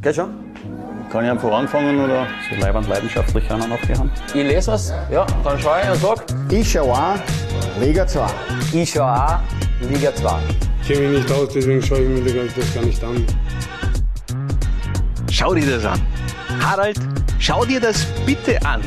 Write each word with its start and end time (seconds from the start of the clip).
Geht 0.00 0.14
schon? 0.14 0.30
Kann 1.10 1.24
ich 1.24 1.30
einfach 1.30 1.50
anfangen 1.50 1.98
oder? 1.98 2.26
So 2.48 2.60
leibend 2.60 2.88
leidenschaftlich 2.88 3.50
einer 3.50 3.66
noch 3.66 3.80
haben. 3.98 4.10
Ich 4.28 4.34
lese 4.34 4.70
was, 4.70 4.92
ja, 5.10 5.26
dann 5.42 5.58
schaue 5.58 5.80
ich 5.82 5.90
und 5.90 6.00
sag. 6.00 6.24
Ich 6.50 6.70
schaue 6.70 6.94
an, 6.94 7.20
Liga 7.80 8.06
2. 8.06 8.26
Ich 8.74 8.92
schaue 8.92 9.12
auch 9.12 9.38
Liga 9.90 10.14
2. 10.14 10.38
Ich 10.82 10.88
kenne 10.88 11.08
mich 11.08 11.22
nicht 11.22 11.32
aus, 11.32 11.48
deswegen 11.52 11.82
schaue 11.82 12.00
ich 12.00 12.08
mir 12.24 12.44
das 12.44 12.74
gar 12.74 12.84
nicht 12.84 13.02
an. 13.02 13.26
Schau 15.32 15.54
dir 15.54 15.66
das 15.66 15.84
an. 15.84 16.00
Harald, 16.62 16.98
schau 17.40 17.64
dir 17.64 17.80
das 17.80 18.06
bitte 18.24 18.64
an. 18.64 18.80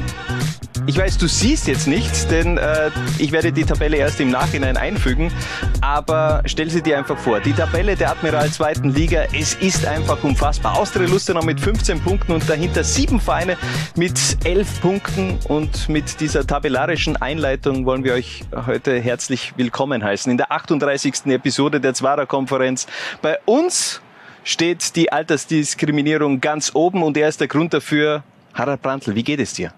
Ich 0.87 0.97
weiß, 0.97 1.19
du 1.19 1.27
siehst 1.27 1.67
jetzt 1.67 1.87
nichts, 1.87 2.27
denn 2.27 2.57
äh, 2.57 2.89
ich 3.19 3.31
werde 3.31 3.51
die 3.51 3.63
Tabelle 3.63 3.97
erst 3.97 4.19
im 4.19 4.31
Nachhinein 4.31 4.77
einfügen, 4.77 5.31
aber 5.79 6.41
stell 6.45 6.71
sie 6.71 6.81
dir 6.81 6.97
einfach 6.97 7.17
vor. 7.17 7.39
Die 7.39 7.53
Tabelle 7.53 7.95
der 7.95 8.09
Admiral 8.11 8.49
zweiten 8.49 8.89
Liga, 8.89 9.25
es 9.31 9.53
ist 9.53 9.85
einfach 9.85 10.23
unfassbar. 10.23 10.77
Austria 10.77 11.07
Lustenau 11.07 11.43
mit 11.43 11.59
15 11.59 12.01
Punkten 12.01 12.31
und 12.31 12.49
dahinter 12.49 12.83
sieben 12.83 13.19
Vereine 13.19 13.57
mit 13.95 14.19
11 14.43 14.81
Punkten 14.81 15.39
und 15.47 15.87
mit 15.87 16.19
dieser 16.19 16.47
tabellarischen 16.47 17.15
Einleitung 17.15 17.85
wollen 17.85 18.03
wir 18.03 18.13
euch 18.13 18.41
heute 18.65 18.99
herzlich 18.99 19.53
willkommen 19.57 20.03
heißen 20.03 20.31
in 20.31 20.37
der 20.37 20.51
38. 20.51 21.27
Episode 21.27 21.79
der 21.79 21.93
Zwarer-Konferenz. 21.93 22.87
Bei 23.21 23.37
uns 23.45 24.01
steht 24.43 24.95
die 24.95 25.11
Altersdiskriminierung 25.11 26.41
ganz 26.41 26.71
oben 26.73 27.03
und 27.03 27.15
er 27.17 27.29
ist 27.29 27.39
der 27.39 27.47
Grund 27.47 27.73
dafür. 27.73 28.23
Harald 28.53 28.81
Brandl, 28.81 29.15
wie 29.15 29.23
geht 29.23 29.39
es 29.39 29.53
dir? 29.53 29.71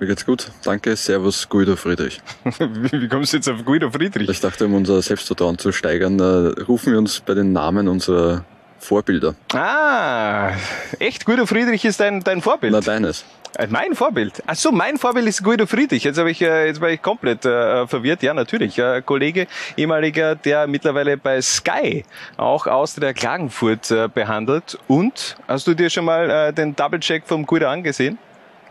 Mir 0.00 0.06
geht's 0.06 0.24
gut. 0.24 0.50
Danke. 0.64 0.96
Servus, 0.96 1.46
Guido 1.46 1.76
Friedrich. 1.76 2.22
Wie 2.58 3.06
kommst 3.06 3.34
du 3.34 3.36
jetzt 3.36 3.48
auf 3.50 3.62
Guido 3.66 3.90
Friedrich? 3.90 4.30
Ich 4.30 4.40
dachte, 4.40 4.64
um 4.64 4.74
unser 4.74 5.02
Selbstvertrauen 5.02 5.58
zu 5.58 5.72
steigern, 5.72 6.18
äh, 6.18 6.62
rufen 6.62 6.92
wir 6.92 6.98
uns 6.98 7.20
bei 7.20 7.34
den 7.34 7.52
Namen 7.52 7.86
unserer 7.86 8.46
Vorbilder. 8.78 9.34
Ah, 9.52 10.52
echt? 10.98 11.26
Guido 11.26 11.44
Friedrich 11.44 11.84
ist 11.84 12.00
dein, 12.00 12.20
dein 12.20 12.40
Vorbild? 12.40 12.72
Na, 12.72 12.80
deines. 12.80 13.26
Äh, 13.58 13.66
Mein 13.68 13.94
Vorbild? 13.94 14.42
Ach 14.46 14.54
so, 14.54 14.72
mein 14.72 14.96
Vorbild 14.96 15.26
ist 15.26 15.42
Guido 15.44 15.66
Friedrich. 15.66 16.04
Jetzt 16.04 16.16
habe 16.18 16.30
ich, 16.30 16.40
äh, 16.40 16.66
jetzt 16.68 16.80
war 16.80 16.88
ich 16.88 17.02
komplett 17.02 17.44
äh, 17.44 17.86
verwirrt. 17.86 18.22
Ja, 18.22 18.32
natürlich. 18.32 18.78
Äh, 18.78 19.02
Kollege, 19.04 19.48
ehemaliger, 19.76 20.34
der 20.34 20.66
mittlerweile 20.66 21.18
bei 21.18 21.42
Sky 21.42 22.06
auch 22.38 22.66
Austria 22.66 23.12
Klagenfurt 23.12 23.90
äh, 23.90 24.08
behandelt. 24.08 24.78
Und 24.88 25.36
hast 25.46 25.66
du 25.66 25.74
dir 25.74 25.90
schon 25.90 26.06
mal 26.06 26.30
äh, 26.30 26.52
den 26.54 26.74
Double-Check 26.74 27.24
vom 27.26 27.44
Guido 27.44 27.68
angesehen? 27.68 28.18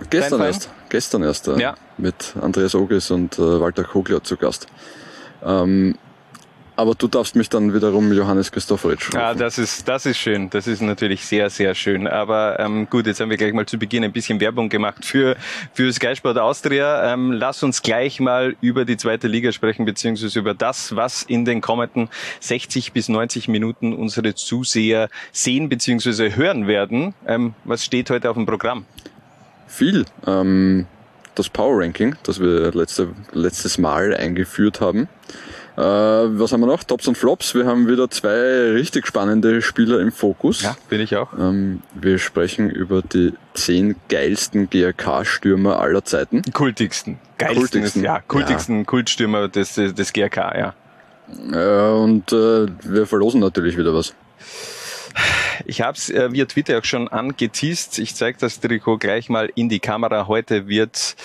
Gestern 0.09 0.41
erst. 0.41 0.69
Gestern 0.89 1.23
erst. 1.23 1.47
Äh, 1.47 1.59
Ja. 1.59 1.75
Mit 1.97 2.33
Andreas 2.41 2.75
Oges 2.75 3.11
und 3.11 3.37
äh, 3.37 3.59
Walter 3.59 3.83
Kogler 3.83 4.23
zu 4.23 4.37
Gast. 4.37 4.67
Ähm, 5.43 5.95
aber 6.79 6.95
du 6.95 7.09
darfst 7.09 7.35
mich 7.35 7.49
dann 7.49 7.73
wiederum 7.73 8.13
Johannes 8.13 8.53
Christopheritsch 8.53 9.09
rufen. 9.09 9.17
Ah, 9.19 9.33
das 9.33 9.57
ist, 9.57 9.85
das 9.89 10.05
ist 10.05 10.17
schön. 10.17 10.49
Das 10.49 10.65
ist 10.65 10.79
natürlich 10.81 11.25
sehr, 11.25 11.49
sehr 11.49 11.75
schön. 11.75 12.07
Aber 12.07 12.57
ähm, 12.57 12.87
gut, 12.89 13.05
jetzt 13.05 13.19
haben 13.19 13.29
wir 13.29 13.35
gleich 13.35 13.51
mal 13.51 13.65
zu 13.65 13.77
Beginn 13.77 14.01
ein 14.05 14.13
bisschen 14.13 14.39
Werbung 14.39 14.69
gemacht 14.69 15.03
für, 15.03 15.35
für 15.73 15.91
Sky 15.91 16.15
Sport 16.15 16.37
Austria. 16.37 17.11
Ähm, 17.13 17.33
lass 17.33 17.63
uns 17.63 17.81
gleich 17.81 18.21
mal 18.21 18.55
über 18.61 18.85
die 18.85 18.95
zweite 18.95 19.27
Liga 19.27 19.51
sprechen, 19.51 19.83
beziehungsweise 19.83 20.39
über 20.39 20.53
das, 20.53 20.95
was 20.95 21.23
in 21.23 21.43
den 21.43 21.59
kommenden 21.59 22.07
60 22.39 22.93
bis 22.93 23.09
90 23.09 23.49
Minuten 23.49 23.91
unsere 23.91 24.33
Zuseher 24.35 25.09
sehen 25.33 25.67
beziehungsweise 25.67 26.33
hören 26.37 26.65
werden. 26.67 27.13
Ähm, 27.27 27.55
was 27.65 27.83
steht 27.83 28.09
heute 28.09 28.29
auf 28.29 28.37
dem 28.37 28.45
Programm? 28.45 28.85
Viel. 29.69 30.05
Ähm, 30.27 30.87
das 31.35 31.47
Power 31.47 31.81
Ranking, 31.81 32.15
das 32.23 32.41
wir 32.41 32.71
letzte, 32.73 33.09
letztes 33.31 33.77
Mal 33.77 34.13
eingeführt 34.13 34.81
haben. 34.81 35.07
Äh, 35.77 35.81
was 35.81 36.51
haben 36.51 36.59
wir 36.59 36.67
noch? 36.67 36.83
Tops 36.83 37.07
und 37.07 37.17
Flops. 37.17 37.55
Wir 37.55 37.65
haben 37.65 37.87
wieder 37.87 38.09
zwei 38.09 38.71
richtig 38.73 39.07
spannende 39.07 39.61
Spieler 39.61 40.01
im 40.01 40.11
Fokus. 40.11 40.63
bin 40.89 40.99
ich 40.99 41.15
auch. 41.15 41.31
Ähm, 41.39 41.81
wir 41.93 42.17
sprechen 42.17 42.69
über 42.69 43.01
die 43.01 43.33
zehn 43.53 43.95
geilsten 44.09 44.69
GRK-Stürmer 44.69 45.79
aller 45.79 46.03
Zeiten. 46.03 46.41
Kultigsten. 46.51 47.19
Geilsten. 47.37 47.61
Kultigsten. 47.61 48.03
Ja, 48.03 48.19
kultigsten 48.19 48.85
Kultstürmer 48.85 49.47
des, 49.47 49.75
des, 49.75 49.93
des 49.93 50.11
GRK, 50.11 50.57
ja. 50.57 50.73
Äh, 51.53 51.93
und 51.93 52.33
äh, 52.33 52.67
wir 52.83 53.05
verlosen 53.05 53.39
natürlich 53.39 53.77
wieder 53.77 53.93
was. 53.93 54.13
Ich 55.65 55.81
habe 55.81 55.97
es 55.97 56.09
äh, 56.09 56.31
via 56.31 56.45
Twitter 56.45 56.77
auch 56.77 56.85
schon 56.85 57.07
angeteased. 57.07 57.99
Ich 57.99 58.15
zeige 58.15 58.37
das 58.39 58.59
Trikot 58.59 58.97
gleich 58.97 59.29
mal 59.29 59.51
in 59.55 59.69
die 59.69 59.79
Kamera. 59.79 60.27
Heute 60.27 60.67
wird 60.67 61.15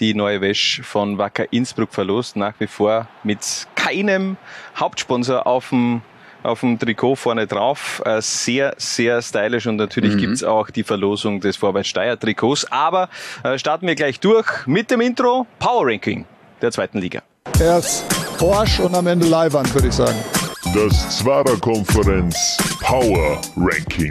die 0.00 0.14
neue 0.14 0.40
Wäsche 0.40 0.82
von 0.82 1.18
Wacker 1.18 1.52
Innsbruck 1.52 1.92
verlost. 1.92 2.36
Nach 2.36 2.54
wie 2.58 2.66
vor 2.66 3.08
mit 3.22 3.66
keinem 3.74 4.36
Hauptsponsor 4.76 5.46
auf 5.46 5.70
dem 5.70 6.02
auf 6.42 6.60
dem 6.60 6.78
Trikot 6.78 7.16
vorne 7.16 7.46
drauf. 7.46 8.02
Äh, 8.04 8.20
sehr, 8.20 8.74
sehr 8.76 9.22
stylisch 9.22 9.66
und 9.66 9.76
natürlich 9.76 10.18
gibt's 10.18 10.44
auch 10.44 10.68
die 10.68 10.84
Verlosung 10.84 11.40
des 11.40 11.56
Vorwärts 11.56 11.88
Steyr 11.88 12.18
Trikots. 12.18 12.70
Aber 12.70 13.08
äh, 13.42 13.58
starten 13.58 13.86
wir 13.86 13.94
gleich 13.94 14.20
durch 14.20 14.66
mit 14.66 14.90
dem 14.90 15.00
Intro 15.00 15.46
Power 15.58 15.86
Ranking 15.86 16.26
der 16.60 16.70
zweiten 16.70 16.98
Liga. 16.98 17.22
Erst 17.58 18.04
Porsche 18.38 18.82
und 18.82 18.94
am 18.94 19.06
Ende 19.06 19.26
Leihwand, 19.26 19.72
würde 19.74 19.88
ich 19.88 19.94
sagen. 19.94 20.18
Das 20.72 21.18
Zwarer-Konferenz 21.18 22.56
Power 22.80 23.40
Ranking. 23.56 24.10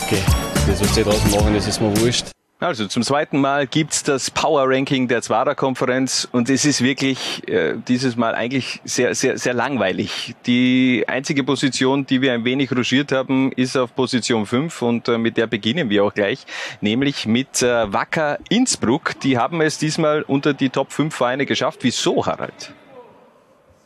Okay, 0.00 0.22
das, 0.66 0.80
was 0.80 0.94
die 0.94 1.02
draußen 1.02 1.30
machen, 1.30 1.54
das 1.54 1.68
ist 1.68 1.80
mir 1.80 1.94
wurscht. 1.98 2.26
Also 2.58 2.86
zum 2.86 3.02
zweiten 3.02 3.40
Mal 3.40 3.66
gibt's 3.66 4.02
das 4.02 4.30
Power 4.30 4.64
Ranking 4.66 5.08
der 5.08 5.20
Zwarer-Konferenz 5.20 6.26
und 6.32 6.48
es 6.48 6.64
ist 6.64 6.82
wirklich 6.82 7.46
äh, 7.48 7.74
dieses 7.86 8.16
Mal 8.16 8.34
eigentlich 8.34 8.80
sehr, 8.84 9.14
sehr, 9.14 9.36
sehr 9.36 9.52
langweilig. 9.52 10.34
Die 10.46 11.04
einzige 11.06 11.44
Position, 11.44 12.06
die 12.06 12.22
wir 12.22 12.32
ein 12.32 12.44
wenig 12.44 12.70
ruschiert 12.74 13.12
haben, 13.12 13.52
ist 13.52 13.76
auf 13.76 13.94
Position 13.94 14.46
5 14.46 14.82
und 14.82 15.08
äh, 15.08 15.18
mit 15.18 15.36
der 15.36 15.48
beginnen 15.48 15.90
wir 15.90 16.04
auch 16.04 16.14
gleich, 16.14 16.46
nämlich 16.80 17.26
mit 17.26 17.62
äh, 17.62 17.92
Wacker 17.92 18.38
Innsbruck. 18.48 19.20
Die 19.20 19.36
haben 19.36 19.60
es 19.60 19.78
diesmal 19.78 20.22
unter 20.22 20.54
die 20.54 20.70
Top 20.70 20.92
5 20.92 21.14
Vereine 21.14 21.46
geschafft. 21.46 21.80
Wieso, 21.82 22.24
Harald? 22.24 22.72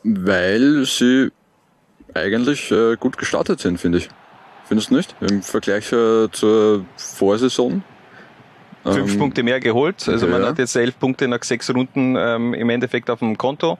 Weil 0.05 0.85
sie 0.85 1.33
eigentlich 2.17 2.71
äh, 2.71 2.97
gut 2.97 3.19
gestartet 3.19 3.61
sind, 3.61 3.79
finde 3.79 3.99
ich. 3.99 4.09
Findest 4.67 4.91
du 4.91 4.95
nicht? 4.97 5.15
Im 5.21 5.43
Vergleich 5.43 5.93
äh, 5.93 6.29
zur 6.33 6.85
Vorsaison. 6.97 7.83
Fünf 8.85 9.15
Ähm, 9.15 9.19
Punkte 9.19 9.43
mehr 9.43 9.59
geholt. 9.59 10.09
Also 10.09 10.29
man 10.29 10.43
ja. 10.43 10.49
hat 10.49 10.59
jetzt 10.59 10.77
elf 10.77 10.97
Punkte 10.97 11.27
nach 11.27 11.43
sechs 11.43 11.69
Runden 11.75 12.15
ähm, 12.17 12.55
im 12.55 12.71
Endeffekt 12.71 13.11
auf 13.11 13.19
dem 13.19 13.37
Konto. 13.37 13.79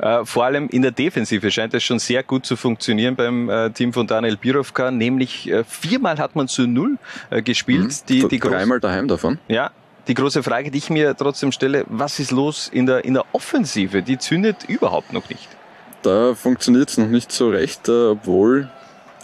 Äh, 0.00 0.24
vor 0.24 0.44
allem 0.46 0.68
in 0.68 0.82
der 0.82 0.90
Defensive 0.90 1.48
scheint 1.52 1.74
es 1.74 1.84
schon 1.84 2.00
sehr 2.00 2.24
gut 2.24 2.44
zu 2.44 2.56
funktionieren 2.56 3.14
beim 3.14 3.48
äh, 3.48 3.70
Team 3.70 3.92
von 3.92 4.08
Daniel 4.08 4.36
Birovka. 4.36 4.90
Nämlich 4.90 5.48
äh, 5.48 5.62
viermal 5.62 6.18
hat 6.18 6.34
man 6.34 6.48
zu 6.48 6.66
null 6.66 6.98
äh, 7.30 7.40
gespielt. 7.40 8.08
Die, 8.08 8.26
die 8.26 8.40
groß- 8.40 8.50
Dreimal 8.50 8.80
daheim 8.80 9.06
davon. 9.06 9.38
ja, 9.46 9.70
die 10.08 10.14
große 10.14 10.42
Frage, 10.42 10.72
die 10.72 10.78
ich 10.78 10.90
mir 10.90 11.14
trotzdem 11.16 11.52
stelle, 11.52 11.84
was 11.86 12.18
ist 12.18 12.32
los 12.32 12.68
in 12.72 12.86
der, 12.86 13.04
in 13.04 13.14
der 13.14 13.26
Offensive? 13.32 14.02
Die 14.02 14.18
zündet 14.18 14.64
überhaupt 14.66 15.12
noch 15.12 15.28
nicht. 15.28 15.48
Da 16.02 16.34
funktioniert 16.34 16.90
es 16.90 16.98
noch 16.98 17.08
nicht 17.08 17.32
so 17.32 17.50
recht, 17.50 17.88
äh, 17.88 18.08
obwohl 18.10 18.68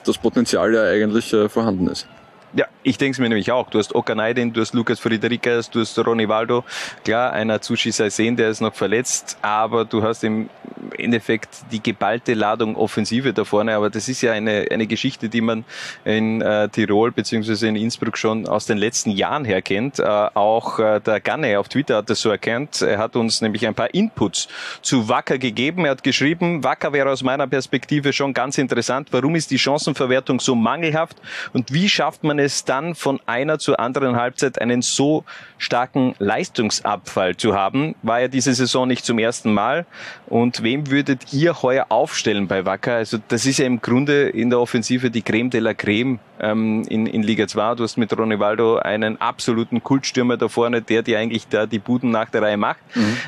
das 0.05 0.19
Potenzial 0.19 0.75
ja 0.75 0.85
eigentlich 0.85 1.33
äh, 1.33 1.49
vorhanden 1.49 1.89
ist. 1.89 2.07
Ja, 2.57 2.67
ich 2.85 2.99
denke 2.99 3.17
es 3.17 3.19
mir 3.19 3.29
nämlich 3.29 3.51
auch. 3.51 3.69
Du 3.69 3.81
hast 3.81 3.97
Okanaidin, 3.97 4.53
du 4.53 4.61
hast 4.61 4.75
Lukas 4.75 5.01
Friedrichs, 5.01 5.71
du 5.71 5.81
hast 5.81 5.99
Ronny 5.99 6.29
Waldo. 6.29 6.63
Klar, 7.05 7.33
einer 7.33 7.61
Zuschießer 7.61 8.09
sehen, 8.11 8.37
der 8.37 8.49
ist 8.49 8.61
noch 8.61 8.75
verletzt, 8.75 9.39
aber 9.43 9.85
du 9.85 10.05
hast 10.05 10.23
im 10.23 10.49
Endeffekt 10.97 11.49
die 11.73 11.83
geballte 11.83 12.35
Ladung 12.35 12.77
Offensive 12.77 13.33
da 13.33 13.45
vorne. 13.45 13.75
Aber 13.75 13.91
das 13.91 14.09
ist 14.09 14.23
ja 14.23 14.33
eine, 14.33 14.67
eine 14.71 14.87
Geschichte, 14.87 15.29
die 15.29 15.41
man 15.41 15.65
in 16.05 16.43
äh, 16.43 16.69
Tirol 16.69 17.11
beziehungsweise 17.11 17.67
in 17.67 17.75
Innsbruck 17.75 18.17
schon 18.17 18.47
aus 18.47 18.67
den 18.67 18.79
letzten 18.79 19.11
Jahren 19.11 19.45
her 19.45 19.61
kennt. 19.61 19.99
Äh, 19.99 20.05
auch 20.05 20.79
äh, 20.79 21.01
der 21.01 21.19
Ganne 21.21 21.59
auf 21.59 21.69
Twitter 21.69 21.97
hat 21.97 22.11
das 22.11 22.21
so 22.21 22.31
erkannt. 22.31 22.83
Er 22.83 22.99
hat 22.99 23.17
uns 23.17 23.41
nämlich 23.41 23.67
ein 23.67 23.75
paar 23.75 23.93
Inputs 23.93 24.47
zu 24.81 25.09
Wacker 25.09 25.39
gegeben. 25.39 25.87
Er 25.87 25.93
hat 25.93 26.05
geschrieben, 26.05 26.63
Wacker 26.63 26.93
wäre 26.93 27.11
aus 27.11 27.25
meiner 27.25 27.49
Perspektive 27.49 28.13
schon 28.13 28.33
ganz 28.33 28.59
interessant. 28.59 29.09
Warum 29.11 29.35
ist 29.35 29.51
die 29.51 29.59
Chancenverwertung 29.59 30.39
so 30.39 30.55
mangelhaft 30.55 31.17
und 31.53 31.73
wie 31.73 31.89
schafft 31.89 32.23
man 32.23 32.39
es 32.39 32.44
dann 32.65 32.95
von 32.95 33.21
einer 33.27 33.59
zur 33.59 33.81
anderen 33.81 34.17
Halbzeit 34.17 34.61
einen 34.61 34.83
so 34.83 35.25
starken 35.59 36.15
Leistungsabfall 36.19 37.37
zu 37.37 37.55
haben? 37.55 37.95
War 38.03 38.21
ja 38.21 38.29
diese 38.29 38.55
Saison 38.55 38.87
nicht 38.87 39.05
zum 39.05 39.19
ersten 39.19 39.53
Mal. 39.53 39.87
Und 40.27 40.63
wem 40.63 40.91
würdet 40.91 41.33
ihr 41.33 41.63
heuer 41.63 41.87
aufstellen 41.89 42.49
bei 42.49 42.65
Wacker? 42.65 42.95
Also 42.95 43.19
das 43.29 43.47
ist 43.47 43.59
ja 43.59 43.67
im 43.67 43.81
Grunde 43.81 44.29
in 44.29 44.51
der 44.51 44.61
Offensive 44.61 45.11
die 45.11 45.23
Creme 45.23 45.51
de 45.51 45.61
la 45.61 45.75
Creme 45.75 46.19
ähm, 46.41 46.83
in, 46.89 47.07
in 47.07 47.23
Liga 47.23 47.47
2. 47.47 47.77
Du 47.77 47.85
hast 47.85 47.97
mit 47.97 48.17
Ronny 48.17 48.39
Waldo 48.39 48.77
einen 48.77 49.21
absoluten 49.21 49.83
Kultstürmer 49.83 50.37
da 50.37 50.49
vorne, 50.49 50.83
der 50.83 51.03
dir 51.03 51.19
eigentlich 51.19 51.49
da 51.49 51.67
die 51.67 51.79
Buden 51.79 52.11
nach 52.11 52.29
der 52.29 52.43
Reihe 52.43 52.57
macht. 52.57 52.81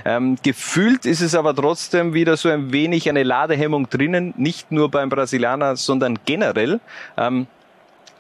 Ähm, 0.05 0.37
gefühlt 0.43 1.07
ist 1.07 1.21
es 1.21 1.35
aber 1.35 1.55
trotzdem 1.55 2.15
wieder 2.15 2.37
so 2.37 2.49
ein 2.49 2.73
wenig 2.73 3.09
eine 3.09 3.23
Ladehemmung 3.23 3.89
drinnen, 3.89 4.35
nicht 4.37 4.73
nur 4.73 4.91
beim 4.91 5.09
Brasilianer, 5.09 5.77
sondern 5.77 6.19
generell. 6.25 6.81
Ähm, 7.17 7.47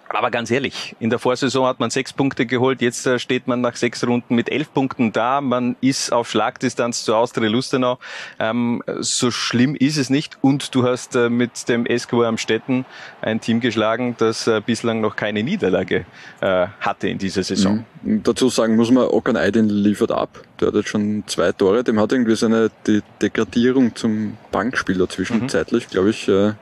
Aber 0.08 0.30
ganz 0.30 0.50
ehrlich, 0.50 0.94
in 1.00 1.10
der 1.10 1.18
Vorsaison 1.18 1.66
hat 1.66 1.80
man 1.80 1.90
sechs 1.90 2.12
Punkte 2.12 2.46
geholt, 2.46 2.80
jetzt 2.80 3.06
äh, 3.06 3.18
steht 3.18 3.46
man 3.48 3.60
nach 3.60 3.76
sechs 3.76 4.06
Runden 4.06 4.34
mit 4.34 4.50
elf 4.50 4.72
Punkten 4.72 5.12
da, 5.12 5.40
man 5.40 5.76
ist 5.80 6.12
auf 6.12 6.30
Schlagdistanz 6.30 7.04
zu 7.04 7.14
Austria 7.14 7.48
Lustenau. 7.48 7.98
Ähm, 8.38 8.82
so 9.00 9.30
schlimm 9.30 9.74
ist 9.74 9.96
es 9.96 10.08
nicht 10.10 10.38
und 10.42 10.74
du 10.74 10.84
hast 10.84 11.16
äh, 11.16 11.28
mit 11.28 11.68
dem 11.68 11.86
SKW 11.86 12.26
Amstetten 12.26 12.84
ein 13.20 13.40
Team 13.40 13.60
geschlagen, 13.60 14.14
das 14.18 14.46
äh, 14.46 14.60
bislang 14.64 15.00
noch 15.00 15.16
keine 15.16 15.42
Niederlage 15.42 16.06
äh, 16.40 16.66
hatte 16.80 17.08
in 17.08 17.18
dieser 17.18 17.42
Saison. 17.42 17.84
Mhm. 18.02 18.22
Dazu 18.22 18.48
sagen 18.48 18.76
muss 18.76 18.90
man, 18.90 19.08
Okan 19.08 19.36
Aydin 19.36 19.68
liefert 19.68 20.12
ab. 20.12 20.40
Der 20.60 20.68
hat 20.68 20.74
jetzt 20.74 20.88
schon 20.88 21.24
zwei 21.26 21.52
Tore, 21.52 21.82
dem 21.82 22.00
hat 22.00 22.12
irgendwie 22.12 22.36
seine 22.36 22.70
die 22.86 23.02
Degradierung 23.20 23.94
zum 23.96 24.36
Bankspieler 24.52 25.08
zwischenzeitlich, 25.08 25.88
mhm. 25.88 25.90
glaube 25.90 26.10
ich, 26.10 26.28
äh, 26.28 26.52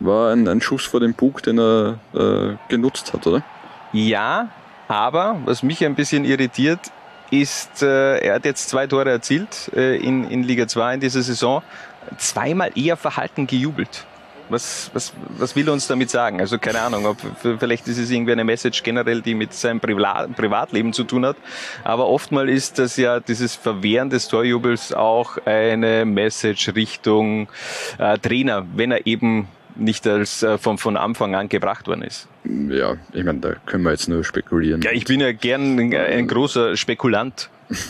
war 0.00 0.32
ein, 0.32 0.48
ein 0.48 0.60
Schuss 0.60 0.84
vor 0.84 1.00
dem 1.00 1.14
Bug, 1.14 1.42
den 1.42 1.58
er 1.58 1.98
äh, 2.14 2.56
genutzt 2.68 3.12
hat, 3.12 3.26
oder? 3.26 3.42
Ja, 3.92 4.48
aber 4.88 5.38
was 5.44 5.62
mich 5.62 5.84
ein 5.84 5.94
bisschen 5.94 6.24
irritiert, 6.24 6.80
ist, 7.30 7.82
äh, 7.82 8.18
er 8.18 8.34
hat 8.34 8.44
jetzt 8.44 8.68
zwei 8.68 8.86
Tore 8.86 9.10
erzielt 9.10 9.70
äh, 9.74 9.96
in, 9.96 10.28
in 10.28 10.42
Liga 10.42 10.66
2 10.66 10.94
in 10.94 11.00
dieser 11.00 11.22
Saison, 11.22 11.62
zweimal 12.18 12.72
eher 12.74 12.96
verhalten 12.96 13.46
gejubelt. 13.46 14.04
Was, 14.48 14.90
was, 14.94 15.12
was 15.38 15.54
will 15.54 15.68
er 15.68 15.72
uns 15.72 15.86
damit 15.86 16.10
sagen? 16.10 16.40
Also 16.40 16.58
keine 16.58 16.80
Ahnung, 16.80 17.06
ob, 17.06 17.18
vielleicht 17.60 17.86
ist 17.86 17.98
es 17.98 18.10
irgendwie 18.10 18.32
eine 18.32 18.42
Message 18.42 18.82
generell, 18.82 19.22
die 19.22 19.36
mit 19.36 19.54
seinem 19.54 19.78
Privatleben 19.78 20.92
zu 20.92 21.04
tun 21.04 21.24
hat. 21.24 21.36
Aber 21.84 22.08
oftmals 22.08 22.50
ist 22.50 22.80
das 22.80 22.96
ja 22.96 23.20
dieses 23.20 23.54
Verwehren 23.54 24.10
des 24.10 24.26
Torjubels 24.26 24.92
auch 24.92 25.38
eine 25.44 26.04
Message 26.04 26.74
Richtung 26.74 27.48
äh, 27.98 28.18
Trainer, 28.18 28.66
wenn 28.74 28.90
er 28.90 29.06
eben 29.06 29.46
nicht 29.80 30.06
als 30.06 30.42
äh, 30.42 30.58
von, 30.58 30.78
von 30.78 30.96
Anfang 30.96 31.34
an 31.34 31.48
gebracht 31.48 31.88
worden 31.88 32.02
ist. 32.02 32.28
Ja, 32.44 32.96
ich 33.12 33.24
meine, 33.24 33.40
da 33.40 33.54
können 33.66 33.84
wir 33.84 33.90
jetzt 33.90 34.08
nur 34.08 34.24
spekulieren. 34.24 34.82
Ja, 34.82 34.92
ich 34.92 35.04
bin 35.04 35.20
ja 35.20 35.32
gern 35.32 35.78
ein, 35.78 35.94
ein 35.94 36.28
großer 36.28 36.76
Spekulant. 36.76 37.50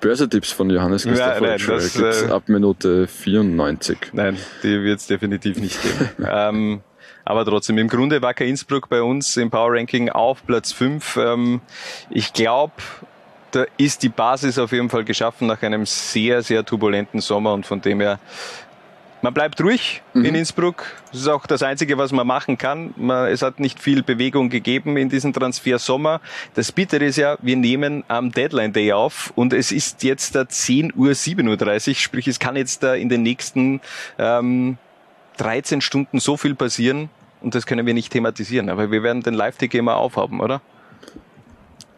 Börsetipps 0.00 0.52
von 0.52 0.68
Johannes 0.68 1.04
Christoph 1.04 1.40
ja, 1.40 1.56
gibt's 1.56 2.22
äh, 2.22 2.30
ab 2.30 2.42
Minute 2.48 3.06
94. 3.06 3.96
Nein, 4.12 4.36
die 4.62 4.82
wird 4.82 5.00
es 5.00 5.06
definitiv 5.06 5.58
nicht 5.58 5.80
geben. 5.82 6.10
ähm, 6.30 6.80
aber 7.24 7.46
trotzdem, 7.46 7.78
im 7.78 7.88
Grunde 7.88 8.20
Wacker 8.20 8.44
Innsbruck 8.44 8.90
bei 8.90 9.00
uns 9.00 9.38
im 9.38 9.50
Power 9.50 9.72
Ranking 9.72 10.10
auf 10.10 10.44
Platz 10.46 10.72
5. 10.72 11.16
Ähm, 11.16 11.60
ich 12.10 12.34
glaube, 12.34 12.74
da 13.52 13.64
ist 13.78 14.02
die 14.02 14.10
Basis 14.10 14.58
auf 14.58 14.72
jeden 14.72 14.90
Fall 14.90 15.04
geschaffen 15.04 15.46
nach 15.46 15.62
einem 15.62 15.86
sehr, 15.86 16.42
sehr 16.42 16.64
turbulenten 16.64 17.20
Sommer 17.20 17.54
und 17.54 17.64
von 17.64 17.80
dem 17.80 18.00
her 18.00 18.18
man 19.24 19.32
bleibt 19.32 19.58
ruhig 19.62 20.02
mhm. 20.12 20.26
in 20.26 20.34
Innsbruck. 20.34 20.84
Das 21.10 21.22
ist 21.22 21.28
auch 21.28 21.46
das 21.46 21.62
Einzige, 21.62 21.96
was 21.96 22.12
man 22.12 22.26
machen 22.26 22.58
kann. 22.58 22.92
Man, 22.98 23.28
es 23.28 23.40
hat 23.40 23.58
nicht 23.58 23.80
viel 23.80 24.02
Bewegung 24.02 24.50
gegeben 24.50 24.98
in 24.98 25.08
diesem 25.08 25.32
Transfer 25.32 25.78
Sommer. 25.78 26.20
Das 26.52 26.72
Bittere 26.72 27.06
ist 27.06 27.16
ja, 27.16 27.38
wir 27.40 27.56
nehmen 27.56 28.04
am 28.08 28.32
Deadline 28.32 28.74
Day 28.74 28.92
auf 28.92 29.32
und 29.34 29.54
es 29.54 29.72
ist 29.72 30.02
jetzt 30.02 30.36
10 30.48 30.92
Uhr 30.94 31.12
7.30 31.12 31.88
Uhr, 31.88 31.94
sprich 31.94 32.28
es 32.28 32.38
kann 32.38 32.54
jetzt 32.54 32.82
da 32.82 32.92
in 32.94 33.08
den 33.08 33.22
nächsten 33.22 33.80
ähm, 34.18 34.76
13 35.38 35.80
Stunden 35.80 36.20
so 36.20 36.36
viel 36.36 36.54
passieren 36.54 37.08
und 37.40 37.54
das 37.54 37.64
können 37.64 37.86
wir 37.86 37.94
nicht 37.94 38.12
thematisieren. 38.12 38.68
Aber 38.68 38.90
wir 38.90 39.02
werden 39.02 39.22
den 39.22 39.32
Live-Ticker 39.32 39.78
immer 39.78 39.96
aufhaben, 39.96 40.40
oder? 40.40 40.60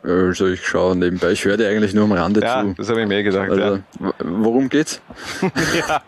Also 0.07 0.47
ich 0.47 0.65
schaue 0.65 0.95
nebenbei, 0.95 1.33
ich 1.33 1.45
höre 1.45 1.57
dir 1.57 1.69
eigentlich 1.69 1.93
nur 1.93 2.05
am 2.05 2.13
Rande 2.13 2.41
ja, 2.41 2.63
zu. 2.63 2.75
das 2.75 2.89
habe 2.89 3.03
ich 3.03 3.09
mir 3.09 3.25
gesagt. 3.25 3.51
Also, 3.51 3.77
ja. 4.01 4.13
Worum 4.21 4.69
geht's? 4.69 5.01
ja, 5.89 6.01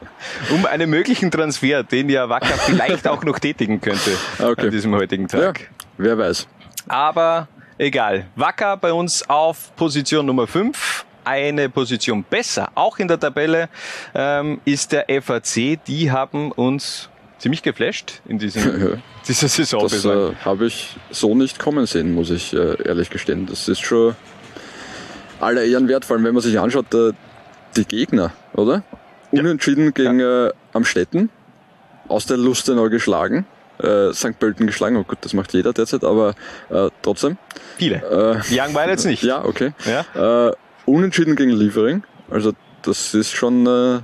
um 0.51 0.67
einen 0.67 0.89
möglichen 0.89 1.33
Transfer, 1.33 1.83
den 1.83 2.09
ja 2.09 2.29
Wacker 2.29 2.55
vielleicht 2.59 3.09
auch 3.09 3.25
noch 3.25 3.41
tätigen 3.41 3.81
könnte 3.81 4.13
okay. 4.39 4.67
an 4.67 4.71
diesem 4.71 4.95
heutigen 4.95 5.27
Tag. 5.27 5.61
Ja, 5.61 5.67
wer 5.97 6.19
weiß. 6.19 6.47
Aber 6.87 7.49
egal. 7.77 8.27
Wacker 8.37 8.77
bei 8.77 8.93
uns 8.93 9.29
auf 9.29 9.75
Position 9.75 10.27
Nummer 10.27 10.47
5 10.47 11.05
eine 11.25 11.69
Position 11.69 12.25
besser, 12.25 12.71
auch 12.75 12.99
in 12.99 13.07
der 13.07 13.21
Tabelle, 13.21 13.69
ähm, 14.15 14.61
ist 14.65 14.93
der 14.93 15.07
FAC. 15.21 15.79
Die 15.87 16.11
haben 16.11 16.53
uns 16.53 17.11
ziemlich 17.39 17.63
geflasht 17.63 18.21
in 18.27 18.39
diesem, 18.39 19.01
dieser 19.29 19.49
Saison. 19.49 19.83
Das 19.83 20.05
äh, 20.05 20.35
habe 20.45 20.67
ich 20.67 20.97
so 21.11 21.35
nicht 21.35 21.59
kommen 21.59 21.87
sehen, 21.87 22.13
muss 22.15 22.31
ich 22.31 22.53
äh, 22.53 22.83
ehrlich 22.85 23.11
gestehen. 23.11 23.47
Das 23.47 23.69
ist 23.69 23.81
schon 23.81 24.15
aller 25.41 25.63
Ehren 25.63 25.89
wert, 25.89 26.05
vor 26.05 26.17
allem 26.17 26.25
wenn 26.25 26.35
man 26.35 26.43
sich 26.43 26.59
anschaut, 26.59 26.93
äh, 26.95 27.13
die 27.77 27.85
Gegner, 27.85 28.33
oder? 28.55 28.83
Unentschieden 29.31 29.87
ja. 29.87 29.91
gegen 29.91 30.21
ja. 30.21 30.49
Äh, 30.49 30.53
Amstetten, 30.73 31.31
aus 32.09 32.27
der 32.27 32.37
Lustenau 32.37 32.89
geschlagen, 32.89 33.47
äh, 33.79 34.13
St. 34.13 34.39
Pölten 34.39 34.67
geschlagen, 34.67 34.97
oh 34.97 35.05
gut, 35.05 35.19
das 35.21 35.35
macht 35.35 35.53
jeder 35.53 35.73
derzeit, 35.73 36.03
aber 36.03 36.35
äh, 36.71 36.89
trotzdem. 37.03 37.37
Viele. 37.77 37.97
Äh, 38.51 38.59
Young 38.59 38.75
jetzt 38.89 39.05
nicht. 39.07 39.23
Ja, 39.23 39.45
okay. 39.45 39.73
Ja? 39.87 40.55
Unentschieden 40.87 41.37
gegen 41.37 41.51
Liefering, 41.51 42.03
also 42.31 42.53
das 42.83 43.13
ist 43.13 43.33
schon 43.33 44.03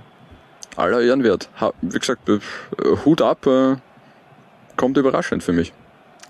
aller 0.76 1.00
Ehren 1.00 1.22
wert. 1.22 1.48
Wie 1.82 1.98
gesagt, 1.98 2.28
äh, 2.28 2.38
Hut 3.04 3.22
ab, 3.22 3.46
äh, 3.46 3.76
kommt 4.76 4.96
überraschend 4.96 5.42
für 5.42 5.52
mich. 5.52 5.72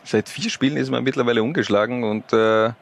Seit 0.05 0.29
vier 0.29 0.51
Spielen 0.51 0.77
ist 0.77 0.91
man 0.91 1.03
mittlerweile 1.03 1.43
umgeschlagen 1.43 2.05
und 2.05 2.33
äh, 2.33 2.73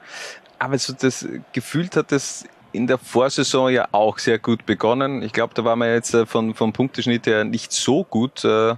aber 0.59 0.79
so 0.79 0.93
das 0.93 1.27
gefühlt 1.53 1.97
hat 1.97 2.13
das 2.13 2.45
in 2.73 2.87
der 2.87 2.99
Vorsaison 2.99 3.71
ja 3.71 3.89
auch 3.93 4.19
sehr 4.19 4.39
gut 4.39 4.67
begonnen. 4.67 5.23
Ich 5.23 5.33
glaube, 5.33 5.55
da 5.55 5.65
war 5.65 5.77
man 5.77 5.89
jetzt 5.89 6.15
äh, 6.15 6.27
von, 6.27 6.55
vom 6.55 6.73
Punkteschnitt 6.73 7.27
her 7.27 7.45
nicht 7.45 7.73
so 7.73 8.05
gut. 8.05 8.45
Äh, 8.45 8.71
äh, 8.71 8.77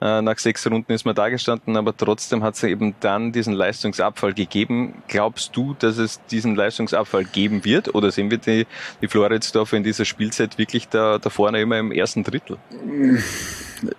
nach 0.00 0.38
sechs 0.38 0.66
Runden 0.66 0.92
ist 0.92 1.04
man 1.04 1.14
da 1.14 1.28
gestanden, 1.28 1.76
aber 1.76 1.96
trotzdem 1.96 2.42
hat 2.42 2.54
es 2.54 2.62
eben 2.64 2.94
dann 3.00 3.32
diesen 3.32 3.54
Leistungsabfall 3.54 4.34
gegeben. 4.34 5.02
Glaubst 5.08 5.56
du, 5.56 5.74
dass 5.78 5.98
es 5.98 6.20
diesen 6.26 6.56
Leistungsabfall 6.56 7.24
geben 7.24 7.64
wird? 7.64 7.94
Oder 7.94 8.10
sehen 8.10 8.30
wir 8.30 8.38
die, 8.38 8.66
die 9.00 9.08
Floridsdorfer 9.08 9.76
in 9.76 9.84
dieser 9.84 10.04
Spielzeit 10.04 10.58
wirklich 10.58 10.88
da, 10.88 11.18
da 11.18 11.30
vorne 11.30 11.60
immer 11.60 11.78
im 11.78 11.92
ersten 11.92 12.24
Drittel? 12.24 12.58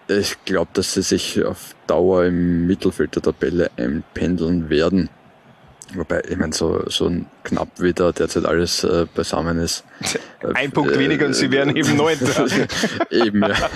Ich 0.07 0.37
glaube, 0.45 0.71
dass 0.73 0.93
sie 0.93 1.01
sich 1.01 1.43
auf 1.43 1.75
Dauer 1.85 2.25
im 2.25 2.67
Mittelfeld 2.67 3.15
der 3.15 3.21
Tabelle 3.21 3.71
einpendeln 3.77 4.69
werden. 4.69 5.09
Wobei, 5.93 6.21
ich 6.27 6.37
meine, 6.37 6.53
so, 6.53 6.83
so 6.87 7.11
knapp 7.43 7.69
wie 7.77 7.93
da 7.93 8.11
derzeit 8.11 8.45
alles 8.45 8.83
äh, 8.83 9.05
beisammen 9.13 9.57
ist. 9.59 9.83
Ein 10.53 10.71
Punkt 10.71 10.95
äh, 10.95 10.99
weniger 10.99 11.25
und 11.25 11.33
sie 11.33 11.49
wären 11.51 11.75
eben 11.75 11.95
Neunter. 11.97 12.45
eben, 13.09 13.41
ja. 13.41 13.69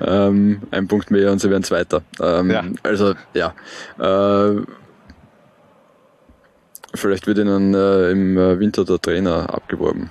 ähm, 0.00 0.62
ein 0.70 0.88
Punkt 0.88 1.10
mehr 1.10 1.32
und 1.32 1.40
sie 1.40 1.50
wären 1.50 1.64
Zweiter. 1.64 2.02
Ähm, 2.20 2.50
ja. 2.50 2.64
Also, 2.82 3.14
ja. 3.34 3.54
Äh, 3.98 4.62
vielleicht 6.94 7.26
wird 7.26 7.38
ihnen 7.38 7.74
äh, 7.74 8.10
im 8.10 8.36
Winter 8.36 8.84
der 8.84 9.00
Trainer 9.00 9.52
abgeworben. 9.52 10.10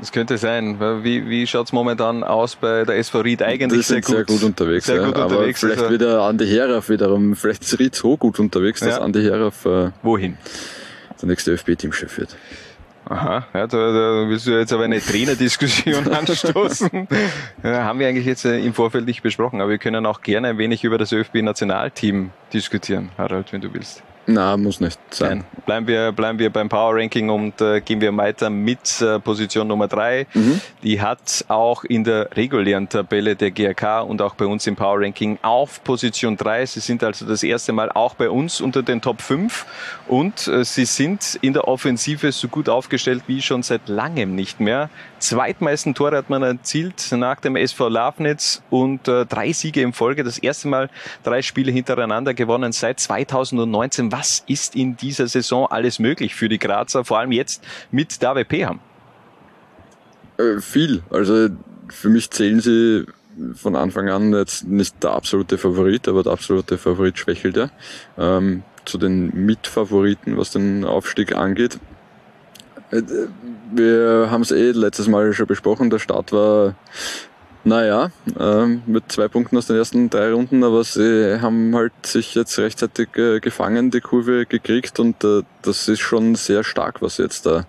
Das 0.00 0.12
könnte 0.12 0.38
sein. 0.38 0.78
Wie, 1.02 1.28
wie 1.28 1.46
schaut 1.46 1.66
es 1.66 1.72
momentan 1.72 2.22
aus 2.22 2.56
bei 2.56 2.84
der 2.84 2.96
SV 2.98 3.20
Ried? 3.20 3.42
Eigentlich 3.42 3.86
sehr 3.86 4.00
gut. 4.00 4.14
sehr 4.14 4.24
gut 4.24 4.42
unterwegs. 4.44 4.86
Sehr 4.86 4.96
ja. 4.96 5.06
gut 5.06 5.16
Aber 5.16 5.26
unterwegs. 5.26 5.60
Vielleicht 5.60 5.80
also 5.80 5.92
wieder 5.92 6.22
Andi 6.22 6.46
Herauf 6.46 6.88
wiederum. 6.88 7.34
Vielleicht 7.34 7.62
ist 7.62 7.78
Ried 7.78 7.94
so 7.94 8.16
gut 8.16 8.38
unterwegs, 8.38 8.80
dass 8.80 8.96
ja. 8.96 9.00
Andi 9.00 9.22
Herauf 9.22 9.64
äh, 9.64 9.90
Wohin? 10.02 10.38
der 11.20 11.28
nächste 11.28 11.52
ÖFB-Teamchef 11.52 12.16
wird. 12.18 12.36
Aha, 13.08 13.46
ja, 13.54 13.66
da, 13.66 13.92
da 13.92 14.28
willst 14.28 14.46
du 14.46 14.50
jetzt 14.50 14.72
aber 14.72 14.84
eine 14.84 15.00
Trainerdiskussion 15.00 16.08
anstoßen. 16.12 17.08
ja, 17.62 17.84
haben 17.84 17.98
wir 17.98 18.06
eigentlich 18.06 18.26
jetzt 18.26 18.44
äh, 18.44 18.58
im 18.58 18.74
Vorfeld 18.74 19.06
nicht 19.06 19.22
besprochen, 19.22 19.62
aber 19.62 19.70
wir 19.70 19.78
können 19.78 20.04
auch 20.04 20.20
gerne 20.20 20.48
ein 20.48 20.58
wenig 20.58 20.84
über 20.84 20.98
das 20.98 21.10
ÖFB-Nationalteam 21.12 22.30
diskutieren, 22.52 23.10
Harald, 23.16 23.52
wenn 23.52 23.62
du 23.62 23.72
willst. 23.72 24.02
Na, 24.30 24.58
muss 24.58 24.78
nicht 24.78 24.98
sein. 25.08 25.38
Nein. 25.38 25.64
Bleiben 25.64 25.86
wir, 25.86 26.12
bleiben 26.12 26.38
wir 26.38 26.50
beim 26.50 26.68
Power 26.68 26.96
Ranking 26.96 27.30
und 27.30 27.62
äh, 27.62 27.80
gehen 27.80 28.02
wir 28.02 28.14
weiter 28.14 28.50
mit 28.50 29.00
äh, 29.00 29.18
Position 29.18 29.66
Nummer 29.66 29.88
drei. 29.88 30.26
Mhm. 30.34 30.60
Die 30.82 31.00
hat 31.00 31.46
auch 31.48 31.82
in 31.84 32.04
der 32.04 32.36
regulären 32.36 32.90
Tabelle 32.90 33.36
der 33.36 33.50
GRK 33.50 34.02
und 34.02 34.20
auch 34.20 34.34
bei 34.34 34.44
uns 34.44 34.66
im 34.66 34.76
Power 34.76 35.00
Ranking 35.00 35.38
auf 35.40 35.82
Position 35.82 36.36
drei. 36.36 36.66
Sie 36.66 36.80
sind 36.80 37.02
also 37.02 37.24
das 37.24 37.42
erste 37.42 37.72
Mal 37.72 37.90
auch 37.90 38.14
bei 38.14 38.28
uns 38.28 38.60
unter 38.60 38.82
den 38.82 39.00
Top 39.00 39.22
5 39.22 39.64
und 40.08 40.46
äh, 40.46 40.62
sie 40.62 40.84
sind 40.84 41.38
in 41.40 41.54
der 41.54 41.66
Offensive 41.66 42.30
so 42.30 42.48
gut 42.48 42.68
aufgestellt 42.68 43.22
wie 43.28 43.40
schon 43.40 43.62
seit 43.62 43.88
langem 43.88 44.34
nicht 44.34 44.60
mehr. 44.60 44.90
Zweitmeisten 45.20 45.94
Tore 45.94 46.18
hat 46.18 46.28
man 46.28 46.42
erzielt 46.42 47.12
nach 47.12 47.40
dem 47.40 47.56
SV 47.56 47.88
Lafnitz 47.88 48.62
und 48.68 49.08
äh, 49.08 49.24
drei 49.24 49.52
Siege 49.52 49.80
in 49.80 49.94
Folge. 49.94 50.22
Das 50.22 50.36
erste 50.36 50.68
Mal 50.68 50.90
drei 51.22 51.40
Spiele 51.40 51.72
hintereinander 51.72 52.34
gewonnen 52.34 52.72
seit 52.72 53.00
2019 53.00 54.12
was 54.18 54.42
ist 54.46 54.74
in 54.74 54.96
dieser 54.96 55.28
Saison 55.28 55.66
alles 55.70 55.98
möglich 55.98 56.34
für 56.34 56.48
die 56.48 56.58
Grazer, 56.58 57.04
vor 57.04 57.18
allem 57.20 57.32
jetzt 57.32 57.62
mit 57.90 58.20
David 58.22 58.48
Peham? 58.48 58.80
Äh, 60.38 60.60
viel. 60.60 61.02
Also 61.10 61.48
für 61.88 62.08
mich 62.08 62.30
zählen 62.30 62.60
sie 62.60 63.06
von 63.54 63.76
Anfang 63.76 64.08
an 64.08 64.32
jetzt 64.32 64.66
nicht 64.66 65.02
der 65.02 65.12
absolute 65.12 65.58
Favorit, 65.58 66.08
aber 66.08 66.24
der 66.24 66.32
absolute 66.32 66.76
Favorit 66.78 67.18
schwächelt 67.18 67.56
ja. 67.56 67.70
Ähm, 68.18 68.64
zu 68.84 68.98
den 68.98 69.46
Mitfavoriten, 69.46 70.36
was 70.36 70.50
den 70.50 70.84
Aufstieg 70.84 71.36
angeht. 71.36 71.78
Äh, 72.90 73.02
wir 73.70 74.28
haben 74.30 74.42
es 74.42 74.50
eh 74.50 74.72
letztes 74.72 75.06
Mal 75.06 75.32
schon 75.32 75.46
besprochen, 75.46 75.90
der 75.90 75.98
Start 75.98 76.32
war 76.32 76.74
Naja, 77.68 78.10
ähm, 78.40 78.82
mit 78.86 79.12
zwei 79.12 79.28
Punkten 79.28 79.58
aus 79.58 79.66
den 79.66 79.76
ersten 79.76 80.08
drei 80.08 80.32
Runden, 80.32 80.64
aber 80.64 80.82
sie 80.84 81.38
haben 81.42 81.76
halt 81.76 81.92
sich 82.06 82.34
jetzt 82.34 82.58
rechtzeitig 82.58 83.08
äh, 83.16 83.40
gefangen, 83.40 83.90
die 83.90 84.00
Kurve 84.00 84.46
gekriegt 84.46 84.98
und 84.98 85.22
äh, 85.22 85.42
das 85.60 85.86
ist 85.86 86.00
schon 86.00 86.34
sehr 86.34 86.64
stark, 86.64 87.02
was 87.02 87.16
sie 87.16 87.24
jetzt 87.24 87.44
da 87.44 87.66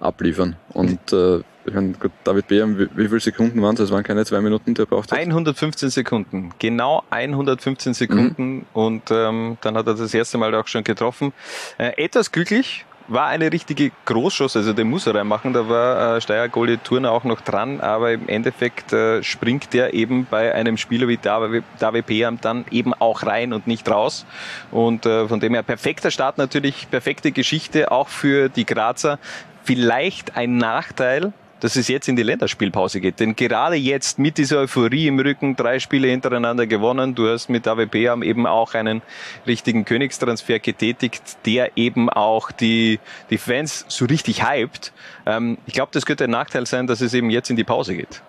abliefern. 0.00 0.56
Und 0.70 1.12
äh, 1.12 1.38
ich 1.66 1.74
meine, 1.74 1.94
David 2.24 2.48
Behm, 2.48 2.78
wie, 2.80 2.88
wie 2.96 3.06
viele 3.06 3.20
Sekunden 3.20 3.62
waren 3.62 3.74
es? 3.74 3.80
Es 3.82 3.90
waren 3.92 4.02
keine 4.02 4.24
zwei 4.24 4.40
Minuten, 4.40 4.74
die 4.74 4.82
er 4.82 4.86
braucht 4.86 5.12
hat. 5.12 5.18
115 5.18 5.90
Sekunden, 5.90 6.50
genau 6.58 7.04
115 7.10 7.94
Sekunden 7.94 8.54
Mhm. 8.56 8.64
und 8.72 9.02
ähm, 9.12 9.56
dann 9.60 9.76
hat 9.76 9.86
er 9.86 9.94
das 9.94 10.14
erste 10.14 10.38
Mal 10.38 10.52
auch 10.56 10.66
schon 10.66 10.82
getroffen. 10.82 11.32
Äh, 11.76 11.92
etwas 12.02 12.32
glücklich, 12.32 12.86
war 13.08 13.26
eine 13.28 13.50
richtige 13.50 13.90
Großschuss, 14.04 14.56
also 14.56 14.72
den 14.72 14.88
muss 14.88 15.06
er 15.06 15.14
reinmachen, 15.14 15.52
da 15.52 15.68
war 15.68 16.16
äh, 16.16 16.20
Steyr 16.20 16.48
Goalie 16.48 16.78
Turner 16.82 17.10
auch 17.10 17.24
noch 17.24 17.40
dran, 17.40 17.80
aber 17.80 18.12
im 18.12 18.28
Endeffekt 18.28 18.92
äh, 18.92 19.22
springt 19.22 19.72
der 19.72 19.94
eben 19.94 20.26
bei 20.30 20.54
einem 20.54 20.76
Spieler 20.76 21.08
wie 21.08 21.16
David, 21.16 21.64
David 21.78 22.06
Peam 22.06 22.38
dann 22.40 22.66
eben 22.70 22.94
auch 22.94 23.24
rein 23.24 23.52
und 23.52 23.66
nicht 23.66 23.88
raus. 23.90 24.26
Und 24.70 25.06
äh, 25.06 25.26
von 25.26 25.40
dem 25.40 25.54
her 25.54 25.62
perfekter 25.62 26.10
Start 26.10 26.38
natürlich, 26.38 26.90
perfekte 26.90 27.32
Geschichte 27.32 27.90
auch 27.90 28.08
für 28.08 28.48
die 28.50 28.66
Grazer, 28.66 29.18
vielleicht 29.64 30.36
ein 30.36 30.58
Nachteil, 30.58 31.32
dass 31.60 31.76
es 31.76 31.88
jetzt 31.88 32.08
in 32.08 32.16
die 32.16 32.22
Länderspielpause 32.22 33.00
geht. 33.00 33.20
Denn 33.20 33.36
gerade 33.36 33.76
jetzt 33.76 34.18
mit 34.18 34.38
dieser 34.38 34.58
Euphorie 34.58 35.06
im 35.06 35.18
Rücken, 35.18 35.56
drei 35.56 35.78
Spiele 35.78 36.08
hintereinander 36.08 36.66
gewonnen, 36.66 37.14
du 37.14 37.28
hast 37.28 37.48
mit 37.48 37.66
AWP 37.66 37.94
eben 38.22 38.46
auch 38.46 38.74
einen 38.74 39.02
richtigen 39.46 39.84
Königstransfer 39.84 40.58
getätigt, 40.58 41.38
der 41.46 41.76
eben 41.76 42.08
auch 42.08 42.52
die, 42.52 43.00
die 43.30 43.38
Fans 43.38 43.84
so 43.88 44.04
richtig 44.04 44.48
hypt. 44.48 44.92
Ähm, 45.26 45.58
ich 45.66 45.74
glaube, 45.74 45.90
das 45.92 46.06
könnte 46.06 46.24
ein 46.24 46.30
Nachteil 46.30 46.66
sein, 46.66 46.86
dass 46.86 47.00
es 47.00 47.14
eben 47.14 47.30
jetzt 47.30 47.50
in 47.50 47.56
die 47.56 47.64
Pause 47.64 47.94
geht. 47.94 48.22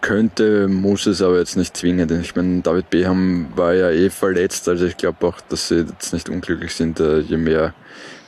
Könnte, 0.00 0.68
muss 0.68 1.06
es 1.06 1.22
aber 1.22 1.38
jetzt 1.38 1.56
nicht 1.56 1.76
zwingen. 1.76 2.08
Denn 2.08 2.20
ich 2.20 2.34
meine, 2.34 2.60
David 2.60 2.90
Beham 2.90 3.46
war 3.54 3.72
ja 3.72 3.90
eh 3.90 4.10
verletzt, 4.10 4.68
also 4.68 4.84
ich 4.86 4.96
glaube 4.96 5.26
auch, 5.26 5.40
dass 5.48 5.68
sie 5.68 5.86
jetzt 5.88 6.12
nicht 6.12 6.28
unglücklich 6.28 6.74
sind, 6.74 7.00
äh, 7.00 7.20
je 7.20 7.36
mehr 7.36 7.72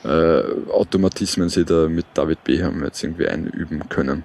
äh, 0.04 0.42
Automatismen 0.70 1.48
sie 1.48 1.64
da 1.64 1.88
mit 1.88 2.06
David 2.14 2.44
Beham 2.44 2.84
jetzt 2.84 3.02
irgendwie 3.02 3.28
einüben 3.28 3.88
können. 3.88 4.24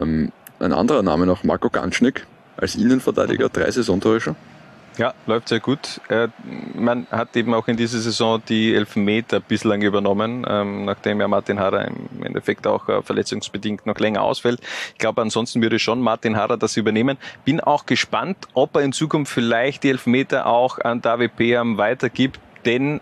Ähm, 0.00 0.32
ein 0.60 0.72
anderer 0.72 1.02
Name 1.02 1.26
noch, 1.26 1.44
Marco 1.44 1.70
Ganschnick, 1.70 2.26
als 2.56 2.74
Innenverteidiger, 2.74 3.48
drei 3.48 3.70
Saisontore 3.70 4.20
schon. 4.20 4.36
Ja, 4.98 5.14
läuft 5.26 5.48
sehr 5.48 5.60
gut. 5.60 6.00
Man 6.74 7.06
hat 7.12 7.36
eben 7.36 7.54
auch 7.54 7.68
in 7.68 7.76
dieser 7.76 8.00
Saison 8.00 8.42
die 8.48 8.74
Elfmeter 8.74 9.38
bislang 9.38 9.80
übernommen, 9.82 10.44
ähm, 10.48 10.86
nachdem 10.86 11.20
ja 11.20 11.28
Martin 11.28 11.60
Harrer 11.60 11.86
im 11.86 12.24
Endeffekt 12.24 12.66
auch 12.66 12.88
äh, 12.88 13.00
verletzungsbedingt 13.00 13.86
noch 13.86 13.96
länger 14.00 14.22
ausfällt. 14.22 14.60
Ich 14.94 14.98
glaube, 14.98 15.22
ansonsten 15.22 15.62
würde 15.62 15.78
schon 15.78 16.00
Martin 16.00 16.36
Harrer 16.36 16.56
das 16.56 16.76
übernehmen. 16.76 17.16
Bin 17.44 17.60
auch 17.60 17.86
gespannt, 17.86 18.38
ob 18.54 18.74
er 18.74 18.82
in 18.82 18.92
Zukunft 18.92 19.32
vielleicht 19.32 19.84
die 19.84 19.90
Elfmeter 19.90 20.46
auch 20.46 20.80
an 20.80 21.00
David 21.00 21.36
Peam 21.36 21.78
weitergibt, 21.78 22.40
denn 22.64 23.00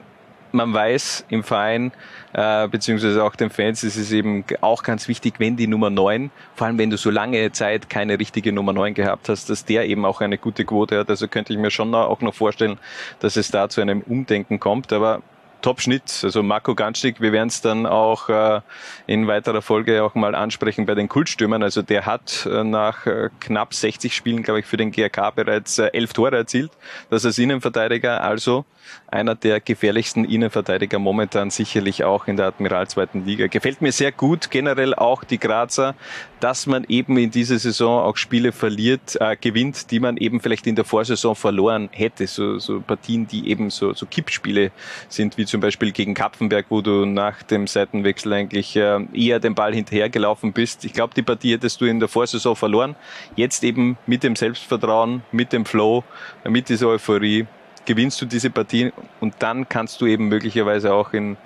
man 0.53 0.73
weiß 0.73 1.27
im 1.29 1.43
Verein, 1.43 1.93
äh, 2.33 2.69
beziehungsweise 2.69 3.23
auch 3.25 3.37
den 3.37 3.51
Fans, 3.51 3.85
ist 3.85 3.97
es 3.97 4.13
eben 4.13 4.45
auch 4.61 4.83
ganz 4.83 5.09
wichtig, 5.09 5.35
wenn 5.39 5.57
die 5.57 5.67
Nummer 5.67 5.91
9, 5.91 6.31
vor 6.55 6.67
allem 6.67 6.79
wenn 6.79 6.91
du 6.91 6.97
so 6.97 7.11
lange 7.11 7.53
Zeit 7.53 7.89
keine 7.89 8.19
richtige 8.19 8.53
Nummer 8.53 8.73
9 8.73 8.95
gehabt 8.95 9.29
hast, 9.29 9.51
dass 9.51 9.65
der 9.65 9.87
eben 9.87 10.05
auch 10.05 10.21
eine 10.21 10.39
gute 10.39 10.65
Quote 10.65 10.99
hat. 10.99 11.11
Also 11.11 11.29
könnte 11.29 11.53
ich 11.53 11.59
mir 11.59 11.71
schon 11.71 11.95
auch 11.95 12.21
noch 12.21 12.35
vorstellen, 12.35 12.79
dass 13.21 13.37
es 13.37 13.51
da 13.51 13.69
zu 13.69 13.81
einem 13.81 14.03
Umdenken 14.03 14.61
kommt. 14.61 14.93
Aber 14.93 15.23
Top-Schnitt, 15.63 16.21
also 16.23 16.43
Marco 16.43 16.75
Ganschik, 16.75 17.21
wir 17.21 17.33
werden 17.33 17.49
es 17.49 17.61
dann 17.61 17.87
auch 17.87 18.29
äh, 18.29 18.61
in 19.07 19.27
weiterer 19.27 19.63
Folge 19.63 20.05
auch 20.05 20.15
mal 20.15 20.35
ansprechen 20.35 20.87
bei 20.87 20.95
den 20.95 21.09
Kultstürmern. 21.09 21.63
Also 21.63 21.83
der 21.83 22.07
hat 22.07 22.47
äh, 22.47 22.63
nach 22.63 23.07
äh, 23.07 23.31
knapp 23.41 23.75
60 23.75 24.15
Spielen, 24.15 24.43
glaube 24.43 24.61
ich, 24.61 24.67
für 24.67 24.77
den 24.77 24.93
GRK 24.93 25.31
bereits 25.31 25.79
äh, 25.79 25.89
elf 25.93 26.13
Tore 26.13 26.37
erzielt. 26.37 26.71
Das 27.11 27.25
als 27.25 27.39
Innenverteidiger, 27.39 28.23
also 28.23 28.65
einer 29.09 29.35
der 29.35 29.61
gefährlichsten 29.61 30.25
Innenverteidiger 30.25 30.99
momentan 30.99 31.51
sicherlich 31.51 32.05
auch 32.05 32.27
in 32.27 32.37
der 32.37 32.47
Admiral 32.47 32.89
zweiten 32.89 33.25
Liga. 33.25 33.47
Gefällt 33.47 33.83
mir 33.83 33.93
sehr 33.93 34.13
gut, 34.13 34.51
generell 34.51 34.95
auch 34.95 35.25
die 35.25 35.39
Grazer, 35.39 35.95
dass 36.41 36.67
man 36.67 36.85
eben 36.89 37.17
in 37.17 37.31
dieser 37.31 37.59
Saison 37.59 38.03
auch 38.03 38.17
Spiele 38.17 38.53
verliert, 38.53 39.17
äh, 39.21 39.37
gewinnt, 39.37 39.91
die 39.91 40.01
man 40.01 40.17
eben 40.17 40.41
vielleicht 40.41 40.67
in 40.67 40.77
der 40.77 40.85
Vorsaison 40.85 41.35
verloren 41.35 41.89
hätte. 41.93 42.27
So, 42.27 42.59
so 42.59 42.81
Partien, 42.81 43.27
die 43.27 43.49
eben 43.49 43.71
so, 43.71 43.95
so 43.95 44.07
Kippspiele 44.07 44.71
sind, 45.09 45.39
wie 45.39 45.47
zum 45.47 45.61
Beispiel 45.61 45.93
gegen 45.93 46.15
Kapfenberg, 46.15 46.67
wo 46.69 46.81
du 46.81 47.07
nach 47.07 47.43
dem 47.43 47.67
Seitenwechsel 47.67 48.33
eigentlich 48.33 48.77
äh, 48.77 49.01
eher 49.15 49.41
den 49.41 49.55
Ball 49.55 49.75
hinterhergelaufen 49.75 50.53
bist. 50.53 50.85
Ich 50.85 50.93
glaube, 50.93 51.15
die 51.15 51.23
Partie 51.23 51.53
hättest 51.53 51.81
du 51.81 51.87
in 51.87 52.01
der 52.01 52.09
Vorsaison 52.09 52.57
verloren. 52.57 52.97
Jetzt 53.35 53.65
eben 53.65 53.97
mit 54.07 54.23
dem 54.23 54.37
Selbstvertrauen, 54.37 55.23
mit 55.33 55.53
dem 55.53 55.65
Flow, 55.65 56.05
mit 56.45 56.69
dieser 56.69 56.89
Euphorie 56.89 57.47
gewinnst 57.87 58.21
du 58.21 58.27
diese 58.27 58.51
Partie 58.51 58.93
und 59.21 59.35
dann 59.39 59.69
kannst 59.69 60.01
du 60.01 60.07
eben 60.07 60.29
möglicherweise 60.29 60.93
auch 60.93 61.13
in, 61.13 61.37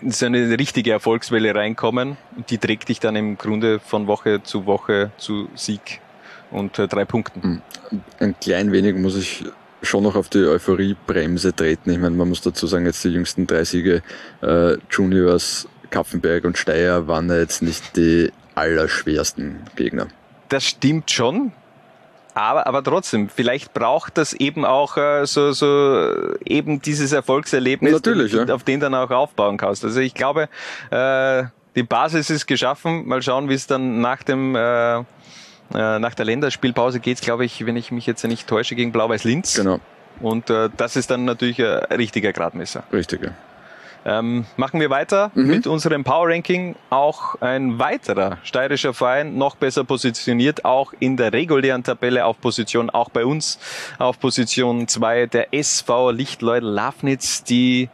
in 0.00 0.10
so 0.10 0.26
eine 0.26 0.58
richtige 0.58 0.92
Erfolgswelle 0.92 1.54
reinkommen 1.54 2.16
und 2.36 2.50
die 2.50 2.58
trägt 2.58 2.88
dich 2.88 3.00
dann 3.00 3.16
im 3.16 3.36
Grunde 3.38 3.80
von 3.80 4.06
Woche 4.06 4.42
zu 4.42 4.66
Woche 4.66 5.10
zu 5.18 5.48
Sieg 5.54 6.00
und 6.50 6.78
äh, 6.78 6.88
drei 6.88 7.04
Punkten. 7.04 7.62
Ein 8.20 8.34
klein 8.40 8.72
wenig 8.72 8.94
muss 8.96 9.16
ich 9.16 9.44
schon 9.82 10.02
noch 10.02 10.16
auf 10.16 10.28
die 10.28 10.44
Euphoriebremse 10.44 11.54
treten. 11.54 11.90
Ich 11.90 11.98
meine, 11.98 12.16
man 12.16 12.28
muss 12.28 12.40
dazu 12.40 12.66
sagen, 12.66 12.86
jetzt 12.86 13.04
die 13.04 13.10
jüngsten 13.10 13.46
drei 13.46 13.64
Siege 13.64 14.02
äh, 14.42 14.76
Juniors, 14.90 15.68
Kapfenberg 15.90 16.44
und 16.44 16.58
Steyr 16.58 17.06
waren 17.06 17.28
ja 17.28 17.38
jetzt 17.38 17.62
nicht 17.62 17.96
die 17.96 18.32
allerschwersten 18.54 19.60
Gegner. 19.76 20.08
Das 20.48 20.64
stimmt 20.64 21.10
schon. 21.10 21.52
Aber, 22.38 22.68
aber 22.68 22.84
trotzdem, 22.84 23.28
vielleicht 23.28 23.74
braucht 23.74 24.16
das 24.16 24.32
eben 24.32 24.64
auch 24.64 24.96
äh, 24.96 25.26
so, 25.26 25.50
so 25.50 26.36
eben 26.44 26.80
dieses 26.80 27.10
Erfolgserlebnis, 27.10 27.92
Natürlich, 27.92 28.32
ja. 28.32 28.44
auf 28.54 28.62
den 28.62 28.78
dann 28.78 28.94
auch 28.94 29.10
aufbauen 29.10 29.56
kannst. 29.56 29.84
Also 29.84 29.98
ich 29.98 30.14
glaube, 30.14 30.48
äh, 30.90 31.44
die 31.74 31.82
Basis 31.82 32.30
ist 32.30 32.46
geschaffen. 32.46 33.08
Mal 33.08 33.22
schauen, 33.22 33.48
wie 33.48 33.54
es 33.54 33.66
dann 33.66 34.00
nach 34.00 34.22
dem 34.22 34.54
äh, 34.54 34.98
äh, 34.98 35.04
nach 35.72 36.14
der 36.14 36.24
Länderspielpause 36.26 37.00
geht, 37.00 37.20
glaube 37.20 37.44
ich, 37.44 37.66
wenn 37.66 37.76
ich 37.76 37.90
mich 37.90 38.06
jetzt 38.06 38.24
nicht 38.24 38.46
täusche, 38.46 38.76
gegen 38.76 38.92
Blau-Weiß 38.92 39.24
Linz. 39.24 39.54
Genau, 39.54 39.80
Und 40.20 40.48
äh, 40.48 40.70
das 40.76 40.94
ist 40.94 41.10
dann 41.10 41.24
natürlich 41.24 41.60
ein 41.60 41.96
richtiger 41.96 42.32
Gradmesser. 42.32 42.84
richtig. 42.92 43.32
Ähm, 44.08 44.46
machen 44.56 44.80
wir 44.80 44.88
weiter 44.88 45.30
mit 45.34 45.66
unserem 45.66 46.02
Power 46.02 46.28
Ranking. 46.30 46.76
Auch 46.88 47.42
ein 47.42 47.78
weiterer 47.78 48.38
steirischer 48.42 48.94
Verein, 48.94 49.36
noch 49.36 49.54
besser 49.54 49.84
positioniert, 49.84 50.64
auch 50.64 50.94
in 50.98 51.18
der 51.18 51.34
regulären 51.34 51.84
Tabelle 51.84 52.24
auf 52.24 52.40
Position, 52.40 52.88
auch 52.88 53.10
bei 53.10 53.26
uns 53.26 53.58
auf 53.98 54.18
Position 54.18 54.88
2, 54.88 55.26
der 55.26 55.52
SV 55.52 56.10
Lichtleudel 56.12 56.70
Lafnitz, 56.70 57.44
die 57.44 57.90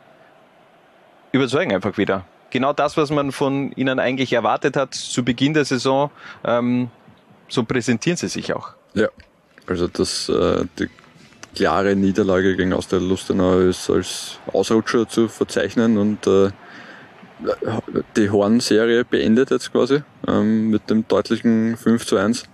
überzeugen 1.33 1.73
einfach 1.73 1.99
wieder. 1.99 2.25
Genau 2.50 2.73
das, 2.73 2.97
was 2.97 3.11
man 3.11 3.33
von 3.33 3.73
ihnen 3.73 3.99
eigentlich 3.99 4.33
erwartet 4.33 4.76
hat 4.76 4.94
zu 4.94 5.25
Beginn 5.25 5.52
der 5.52 5.64
Saison, 5.64 6.12
ähm, 6.44 6.90
so 7.49 7.64
präsentieren 7.64 8.16
sie 8.16 8.28
sich 8.28 8.54
auch. 8.54 8.71
Ja, 8.94 9.09
also 9.66 9.88
das, 9.88 10.28
äh, 10.28 10.64
die 10.78 10.88
klare 11.54 11.96
Niederlage 11.96 12.56
gegen 12.56 12.73
Austria 12.73 13.00
Lustenau 13.00 13.61
ist 13.61 13.88
als 13.88 14.38
Ausrutscher 14.52 15.08
zu 15.08 15.28
verzeichnen 15.28 15.96
und 15.96 16.26
äh, 16.26 16.50
die 18.16 18.30
Horn-Serie 18.30 19.04
beendet 19.04 19.50
jetzt 19.50 19.73
quasi 19.73 20.02
ähm, 20.26 20.70
mit 20.70 20.90
dem 20.90 21.06
deutlichen 21.08 21.76
5 21.76 22.06
zu 22.06 22.16
1. 22.16 22.44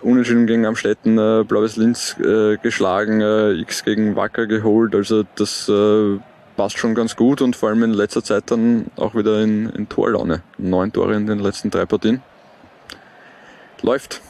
Unentschieden 0.00 0.46
gegen 0.46 0.66
Amstetten, 0.66 1.18
äh, 1.18 1.44
Blaues 1.44 1.76
Linz 1.76 2.16
äh, 2.18 2.56
geschlagen, 2.56 3.20
äh, 3.20 3.52
X 3.52 3.84
gegen 3.84 4.16
Wacker 4.16 4.46
geholt, 4.46 4.94
also 4.94 5.24
das 5.36 5.68
äh, 5.68 6.18
passt 6.56 6.78
schon 6.78 6.94
ganz 6.94 7.16
gut 7.16 7.40
und 7.40 7.56
vor 7.56 7.68
allem 7.68 7.82
in 7.84 7.92
letzter 7.92 8.22
Zeit 8.22 8.50
dann 8.50 8.86
auch 8.96 9.14
wieder 9.14 9.40
in, 9.40 9.70
in 9.70 9.88
Torlaune. 9.88 10.42
Neun 10.58 10.92
Tore 10.92 11.14
in 11.14 11.26
den 11.26 11.38
letzten 11.38 11.70
drei 11.70 11.86
Partien. 11.86 12.22
Läuft. 13.82 14.20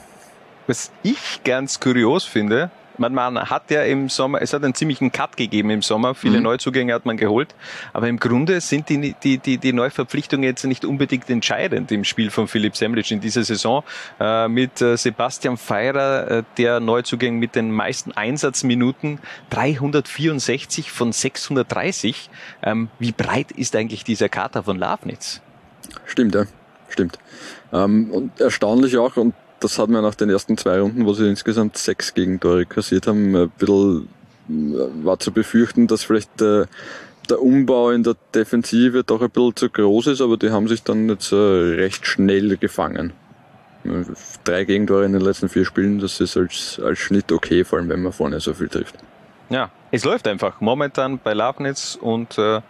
Was 0.66 0.92
ich 1.02 1.42
ganz 1.44 1.80
kurios 1.80 2.24
finde, 2.24 2.70
man, 3.02 3.34
man 3.34 3.50
hat 3.50 3.70
ja 3.70 3.82
im 3.82 4.08
Sommer, 4.08 4.40
es 4.40 4.52
hat 4.52 4.62
einen 4.62 4.74
ziemlichen 4.74 5.10
Cut 5.10 5.36
gegeben 5.36 5.70
im 5.70 5.82
Sommer, 5.82 6.14
viele 6.14 6.38
Mhm. 6.38 6.44
Neuzugänge 6.44 6.94
hat 6.94 7.04
man 7.04 7.16
geholt, 7.16 7.54
aber 7.92 8.08
im 8.08 8.18
Grunde 8.18 8.60
sind 8.60 8.88
die, 8.88 9.14
die, 9.22 9.38
die, 9.38 9.58
die 9.58 9.72
Neuverpflichtungen 9.72 10.44
jetzt 10.44 10.64
nicht 10.64 10.84
unbedingt 10.84 11.28
entscheidend 11.28 11.90
im 11.90 12.04
Spiel 12.04 12.30
von 12.30 12.46
Philipp 12.48 12.76
Semlic 12.76 13.10
in 13.10 13.20
dieser 13.20 13.42
Saison. 13.44 13.82
Äh, 14.20 14.48
mit 14.48 14.80
äh, 14.80 14.96
Sebastian 14.96 15.56
Feirer, 15.56 16.30
äh, 16.30 16.42
der 16.56 16.80
Neuzugänge 16.80 17.38
mit 17.38 17.56
den 17.56 17.72
meisten 17.72 18.12
Einsatzminuten, 18.12 19.18
364 19.50 20.92
von 20.92 21.12
630. 21.12 22.30
Ähm, 22.62 22.88
wie 22.98 23.12
breit 23.12 23.50
ist 23.52 23.74
eigentlich 23.74 24.04
dieser 24.04 24.28
Kater 24.28 24.62
von 24.62 24.78
Lafnitz? 24.78 25.40
Stimmt, 26.06 26.34
ja. 26.34 26.44
Stimmt. 26.88 27.18
Ähm, 27.72 28.10
und 28.10 28.40
erstaunlich 28.40 28.98
auch, 28.98 29.16
und 29.16 29.34
das 29.62 29.78
hat 29.78 29.88
man 29.88 30.02
nach 30.02 30.14
den 30.14 30.30
ersten 30.30 30.56
zwei 30.56 30.80
Runden, 30.80 31.06
wo 31.06 31.14
sie 31.14 31.28
insgesamt 31.28 31.76
sechs 31.76 32.14
Gegentore 32.14 32.66
kassiert 32.66 33.06
haben, 33.06 33.34
ein 33.34 33.50
bisschen 33.50 34.08
äh, 34.48 35.04
war 35.04 35.18
zu 35.18 35.32
befürchten, 35.32 35.86
dass 35.86 36.04
vielleicht 36.04 36.42
äh, 36.42 36.66
der 37.30 37.40
Umbau 37.40 37.90
in 37.90 38.02
der 38.02 38.16
Defensive 38.34 39.04
doch 39.04 39.22
ein 39.22 39.30
bisschen 39.30 39.56
zu 39.56 39.70
groß 39.70 40.08
ist, 40.08 40.20
aber 40.20 40.36
die 40.36 40.50
haben 40.50 40.68
sich 40.68 40.82
dann 40.82 41.08
jetzt 41.08 41.32
äh, 41.32 41.36
recht 41.36 42.06
schnell 42.06 42.56
gefangen. 42.56 43.12
Drei 44.44 44.64
Gegentore 44.64 45.04
in 45.04 45.12
den 45.12 45.22
letzten 45.22 45.48
vier 45.48 45.64
Spielen, 45.64 45.98
das 45.98 46.20
ist 46.20 46.36
als, 46.36 46.80
als 46.84 46.98
Schnitt 46.98 47.32
okay, 47.32 47.64
vor 47.64 47.78
allem 47.78 47.88
wenn 47.88 48.02
man 48.02 48.12
vorne 48.12 48.38
so 48.38 48.54
viel 48.54 48.68
trifft. 48.68 48.96
Ja, 49.50 49.70
es 49.90 50.04
läuft 50.04 50.28
einfach 50.28 50.60
momentan 50.60 51.18
bei 51.18 51.34
Lafnitz 51.34 51.98
und 52.00 52.38
äh, 52.38 52.60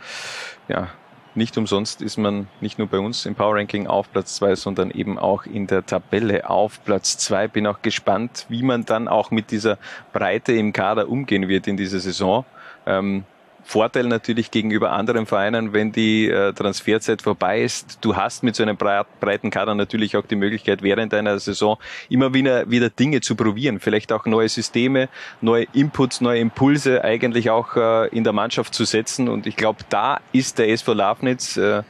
ja, 0.68 0.88
nicht 1.34 1.56
umsonst 1.56 2.02
ist 2.02 2.18
man 2.18 2.46
nicht 2.60 2.78
nur 2.78 2.88
bei 2.88 2.98
uns 2.98 3.26
im 3.26 3.34
Power 3.34 3.56
Ranking 3.56 3.86
auf 3.86 4.10
Platz 4.12 4.36
zwei, 4.36 4.54
sondern 4.54 4.90
eben 4.90 5.18
auch 5.18 5.44
in 5.44 5.66
der 5.66 5.84
Tabelle 5.86 6.48
auf 6.48 6.84
Platz 6.84 7.16
zwei. 7.16 7.48
Bin 7.48 7.66
auch 7.66 7.80
gespannt, 7.82 8.46
wie 8.48 8.62
man 8.62 8.84
dann 8.84 9.08
auch 9.08 9.30
mit 9.30 9.50
dieser 9.50 9.78
Breite 10.12 10.52
im 10.52 10.72
Kader 10.72 11.08
umgehen 11.08 11.48
wird 11.48 11.66
in 11.66 11.76
dieser 11.76 12.00
Saison. 12.00 12.44
Ähm, 12.86 13.24
Vorteil 13.64 14.04
natürlich 14.04 14.50
gegenüber 14.50 14.92
anderen 14.92 15.26
Vereinen, 15.26 15.72
wenn 15.72 15.92
die 15.92 16.28
äh, 16.28 16.52
Transferzeit 16.52 17.22
vorbei 17.22 17.62
ist. 17.62 17.98
Du 18.00 18.16
hast 18.16 18.42
mit 18.42 18.56
so 18.56 18.62
einem 18.62 18.76
breiten 18.76 19.50
Kader 19.50 19.74
natürlich 19.74 20.16
auch 20.16 20.26
die 20.26 20.36
Möglichkeit, 20.36 20.82
während 20.82 21.14
einer 21.14 21.38
Saison 21.38 21.78
immer 22.08 22.34
wieder, 22.34 22.70
wieder 22.70 22.90
Dinge 22.90 23.20
zu 23.20 23.36
probieren. 23.36 23.80
Vielleicht 23.80 24.12
auch 24.12 24.26
neue 24.26 24.48
Systeme, 24.48 25.08
neue 25.40 25.66
Inputs, 25.72 26.20
neue 26.20 26.40
Impulse 26.40 27.04
eigentlich 27.04 27.50
auch 27.50 27.76
äh, 27.76 28.08
in 28.08 28.24
der 28.24 28.32
Mannschaft 28.32 28.74
zu 28.74 28.84
setzen. 28.84 29.28
Und 29.28 29.46
ich 29.46 29.56
glaube, 29.56 29.84
da 29.88 30.20
ist 30.32 30.58
der 30.58 30.68
SV 30.68 30.92
Lafnitz 30.94 31.56
äh, 31.56 31.82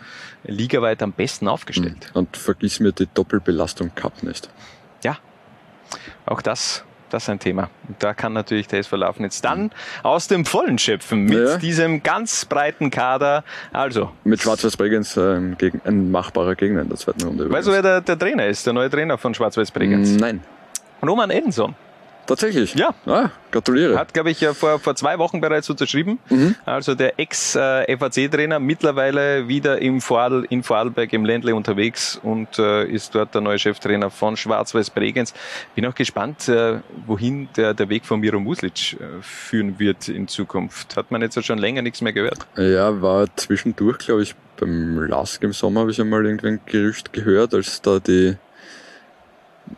ligaweit 0.44 1.02
am 1.02 1.12
besten 1.12 1.48
aufgestellt. 1.48 2.10
Und 2.14 2.36
vergiss 2.36 2.80
mir 2.80 2.92
die 2.92 3.08
Doppelbelastung 3.12 3.94
Cup 3.94 4.22
nicht. 4.22 4.50
Ja, 5.02 5.18
auch 6.26 6.42
das 6.42 6.84
das 7.12 7.24
ist 7.24 7.28
ein 7.28 7.38
Thema. 7.38 7.68
Und 7.88 8.02
da 8.02 8.14
kann 8.14 8.32
natürlich 8.32 8.68
der 8.68 8.80
SV 8.80 8.96
Lafnitz 8.96 9.40
dann 9.40 9.70
aus 10.02 10.28
dem 10.28 10.44
Vollen 10.44 10.78
schöpfen 10.78 11.24
mit 11.24 11.38
ja. 11.38 11.56
diesem 11.58 12.02
ganz 12.02 12.44
breiten 12.44 12.90
Kader. 12.90 13.44
Also. 13.72 14.10
Mit 14.24 14.40
Schwarz-Weiß 14.40 14.76
Bregenz 14.76 15.16
äh, 15.16 15.40
gegen, 15.58 15.80
ein 15.84 16.10
machbarer 16.10 16.54
Gegner 16.54 16.82
in 16.82 16.88
der 16.88 16.96
zweiten 16.96 17.22
Runde. 17.22 17.50
Weißt 17.50 17.68
du, 17.68 17.72
wer 17.72 17.82
der, 17.82 18.00
der 18.00 18.18
Trainer 18.18 18.46
ist, 18.46 18.66
der 18.66 18.72
neue 18.72 18.88
Trainer 18.88 19.18
von 19.18 19.34
Schwarz-Weiß 19.34 19.70
Bregenz? 19.70 20.10
Nein. 20.12 20.42
Roman 21.02 21.30
Edenson. 21.30 21.74
Tatsächlich? 22.26 22.74
Ja. 22.74 22.94
Ah, 23.06 23.30
gratuliere. 23.50 23.98
Hat, 23.98 24.14
glaube 24.14 24.30
ich, 24.30 24.46
vor, 24.46 24.78
vor 24.78 24.94
zwei 24.94 25.18
Wochen 25.18 25.40
bereits 25.40 25.68
unterschrieben. 25.68 26.18
Mhm. 26.30 26.54
Also 26.64 26.94
der 26.94 27.18
Ex-FAC-Trainer, 27.18 28.58
mittlerweile 28.58 29.48
wieder 29.48 29.80
im 29.82 30.00
Vorl, 30.00 30.46
in 30.48 30.62
Vorarlberg 30.62 31.12
im 31.12 31.24
Ländle 31.24 31.54
unterwegs 31.54 32.18
und 32.22 32.58
äh, 32.58 32.84
ist 32.84 33.14
dort 33.14 33.34
der 33.34 33.40
neue 33.40 33.58
Cheftrainer 33.58 34.10
von 34.10 34.36
Schwarz-Weiß 34.36 34.90
Bregenz. 34.90 35.34
Bin 35.74 35.84
auch 35.86 35.94
gespannt, 35.94 36.48
äh, 36.48 36.80
wohin 37.06 37.48
der, 37.56 37.74
der 37.74 37.88
Weg 37.88 38.06
von 38.06 38.20
Miro 38.20 38.38
Muslic 38.38 38.94
äh, 38.94 38.96
führen 39.20 39.78
wird 39.78 40.08
in 40.08 40.28
Zukunft. 40.28 40.96
Hat 40.96 41.10
man 41.10 41.22
jetzt 41.22 41.42
schon 41.44 41.58
länger 41.58 41.82
nichts 41.82 42.00
mehr 42.00 42.12
gehört. 42.12 42.46
Ja, 42.56 43.02
war 43.02 43.26
zwischendurch, 43.36 43.98
glaube 43.98 44.22
ich, 44.22 44.34
beim 44.58 45.06
Lask 45.06 45.42
im 45.42 45.52
Sommer 45.52 45.80
habe 45.80 45.90
ich 45.90 46.00
einmal 46.00 46.24
irgendwie 46.24 46.48
ein 46.48 46.60
Gerücht 46.66 47.12
gehört, 47.12 47.52
als 47.52 47.82
da 47.82 47.98
die 47.98 48.36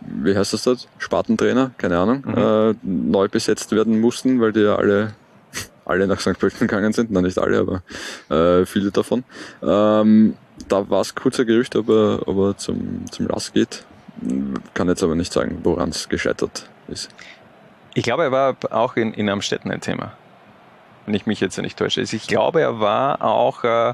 wie 0.00 0.36
heißt 0.36 0.52
das 0.52 0.64
dort? 0.64 0.88
Spartentrainer, 0.98 1.72
keine 1.78 1.98
Ahnung, 1.98 2.22
mhm. 2.26 2.36
äh, 2.36 2.74
neu 2.82 3.28
besetzt 3.28 3.72
werden 3.72 4.00
mussten, 4.00 4.40
weil 4.40 4.52
die 4.52 4.60
ja 4.60 4.76
alle, 4.76 5.14
alle 5.84 6.06
nach 6.06 6.20
St. 6.20 6.38
Pölten 6.38 6.66
gegangen 6.66 6.92
sind, 6.92 7.10
na 7.10 7.20
nicht 7.20 7.38
alle, 7.38 7.58
aber 7.58 7.82
äh, 8.34 8.66
viele 8.66 8.90
davon. 8.90 9.24
Ähm, 9.62 10.36
da 10.68 10.88
war 10.88 11.00
es 11.00 11.14
kurzer 11.14 11.44
Gerücht, 11.44 11.76
ob 11.76 11.88
er, 11.88 12.26
ob 12.26 12.38
er 12.38 12.56
zum, 12.56 13.04
zum 13.10 13.26
Lass 13.28 13.52
geht. 13.52 13.84
Kann 14.74 14.88
jetzt 14.88 15.02
aber 15.02 15.16
nicht 15.16 15.32
sagen, 15.32 15.58
woran 15.64 15.88
es 15.88 16.08
gescheitert 16.08 16.68
ist. 16.88 17.10
Ich 17.94 18.04
glaube, 18.04 18.24
er 18.24 18.32
war 18.32 18.56
auch 18.70 18.96
in, 18.96 19.12
in 19.12 19.28
Amstetten 19.28 19.70
ein 19.70 19.80
Thema 19.80 20.12
wenn 21.06 21.14
ich 21.14 21.26
mich 21.26 21.40
jetzt 21.40 21.58
nicht 21.58 21.78
täusche. 21.78 22.00
Also 22.00 22.16
ich 22.16 22.26
glaube, 22.26 22.60
er 22.60 22.80
war 22.80 23.22
auch 23.22 23.64
äh, 23.64 23.90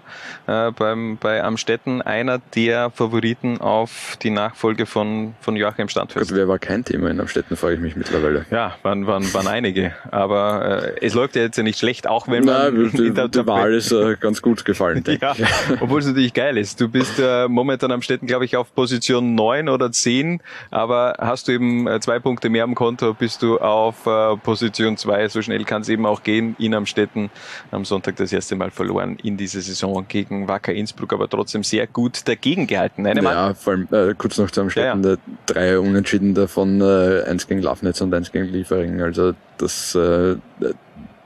äh, 0.47 0.71
beim, 0.73 1.19
bei 1.19 1.43
Amstetten 1.43 2.03
einer 2.03 2.41
der 2.55 2.91
Favoriten 2.91 3.61
auf 3.61 4.17
die 4.23 4.31
Nachfolge 4.31 4.87
von, 4.87 5.35
von 5.41 5.57
Joachim 5.57 5.89
Standfest. 5.89 6.31
Gott, 6.31 6.39
wer 6.39 6.49
war 6.49 6.59
kein 6.59 6.85
Thema 6.85 7.11
in 7.11 7.21
Amstetten, 7.21 7.57
frage 7.57 7.75
ich 7.75 7.81
mich 7.81 7.97
mittlerweile. 7.97 8.47
Ja, 8.51 8.77
waren, 8.83 9.07
waren, 9.07 9.33
waren 9.35 9.47
einige. 9.47 9.93
Aber 10.11 10.85
äh, 10.85 11.07
es 11.07 11.15
läuft 11.15 11.37
ja 11.37 11.43
jetzt 11.43 11.57
ja 11.57 11.63
nicht 11.63 11.79
schlecht, 11.79 12.07
auch 12.07 12.29
wenn 12.29 12.45
man... 12.45 12.75
Nein, 12.75 12.91
die, 12.95 13.11
der, 13.13 13.29
die 13.29 13.47
Wahl 13.47 13.75
ist 13.75 13.93
äh, 13.93 14.17
ganz 14.19 14.43
gut 14.43 14.65
gefallen, 14.65 15.03
denke 15.03 15.27
ja, 15.37 15.47
Obwohl 15.81 16.01
es 16.01 16.07
natürlich 16.07 16.35
geil 16.35 16.57
ist. 16.57 16.81
Du 16.81 16.89
bist 16.89 17.19
äh, 17.19 17.49
momentan 17.49 17.91
am 17.93 18.03
Städten, 18.03 18.27
glaube 18.27 18.45
ich, 18.45 18.57
auf 18.57 18.75
Position 18.75 19.35
9 19.35 19.69
oder 19.69 19.93
10, 19.93 20.43
aber 20.71 21.15
hast 21.19 21.49
du 21.49 21.53
eben 21.53 21.87
äh, 21.87 22.01
zwei 22.01 22.19
Punkte 22.19 22.49
mehr 22.49 22.65
am 22.65 22.75
Konto, 22.75 23.15
bist 23.15 23.43
du 23.43 23.59
auf 23.59 24.07
äh, 24.07 24.37
Position 24.37 24.97
2. 24.97 25.29
So 25.29 25.43
schnell 25.43 25.65
kann 25.65 25.83
es 25.83 25.89
eben 25.89 26.07
auch 26.07 26.23
gehen 26.23 26.57
in 26.59 26.75
Amstetten. 26.75 27.00
Amstetten 27.01 27.31
am 27.71 27.85
Sonntag 27.85 28.17
das 28.17 28.33
erste 28.33 28.57
Mal 28.57 28.71
verloren 28.71 29.17
in 29.23 29.37
dieser 29.37 29.61
Saison 29.61 30.05
gegen 30.07 30.49
Wacker 30.49 30.73
Innsbruck, 30.73 31.13
aber 31.13 31.29
trotzdem 31.29 31.63
sehr 31.63 31.87
gut 31.87 32.27
dagegen 32.29 32.67
gehalten. 32.67 33.07
Eine 33.07 33.23
ja, 33.23 33.55
vor 33.55 33.73
allem 33.73 33.89
äh, 33.91 34.15
kurz 34.15 34.39
noch 34.39 34.51
zu 34.51 34.61
Amstetten, 34.61 35.03
ja, 35.03 35.11
ja. 35.11 35.17
drei 35.47 35.79
Unentschieden 35.79 36.35
davon, 36.35 36.81
äh, 36.81 37.23
eins 37.27 37.47
gegen 37.47 37.63
Lafnitz 37.63 38.01
und 38.01 38.13
eins 38.15 38.33
gegen 38.33 38.47
Liefering. 38.47 39.01
Also 39.01 39.35
das 39.59 39.95
äh, 39.95 40.37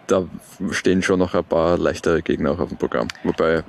da 0.07 0.25
stehen 0.71 1.03
schon 1.03 1.19
noch 1.19 1.35
ein 1.35 1.45
paar 1.45 1.79
leichtere 1.79 2.23
Gegner 2.23 2.53
auch 2.53 2.59
auf 2.59 2.69
dem 2.69 2.79
Programm. 2.79 3.09
Wobei 3.23 3.65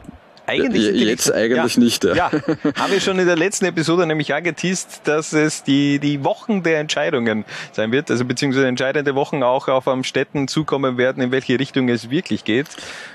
eigentlich 0.47 0.91
jetzt 1.01 1.31
eigentlich 1.31 1.75
ja. 1.75 1.81
nicht. 1.81 2.03
Ja. 2.03 2.15
ja, 2.15 2.31
haben 2.31 2.91
wir 2.91 2.99
schon 2.99 3.19
in 3.19 3.25
der 3.25 3.36
letzten 3.36 3.65
Episode 3.65 4.05
nämlich 4.05 4.34
angeteased, 4.34 5.01
dass 5.05 5.34
es 5.34 5.63
die, 5.63 5.99
die 5.99 6.23
Wochen 6.23 6.63
der 6.63 6.79
Entscheidungen 6.79 7.45
sein 7.71 7.91
wird, 7.91 8.12
also 8.12 8.25
beziehungsweise 8.25 8.67
entscheidende 8.67 9.15
Wochen 9.15 9.43
auch 9.43 9.67
auf 9.67 9.88
am 9.88 10.03
Städten 10.03 10.47
zukommen 10.47 10.97
werden, 10.97 11.21
in 11.21 11.31
welche 11.31 11.60
Richtung 11.60 11.89
es 11.89 12.10
wirklich 12.10 12.43
geht. 12.43 12.67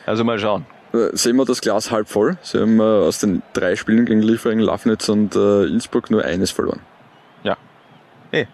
Also 0.07 0.25
mal 0.25 0.39
schauen. 0.39 0.67
Äh, 0.93 1.09
sehen 1.13 1.37
wir 1.37 1.45
das 1.45 1.61
Glas 1.61 1.91
halb 1.91 2.09
voll. 2.09 2.37
Sie 2.43 2.59
haben 2.59 2.81
äh, 2.81 2.83
aus 2.83 3.19
den 3.19 3.43
drei 3.53 3.77
Spielen 3.77 4.07
gegen 4.07 4.23
Liefering, 4.23 4.59
Lafnitz 4.59 5.09
und 5.09 5.37
äh, 5.37 5.65
Innsbruck 5.65 6.11
nur 6.11 6.25
eines 6.25 6.51
verloren. 6.51 6.81
Ja. 7.45 7.57
Eh 8.33 8.47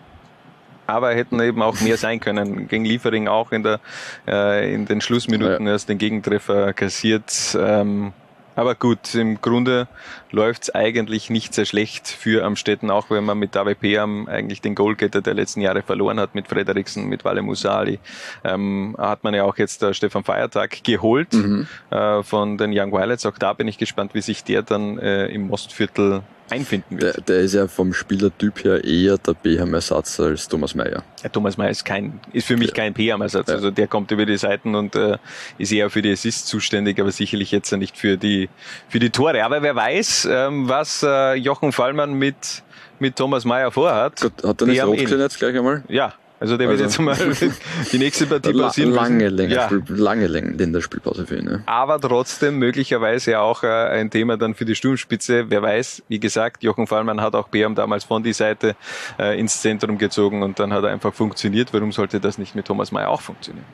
aber 0.86 1.14
hätten 1.14 1.40
eben 1.40 1.62
auch 1.62 1.80
mehr 1.80 1.96
sein 1.96 2.20
können. 2.20 2.68
Gegen 2.68 2.84
Liefering 2.84 3.28
auch 3.28 3.52
in, 3.52 3.62
der, 3.62 3.80
äh, 4.26 4.72
in 4.72 4.86
den 4.86 5.00
Schlussminuten 5.00 5.66
ja. 5.66 5.72
erst 5.72 5.88
den 5.88 5.98
Gegentreffer 5.98 6.72
kassiert. 6.72 7.56
Ähm, 7.58 8.12
aber 8.56 8.74
gut, 8.74 9.14
im 9.14 9.40
Grunde 9.40 9.86
läuft's 10.32 10.74
eigentlich 10.74 11.30
nicht 11.30 11.54
sehr 11.54 11.66
schlecht 11.66 12.08
für 12.08 12.44
Amstetten, 12.44 12.90
auch 12.90 13.10
wenn 13.10 13.24
man 13.24 13.38
mit 13.38 13.54
David 13.54 13.80
Peam 13.80 14.26
eigentlich 14.28 14.60
den 14.60 14.74
Goalgetter 14.74 15.20
der 15.20 15.34
letzten 15.34 15.60
Jahre 15.60 15.82
verloren 15.82 16.18
hat, 16.18 16.34
mit 16.34 16.48
Frederiksen, 16.48 17.06
mit 17.06 17.24
Wale 17.24 17.42
Musali. 17.42 18.00
Ähm, 18.42 18.96
hat 18.98 19.22
man 19.24 19.34
ja 19.34 19.44
auch 19.44 19.56
jetzt 19.58 19.82
äh, 19.82 19.94
Stefan 19.94 20.24
Feiertag 20.24 20.82
geholt 20.82 21.32
mhm. 21.34 21.68
äh, 21.90 22.22
von 22.22 22.58
den 22.58 22.72
Young 22.76 22.92
Violets. 22.92 23.26
Auch 23.26 23.38
da 23.38 23.52
bin 23.52 23.68
ich 23.68 23.78
gespannt, 23.78 24.14
wie 24.14 24.22
sich 24.22 24.42
der 24.42 24.62
dann 24.62 24.98
äh, 24.98 25.26
im 25.26 25.48
Mostviertel 25.48 26.22
einfinden 26.50 27.00
wird. 27.00 27.16
Der, 27.16 27.22
der, 27.22 27.40
ist 27.40 27.54
ja 27.54 27.66
vom 27.66 27.92
Spielertyp 27.92 28.64
her 28.64 28.84
eher 28.84 29.18
der 29.18 29.34
BHM-Ersatz 29.34 30.20
als 30.20 30.48
Thomas 30.48 30.74
Meyer. 30.74 31.02
Ja, 31.22 31.28
Thomas 31.28 31.56
Meyer 31.56 31.70
ist, 31.70 31.84
kein, 31.84 32.20
ist 32.32 32.46
für 32.46 32.56
mich 32.56 32.68
ja. 32.68 32.74
kein 32.74 32.94
BHM-Ersatz. 32.94 33.48
Ja. 33.48 33.54
Also 33.54 33.70
der 33.70 33.86
kommt 33.86 34.10
über 34.10 34.26
die 34.26 34.36
Seiten 34.36 34.74
und 34.74 34.94
äh, 34.94 35.18
ist 35.58 35.72
eher 35.72 35.90
für 35.90 36.02
die 36.02 36.12
Assists 36.12 36.46
zuständig, 36.46 37.00
aber 37.00 37.10
sicherlich 37.10 37.50
jetzt 37.50 37.72
nicht 37.72 37.96
für 37.96 38.16
die, 38.16 38.48
für 38.88 38.98
die 38.98 39.10
Tore. 39.10 39.44
Aber 39.44 39.62
wer 39.62 39.74
weiß, 39.74 40.28
ähm, 40.30 40.68
was 40.68 41.02
äh, 41.02 41.34
Jochen 41.34 41.72
Fallmann 41.72 42.14
mit, 42.14 42.62
mit 42.98 43.16
Thomas 43.16 43.44
Meyer 43.44 43.70
vorhat. 43.70 44.20
Gott, 44.20 44.44
hat 44.44 44.60
er 44.60 44.66
nicht 44.66 44.84
rot 44.84 44.98
gesehen 44.98 45.20
jetzt 45.20 45.38
gleich 45.38 45.56
einmal? 45.56 45.82
Ja, 45.88 46.14
also 46.38 46.56
der 46.56 46.68
wird 46.68 46.80
also, 46.82 47.02
jetzt 47.02 47.18
mal 47.38 47.50
die 47.92 47.98
nächste 47.98 48.26
Partie 48.26 48.52
passieren. 48.52 48.92
Lange, 48.92 49.28
Länge, 49.28 49.54
ja. 49.54 49.70
lange 49.88 50.26
Länderspielpause 50.26 51.26
für 51.26 51.38
ihn. 51.38 51.48
Ja. 51.48 51.58
Aber 51.66 52.00
trotzdem 52.00 52.58
möglicherweise 52.58 53.40
auch 53.40 53.62
äh, 53.62 53.66
ein 53.68 54.10
Thema 54.10 54.36
dann 54.36 54.54
für 54.54 54.64
die 54.64 54.74
Sturmspitze. 54.74 55.48
Wer 55.48 55.62
weiß, 55.62 56.02
wie 56.08 56.20
gesagt, 56.20 56.62
Jochen 56.62 56.86
Fallmann 56.86 57.20
hat 57.20 57.34
auch 57.34 57.48
Beam 57.48 57.74
damals 57.74 58.04
von 58.04 58.22
die 58.22 58.34
Seite 58.34 58.76
äh, 59.18 59.38
ins 59.38 59.62
Zentrum 59.62 59.96
gezogen 59.96 60.42
und 60.42 60.58
dann 60.58 60.72
hat 60.72 60.84
er 60.84 60.90
einfach 60.90 61.14
funktioniert. 61.14 61.72
Warum 61.72 61.92
sollte 61.92 62.20
das 62.20 62.36
nicht 62.36 62.54
mit 62.54 62.66
Thomas 62.66 62.92
Mayer 62.92 63.08
auch 63.08 63.22
funktionieren? 63.22 63.64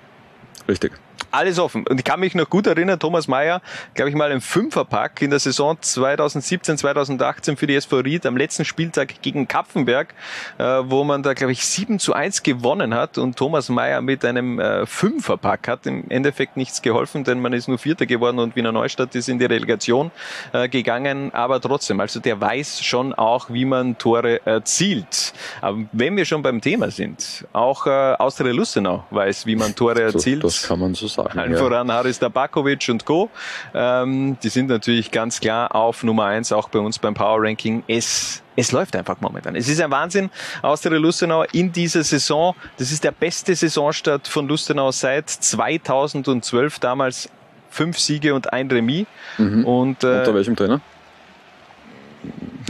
Richtig 0.69 0.93
alles 1.31 1.59
offen. 1.59 1.87
Und 1.87 1.99
ich 1.99 2.05
kann 2.05 2.21
mich 2.21 2.35
noch 2.35 2.49
gut 2.49 2.67
erinnern, 2.67 2.99
Thomas 2.99 3.29
Mayer, 3.29 3.63
glaube 3.95 4.11
ich 4.11 4.17
mal, 4.17 4.31
im 4.31 4.41
Fünferpack 4.41 5.23
in 5.23 5.31
der 5.31 5.39
Saison 5.39 5.77
2017, 5.81 6.79
2018 6.79 7.57
für 7.57 7.67
die 7.67 7.75
SV 7.75 7.99
Ried 7.99 8.27
am 8.27 8.37
letzten 8.37 8.65
Spieltag 8.65 9.23
gegen 9.23 9.49
Kapfenberg, 9.49 10.15
äh, 10.59 10.65
wo 10.85 11.05
man 11.05 11.23
da, 11.23 11.35
glaube 11.35 11.53
ich, 11.53 11.65
7 11.65 11.99
zu 11.99 12.13
1 12.13 12.43
gewonnen 12.43 12.95
hat 12.95 13.19
und 13.19 13.37
Thomas 13.37 13.69
Mayer 13.69 14.03
mit 14.03 14.25
einem 14.25 14.59
äh, 14.59 14.87
Fünferpack 14.87 15.69
hat 15.69 15.87
im 15.87 16.05
Endeffekt 16.11 16.57
nichts 16.57 16.83
geholfen, 16.83 17.25
denn 17.25 17.41
man 17.41 17.53
ist 17.53 17.69
nur 17.69 17.79
Vierter 17.79 18.07
geworden 18.07 18.39
und 18.39 18.57
Wiener 18.57 18.73
Neustadt 18.73 19.15
ist 19.15 19.29
in 19.29 19.39
die 19.39 19.47
Relegation 19.47 20.11
äh, 20.53 20.69
gegangen, 20.69 21.33
aber 21.33 21.61
trotzdem, 21.61 22.01
also 22.01 22.21
der 22.21 22.41
weiß 22.41 22.85
schon 22.85 23.15
auch, 23.15 23.51
wie 23.51 23.65
man 23.65 23.99
Tore 23.99 24.45
erzielt. 24.45 25.33
Aber 25.61 25.79
wenn 25.93 26.17
wir 26.17 26.25
schon 26.25 26.43
beim 26.43 26.61
Thema 26.61 26.91
sind, 26.91 27.47
auch 27.53 27.87
äh, 27.87 27.91
Austria 28.19 28.53
Lustenau 28.53 29.05
weiß, 29.11 29.47
wie 29.47 29.57
man 29.57 29.75
Tore 29.75 30.03
erzielt. 30.03 30.45
Das, 30.45 30.61
das 30.61 30.69
kann 30.69 30.79
man 30.79 30.95
so 30.95 31.02
sagen. 31.09 31.33
Sachen. 31.33 31.41
Allen 31.41 31.53
ja. 31.53 31.59
voran 31.59 31.91
Haris 31.91 32.19
Tabakovic 32.19 32.89
und 32.89 33.05
Co. 33.05 33.31
Ähm, 33.75 34.37
die 34.43 34.49
sind 34.49 34.69
natürlich 34.69 35.11
ganz 35.11 35.41
klar 35.41 35.75
auf 35.75 36.03
Nummer 36.03 36.27
eins, 36.27 36.53
auch 36.53 36.69
bei 36.69 36.79
uns 36.79 36.99
beim 36.99 37.15
Power 37.15 37.43
Ranking. 37.43 37.83
Es 37.89 38.43
es 38.55 38.71
läuft 38.71 38.95
einfach 38.97 39.19
momentan. 39.21 39.57
Es 39.57 39.67
ist 39.67 39.81
ein 39.81 39.91
Wahnsinn. 39.91 40.29
Austria 40.61 40.99
Lustenau 40.99 41.45
in 41.53 41.73
dieser 41.73 42.05
Saison. 42.05 42.55
Das 42.77 42.93
ist 42.93 43.03
der 43.03 43.13
beste 43.13 43.55
Saisonstart 43.55 44.29
von 44.29 44.47
Lustenau 44.47 44.91
seit 44.91 45.31
2012. 45.31 46.79
Damals 46.79 47.31
fünf 47.71 47.99
Siege 47.99 48.35
und 48.35 48.53
ein 48.53 48.71
Remis. 48.71 49.07
Mhm. 49.39 49.65
Und, 49.65 50.05
äh, 50.05 50.19
Unter 50.19 50.35
welchem 50.35 50.55
Trainer? 50.55 50.83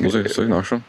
Muss 0.01 0.15
ich, 0.15 0.33
soll 0.33 0.45
ich 0.45 0.51
nachschauen? 0.51 0.85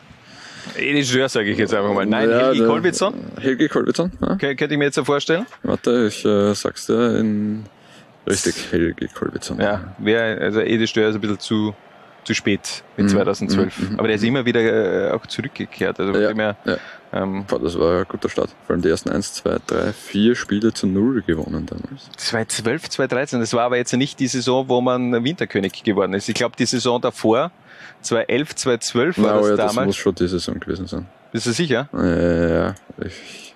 Edi 0.78 1.04
Stör, 1.04 1.30
sage 1.30 1.50
ich 1.52 1.58
jetzt 1.58 1.74
einfach 1.74 1.94
mal. 1.94 2.06
Nein, 2.06 2.30
Ja, 2.30 2.38
Helgi 2.48 2.66
Kolbitson, 2.66 3.14
Helgi 3.40 3.68
Kolbitson, 3.68 4.12
ja. 4.22 4.36
Könnte 4.36 4.66
ich 4.66 4.78
mir 4.78 4.86
jetzt 4.86 4.96
so 4.96 5.04
vorstellen. 5.04 5.46
Warte, 5.64 6.08
ich 6.08 6.24
äh, 6.26 6.54
sag's 6.54 6.86
dir 6.88 7.18
in 7.20 7.64
richtig 8.28 8.56
Helgi 8.72 9.08
Kolbitson. 9.08 9.60
Ja, 9.60 9.96
wär, 9.98 10.42
also 10.42 10.62
Edi 10.62 10.88
Stör 10.88 11.10
ist 11.10 11.16
ein 11.16 11.22
bisschen 11.22 11.40
zu, 11.40 11.76
zu 12.24 12.34
spät 12.34 12.84
mit 12.98 13.08
Mhm, 13.08 13.10
2012. 13.10 13.80
mhm, 13.80 13.90
mhm. 13.94 14.00
Aber 14.00 14.08
der 14.08 14.16
ist 14.16 14.24
immer 14.24 14.46
wieder 14.46 14.62
äh, 14.62 15.12
auch 15.12 15.26
zurückgekehrt. 15.26 16.00
Also 16.00 16.18
Ja, 16.20 16.30
dem 16.30 16.40
her, 16.40 16.56
ja. 16.66 16.78
ähm, 17.12 17.44
Boah, 17.46 17.60
das 17.60 17.78
war 17.78 18.00
ein 18.00 18.06
guter 18.08 18.30
Start. 18.30 18.50
Vor 18.66 18.74
allem 18.76 18.82
die 18.82 18.90
ersten 18.90 19.10
1, 19.10 19.34
2, 19.34 19.58
3, 19.68 19.92
4 19.94 20.36
Spiele 20.36 20.74
zu 20.74 20.88
null 20.88 21.22
gewonnen 21.22 21.66
damals. 21.66 22.10
2012, 22.18 22.90
2013, 22.90 23.40
das 23.42 23.54
war 23.54 23.64
aber 23.66 23.76
jetzt 23.78 23.92
nicht 23.94 24.20
die 24.20 24.28
Saison, 24.28 24.70
wo 24.70 24.80
man 24.80 25.24
Winterkönig 25.24 25.84
geworden 25.84 26.14
ist. 26.14 26.30
Ich 26.30 26.36
glaube, 26.36 26.56
die 26.58 26.66
Saison 26.66 27.02
davor, 27.02 27.52
2011, 28.04 28.56
2012 28.56 29.18
war 29.18 29.24
Na, 29.24 29.40
das 29.40 29.50
ja, 29.50 29.56
das 29.56 29.72
damals. 29.72 29.86
muss 29.88 29.96
schon 29.98 30.16
die 30.16 30.28
Saison 30.28 30.60
gewesen 30.60 30.88
sein. 30.88 31.08
Bist 31.32 31.46
du 31.46 31.52
sicher? 31.52 31.90
Äh, 31.94 32.54
ja, 32.54 32.76
ich, 33.04 33.54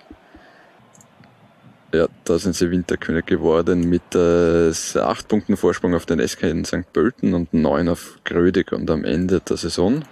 ja, 1.94 2.06
da 2.24 2.38
sind 2.38 2.54
sie 2.54 2.70
Winterkönig 2.70 3.26
geworden 3.26 3.88
mit 3.88 4.14
äh, 4.14 4.70
8 4.70 5.28
Punkten 5.28 5.56
Vorsprung 5.56 5.94
auf 5.94 6.04
den 6.06 6.26
SK 6.26 6.42
in 6.44 6.64
St. 6.64 6.92
Pölten 6.92 7.34
und 7.34 7.54
9 7.54 7.88
auf 7.88 8.18
Grödig 8.24 8.72
und 8.72 8.90
am 8.90 9.04
Ende 9.04 9.40
der 9.40 9.56
Saison. 9.56 10.02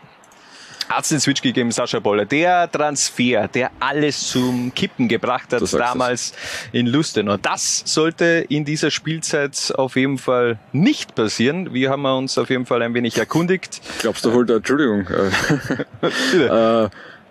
Hat 0.88 1.02
es 1.02 1.08
den 1.08 1.20
Switch 1.20 1.42
gegeben, 1.42 1.70
Sascha 1.72 1.98
Boller. 1.98 2.24
Der 2.24 2.70
Transfer, 2.70 3.48
der 3.48 3.70
alles 3.80 4.28
zum 4.28 4.72
Kippen 4.74 5.08
gebracht 5.08 5.52
hat, 5.52 5.62
damals 5.72 6.32
in 6.72 6.86
Lustenau. 6.86 7.36
Das 7.36 7.82
sollte 7.84 8.46
in 8.48 8.64
dieser 8.64 8.90
Spielzeit 8.90 9.72
auf 9.76 9.96
jeden 9.96 10.18
Fall 10.18 10.58
nicht 10.72 11.14
passieren. 11.14 11.74
Wir 11.74 11.90
haben 11.90 12.04
uns 12.04 12.38
auf 12.38 12.50
jeden 12.50 12.66
Fall 12.66 12.82
ein 12.82 12.94
wenig 12.94 13.18
erkundigt. 13.18 13.80
Glaubst 13.98 14.24
du, 14.24 14.32
holt 14.32 14.48
er, 14.50 14.56
Entschuldigung, 14.56 15.06
äh, 16.32 16.84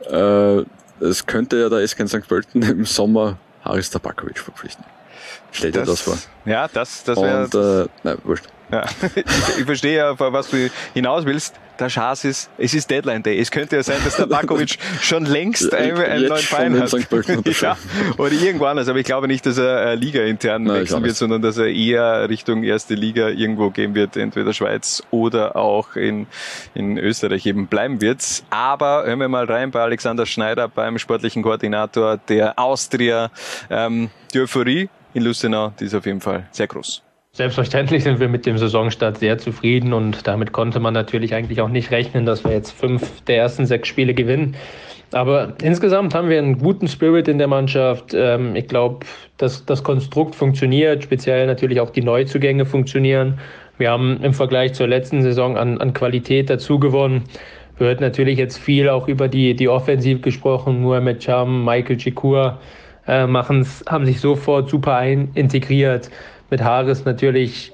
äh, 0.09 0.65
es 0.99 1.25
könnte 1.25 1.57
ja 1.59 1.69
der 1.69 1.87
SK 1.87 2.01
in 2.01 2.07
St. 2.07 2.27
Pölten 2.27 2.61
im 2.61 2.85
Sommer 2.85 3.37
Haris 3.63 3.89
Tabakovic 3.89 4.39
verpflichten. 4.39 4.85
Stell 5.51 5.71
dir 5.71 5.83
das, 5.83 6.01
vor. 6.01 6.17
Ja, 6.45 6.67
das, 6.67 7.03
das 7.03 7.17
wäre. 7.17 7.45
Und, 7.45 7.85
äh, 7.85 7.89
nein, 8.03 8.17
wurscht. 8.23 8.45
Ja. 8.71 8.85
Ich 9.57 9.65
verstehe 9.65 9.97
ja, 9.97 10.19
was 10.19 10.49
du 10.49 10.69
hinaus 10.93 11.25
willst. 11.25 11.55
Der 11.79 11.89
Schaß 11.89 12.23
ist, 12.25 12.49
es 12.57 12.73
ist 12.73 12.89
Deadline 12.89 13.21
Day. 13.21 13.39
Es 13.39 13.51
könnte 13.51 13.75
ja 13.75 13.83
sein, 13.83 13.97
dass 14.03 14.15
der 14.15 14.27
Bakovic 14.27 14.77
schon 15.01 15.25
längst 15.25 15.73
einen, 15.73 15.97
einen 15.97 16.27
neuen 16.27 16.41
Verein 16.41 16.75
in 16.75 16.81
hat. 16.81 16.91
Ja, 17.61 17.77
oder 18.17 18.31
irgendwo 18.31 18.65
anders. 18.65 18.87
Aber 18.87 18.99
ich 18.99 19.05
glaube 19.05 19.27
nicht, 19.27 19.45
dass 19.45 19.57
er 19.57 19.85
äh, 19.85 19.95
Liga 19.95 20.21
intern 20.23 20.63
Nein, 20.63 20.81
wechseln 20.81 21.03
wird, 21.03 21.15
sondern 21.15 21.41
dass 21.41 21.57
er 21.57 21.67
eher 21.67 22.29
Richtung 22.29 22.63
erste 22.63 22.95
Liga 22.95 23.29
irgendwo 23.29 23.69
gehen 23.69 23.95
wird, 23.95 24.17
entweder 24.17 24.53
Schweiz 24.53 25.03
oder 25.11 25.55
auch 25.55 25.95
in, 25.95 26.27
in 26.73 26.97
Österreich 26.97 27.45
eben 27.45 27.67
bleiben 27.67 28.01
wird. 28.01 28.43
Aber 28.49 29.05
hören 29.05 29.19
wir 29.19 29.27
mal 29.27 29.45
rein 29.45 29.71
bei 29.71 29.81
Alexander 29.81 30.25
Schneider, 30.25 30.67
beim 30.67 30.97
sportlichen 30.97 31.43
Koordinator 31.43 32.17
der 32.17 32.57
Austria. 32.59 33.31
Ähm, 33.69 34.09
die 34.33 34.41
Euphorie 34.41 34.89
in 35.13 35.23
Lustenau, 35.23 35.73
die 35.79 35.85
ist 35.85 35.95
auf 35.95 36.05
jeden 36.05 36.21
Fall 36.21 36.47
sehr 36.51 36.67
groß. 36.67 37.01
Selbstverständlich 37.35 38.05
sind 38.05 38.21
wir 38.21 38.29
mit 38.29 38.45
dem 38.45 38.57
Saisonstart 38.57 39.17
sehr 39.17 39.37
zufrieden 39.37 39.91
und 39.91 40.25
damit 40.25 40.53
konnte 40.53 40.79
man 40.79 40.93
natürlich 40.93 41.35
eigentlich 41.35 41.59
auch 41.59 41.67
nicht 41.67 41.91
rechnen, 41.91 42.25
dass 42.25 42.45
wir 42.45 42.53
jetzt 42.53 42.71
fünf 42.71 43.21
der 43.25 43.35
ersten 43.35 43.65
sechs 43.65 43.89
Spiele 43.89 44.13
gewinnen. 44.13 44.55
Aber 45.11 45.51
insgesamt 45.61 46.15
haben 46.15 46.29
wir 46.29 46.37
einen 46.37 46.59
guten 46.59 46.87
Spirit 46.87 47.27
in 47.27 47.37
der 47.37 47.47
Mannschaft. 47.47 48.13
Ähm, 48.13 48.55
Ich 48.55 48.69
glaube, 48.69 49.05
dass 49.35 49.65
das 49.65 49.83
Konstrukt 49.83 50.33
funktioniert, 50.33 51.03
speziell 51.03 51.45
natürlich 51.45 51.81
auch 51.81 51.89
die 51.89 52.03
Neuzugänge 52.03 52.65
funktionieren. 52.65 53.37
Wir 53.77 53.91
haben 53.91 54.21
im 54.23 54.33
Vergleich 54.33 54.71
zur 54.71 54.87
letzten 54.87 55.21
Saison 55.21 55.57
an, 55.57 55.81
an 55.81 55.93
Qualität 55.93 56.49
dazu 56.49 56.79
gewonnen. 56.79 57.23
Wird 57.77 57.99
natürlich 57.99 58.39
jetzt 58.39 58.57
viel 58.57 58.87
auch 58.87 59.09
über 59.09 59.27
die, 59.27 59.57
die 59.57 59.67
Offensiv 59.67 60.21
gesprochen. 60.21 60.83
Mohamed 60.83 61.19
Cham, 61.19 61.65
Michael 61.65 61.97
Chikur 61.97 62.59
äh, 63.05 63.27
machen's, 63.27 63.83
haben 63.89 64.05
sich 64.05 64.21
sofort 64.21 64.69
super 64.69 64.95
ein, 64.95 65.31
integriert. 65.33 66.09
Mit 66.49 66.63
Harris 66.63 67.05
natürlich 67.05 67.71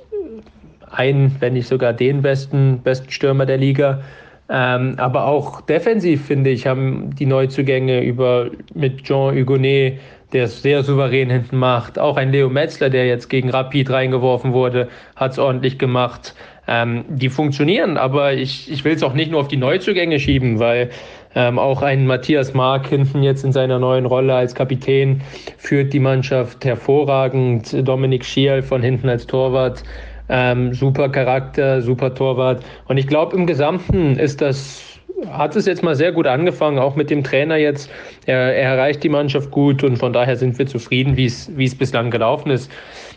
ein, 0.89 1.35
wenn 1.39 1.53
nicht 1.53 1.67
sogar 1.67 1.93
den 1.93 2.21
besten, 2.21 2.81
besten 2.83 3.09
Stürmer 3.11 3.45
der 3.45 3.57
Liga. 3.57 4.01
Ähm, 4.49 4.95
aber 4.97 5.25
auch 5.25 5.61
defensiv, 5.61 6.25
finde 6.25 6.49
ich, 6.49 6.67
haben 6.67 7.15
die 7.15 7.25
Neuzugänge 7.25 8.03
über 8.03 8.47
mit 8.73 9.03
Jean 9.03 9.33
Hugonet, 9.33 9.99
der 10.33 10.45
es 10.45 10.61
sehr 10.61 10.83
souverän 10.83 11.29
hinten 11.29 11.57
macht. 11.57 11.97
Auch 11.97 12.17
ein 12.17 12.31
Leo 12.31 12.49
Metzler, 12.49 12.89
der 12.89 13.07
jetzt 13.07 13.29
gegen 13.29 13.49
Rapid 13.49 13.89
reingeworfen 13.89 14.53
wurde, 14.53 14.89
hat 15.15 15.31
es 15.31 15.39
ordentlich 15.39 15.77
gemacht. 15.77 16.35
Ähm, 16.67 17.05
die 17.09 17.29
funktionieren, 17.29 17.97
aber 17.97 18.33
ich, 18.33 18.71
ich 18.71 18.85
will 18.85 18.93
es 18.93 19.03
auch 19.03 19.13
nicht 19.13 19.31
nur 19.31 19.39
auf 19.39 19.47
die 19.47 19.57
Neuzugänge 19.57 20.19
schieben, 20.19 20.59
weil 20.59 20.89
ähm, 21.35 21.59
auch 21.59 21.81
ein 21.81 22.05
Matthias 22.05 22.53
Mark 22.53 22.87
hinten 22.87 23.23
jetzt 23.23 23.43
in 23.43 23.51
seiner 23.51 23.79
neuen 23.79 24.05
Rolle 24.05 24.35
als 24.35 24.53
Kapitän 24.53 25.21
führt 25.57 25.93
die 25.93 25.99
Mannschaft 25.99 26.65
hervorragend. 26.65 27.87
Dominik 27.87 28.25
Schiel 28.25 28.61
von 28.61 28.81
hinten 28.81 29.07
als 29.07 29.25
Torwart. 29.27 29.83
Ähm, 30.27 30.73
super 30.73 31.09
Charakter, 31.09 31.81
super 31.81 32.13
Torwart. 32.13 32.63
Und 32.87 32.97
ich 32.97 33.07
glaube, 33.07 33.35
im 33.35 33.47
Gesamten 33.47 34.17
ist 34.17 34.41
das, 34.41 34.81
hat 35.29 35.55
es 35.55 35.65
jetzt 35.65 35.83
mal 35.83 35.95
sehr 35.95 36.11
gut 36.11 36.27
angefangen, 36.27 36.79
auch 36.79 36.95
mit 36.95 37.09
dem 37.09 37.23
Trainer 37.23 37.57
jetzt. 37.57 37.89
Er, 38.25 38.55
er 38.55 38.71
erreicht 38.71 39.03
die 39.03 39.09
Mannschaft 39.09 39.51
gut 39.51 39.83
und 39.83 39.97
von 39.97 40.13
daher 40.13 40.35
sind 40.35 40.57
wir 40.57 40.67
zufrieden, 40.67 41.17
wie 41.17 41.25
es 41.25 41.51
wie 41.55 41.65
es 41.65 41.75
bislang 41.75 42.11
gelaufen 42.11 42.49
ist. 42.49 42.71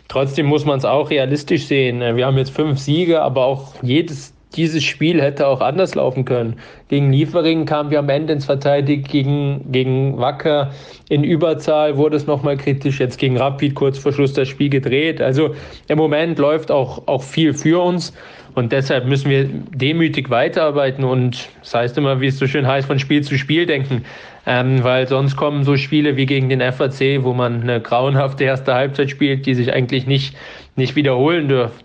Trotzdem 0.07 0.45
muss 0.45 0.65
man 0.65 0.77
es 0.77 0.85
auch 0.85 1.09
realistisch 1.09 1.65
sehen. 1.65 1.99
Wir 2.15 2.25
haben 2.25 2.37
jetzt 2.37 2.51
fünf 2.51 2.79
Siege, 2.79 3.21
aber 3.21 3.45
auch 3.45 3.73
jedes 3.81 4.34
dieses 4.55 4.83
Spiel 4.83 5.21
hätte 5.21 5.47
auch 5.47 5.61
anders 5.61 5.95
laufen 5.95 6.25
können. 6.25 6.55
Gegen 6.89 7.11
Liefering 7.11 7.65
kamen 7.65 7.91
wir 7.91 7.99
am 7.99 8.09
Ende 8.09 8.33
ins 8.33 8.45
Verteidigen, 8.45 9.03
gegen, 9.03 9.71
gegen 9.71 10.17
Wacker 10.17 10.71
in 11.09 11.23
Überzahl 11.23 11.97
wurde 11.97 12.17
es 12.17 12.27
nochmal 12.27 12.57
kritisch, 12.57 12.99
jetzt 12.99 13.17
gegen 13.17 13.37
Rapid 13.37 13.75
kurz 13.75 13.97
vor 13.97 14.13
Schluss 14.13 14.33
das 14.33 14.47
Spiel 14.47 14.69
gedreht. 14.69 15.21
Also 15.21 15.55
im 15.87 15.97
Moment 15.97 16.39
läuft 16.39 16.71
auch, 16.71 17.07
auch 17.07 17.23
viel 17.23 17.53
für 17.53 17.81
uns 17.81 18.13
und 18.55 18.71
deshalb 18.71 19.05
müssen 19.05 19.29
wir 19.29 19.43
demütig 19.45 20.29
weiterarbeiten 20.29 21.03
und 21.03 21.49
das 21.59 21.73
heißt 21.75 21.97
immer, 21.97 22.21
wie 22.21 22.27
es 22.27 22.39
so 22.39 22.47
schön 22.47 22.65
heißt, 22.65 22.87
von 22.87 22.99
Spiel 22.99 23.21
zu 23.21 23.37
Spiel 23.37 23.65
denken. 23.65 24.05
Ähm, 24.47 24.83
weil 24.83 25.07
sonst 25.07 25.35
kommen 25.35 25.63
so 25.63 25.75
Spiele 25.75 26.17
wie 26.17 26.25
gegen 26.25 26.49
den 26.49 26.61
FAC, 26.61 27.23
wo 27.23 27.33
man 27.33 27.63
eine 27.63 27.81
grauenhafte 27.81 28.43
erste 28.43 28.73
Halbzeit 28.75 29.09
spielt, 29.09 29.45
die 29.45 29.55
sich 29.55 29.73
eigentlich 29.73 30.05
nicht, 30.05 30.37
nicht 30.75 30.95
wiederholen 30.95 31.49
dürfen. 31.49 31.84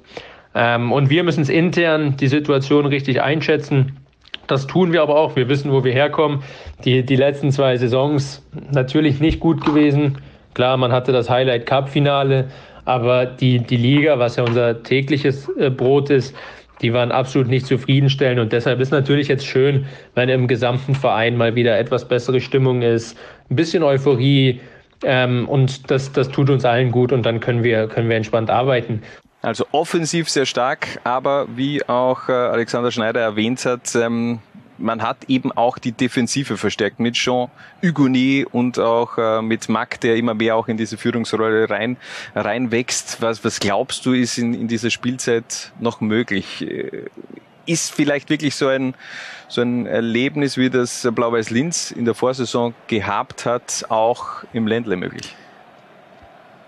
Ähm, 0.54 0.92
und 0.92 1.10
wir 1.10 1.22
müssen 1.22 1.42
es 1.42 1.48
intern 1.48 2.16
die 2.16 2.28
Situation 2.28 2.86
richtig 2.86 3.22
einschätzen. 3.22 3.96
Das 4.46 4.66
tun 4.66 4.92
wir 4.92 5.02
aber 5.02 5.16
auch. 5.16 5.36
Wir 5.36 5.48
wissen, 5.48 5.70
wo 5.70 5.84
wir 5.84 5.92
herkommen. 5.92 6.42
Die, 6.84 7.04
die 7.04 7.16
letzten 7.16 7.52
zwei 7.52 7.76
Saisons 7.76 8.44
natürlich 8.72 9.20
nicht 9.20 9.38
gut 9.38 9.64
gewesen. 9.64 10.18
Klar, 10.54 10.76
man 10.76 10.90
hatte 10.90 11.12
das 11.12 11.30
Highlight 11.30 11.66
Cup 11.66 11.88
Finale, 11.88 12.48
aber 12.84 13.26
die, 13.26 13.60
die 13.60 13.76
Liga, 13.76 14.18
was 14.18 14.36
ja 14.36 14.42
unser 14.42 14.82
tägliches 14.82 15.48
äh, 15.56 15.70
Brot 15.70 16.10
ist, 16.10 16.34
die 16.82 16.92
waren 16.92 17.12
absolut 17.12 17.48
nicht 17.48 17.66
zufriedenstellend. 17.66 18.40
Und 18.40 18.52
deshalb 18.52 18.80
ist 18.80 18.90
natürlich 18.90 19.28
jetzt 19.28 19.46
schön, 19.46 19.86
wenn 20.14 20.28
im 20.28 20.48
gesamten 20.48 20.94
Verein 20.94 21.36
mal 21.36 21.54
wieder 21.54 21.78
etwas 21.78 22.08
bessere 22.08 22.40
Stimmung 22.40 22.82
ist, 22.82 23.16
ein 23.50 23.56
bisschen 23.56 23.82
Euphorie. 23.82 24.60
Ähm, 25.04 25.48
und 25.48 25.90
das, 25.90 26.10
das 26.12 26.28
tut 26.28 26.50
uns 26.50 26.64
allen 26.64 26.90
gut 26.90 27.12
und 27.12 27.24
dann 27.24 27.40
können 27.40 27.62
wir, 27.62 27.86
können 27.86 28.08
wir 28.08 28.16
entspannt 28.16 28.50
arbeiten. 28.50 29.02
Also 29.42 29.64
offensiv 29.72 30.28
sehr 30.28 30.44
stark, 30.44 31.00
aber 31.02 31.46
wie 31.56 31.82
auch 31.88 32.28
äh, 32.28 32.32
Alexander 32.32 32.90
Schneider 32.90 33.20
erwähnt 33.20 33.64
hat, 33.64 33.94
ähm, 33.94 34.40
man 34.76 35.02
hat 35.02 35.28
eben 35.28 35.52
auch 35.52 35.78
die 35.78 35.92
Defensive 35.92 36.56
verstärkt 36.56 37.00
mit 37.00 37.14
Jean 37.14 37.48
Hugonet 37.82 38.46
und 38.52 38.78
auch 38.78 39.18
äh, 39.18 39.42
mit 39.42 39.68
Mack, 39.68 40.00
der 40.00 40.16
immer 40.16 40.34
mehr 40.34 40.56
auch 40.56 40.68
in 40.68 40.76
diese 40.76 40.96
Führungsrolle 40.96 41.68
rein 41.68 41.96
reinwächst. 42.34 43.22
Was, 43.22 43.44
was 43.44 43.60
glaubst 43.60 44.04
du, 44.06 44.12
ist 44.12 44.38
in, 44.38 44.54
in 44.54 44.68
dieser 44.68 44.90
Spielzeit 44.90 45.72
noch 45.80 46.00
möglich? 46.00 46.62
Äh, 46.62 47.04
Ist 47.66 47.92
vielleicht 47.92 48.30
wirklich 48.30 48.54
so 48.56 48.68
ein, 48.68 48.94
so 49.48 49.60
ein 49.60 49.86
Erlebnis, 49.86 50.56
wie 50.56 50.70
das 50.70 51.06
Blau-Weiß 51.10 51.50
Linz 51.50 51.90
in 51.90 52.04
der 52.04 52.14
Vorsaison 52.14 52.74
gehabt 52.88 53.46
hat, 53.46 53.84
auch 53.88 54.44
im 54.52 54.66
Ländle 54.66 54.96
möglich? 54.96 55.34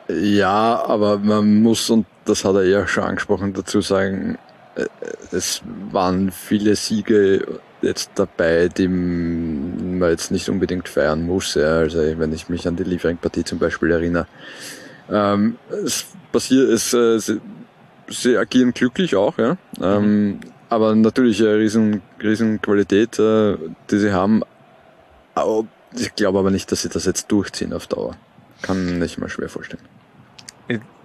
Ja, 0.08 0.85
aber 0.87 1.18
man 1.18 1.62
muss, 1.62 1.88
und 1.88 2.06
das 2.24 2.44
hat 2.44 2.54
er 2.54 2.64
ja 2.64 2.87
schon 2.87 3.04
angesprochen, 3.04 3.52
dazu 3.52 3.80
sagen, 3.80 4.38
äh, 4.74 4.87
es 5.30 5.62
waren 5.90 6.30
viele 6.30 6.76
Siege 6.76 7.61
jetzt 7.82 8.12
dabei, 8.14 8.68
die 8.68 8.88
man 8.88 10.11
jetzt 10.11 10.30
nicht 10.30 10.48
unbedingt 10.48 10.88
feiern 10.88 11.26
muss. 11.26 11.54
Ja. 11.54 11.78
Also 11.78 11.98
wenn 11.98 12.32
ich 12.32 12.48
mich 12.48 12.66
an 12.66 12.76
die 12.76 12.85
Liefering-Partie 12.85 13.44
zum 13.44 13.58
Beispiel 13.58 13.90
erinnere. 13.90 14.26
Ähm, 15.11 15.56
es 15.85 16.06
passiert, 16.30 16.70
es, 16.70 16.94
äh, 16.94 17.18
sie, 17.18 17.40
sie 18.08 18.37
agieren 18.37 18.72
glücklich 18.72 19.16
auch, 19.16 19.37
ja. 19.38 19.56
Ähm, 19.80 20.40
aber 20.68 20.94
natürlich 20.94 21.40
eine 21.42 21.58
riesen, 21.58 22.02
riesen 22.22 22.62
Qualität, 22.62 23.18
äh, 23.18 23.56
die 23.90 23.98
sie 23.98 24.12
haben. 24.12 24.42
Aber 25.35 25.66
ich 25.94 26.14
glaube 26.14 26.38
aber 26.38 26.50
nicht, 26.50 26.70
dass 26.72 26.82
sie 26.82 26.88
das 26.88 27.04
jetzt 27.04 27.30
durchziehen 27.30 27.72
auf 27.72 27.87
Dauer. 27.88 28.16
Kann 28.62 29.02
ich 29.02 29.18
mir 29.18 29.28
schwer 29.28 29.48
vorstellen. 29.48 29.82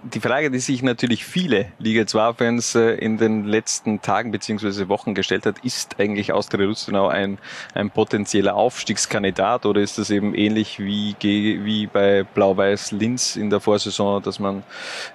Die 0.02 0.20
Frage, 0.20 0.50
die 0.50 0.58
sich 0.60 0.82
natürlich 0.82 1.24
viele 1.24 1.72
Liga 1.78 2.02
2-Fans 2.02 2.74
äh, 2.74 2.94
in 2.94 3.18
den 3.18 3.44
letzten 3.44 4.00
Tagen 4.00 4.30
beziehungsweise 4.30 4.88
Wochen 4.88 5.14
gestellt 5.14 5.46
hat, 5.46 5.64
ist 5.64 5.98
eigentlich 5.98 6.32
Austria 6.32 6.66
Lustenau 6.66 7.08
ein, 7.08 7.38
ein 7.74 7.90
potenzieller 7.90 8.54
Aufstiegskandidat 8.54 9.66
oder 9.66 9.80
ist 9.80 9.98
das 9.98 10.10
eben 10.10 10.34
ähnlich 10.34 10.78
wie, 10.78 11.16
wie 11.20 11.86
bei 11.86 12.22
Blau-Weiß 12.22 12.92
Linz 12.92 13.36
in 13.36 13.50
der 13.50 13.60
Vorsaison, 13.60 14.22
dass 14.22 14.38
man 14.38 14.62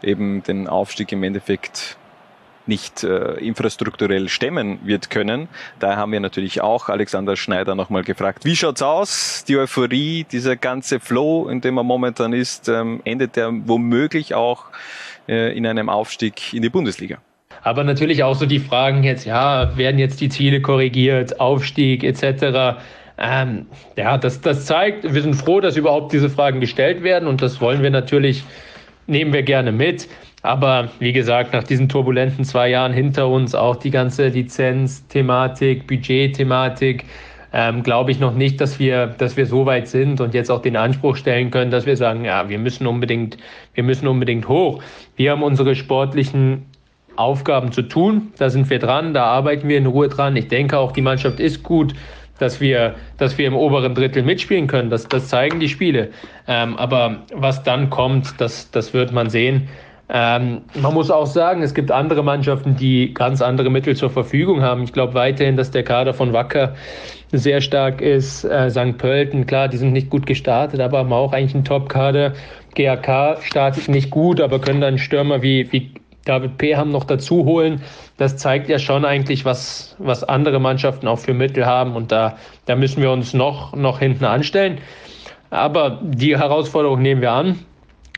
eben 0.01 0.43
den 0.43 0.67
Aufstieg 0.67 1.11
im 1.11 1.23
Endeffekt 1.23 1.97
nicht 2.67 3.03
äh, 3.03 3.33
infrastrukturell 3.35 4.29
stemmen 4.29 4.79
wird 4.83 5.09
können. 5.09 5.47
Daher 5.79 5.97
haben 5.97 6.11
wir 6.11 6.19
natürlich 6.19 6.61
auch 6.61 6.89
Alexander 6.89 7.35
Schneider 7.35 7.75
nochmal 7.75 8.03
gefragt, 8.03 8.45
wie 8.45 8.55
schaut's 8.55 8.81
aus? 8.81 9.43
Die 9.47 9.57
Euphorie, 9.57 10.25
dieser 10.31 10.55
ganze 10.55 10.99
Flow, 10.99 11.49
in 11.49 11.61
dem 11.61 11.77
er 11.77 11.83
momentan 11.83 12.33
ist, 12.33 12.69
ähm, 12.69 13.01
endet 13.03 13.37
er 13.37 13.51
womöglich 13.67 14.33
auch 14.33 14.65
äh, 15.27 15.55
in 15.57 15.65
einem 15.65 15.89
Aufstieg 15.89 16.53
in 16.53 16.61
die 16.61 16.69
Bundesliga. 16.69 17.17
Aber 17.61 17.83
natürlich 17.83 18.23
auch 18.23 18.35
so 18.35 18.45
die 18.45 18.59
Fragen 18.59 19.03
jetzt, 19.03 19.25
ja, 19.25 19.77
werden 19.77 19.97
jetzt 19.97 20.19
die 20.19 20.29
Ziele 20.29 20.61
korrigiert, 20.61 21.39
Aufstieg 21.39 22.03
etc. 22.03 22.77
Ähm, 23.17 23.67
ja, 23.95 24.17
das, 24.17 24.41
das 24.41 24.65
zeigt, 24.65 25.13
wir 25.13 25.21
sind 25.21 25.35
froh, 25.35 25.61
dass 25.61 25.77
überhaupt 25.77 26.11
diese 26.11 26.29
Fragen 26.29 26.59
gestellt 26.59 27.03
werden 27.03 27.27
und 27.27 27.41
das 27.41 27.61
wollen 27.61 27.81
wir 27.83 27.89
natürlich, 27.89 28.43
nehmen 29.07 29.31
wir 29.31 29.43
gerne 29.43 29.71
mit. 29.71 30.09
Aber 30.43 30.89
wie 30.99 31.13
gesagt, 31.13 31.53
nach 31.53 31.63
diesen 31.63 31.87
turbulenten 31.87 32.43
zwei 32.43 32.69
Jahren 32.69 32.91
hinter 32.91 33.29
uns, 33.29 33.55
auch 33.55 33.77
die 33.77 33.91
ganze 33.91 34.27
Lizenz-Thematik, 34.27 35.87
Budget-Thematik, 35.87 37.05
ähm, 37.53 37.81
glaube 37.81 38.11
ich 38.11 38.19
noch 38.19 38.33
nicht, 38.33 38.59
dass 38.59 38.77
wir, 38.77 39.07
dass 39.07 39.37
wir 39.37 39.45
so 39.45 39.65
weit 39.65 39.87
sind 39.87 40.19
und 40.19 40.33
jetzt 40.33 40.51
auch 40.51 40.61
den 40.61 40.75
Anspruch 40.75 41.15
stellen 41.15 41.49
können, 41.49 41.71
dass 41.71 41.85
wir 41.85 41.95
sagen, 41.95 42.25
ja, 42.25 42.49
wir 42.49 42.59
müssen 42.59 42.87
unbedingt, 42.87 43.37
wir 43.73 43.83
müssen 43.83 44.07
unbedingt 44.07 44.49
hoch. 44.49 44.83
Wir 45.15 45.31
haben 45.31 45.43
unsere 45.43 45.75
sportlichen 45.75 46.65
Aufgaben 47.15 47.71
zu 47.71 47.83
tun. 47.83 48.33
Da 48.37 48.49
sind 48.49 48.69
wir 48.69 48.79
dran, 48.79 49.13
da 49.13 49.25
arbeiten 49.25 49.69
wir 49.69 49.77
in 49.77 49.85
Ruhe 49.85 50.09
dran. 50.09 50.35
Ich 50.35 50.49
denke 50.49 50.77
auch, 50.77 50.91
die 50.91 51.01
Mannschaft 51.01 51.39
ist 51.39 51.63
gut, 51.63 51.93
dass 52.39 52.59
wir, 52.59 52.95
dass 53.17 53.37
wir 53.37 53.47
im 53.47 53.55
oberen 53.55 53.95
Drittel 53.95 54.23
mitspielen 54.23 54.67
können. 54.67 54.89
Das, 54.89 55.07
das 55.07 55.27
zeigen 55.29 55.59
die 55.59 55.69
Spiele. 55.69 56.09
Ähm, 56.47 56.75
aber 56.77 57.21
was 57.33 57.63
dann 57.63 57.89
kommt, 57.89 58.41
das, 58.41 58.71
das 58.71 58.93
wird 58.93 59.13
man 59.13 59.29
sehen. 59.29 59.69
Ähm, 60.09 60.61
man 60.75 60.93
muss 60.93 61.09
auch 61.09 61.25
sagen, 61.25 61.63
es 61.63 61.73
gibt 61.73 61.89
andere 61.89 62.23
Mannschaften, 62.23 62.75
die 62.75 63.13
ganz 63.13 63.41
andere 63.41 63.69
Mittel 63.69 63.95
zur 63.95 64.09
Verfügung 64.09 64.61
haben. 64.61 64.83
Ich 64.83 64.93
glaube 64.93 65.13
weiterhin, 65.13 65.55
dass 65.55 65.71
der 65.71 65.83
Kader 65.83 66.13
von 66.13 66.33
Wacker 66.33 66.75
sehr 67.31 67.61
stark 67.61 68.01
ist. 68.01 68.43
Äh, 68.43 68.69
St. 68.69 68.97
Pölten, 68.97 69.45
klar, 69.45 69.67
die 69.67 69.77
sind 69.77 69.93
nicht 69.93 70.09
gut 70.09 70.25
gestartet, 70.25 70.79
aber 70.79 70.99
haben 70.99 71.13
auch 71.13 71.33
eigentlich 71.33 71.55
einen 71.55 71.65
Top-Kader. 71.65 72.33
GAK 72.75 73.41
startet 73.43 73.87
nicht 73.87 74.09
gut, 74.09 74.41
aber 74.41 74.59
können 74.59 74.81
dann 74.81 74.97
Stürmer 74.97 75.41
wie, 75.41 75.71
wie 75.71 75.91
David 76.25 76.57
P. 76.57 76.75
haben 76.75 76.91
noch 76.91 77.03
dazu 77.03 77.45
holen. 77.45 77.81
Das 78.17 78.37
zeigt 78.37 78.69
ja 78.69 78.79
schon 78.79 79.05
eigentlich, 79.05 79.45
was, 79.45 79.95
was 79.99 80.23
andere 80.23 80.59
Mannschaften 80.59 81.07
auch 81.07 81.19
für 81.19 81.33
Mittel 81.33 81.65
haben. 81.65 81.95
Und 81.95 82.11
da, 82.11 82.37
da 82.65 82.75
müssen 82.75 83.01
wir 83.01 83.11
uns 83.11 83.33
noch, 83.33 83.75
noch 83.75 83.99
hinten 83.99 84.25
anstellen. 84.25 84.79
Aber 85.49 85.99
die 86.01 86.37
Herausforderung 86.37 87.01
nehmen 87.01 87.21
wir 87.21 87.31
an. 87.31 87.59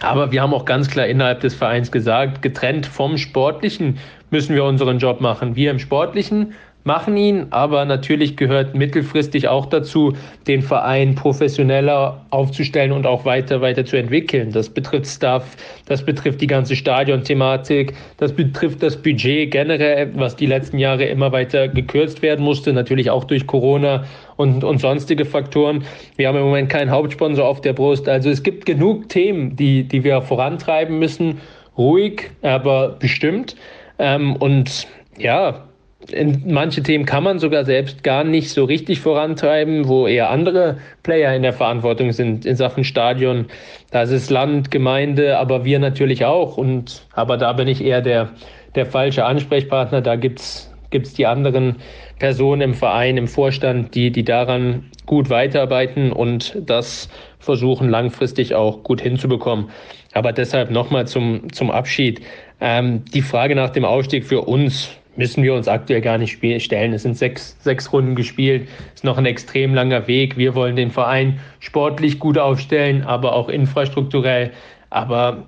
Aber 0.02 0.32
wir 0.32 0.42
haben 0.42 0.54
auch 0.54 0.66
ganz 0.66 0.90
klar 0.90 1.08
innerhalb 1.08 1.40
des 1.40 1.56
Vereins 1.56 1.92
gesagt, 1.92 2.42
getrennt 2.42 2.86
vom 2.86 3.18
Sportlichen 3.18 3.98
müssen 4.30 4.56
wir 4.56 4.66
unseren 4.66 5.00
Job 5.00 5.22
machen. 5.22 5.56
Wir 5.56 5.72
im 5.72 5.80
Sportlichen 5.80 6.54
machen 6.86 7.18
ihn, 7.18 7.48
aber 7.50 7.84
natürlich 7.84 8.38
gehört 8.38 8.76
mittelfristig 8.76 9.48
auch 9.48 9.66
dazu, 9.66 10.14
den 10.48 10.62
Verein 10.62 11.16
professioneller 11.16 12.26
aufzustellen 12.30 12.92
und 12.92 13.08
auch 13.08 13.26
weiter, 13.26 13.60
weiter 13.60 13.86
zu 13.86 13.98
entwickeln. 13.98 14.52
Das 14.52 14.70
betrifft 14.70 15.08
Staff, 15.08 15.58
das 15.88 16.06
betrifft 16.06 16.42
die 16.42 16.48
ganze 16.48 16.76
Stadion-Thematik, 16.76 17.96
das 18.18 18.32
betrifft 18.34 18.84
das 18.84 18.96
Budget 18.96 19.50
generell, 19.50 20.12
was 20.16 20.36
die 20.36 20.46
letzten 20.46 20.78
Jahre 20.78 21.06
immer 21.06 21.32
weiter 21.32 21.68
gekürzt 21.68 22.22
werden 22.22 22.46
musste, 22.46 22.72
natürlich 22.72 23.10
auch 23.10 23.24
durch 23.24 23.48
Corona 23.48 24.06
und, 24.36 24.64
und 24.64 24.78
sonstige 24.78 25.26
Faktoren. 25.26 25.84
Wir 26.18 26.28
haben 26.28 26.38
im 26.38 26.44
Moment 26.44 26.70
keinen 26.70 26.92
Hauptsponsor 26.92 27.48
auf 27.48 27.62
der 27.62 27.74
Brust. 27.74 28.08
Also 28.08 28.30
es 28.30 28.44
gibt 28.44 28.68
genug 28.68 29.10
Themen, 29.10 29.56
die, 29.56 29.84
die 29.84 30.04
wir 30.04 30.22
vorantreiben 30.22 31.00
müssen. 31.00 31.42
Ruhig, 31.78 32.30
aber 32.44 32.90
bestimmt. 33.00 33.56
Ähm, 33.98 34.36
und 34.36 34.88
ja, 35.18 35.66
in 36.12 36.44
manche 36.52 36.84
Themen 36.84 37.06
kann 37.06 37.24
man 37.24 37.40
sogar 37.40 37.66
selbst 37.66 38.04
gar 38.04 38.24
nicht 38.24 38.50
so 38.52 38.66
richtig 38.66 39.00
vorantreiben, 39.00 39.88
wo 39.88 40.08
eher 40.08 40.30
andere 40.30 40.78
Player 41.04 41.36
in 41.36 41.42
der 41.42 41.54
Verantwortung 41.54 42.12
sind 42.12 42.46
in 42.46 42.56
Sachen 42.56 42.84
Stadion. 42.84 43.46
Da 43.92 44.04
ist 44.04 44.30
Land, 44.30 44.72
Gemeinde, 44.72 45.38
aber 45.38 45.66
wir 45.66 45.80
natürlich 45.80 46.26
auch. 46.26 46.58
Und 46.58 47.06
aber 47.14 47.38
da 47.38 47.54
bin 47.54 47.68
ich 47.68 47.84
eher 47.84 48.02
der, 48.02 48.30
der 48.76 48.86
falsche 48.86 49.26
Ansprechpartner. 49.26 50.02
Da 50.02 50.16
gibt's 50.16 50.72
gibt's 50.92 51.14
die 51.14 51.26
anderen 51.26 51.76
Personen 52.20 52.62
im 52.62 52.74
Verein, 52.74 53.18
im 53.18 53.28
Vorstand, 53.28 53.96
die, 53.96 54.12
die 54.12 54.24
daran 54.24 54.86
gut 55.06 55.30
weiterarbeiten 55.30 56.14
und 56.14 56.58
das 56.66 57.10
versuchen 57.40 57.90
langfristig 57.90 58.56
auch 58.56 58.82
gut 58.84 59.02
hinzubekommen. 59.02 59.70
Aber 60.14 60.32
deshalb 60.32 60.72
nochmal 60.72 61.06
zum, 61.06 61.52
zum 61.52 61.70
Abschied. 61.70 62.22
Ähm, 62.62 63.04
die 63.14 63.22
Frage 63.22 63.56
nach 63.56 63.72
dem 63.72 63.84
Aufstieg 63.84 64.24
für 64.26 64.42
uns 64.42 64.90
müssen 65.18 65.44
wir 65.44 65.54
uns 65.54 65.68
aktuell 65.68 66.02
gar 66.02 66.18
nicht 66.18 66.40
stellen. 66.64 66.94
Es 66.94 67.04
sind 67.04 67.18
sechs, 67.18 67.58
sechs 67.62 67.92
Runden 67.92 68.16
gespielt, 68.16 68.68
ist 68.94 69.04
noch 69.04 69.18
ein 69.18 69.26
extrem 69.26 69.74
langer 69.74 70.08
Weg. 70.08 70.38
Wir 70.38 70.56
wollen 70.56 70.76
den 70.76 70.92
Verein 70.92 71.40
sportlich 71.60 72.20
gut 72.20 72.38
aufstellen, 72.38 73.04
aber 73.04 73.34
auch 73.34 73.50
infrastrukturell. 73.50 74.52
Aber 74.90 75.46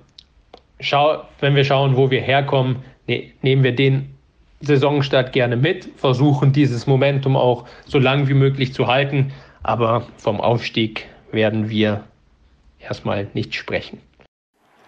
schau, 0.80 1.22
wenn 1.40 1.54
wir 1.54 1.64
schauen, 1.64 1.96
wo 1.96 2.10
wir 2.10 2.20
herkommen, 2.20 2.76
ne, 3.06 3.30
nehmen 3.42 3.62
wir 3.62 3.72
den 3.72 4.14
Saisonstart 4.60 5.32
gerne 5.32 5.56
mit, 5.56 5.88
versuchen 5.96 6.52
dieses 6.52 6.86
Momentum 6.86 7.36
auch 7.36 7.66
so 7.86 7.98
lang 7.98 8.28
wie 8.28 8.34
möglich 8.34 8.74
zu 8.74 8.86
halten. 8.86 9.32
Aber 9.62 10.06
vom 10.16 10.40
Aufstieg 10.40 11.06
werden 11.30 11.68
wir 11.68 12.04
erstmal 12.80 13.28
nicht 13.34 13.54
sprechen. 13.54 14.00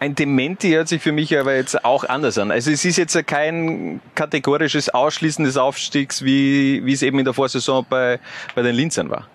Ein 0.00 0.14
Dementi 0.14 0.70
hört 0.70 0.88
sich 0.88 1.02
für 1.02 1.12
mich 1.12 1.38
aber 1.38 1.54
jetzt 1.54 1.84
auch 1.84 2.04
anders 2.04 2.38
an. 2.38 2.50
Also 2.50 2.70
es 2.70 2.86
ist 2.86 2.96
jetzt 2.96 3.26
kein 3.26 4.00
kategorisches 4.14 4.88
Ausschließen 4.88 5.44
des 5.44 5.58
Aufstiegs, 5.58 6.24
wie, 6.24 6.80
wie 6.86 6.94
es 6.94 7.02
eben 7.02 7.18
in 7.18 7.26
der 7.26 7.34
Vorsaison 7.34 7.84
bei, 7.86 8.18
bei 8.54 8.62
den 8.62 8.74
Linzern 8.74 9.10
war. 9.10 9.28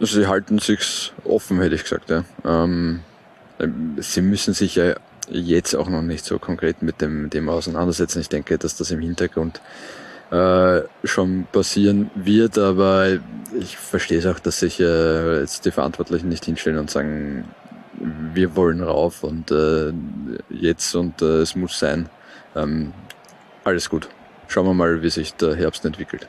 Also 0.00 0.18
sie 0.18 0.26
halten 0.26 0.58
sich 0.60 1.12
offen, 1.24 1.60
hätte 1.60 1.74
ich 1.74 1.82
gesagt. 1.82 2.08
Ja. 2.08 2.24
Ähm, 2.42 3.00
sie 3.98 4.22
müssen 4.22 4.54
sich 4.54 4.76
ja 4.76 4.94
jetzt 5.28 5.74
auch 5.74 5.90
noch 5.90 6.00
nicht 6.00 6.24
so 6.24 6.38
konkret 6.38 6.80
mit 6.80 7.02
dem 7.02 7.28
Thema 7.28 7.52
auseinandersetzen. 7.52 8.20
Ich 8.22 8.30
denke, 8.30 8.56
dass 8.56 8.76
das 8.76 8.90
im 8.92 9.00
Hintergrund 9.00 9.60
äh, 10.30 10.80
schon 11.04 11.46
passieren 11.52 12.10
wird, 12.14 12.56
aber 12.56 13.18
ich 13.60 13.76
verstehe 13.76 14.20
es 14.20 14.24
auch, 14.24 14.40
dass 14.40 14.60
sich 14.60 14.80
äh, 14.80 15.40
jetzt 15.40 15.66
die 15.66 15.70
Verantwortlichen 15.70 16.30
nicht 16.30 16.46
hinstellen 16.46 16.78
und 16.78 16.90
sagen, 16.90 17.44
wir 18.02 18.56
wollen 18.56 18.82
rauf 18.82 19.22
und 19.22 19.50
äh, 19.50 19.92
jetzt 20.50 20.94
und 20.94 21.22
äh, 21.22 21.40
es 21.40 21.54
muss 21.54 21.78
sein. 21.78 22.08
Ähm, 22.56 22.92
alles 23.64 23.88
gut. 23.88 24.08
Schauen 24.48 24.66
wir 24.66 24.74
mal, 24.74 25.02
wie 25.02 25.10
sich 25.10 25.34
der 25.34 25.54
Herbst 25.54 25.84
entwickelt. 25.84 26.26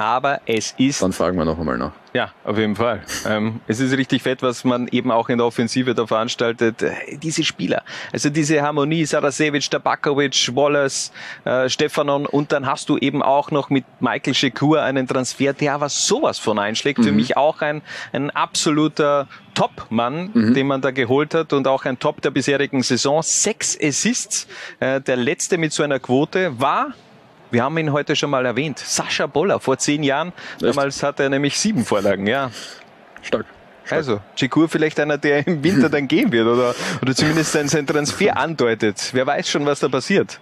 Aber 0.00 0.40
es 0.46 0.74
ist. 0.78 1.02
Dann 1.02 1.12
fragen 1.12 1.36
wir 1.36 1.44
noch 1.44 1.58
einmal 1.58 1.76
nach. 1.76 1.92
Ja, 2.14 2.32
auf 2.42 2.56
jeden 2.56 2.74
Fall. 2.74 3.02
Ähm, 3.28 3.60
es 3.66 3.80
ist 3.80 3.94
richtig 3.94 4.22
fett, 4.22 4.42
was 4.42 4.64
man 4.64 4.88
eben 4.88 5.10
auch 5.10 5.28
in 5.28 5.36
der 5.36 5.46
Offensive 5.46 5.94
da 5.94 6.06
veranstaltet. 6.06 6.80
Äh, 6.80 7.18
diese 7.18 7.44
Spieler, 7.44 7.82
also 8.10 8.30
diese 8.30 8.62
Harmonie, 8.62 9.04
Sarasevic, 9.04 9.70
Tabakovic, 9.70 10.56
Wallace, 10.56 11.12
äh, 11.44 11.68
Stefanon 11.68 12.24
und 12.24 12.50
dann 12.50 12.64
hast 12.64 12.88
du 12.88 12.96
eben 12.96 13.22
auch 13.22 13.50
noch 13.50 13.68
mit 13.68 13.84
Michael 14.00 14.32
Shekur 14.32 14.80
einen 14.80 15.06
Transfer, 15.06 15.52
der 15.52 15.74
aber 15.74 15.90
sowas 15.90 16.38
von 16.38 16.58
einschlägt. 16.58 17.00
Mhm. 17.00 17.04
Für 17.04 17.12
mich 17.12 17.36
auch 17.36 17.60
ein, 17.60 17.82
ein 18.14 18.30
absoluter 18.30 19.28
Top-Mann, 19.52 20.30
mhm. 20.32 20.54
den 20.54 20.66
man 20.66 20.80
da 20.80 20.92
geholt 20.92 21.34
hat 21.34 21.52
und 21.52 21.68
auch 21.68 21.84
ein 21.84 21.98
Top 21.98 22.22
der 22.22 22.30
bisherigen 22.30 22.82
Saison. 22.82 23.22
Sechs 23.22 23.78
Assists. 23.78 24.48
Äh, 24.78 25.02
der 25.02 25.16
letzte 25.16 25.58
mit 25.58 25.74
so 25.74 25.82
einer 25.82 25.98
Quote 25.98 26.58
war 26.58 26.94
wir 27.50 27.62
haben 27.62 27.76
ihn 27.78 27.92
heute 27.92 28.16
schon 28.16 28.30
mal 28.30 28.46
erwähnt. 28.46 28.78
Sascha 28.78 29.26
Boller 29.26 29.60
vor 29.60 29.78
zehn 29.78 30.02
Jahren. 30.02 30.32
Echt? 30.54 30.62
Damals 30.62 31.02
hat 31.02 31.20
er 31.20 31.28
nämlich 31.28 31.58
sieben 31.58 31.84
Vorlagen, 31.84 32.26
ja. 32.26 32.50
Stark. 33.22 33.46
Stark. 33.84 33.98
Also, 33.98 34.20
Chikur 34.36 34.68
vielleicht 34.68 35.00
einer, 35.00 35.18
der 35.18 35.46
im 35.46 35.62
Winter 35.64 35.88
dann 35.90 36.06
gehen 36.08 36.30
wird 36.32 36.46
oder, 36.46 36.74
oder 37.02 37.14
zumindest 37.14 37.52
sein, 37.52 37.68
sein 37.68 37.86
Transfer 37.86 38.36
andeutet. 38.36 39.10
Wer 39.12 39.26
weiß 39.26 39.48
schon, 39.48 39.66
was 39.66 39.80
da 39.80 39.88
passiert. 39.88 40.38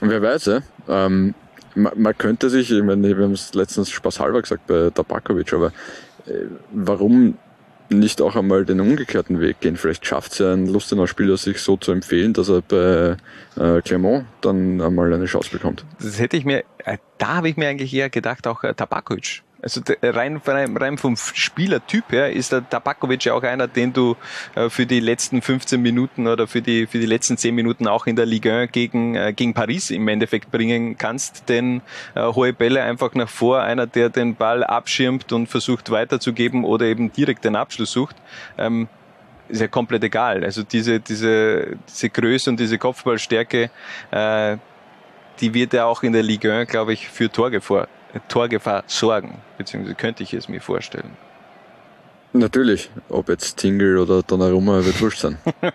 Wer 0.00 0.22
weiß, 0.22 0.46
ja. 0.46 0.60
Ähm, 0.88 1.34
man, 1.74 1.92
man, 1.96 2.16
könnte 2.16 2.50
sich, 2.50 2.70
ich 2.70 2.82
meine, 2.82 3.16
wir 3.16 3.24
haben 3.24 3.32
es 3.32 3.54
letztens 3.54 3.90
spaßhalber 3.90 4.42
gesagt 4.42 4.66
bei 4.66 4.90
Tabakovic, 4.90 5.52
aber 5.52 5.68
äh, 6.26 6.46
warum 6.72 7.36
nicht 7.98 8.20
auch 8.20 8.36
einmal 8.36 8.64
den 8.64 8.80
umgekehrten 8.80 9.40
Weg 9.40 9.60
gehen. 9.60 9.76
Vielleicht 9.76 10.06
schafft 10.06 10.32
es 10.32 10.38
ja 10.38 10.52
ein 10.52 10.66
Lustenauer 10.66 11.08
Spieler, 11.08 11.36
sich 11.36 11.58
so 11.58 11.76
zu 11.76 11.92
empfehlen, 11.92 12.32
dass 12.32 12.48
er 12.48 12.62
bei 12.62 13.16
äh, 13.56 13.80
Clermont 13.82 14.26
dann 14.40 14.80
einmal 14.80 15.12
eine 15.12 15.26
Chance 15.26 15.50
bekommt. 15.50 15.84
Das 16.00 16.18
hätte 16.18 16.36
ich 16.36 16.44
mir, 16.44 16.64
äh, 16.84 16.98
da 17.18 17.36
habe 17.36 17.48
ich 17.48 17.56
mir 17.56 17.68
eigentlich 17.68 17.92
eher 17.94 18.10
gedacht, 18.10 18.46
auch 18.46 18.64
äh, 18.64 18.74
Tabakovic 18.74 19.42
Also 19.62 19.80
rein, 20.02 20.40
rein, 20.44 20.98
vom 20.98 21.16
Spielertyp 21.16 22.10
her 22.10 22.32
ist 22.32 22.50
der 22.50 22.68
Tabakovic 22.68 23.24
ja 23.24 23.34
auch 23.34 23.44
einer, 23.44 23.68
den 23.68 23.92
du 23.92 24.16
äh, 24.56 24.68
für 24.68 24.86
die 24.86 24.98
letzten 24.98 25.40
15 25.40 25.80
Minuten 25.80 26.26
oder 26.26 26.48
für 26.48 26.60
die, 26.60 26.88
für 26.88 26.98
die 26.98 27.06
letzten 27.06 27.36
10 27.36 27.54
Minuten 27.54 27.86
auch 27.86 28.06
in 28.06 28.16
der 28.16 28.26
Ligue 28.26 28.52
1 28.52 28.72
gegen, 28.72 29.14
äh, 29.14 29.32
gegen 29.32 29.54
Paris 29.54 29.90
im 29.90 30.08
Endeffekt 30.08 30.50
bringen 30.50 30.98
kannst. 30.98 31.48
Denn 31.48 31.80
äh, 32.16 32.24
hohe 32.24 32.52
Bälle 32.52 32.82
einfach 32.82 33.14
nach 33.14 33.28
vor, 33.28 33.62
einer, 33.62 33.86
der 33.86 34.08
den 34.10 34.34
Ball 34.34 34.64
abschirmt 34.64 35.32
und 35.32 35.46
versucht 35.46 35.90
weiterzugeben 35.90 36.64
oder 36.64 36.86
eben 36.86 37.12
direkt 37.12 37.44
den 37.44 37.54
Abschluss 37.54 37.92
sucht. 37.92 38.16
Ähm, 38.58 38.88
ist 39.48 39.60
ja 39.60 39.68
komplett 39.68 40.02
egal. 40.02 40.42
Also 40.44 40.64
diese, 40.64 40.98
diese, 40.98 41.76
diese 41.88 42.10
Größe 42.10 42.50
und 42.50 42.58
diese 42.58 42.78
Kopfballstärke, 42.78 43.70
äh, 44.10 44.56
die 45.40 45.54
wird 45.54 45.72
ja 45.72 45.84
auch 45.84 46.02
in 46.02 46.12
der 46.12 46.22
Ligue 46.22 46.52
1, 46.52 46.68
glaube 46.68 46.92
ich, 46.94 47.08
für 47.08 47.30
Torgefahr, 47.30 47.88
Torgefahr 48.28 48.84
sorgen, 48.86 49.40
beziehungsweise 49.58 49.94
könnte 49.94 50.22
ich 50.22 50.34
es 50.34 50.48
mir 50.48 50.60
vorstellen. 50.60 51.16
Natürlich, 52.34 52.90
ob 53.08 53.28
jetzt 53.28 53.58
Tingle 53.58 53.98
oder 53.98 54.22
Donnarumma 54.22 54.84
wird 54.84 55.00
wurscht 55.00 55.20
sein. 55.20 55.36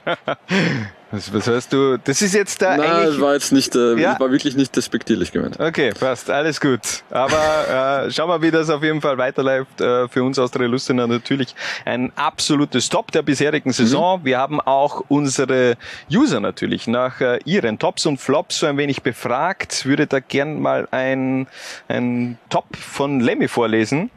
Was, 1.10 1.34
was 1.34 1.48
heißt 1.48 1.72
du? 1.72 1.98
Das 2.04 2.22
ist 2.22 2.34
jetzt 2.34 2.62
da 2.62 2.76
Nein, 2.76 2.82
eigentlich... 2.92 3.12
das 3.12 3.22
war 3.22 3.34
jetzt 3.34 3.54
nicht, 3.54 3.74
äh, 3.78 3.96
Ja. 3.96 4.20
war 4.20 4.30
wirklich 4.30 4.58
nicht 4.58 4.76
despektierlich 4.76 5.32
gemeint. 5.32 5.58
Okay, 5.58 5.94
passt, 5.98 6.30
alles 6.30 6.60
gut. 6.60 6.82
Aber 7.10 8.04
äh, 8.08 8.12
schauen 8.12 8.28
wir, 8.28 8.42
wie 8.42 8.52
das 8.52 8.70
auf 8.70 8.84
jeden 8.84 9.00
Fall 9.00 9.18
weiterläuft. 9.18 9.80
Äh, 9.80 10.10
für 10.10 10.22
uns 10.24 10.38
Austria 10.38 10.68
Lustenau 10.68 11.08
natürlich 11.08 11.56
ein 11.86 12.12
absolutes 12.18 12.90
Top 12.90 13.14
der 13.14 13.22
bisherigen 13.22 13.72
Saison. 13.72 14.20
Wir 14.26 14.38
haben 14.38 14.60
auch 14.60 15.06
unsere 15.08 15.78
User 16.12 16.42
natürlich 16.42 16.88
nach 16.88 17.22
äh, 17.22 17.40
ihren 17.46 17.80
Tops 17.80 18.06
und 18.06 18.18
Flops 18.20 18.60
so 18.60 18.66
ein 18.66 18.76
wenig 18.76 19.02
befragt. 19.02 19.86
Würde 19.86 20.08
da 20.08 20.20
gern 20.20 20.60
mal 20.60 20.90
ein, 20.92 21.48
ein 21.88 22.38
Top 22.50 22.76
von 22.76 23.22
Lemmy 23.22 23.48
vorlesen. 23.48 24.10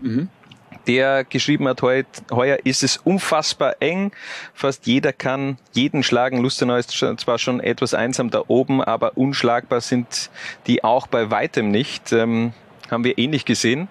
Der 0.87 1.25
geschrieben 1.25 1.69
hat, 1.69 1.83
heut, 1.83 2.07
heuer 2.31 2.59
ist 2.64 2.83
es 2.83 2.97
unfassbar 2.99 3.77
eng. 3.81 4.12
Fast 4.55 4.87
jeder 4.87 5.12
kann 5.12 5.59
jeden 5.73 6.03
schlagen. 6.03 6.38
Lustenau 6.38 6.77
ist 6.77 6.90
zwar 6.90 7.38
schon 7.38 7.61
etwas 7.61 7.95
einsam 7.95 8.31
da 8.31 8.43
oben, 8.49 8.83
aber 8.83 9.16
unschlagbar 9.16 9.81
sind 9.81 10.31
die 10.66 10.85
auch 10.85 11.07
bei 11.07 11.31
weitem 11.31 11.71
nicht. 11.71 12.12
Ähm, 12.12 12.53
haben 12.90 13.05
wir 13.05 13.19
ähnlich 13.19 13.45
gesehen 13.45 13.88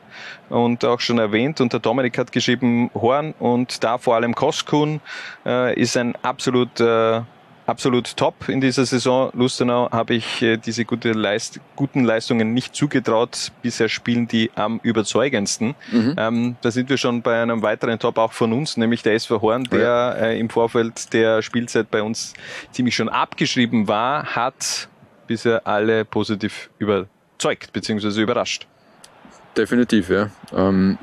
und 0.49 0.83
auch 0.83 0.99
schon 0.99 1.19
erwähnt. 1.19 1.61
Und 1.61 1.73
der 1.73 1.79
Dominik 1.79 2.17
hat 2.17 2.31
geschrieben, 2.31 2.91
Horn 2.93 3.33
und 3.39 3.83
da 3.83 3.97
vor 3.97 4.15
allem 4.15 4.35
Koskun 4.35 5.01
äh, 5.45 5.73
ist 5.79 5.95
ein 5.95 6.15
absolut 6.21 6.79
äh, 6.79 7.21
absolut 7.69 8.17
top 8.17 8.49
in 8.49 8.59
dieser 8.59 8.85
Saison. 8.85 9.29
Lustenau 9.33 9.89
habe 9.91 10.15
ich 10.15 10.41
äh, 10.41 10.57
diese 10.57 10.85
gute 10.85 11.11
Leist 11.11 11.59
guten 11.75 12.03
Leistungen 12.03 12.53
nicht 12.53 12.75
zugetraut. 12.75 13.51
Bisher 13.61 13.87
spielen 13.87 14.27
die 14.27 14.49
am 14.55 14.79
überzeugendsten. 14.81 15.75
Ähm, 16.17 16.55
da 16.61 16.71
sind 16.71 16.89
wir 16.89 16.97
schon 16.97 17.21
bei 17.21 17.41
einem 17.41 17.61
weiteren 17.61 17.99
Top 17.99 18.17
auch 18.17 18.33
von 18.33 18.51
uns, 18.53 18.75
nämlich 18.75 19.03
der 19.03 19.13
SV 19.13 19.41
Horn, 19.41 19.65
der 19.65 20.17
äh, 20.19 20.39
im 20.39 20.49
Vorfeld 20.49 21.13
der 21.13 21.41
Spielzeit 21.41 21.91
bei 21.91 22.01
uns 22.01 22.33
ziemlich 22.71 22.95
schon 22.95 23.07
abgeschrieben 23.07 23.87
war, 23.87 24.35
hat 24.35 24.89
bisher 25.27 25.67
alle 25.67 26.05
positiv 26.05 26.71
überzeugt 26.79 27.71
bzw. 27.71 28.21
überrascht. 28.21 28.67
Definitiv, 29.55 30.09
ja. 30.09 30.29
Ähm, 30.55 30.97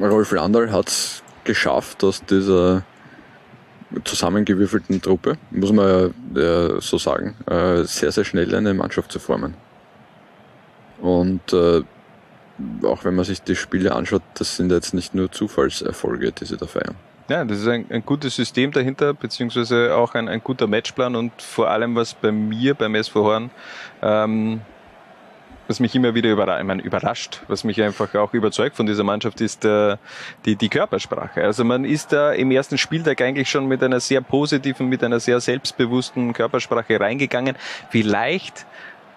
Rolf 0.00 0.30
Landal 0.30 0.70
hat 0.70 0.88
es 0.88 1.22
geschafft, 1.44 2.04
aus 2.04 2.24
dieser 2.24 2.84
zusammengewürfelten 4.04 5.00
Truppe, 5.00 5.38
muss 5.50 5.72
man 5.72 6.12
ja 6.34 6.76
äh, 6.76 6.80
so 6.80 6.98
sagen, 6.98 7.36
äh, 7.46 7.84
sehr, 7.84 8.12
sehr 8.12 8.24
schnell 8.24 8.54
eine 8.54 8.74
Mannschaft 8.74 9.12
zu 9.12 9.18
formen. 9.18 9.54
Und 11.00 11.52
äh, 11.52 11.82
auch 12.84 13.04
wenn 13.04 13.14
man 13.14 13.24
sich 13.24 13.42
die 13.42 13.56
Spiele 13.56 13.94
anschaut, 13.94 14.22
das 14.34 14.56
sind 14.56 14.72
jetzt 14.72 14.94
nicht 14.94 15.14
nur 15.14 15.30
Zufallserfolge, 15.30 16.32
die 16.32 16.44
sie 16.44 16.56
da 16.56 16.66
feiern. 16.66 16.96
Ja, 17.28 17.44
das 17.44 17.58
ist 17.58 17.68
ein, 17.68 17.86
ein 17.90 18.04
gutes 18.04 18.36
System 18.36 18.70
dahinter, 18.70 19.12
beziehungsweise 19.12 19.94
auch 19.96 20.14
ein, 20.14 20.28
ein 20.28 20.42
guter 20.42 20.68
Matchplan 20.68 21.16
und 21.16 21.42
vor 21.42 21.68
allem, 21.68 21.96
was 21.96 22.14
bei 22.14 22.30
mir 22.30 22.74
beim 22.74 22.94
SV 22.94 23.24
Horn, 23.24 23.50
ähm, 24.00 24.60
was 25.68 25.80
mich 25.80 25.94
immer 25.94 26.14
wieder 26.14 26.30
überra 26.30 26.58
ich 26.58 26.66
meine, 26.66 26.82
überrascht, 26.82 27.42
was 27.48 27.64
mich 27.64 27.82
einfach 27.82 28.14
auch 28.14 28.34
überzeugt 28.34 28.76
von 28.76 28.86
dieser 28.86 29.04
Mannschaft, 29.04 29.40
ist 29.40 29.64
äh, 29.64 29.96
die, 30.44 30.56
die 30.56 30.68
Körpersprache. 30.68 31.42
Also 31.42 31.64
man 31.64 31.84
ist 31.84 32.12
da 32.12 32.32
im 32.32 32.50
ersten 32.50 32.78
Spieltag 32.78 33.20
eigentlich 33.20 33.50
schon 33.50 33.66
mit 33.66 33.82
einer 33.82 34.00
sehr 34.00 34.20
positiven, 34.20 34.88
mit 34.88 35.02
einer 35.02 35.20
sehr 35.20 35.40
selbstbewussten 35.40 36.32
Körpersprache 36.32 37.00
reingegangen. 37.00 37.56
Vielleicht 37.90 38.66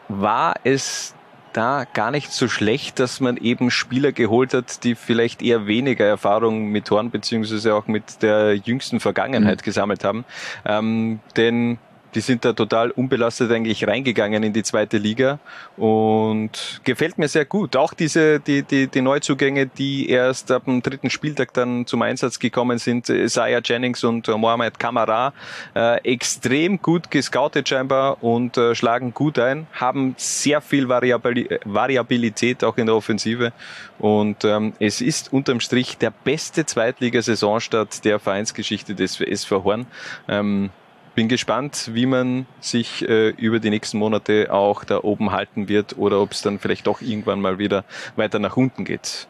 war 0.08 0.56
es 0.64 1.14
da 1.54 1.86
gar 1.94 2.12
nicht 2.12 2.32
so 2.32 2.48
schlecht, 2.48 3.00
dass 3.00 3.20
man 3.20 3.38
eben 3.38 3.72
Spieler 3.72 4.12
geholt 4.12 4.54
hat, 4.54 4.84
die 4.84 4.96
vielleicht 4.96 5.42
eher 5.42 5.68
weniger 5.68 6.06
Erfahrung 6.06 6.68
mit 6.68 6.90
Horn 6.92 7.10
beziehungsweise 7.10 7.74
auch 7.74 7.88
mit 7.88 8.22
der 8.22 8.56
jüngsten 8.56 9.00
Vergangenheit 9.00 9.64
gesammelt 9.64 10.04
haben. 10.04 10.26
Ähm, 10.66 11.20
denn 11.36 11.80
die 12.16 12.22
sind 12.22 12.46
da 12.46 12.54
total 12.54 12.92
unbelastet 12.92 13.52
eigentlich 13.52 13.88
reingegangen 13.88 14.44
in 14.44 14.54
die 14.54 14.64
zweite 14.64 14.98
Liga 14.98 15.40
und 15.78 16.82
gefällt 16.84 17.18
mir 17.18 17.28
sehr 17.28 17.46
gut. 17.46 17.76
Auch 17.76 17.94
diese, 17.94 18.40
die, 18.40 18.64
die, 18.64 18.88
die 18.88 19.02
Neuzugänge, 19.02 19.68
die 19.68 20.10
erst 20.10 20.52
ab 20.52 20.66
dem 20.66 20.82
dritten 20.82 21.10
Spieltag 21.10 21.54
dann 21.54 21.86
zum 21.86 22.02
Einsatz 22.02 22.40
gekommen 22.40 22.78
sind, 22.78 23.10
Isaiah 23.10 23.62
Jennings 23.64 24.04
und 24.04 24.28
äh, 24.28 24.38
Mohamed 24.38 24.80
Kamara, 24.80 25.34
äh, 25.76 25.98
extrem 26.04 26.82
gut 26.82 27.12
gescoutet 27.12 27.70
scheinbar 27.70 28.24
und 28.24 28.58
äh, 28.58 28.76
schlagen 28.76 29.14
gut 29.14 29.38
ein, 29.38 29.68
haben 29.74 30.16
sehr 30.18 30.62
viel 30.62 30.90
Variabili 30.90 31.46
äh, 31.46 31.60
Variabilität 31.66 32.64
auch 32.64 32.78
in 32.78 32.88
der 32.88 32.96
Offensive 32.96 33.54
und 34.00 34.46
ähm, 34.46 34.74
es 34.80 35.02
ist 35.02 35.32
unterm 35.32 35.60
Strich 35.60 35.98
der 35.98 36.12
beste 36.12 36.66
Zweitligasaisonstart 36.66 38.04
der 38.06 38.20
Vereinsgeschichte 38.20 38.96
des 38.96 39.20
SV 39.20 39.64
Horn. 39.64 39.86
Ähm, 40.28 40.70
bin 41.20 41.28
gespannt, 41.28 41.90
wie 41.92 42.06
man 42.06 42.46
sich 42.62 43.06
äh, 43.06 43.32
über 43.32 43.60
die 43.60 43.70
nächsten 43.70 43.98
Monate 43.98 44.54
auch 44.54 44.86
da 44.86 45.00
oben 45.04 45.34
halten 45.34 45.68
wird 45.68 45.98
oder 45.98 46.22
ob 46.22 46.32
es 46.32 46.42
dann 46.42 46.60
vielleicht 46.60 46.88
doch 46.88 47.02
irgendwann 47.02 47.42
mal 47.42 47.60
wieder 47.60 47.84
weiter 48.16 48.40
nach 48.40 48.56
unten 48.56 48.86
geht. 48.86 49.28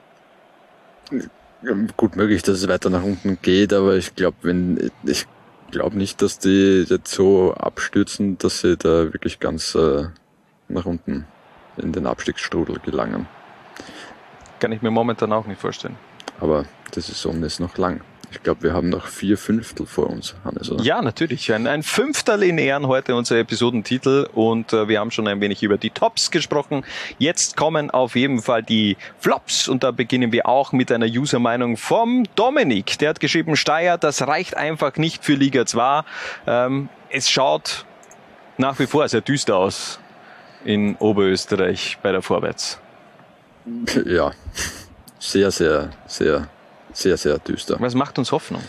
Ja, 1.10 1.74
Gut 1.98 2.16
möglich, 2.16 2.44
dass 2.44 2.58
es 2.60 2.68
weiter 2.68 2.92
nach 2.92 3.02
unten 3.02 3.40
geht, 3.42 3.74
aber 3.74 3.96
ich 3.96 4.14
glaube, 4.14 4.38
wenn 4.44 4.92
ich 5.04 5.26
glaube 5.72 5.98
nicht, 5.98 6.22
dass 6.22 6.38
die 6.38 6.86
jetzt 6.88 7.12
so 7.12 7.56
abstürzen, 7.56 8.38
dass 8.38 8.60
sie 8.60 8.78
da 8.78 9.12
wirklich 9.12 9.40
ganz 9.40 9.74
äh, 9.74 10.10
nach 10.68 10.86
unten 10.86 11.26
in 11.78 11.92
den 11.92 12.06
Abstiegsstrudel 12.06 12.78
gelangen. 12.86 13.28
Kann 14.60 14.72
ich 14.72 14.84
mir 14.84 14.92
momentan 14.92 15.34
auch 15.34 15.48
nicht 15.48 15.60
vorstellen. 15.60 15.98
Aber 16.40 16.66
die 16.94 17.02
Saison 17.02 17.42
ist 17.42 17.60
noch 17.60 17.80
lang. 17.80 18.02
Ich 18.32 18.44
glaube, 18.44 18.64
wir 18.64 18.74
haben 18.74 18.90
noch 18.90 19.08
vier 19.08 19.38
Fünftel 19.38 19.86
vor 19.88 20.08
uns, 20.10 20.36
Hannes, 20.44 20.70
oder? 20.70 20.84
Ja, 20.84 21.02
natürlich. 21.02 21.52
Ein, 21.52 21.66
ein 21.66 21.82
Fünftel 21.82 22.44
in 22.44 22.60
Ehren 22.60 22.88
heute 22.88 23.16
unser 23.16 23.38
Episodentitel 23.38 24.28
und 24.34 24.72
äh, 24.72 24.88
wir 24.88 25.00
haben 25.00 25.10
schon 25.10 25.28
ein 25.28 25.42
wenig 25.42 25.64
über 25.64 25.78
die 25.78 25.90
Tops 25.90 26.30
gesprochen. 26.30 26.86
Jetzt 27.18 27.58
kommen 27.58 27.90
auf 27.90 28.16
jeden 28.16 28.42
Fall 28.42 28.62
die 28.62 28.98
Flops 29.20 29.68
und 29.68 29.84
da 29.84 29.92
beginnen 29.92 30.32
wir 30.32 30.48
auch 30.48 30.74
mit 30.74 30.92
einer 30.92 31.08
User-Meinung 31.08 31.76
vom 31.78 32.26
Dominik. 32.36 33.00
Der 33.00 33.10
hat 33.10 33.20
geschrieben, 33.20 33.56
Steyr, 33.56 33.98
das 33.98 34.22
reicht 34.22 34.56
einfach 34.56 34.98
nicht 34.98 35.26
für 35.26 35.34
Liga 35.34 35.66
2. 35.66 36.04
Ähm, 36.46 36.90
es 37.10 37.30
schaut 37.30 37.86
nach 38.58 38.78
wie 38.78 38.86
vor 38.86 39.08
sehr 39.08 39.22
düster 39.22 39.56
aus 39.56 40.00
in 40.64 40.96
Oberösterreich 40.98 41.98
bei 42.04 42.12
der 42.12 42.22
Vorwärts. 42.22 42.80
Ja, 44.06 44.32
sehr, 45.20 45.52
sehr, 45.52 45.90
sehr, 46.08 46.48
sehr, 47.00 47.18
sehr 47.18 47.40
düster. 47.40 47.78
Was 47.80 47.96
macht 47.96 48.18
uns 48.20 48.32
Hoffnung? 48.32 48.64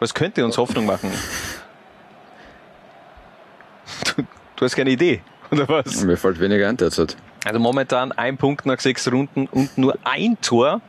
Was 0.00 0.14
könnte 0.14 0.44
uns 0.44 0.58
Hoffnung 0.58 0.86
machen? 0.86 1.10
Du, 4.04 4.22
du 4.56 4.64
hast 4.64 4.76
keine 4.76 4.90
Idee, 4.90 5.22
oder 5.50 5.68
was? 5.68 6.02
Mir 6.02 6.16
fällt 6.16 6.40
weniger 6.40 6.68
ein 6.68 6.76
derzeit. 6.76 7.16
Also 7.44 7.58
momentan 7.58 8.12
ein 8.12 8.36
Punkt 8.36 8.66
nach 8.66 8.78
sechs 8.78 9.10
Runden 9.10 9.48
und 9.48 9.76
nur 9.76 9.98
ein 10.04 10.36
Tor. 10.40 10.80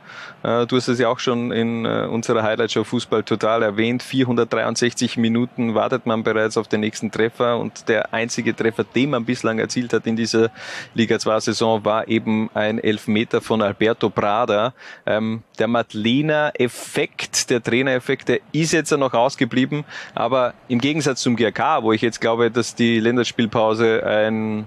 Äh, 0.44 0.66
Du 0.66 0.76
hast 0.76 0.86
es 0.86 1.00
ja 1.00 1.08
auch 1.08 1.18
schon 1.18 1.50
in 1.50 1.84
äh, 1.84 2.06
unserer 2.08 2.44
Highlight-Show 2.44 2.84
Fußball 2.84 3.24
total 3.24 3.62
erwähnt. 3.64 4.04
463 4.04 5.16
Minuten 5.16 5.74
wartet 5.74 6.06
man 6.06 6.22
bereits 6.22 6.56
auf 6.56 6.68
den 6.68 6.80
nächsten 6.80 7.10
Treffer 7.10 7.58
und 7.58 7.88
der 7.88 8.14
einzige 8.14 8.54
Treffer, 8.54 8.84
den 8.84 9.10
man 9.10 9.24
bislang 9.24 9.58
erzielt 9.58 9.92
hat 9.92 10.06
in 10.06 10.14
dieser 10.14 10.50
Liga 10.94 11.16
2-Saison, 11.16 11.84
war 11.84 12.06
eben 12.06 12.50
ein 12.54 12.78
Elfmeter 12.78 13.40
von 13.40 13.60
Alberto 13.60 14.08
Prada. 14.10 14.74
Ähm, 15.06 15.42
Der 15.58 15.66
Madlener-Effekt, 15.66 17.50
der 17.50 17.62
Trainereffekt, 17.62 18.28
der 18.28 18.38
ist 18.52 18.72
jetzt 18.72 18.92
noch 18.92 19.14
ausgeblieben, 19.14 19.84
aber 20.14 20.54
im 20.68 20.80
Gegensatz 20.80 21.20
zum 21.20 21.34
GRK, 21.34 21.82
wo 21.82 21.92
ich 21.92 22.00
jetzt 22.02 22.20
glaube, 22.20 22.50
dass 22.50 22.76
die 22.76 23.00
Länderspielpause 23.00 24.04
ein 24.06 24.66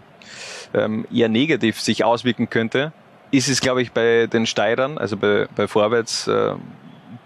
ähm, 0.73 1.05
eher 1.13 1.29
negativ 1.29 1.79
sich 1.79 2.03
auswirken 2.03 2.49
könnte, 2.49 2.91
ist 3.31 3.49
es, 3.49 3.61
glaube 3.61 3.81
ich, 3.81 3.91
bei 3.91 4.27
den 4.27 4.45
Steirern, 4.45 4.97
also 4.97 5.17
bei, 5.17 5.47
bei 5.55 5.67
Vorwärts, 5.67 6.27
äh, 6.27 6.53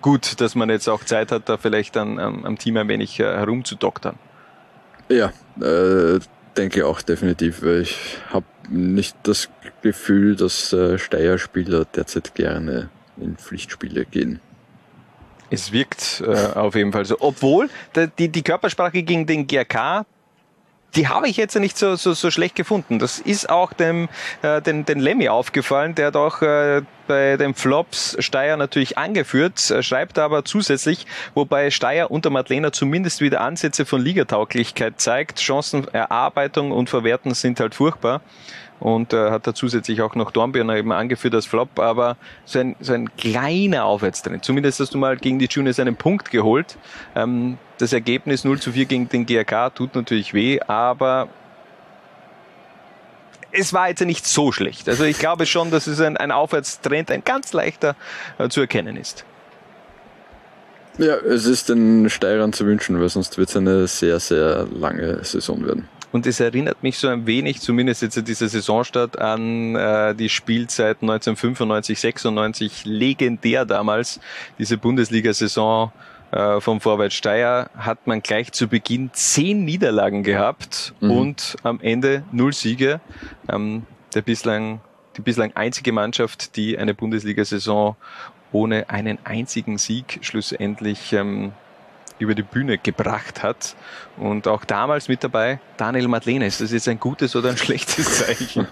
gut, 0.01 0.41
dass 0.41 0.55
man 0.55 0.69
jetzt 0.69 0.87
auch 0.87 1.03
Zeit 1.03 1.31
hat, 1.31 1.47
da 1.47 1.57
vielleicht 1.57 1.95
an, 1.97 2.19
am, 2.19 2.45
am 2.45 2.57
Team 2.57 2.77
ein 2.77 2.87
wenig 2.87 3.19
äh, 3.19 3.23
herumzudoktern. 3.23 4.17
Ja, 5.09 5.31
äh, 5.59 6.19
denke 6.57 6.87
auch 6.87 7.01
definitiv. 7.01 7.63
weil 7.63 7.81
Ich 7.81 8.17
habe 8.29 8.45
nicht 8.69 9.15
das 9.23 9.49
Gefühl, 9.81 10.35
dass 10.35 10.73
äh, 10.73 10.97
Steyr-Spieler 10.97 11.85
derzeit 11.85 12.35
gerne 12.35 12.89
in 13.17 13.35
Pflichtspiele 13.35 14.05
gehen. 14.05 14.39
Es 15.49 15.73
wirkt 15.73 16.23
äh, 16.25 16.57
auf 16.57 16.75
jeden 16.75 16.93
Fall 16.93 17.05
so. 17.05 17.17
Obwohl 17.19 17.69
die, 18.17 18.29
die 18.29 18.41
Körpersprache 18.41 19.03
gegen 19.03 19.25
den 19.25 19.47
GRK 19.47 20.05
die 20.95 21.07
habe 21.07 21.27
ich 21.27 21.37
jetzt 21.37 21.55
nicht 21.57 21.77
so, 21.77 21.95
so, 21.95 22.13
so 22.13 22.31
schlecht 22.31 22.55
gefunden. 22.55 22.99
Das 22.99 23.19
ist 23.19 23.49
auch 23.49 23.73
dem, 23.73 24.09
äh, 24.41 24.61
den, 24.61 24.85
den 24.85 24.99
Lemmy 24.99 25.29
aufgefallen, 25.29 25.95
der 25.95 26.11
doch 26.11 26.41
äh, 26.41 26.81
bei 27.07 27.37
den 27.37 27.53
Flops 27.53 28.17
Steyr 28.19 28.57
natürlich 28.57 28.97
angeführt, 28.97 29.71
äh, 29.71 29.83
schreibt 29.83 30.19
aber 30.19 30.43
zusätzlich, 30.43 31.05
wobei 31.33 31.71
Steyr 31.71 32.11
unter 32.11 32.29
Madlener 32.29 32.71
zumindest 32.71 33.21
wieder 33.21 33.41
Ansätze 33.41 33.85
von 33.85 34.01
Ligatauglichkeit 34.01 34.99
zeigt. 34.99 35.39
Chancenerarbeitung 35.39 36.71
und 36.71 36.89
Verwerten 36.89 37.33
sind 37.33 37.59
halt 37.59 37.75
furchtbar 37.75 38.21
und 38.81 39.13
äh, 39.13 39.29
hat 39.29 39.45
da 39.45 39.53
zusätzlich 39.53 40.01
auch 40.01 40.15
noch 40.15 40.31
Dornbirner 40.31 40.75
eben 40.75 40.91
angeführt 40.91 41.35
als 41.35 41.45
Flop, 41.45 41.79
aber 41.79 42.17
so 42.45 42.59
ein, 42.59 42.75
so 42.79 42.93
ein 42.93 43.15
kleiner 43.15 43.85
Aufwärtstrend. 43.85 44.43
Zumindest 44.43 44.79
hast 44.79 44.93
du 44.93 44.97
mal 44.97 45.17
gegen 45.17 45.37
die 45.37 45.45
Juniors 45.45 45.79
einen 45.79 45.95
Punkt 45.95 46.31
geholt. 46.31 46.77
Ähm, 47.15 47.59
das 47.77 47.93
Ergebnis 47.93 48.43
0 48.43 48.59
zu 48.59 48.71
4 48.71 48.85
gegen 48.85 49.07
den 49.07 49.27
GRK 49.27 49.69
tut 49.69 49.95
natürlich 49.95 50.33
weh, 50.33 50.59
aber 50.61 51.29
es 53.51 53.71
war 53.71 53.89
jetzt 53.89 54.01
nicht 54.01 54.25
so 54.25 54.51
schlecht. 54.51 54.89
Also 54.89 55.03
ich 55.03 55.19
glaube 55.19 55.45
schon, 55.45 55.69
dass 55.69 55.85
es 55.85 56.01
ein, 56.01 56.17
ein 56.17 56.31
Aufwärtstrend, 56.31 57.11
ein 57.11 57.23
ganz 57.23 57.53
leichter 57.53 57.95
äh, 58.39 58.49
zu 58.49 58.61
erkennen 58.61 58.97
ist. 58.97 59.25
Ja, 60.97 61.15
es 61.17 61.45
ist 61.45 61.69
den 61.69 62.09
Steirern 62.09 62.51
zu 62.51 62.65
wünschen, 62.65 62.99
weil 62.99 63.09
sonst 63.09 63.37
wird 63.37 63.49
es 63.49 63.55
eine 63.55 63.87
sehr, 63.87 64.19
sehr 64.19 64.67
lange 64.73 65.23
Saison 65.23 65.65
werden. 65.65 65.87
Und 66.11 66.27
es 66.27 66.39
erinnert 66.39 66.83
mich 66.83 66.97
so 66.97 67.07
ein 67.07 67.25
wenig, 67.25 67.61
zumindest 67.61 68.01
jetzt 68.01 68.27
dieser 68.27 68.49
Saisonstart, 68.49 69.17
an 69.19 69.75
äh, 69.75 70.13
die 70.13 70.29
Spielzeit 70.29 70.97
1995, 71.01 71.99
96, 71.99 72.85
legendär 72.85 73.65
damals, 73.65 74.19
diese 74.59 74.77
Bundesliga-Saison 74.77 75.91
äh, 76.31 76.59
vom 76.59 76.81
Vorwärts 76.81 77.15
Steyr, 77.15 77.69
hat 77.77 78.07
man 78.07 78.21
gleich 78.21 78.51
zu 78.51 78.67
Beginn 78.67 79.09
zehn 79.13 79.63
Niederlagen 79.63 80.23
gehabt 80.23 80.93
mhm. 80.99 81.11
und 81.11 81.55
am 81.63 81.79
Ende 81.81 82.23
null 82.31 82.53
Siege. 82.53 82.99
Ähm, 83.49 83.83
der 84.13 84.21
bislang, 84.21 84.81
die 85.15 85.21
bislang 85.21 85.53
einzige 85.55 85.93
Mannschaft, 85.93 86.57
die 86.57 86.77
eine 86.77 86.93
Bundesliga-Saison 86.93 87.95
ohne 88.51 88.89
einen 88.89 89.17
einzigen 89.23 89.77
Sieg 89.77 90.19
schlussendlich 90.21 91.13
ähm, 91.13 91.53
über 92.21 92.35
die 92.35 92.43
Bühne 92.43 92.77
gebracht 92.77 93.43
hat. 93.43 93.75
Und 94.17 94.47
auch 94.47 94.63
damals 94.63 95.07
mit 95.07 95.23
dabei 95.23 95.59
Daniel 95.77 96.07
Madlene. 96.07 96.45
Ist 96.45 96.61
das 96.61 96.71
jetzt 96.71 96.87
ein 96.87 96.99
gutes 96.99 97.35
oder 97.35 97.49
ein 97.49 97.57
schlechtes 97.65 98.19
Zeichen? 98.19 98.67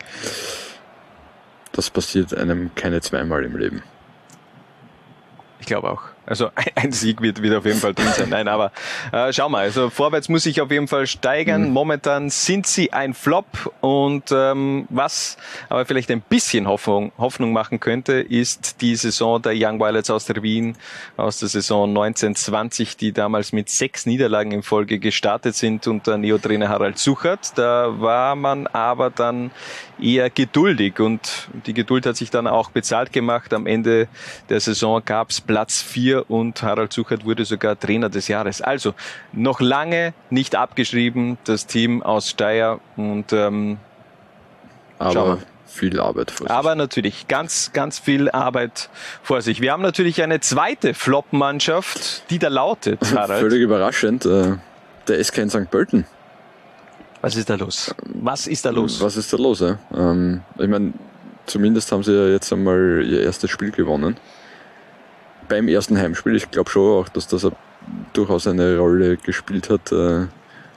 Das 1.72 1.90
passiert 1.90 2.34
einem 2.34 2.74
keine 2.76 3.02
zweimal 3.02 3.44
im 3.44 3.58
Leben. 3.58 3.84
Ich 5.60 5.66
glaube 5.66 5.90
auch. 5.90 6.04
Also 6.30 6.52
ein 6.76 6.92
Sieg 6.92 7.22
wird, 7.22 7.42
wird 7.42 7.56
auf 7.56 7.66
jeden 7.66 7.80
Fall 7.80 7.94
drin 7.94 8.08
sein. 8.16 8.30
Nein, 8.30 8.48
aber 8.48 8.72
äh, 9.12 9.34
schau 9.34 9.50
mal, 9.50 9.64
also 9.64 9.90
vorwärts 9.90 10.30
muss 10.30 10.46
ich 10.46 10.62
auf 10.62 10.72
jeden 10.72 10.88
Fall 10.88 11.08
steigern. 11.08 11.68
Mhm. 11.68 11.74
Momentan 11.74 12.30
sind 12.30 12.68
sie 12.68 12.94
ein 12.94 13.14
Flop 13.14 13.74
und 13.82 14.32
ähm, 14.32 14.86
was 14.90 15.38
aber 15.68 15.86
vielleicht 15.86 16.12
ein 16.12 16.22
bisschen 16.22 16.68
Hoffnung, 16.68 17.12
Hoffnung 17.18 17.52
machen 17.52 17.80
könnte, 17.80 18.14
ist 18.14 18.82
die 18.82 18.96
Saison 18.96 19.42
der 19.42 19.54
Young 19.56 19.80
Violets 19.80 20.10
aus 20.10 20.26
der 20.26 20.42
Wien, 20.44 20.78
aus 21.18 21.40
der 21.40 21.50
Saison 21.50 21.90
1920, 21.90 22.96
die 22.96 23.12
damals 23.12 23.52
mit 23.52 23.70
sechs 23.70 24.06
Niederlagen 24.06 24.52
in 24.52 24.62
Folge 24.62 25.00
gestartet 25.00 25.56
sind 25.56 25.88
unter 25.88 26.18
Neotrainer 26.18 26.70
Harald 26.70 27.00
Suchert. 27.00 27.58
Da 27.58 28.00
war 28.00 28.36
man 28.36 28.68
aber 28.68 29.10
dann 29.10 29.50
eher 30.00 30.30
geduldig 30.30 31.00
und 31.00 31.50
die 31.66 31.74
Geduld 31.74 32.06
hat 32.06 32.16
sich 32.16 32.30
dann 32.30 32.48
auch 32.48 32.70
bezahlt 32.70 33.12
gemacht. 33.12 33.54
Am 33.54 33.66
Ende 33.66 34.08
der 34.50 34.60
Saison 34.60 35.02
gab 35.04 35.32
es 35.32 35.42
Platz 35.42 35.82
vier 35.82 36.19
und 36.24 36.62
Harald 36.64 36.94
Suchert 36.94 37.26
wurde 37.26 37.46
sogar 37.46 37.80
Trainer 37.80 38.10
des 38.10 38.28
Jahres. 38.28 38.62
Also 38.62 38.94
noch 39.32 39.60
lange 39.60 40.14
nicht 40.30 40.56
abgeschrieben, 40.56 41.38
das 41.46 41.68
Team 41.68 42.04
aus 42.04 42.30
Steyr 42.30 42.80
und 42.96 43.34
ähm, 43.34 43.78
aber 45.00 45.40
viel 45.66 46.00
Arbeit 46.00 46.32
vor 46.32 46.48
sich. 46.48 46.56
Aber 46.56 46.76
natürlich 46.76 47.28
ganz, 47.28 47.72
ganz 47.74 48.00
viel 48.00 48.30
Arbeit 48.30 48.90
vor 49.24 49.42
sich. 49.42 49.62
Wir 49.62 49.72
haben 49.72 49.82
natürlich 49.82 50.22
eine 50.22 50.40
zweite 50.42 50.94
Flop-Mannschaft, 50.94 52.30
die 52.30 52.40
da 52.40 52.50
lautet, 52.50 53.00
Harald. 53.16 53.40
Völlig 53.40 53.62
überraschend, 53.62 54.26
äh, 54.26 54.58
der 55.08 55.24
SK 55.24 55.38
in 55.40 55.50
St. 55.50 55.72
Pölten. 55.72 56.06
Was 57.22 57.36
ist 57.36 57.50
da 57.50 57.56
los? 57.56 57.94
Was 58.06 58.48
ist 58.48 58.66
da 58.66 58.70
los? 58.70 59.02
Was 59.02 59.18
ist 59.18 59.32
da 59.34 59.38
los? 59.38 59.60
Ja? 59.60 59.78
Ähm, 59.94 60.42
ich 60.58 60.68
meine, 60.68 60.94
zumindest 61.46 61.92
haben 61.92 62.04
sie 62.04 62.14
ja 62.14 62.28
jetzt 62.30 62.52
einmal 62.54 63.04
ihr 63.06 63.22
erstes 63.22 63.50
Spiel 63.50 63.72
gewonnen. 63.72 64.18
Beim 65.50 65.68
ersten 65.68 65.98
Heimspiel. 65.98 66.36
Ich 66.36 66.50
glaube 66.52 66.70
schon 66.70 67.00
auch, 67.00 67.10
dass 67.10 67.28
das 67.28 67.48
durchaus 68.14 68.48
eine 68.48 68.78
Rolle 68.78 69.18
gespielt 69.18 69.70
hat, 69.70 69.92
äh, 69.92 70.28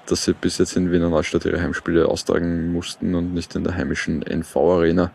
dass 0.07 0.25
sie 0.25 0.33
bis 0.33 0.59
jetzt 0.59 0.77
in 0.77 0.91
Wiener 0.91 1.11
Neustadt 1.11 1.45
ihre 1.45 1.61
Heimspiele 1.61 2.09
austragen 2.09 2.73
mussten 2.73 3.14
und 3.14 3.35
nicht 3.35 3.55
in 3.55 3.64
der 3.64 3.77
heimischen 3.77 4.23
NV-Arena. 4.23 5.12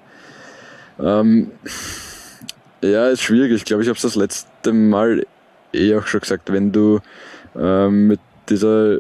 Ähm, 1.00 1.52
ja, 2.82 3.10
ist 3.10 3.24
schwierig. 3.24 3.52
Ich 3.52 3.66
glaube, 3.66 3.84
ich 3.84 3.90
habe 3.90 3.98
es 3.98 4.04
das 4.04 4.16
letzte 4.16 4.74
Mal 4.74 5.26
eh 5.74 5.96
auch 5.96 6.08
schon 6.08 6.22
gesagt, 6.22 6.52
wenn 6.52 6.72
du 6.72 7.00
ähm, 7.56 8.08
mit 8.08 8.20
dieser 8.50 9.00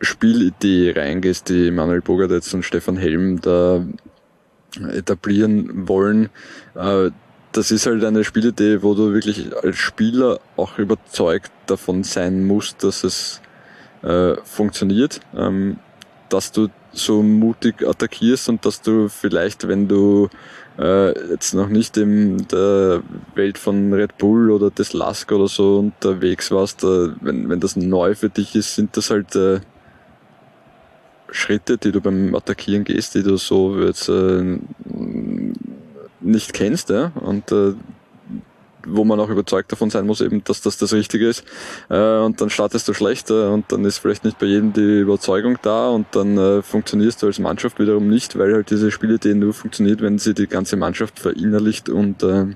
Spielidee 0.00 0.92
reingehst, 0.96 1.48
die 1.48 1.70
Manuel 1.70 2.00
Bogadetz 2.00 2.52
und 2.54 2.64
Stefan 2.64 2.96
Helm 2.96 3.40
da 3.40 3.84
etablieren 4.92 5.88
wollen, 5.88 6.30
äh, 6.74 7.10
das 7.52 7.70
ist 7.70 7.86
halt 7.86 8.04
eine 8.04 8.24
Spielidee, 8.24 8.82
wo 8.82 8.94
du 8.94 9.12
wirklich 9.12 9.54
als 9.56 9.76
Spieler 9.76 10.40
auch 10.56 10.78
überzeugt 10.78 11.50
davon 11.66 12.04
sein 12.04 12.46
musst, 12.46 12.84
dass 12.84 13.04
es 13.04 13.40
äh, 14.02 14.36
funktioniert, 14.44 15.20
ähm, 15.36 15.78
dass 16.28 16.52
du 16.52 16.68
so 16.92 17.22
mutig 17.22 17.86
attackierst 17.86 18.48
und 18.48 18.64
dass 18.64 18.82
du 18.82 19.08
vielleicht, 19.08 19.68
wenn 19.68 19.88
du 19.88 20.28
äh, 20.78 21.30
jetzt 21.30 21.54
noch 21.54 21.68
nicht 21.68 21.96
in 21.96 22.46
der 22.48 23.02
Welt 23.34 23.58
von 23.58 23.92
Red 23.92 24.18
Bull 24.18 24.50
oder 24.50 24.70
des 24.70 24.92
Lask 24.92 25.30
oder 25.32 25.48
so 25.48 25.78
unterwegs 25.78 26.50
warst, 26.50 26.84
äh, 26.84 27.10
wenn, 27.20 27.48
wenn 27.48 27.60
das 27.60 27.76
neu 27.76 28.14
für 28.14 28.28
dich 28.28 28.54
ist, 28.54 28.74
sind 28.74 28.96
das 28.96 29.10
halt 29.10 29.34
äh, 29.36 29.60
Schritte, 31.30 31.78
die 31.78 31.92
du 31.92 32.00
beim 32.00 32.34
Attackieren 32.34 32.84
gehst, 32.84 33.14
die 33.14 33.22
du 33.22 33.36
so 33.36 33.78
jetzt 33.80 34.08
äh, 34.08 34.58
nicht 36.20 36.52
kennst, 36.52 36.90
ja, 36.90 37.12
und 37.14 37.50
äh, 37.52 37.74
wo 38.86 39.04
man 39.04 39.20
auch 39.20 39.28
überzeugt 39.28 39.70
davon 39.72 39.90
sein 39.90 40.06
muss, 40.06 40.20
eben, 40.20 40.42
dass 40.44 40.60
das 40.60 40.78
das 40.78 40.92
Richtige 40.92 41.28
ist. 41.28 41.44
Äh, 41.88 42.18
und 42.18 42.40
dann 42.40 42.50
startest 42.50 42.88
du 42.88 42.94
schlechter 42.94 43.48
äh, 43.48 43.52
und 43.52 43.70
dann 43.72 43.84
ist 43.84 43.98
vielleicht 43.98 44.24
nicht 44.24 44.38
bei 44.38 44.46
jedem 44.46 44.72
die 44.72 45.00
Überzeugung 45.00 45.58
da 45.62 45.88
und 45.88 46.06
dann 46.12 46.38
äh, 46.38 46.62
funktionierst 46.62 47.22
du 47.22 47.26
als 47.26 47.38
Mannschaft 47.38 47.78
wiederum 47.78 48.08
nicht, 48.08 48.38
weil 48.38 48.54
halt 48.54 48.70
diese 48.70 48.90
Spielidee 48.90 49.34
nur 49.34 49.52
funktioniert, 49.52 50.00
wenn 50.00 50.18
sie 50.18 50.34
die 50.34 50.46
ganze 50.46 50.76
Mannschaft 50.76 51.18
verinnerlicht 51.18 51.88
und 51.88 52.22
äh, 52.22 52.46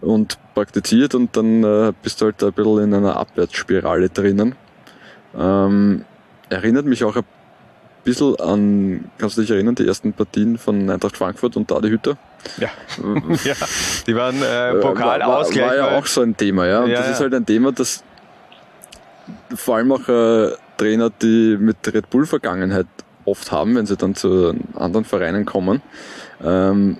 und 0.00 0.38
praktiziert 0.54 1.14
und 1.14 1.36
dann 1.36 1.64
äh, 1.64 1.92
bist 2.02 2.20
du 2.20 2.26
halt 2.26 2.42
ein 2.42 2.52
bisschen 2.52 2.84
in 2.84 2.94
einer 2.94 3.16
Abwärtsspirale 3.16 4.10
drinnen. 4.10 4.54
Ähm, 5.36 6.04
erinnert 6.50 6.86
mich 6.86 7.02
auch 7.02 7.16
ein 7.16 7.24
bisschen 8.04 8.38
an, 8.38 9.10
kannst 9.18 9.36
du 9.36 9.40
dich 9.40 9.50
erinnern, 9.50 9.74
die 9.74 9.86
ersten 9.86 10.12
Partien 10.12 10.58
von 10.58 10.90
Eintracht 10.90 11.16
Frankfurt 11.16 11.56
und 11.56 11.70
Dadi 11.70 11.88
Hütter? 11.88 12.18
Ja. 12.58 12.68
ja, 13.44 13.54
die 14.06 14.14
waren 14.14 14.40
äh, 14.42 14.74
Pokalausgleich. 14.80 15.62
War, 15.62 15.76
war, 15.76 15.82
war 15.82 15.92
ja 15.92 15.98
auch 15.98 16.06
so 16.06 16.22
ein 16.22 16.36
Thema, 16.36 16.66
ja. 16.66 16.80
Und 16.82 16.90
ja, 16.90 17.00
das 17.00 17.10
ist 17.10 17.20
halt 17.20 17.34
ein 17.34 17.44
Thema, 17.44 17.72
das 17.72 18.02
vor 19.54 19.76
allem 19.76 19.92
auch 19.92 20.08
äh, 20.08 20.52
Trainer, 20.76 21.10
die 21.10 21.56
mit 21.58 21.76
Red 21.92 22.10
Bull-Vergangenheit 22.10 22.86
oft 23.24 23.50
haben, 23.50 23.76
wenn 23.76 23.86
sie 23.86 23.96
dann 23.96 24.14
zu 24.14 24.54
anderen 24.74 25.04
Vereinen 25.04 25.44
kommen, 25.44 25.82
ähm, 26.42 26.98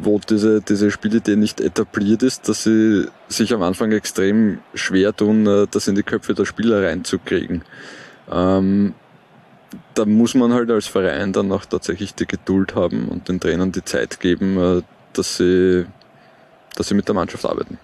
wo 0.00 0.18
diese, 0.18 0.62
diese 0.62 0.90
Spielidee 0.90 1.36
nicht 1.36 1.60
etabliert 1.60 2.22
ist, 2.22 2.48
dass 2.48 2.64
sie 2.64 3.06
sich 3.28 3.52
am 3.52 3.62
Anfang 3.62 3.92
extrem 3.92 4.58
schwer 4.74 5.14
tun, 5.14 5.46
äh, 5.46 5.66
das 5.70 5.88
in 5.88 5.94
die 5.94 6.02
Köpfe 6.02 6.34
der 6.34 6.44
Spieler 6.44 6.82
reinzukriegen. 6.82 7.62
Ähm, 8.30 8.94
da 9.94 10.04
muss 10.04 10.34
man 10.34 10.52
halt 10.52 10.70
als 10.70 10.86
Verein 10.86 11.32
dann 11.32 11.52
auch 11.52 11.64
tatsächlich 11.64 12.14
die 12.14 12.26
Geduld 12.26 12.74
haben 12.74 13.08
und 13.08 13.28
den 13.28 13.40
Trainern 13.40 13.72
die 13.72 13.84
Zeit 13.84 14.20
geben, 14.20 14.58
äh, 14.58 14.82
dass 15.12 15.36
sie, 15.36 15.86
dass 16.76 16.88
sie 16.88 16.94
mit 16.94 17.08
der 17.08 17.14
Mannschaft 17.14 17.44
arbeiten. 17.44 17.78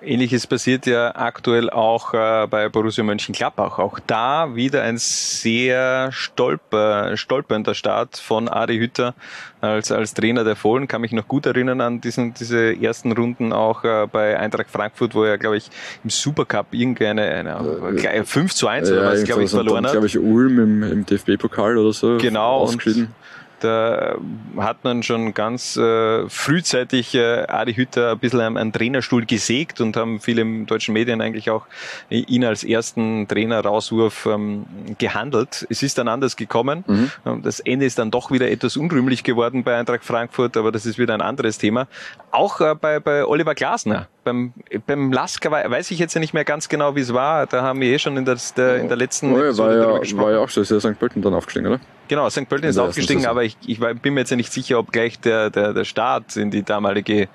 Ähnliches 0.00 0.46
passiert 0.46 0.86
ja 0.86 1.14
aktuell 1.14 1.68
auch 1.68 2.14
äh, 2.14 2.46
bei 2.48 2.68
Borussia 2.68 3.04
Mönchengladbach. 3.04 3.78
Auch 3.78 3.98
da 4.06 4.54
wieder 4.54 4.82
ein 4.82 4.96
sehr 4.96 6.10
stolper, 6.12 7.16
stolpernder 7.16 7.74
Start 7.74 8.16
von 8.16 8.48
Adi 8.48 8.78
Hütter 8.78 9.14
als, 9.60 9.92
als 9.92 10.14
Trainer 10.14 10.44
der 10.44 10.56
Fohlen. 10.56 10.88
Kann 10.88 11.02
mich 11.02 11.12
noch 11.12 11.28
gut 11.28 11.44
erinnern 11.46 11.80
an 11.80 12.00
diesen, 12.00 12.32
diese 12.32 12.74
ersten 12.80 13.12
Runden 13.12 13.52
auch 13.52 13.84
äh, 13.84 14.06
bei 14.10 14.38
Eintracht 14.38 14.70
Frankfurt, 14.70 15.14
wo 15.14 15.24
er, 15.24 15.36
glaube 15.36 15.58
ich, 15.58 15.68
im 16.04 16.10
Supercup 16.10 16.68
irgendeine 16.72 17.22
eine, 17.22 17.98
äh, 18.02 18.24
5 18.24 18.54
zu 18.54 18.68
1 18.68 18.90
oder 18.90 19.12
was, 19.12 19.24
glaube 19.24 19.44
ich, 19.44 19.50
verloren 19.50 19.84
hat. 19.84 19.92
glaube 19.92 20.06
ich, 20.06 20.18
Ulm 20.18 20.58
im, 20.58 20.82
im 20.82 21.06
DFB-Pokal 21.06 21.76
oder 21.76 21.92
so 21.92 22.16
genau, 22.16 22.56
ausgeschieden. 22.60 23.14
Da 23.60 24.16
hat 24.56 24.84
man 24.84 25.02
schon 25.02 25.32
ganz 25.34 25.76
äh, 25.76 26.28
frühzeitig 26.28 27.14
äh, 27.14 27.46
Adi 27.48 27.74
Hütter 27.74 28.12
ein 28.12 28.18
bisschen 28.18 28.40
am, 28.40 28.56
am 28.56 28.72
Trainerstuhl 28.72 29.24
gesägt 29.24 29.80
und 29.80 29.96
haben 29.96 30.20
viele 30.20 30.42
im 30.42 30.66
deutschen 30.66 30.92
Medien 30.92 31.20
eigentlich 31.20 31.50
auch 31.50 31.66
ihn 32.10 32.44
als 32.44 32.64
ersten 32.64 33.26
Trainer-Rauswurf 33.28 34.26
ähm, 34.26 34.66
gehandelt. 34.98 35.66
Es 35.70 35.82
ist 35.82 35.98
dann 35.98 36.08
anders 36.08 36.36
gekommen. 36.36 36.84
Mhm. 36.86 37.42
Das 37.42 37.60
Ende 37.60 37.86
ist 37.86 37.98
dann 37.98 38.10
doch 38.10 38.30
wieder 38.30 38.50
etwas 38.50 38.76
unrühmlich 38.76 39.24
geworden 39.24 39.64
bei 39.64 39.76
Eintracht 39.76 40.04
Frankfurt, 40.04 40.56
aber 40.56 40.72
das 40.72 40.86
ist 40.86 40.98
wieder 40.98 41.14
ein 41.14 41.22
anderes 41.22 41.58
Thema. 41.58 41.88
Auch 42.30 42.60
äh, 42.60 42.74
bei, 42.74 43.00
bei 43.00 43.24
Oliver 43.24 43.54
Glasner. 43.54 44.08
Beim, 44.26 44.52
beim 44.88 45.12
Lasker 45.12 45.52
weiß 45.52 45.92
ich 45.92 46.00
jetzt 46.00 46.14
ja 46.14 46.20
nicht 46.20 46.34
mehr 46.34 46.44
ganz 46.44 46.68
genau, 46.68 46.96
wie 46.96 47.00
es 47.00 47.14
war. 47.14 47.46
Da 47.46 47.62
haben 47.62 47.80
wir 47.80 47.92
eh 47.92 47.98
schon 48.00 48.16
in, 48.16 48.24
das, 48.24 48.54
der, 48.54 48.78
in 48.78 48.88
der 48.88 48.96
letzten 48.96 49.32
oh, 49.32 49.38
ja, 49.40 49.56
war, 49.56 49.72
ja, 49.72 50.16
war 50.16 50.32
ja 50.32 50.38
auch 50.40 50.48
so, 50.48 50.62
ist 50.62 50.72
ja 50.72 50.80
St. 50.80 50.98
Pölten 50.98 51.22
dann 51.22 51.32
aufgestiegen, 51.32 51.68
oder? 51.68 51.78
Genau, 52.08 52.28
St. 52.28 52.48
Pölten 52.48 52.68
ist 52.68 52.76
aufgestiegen, 52.76 53.24
aber 53.26 53.44
ich, 53.44 53.56
ich 53.64 53.78
bin 53.78 54.14
mir 54.14 54.20
jetzt 54.20 54.30
ja 54.30 54.36
nicht 54.36 54.52
sicher, 54.52 54.80
ob 54.80 54.90
gleich 54.90 55.20
der, 55.20 55.50
der, 55.50 55.72
der 55.72 55.84
Start 55.84 56.36
in 56.36 56.50
die 56.50 56.64
damalige 56.64 57.28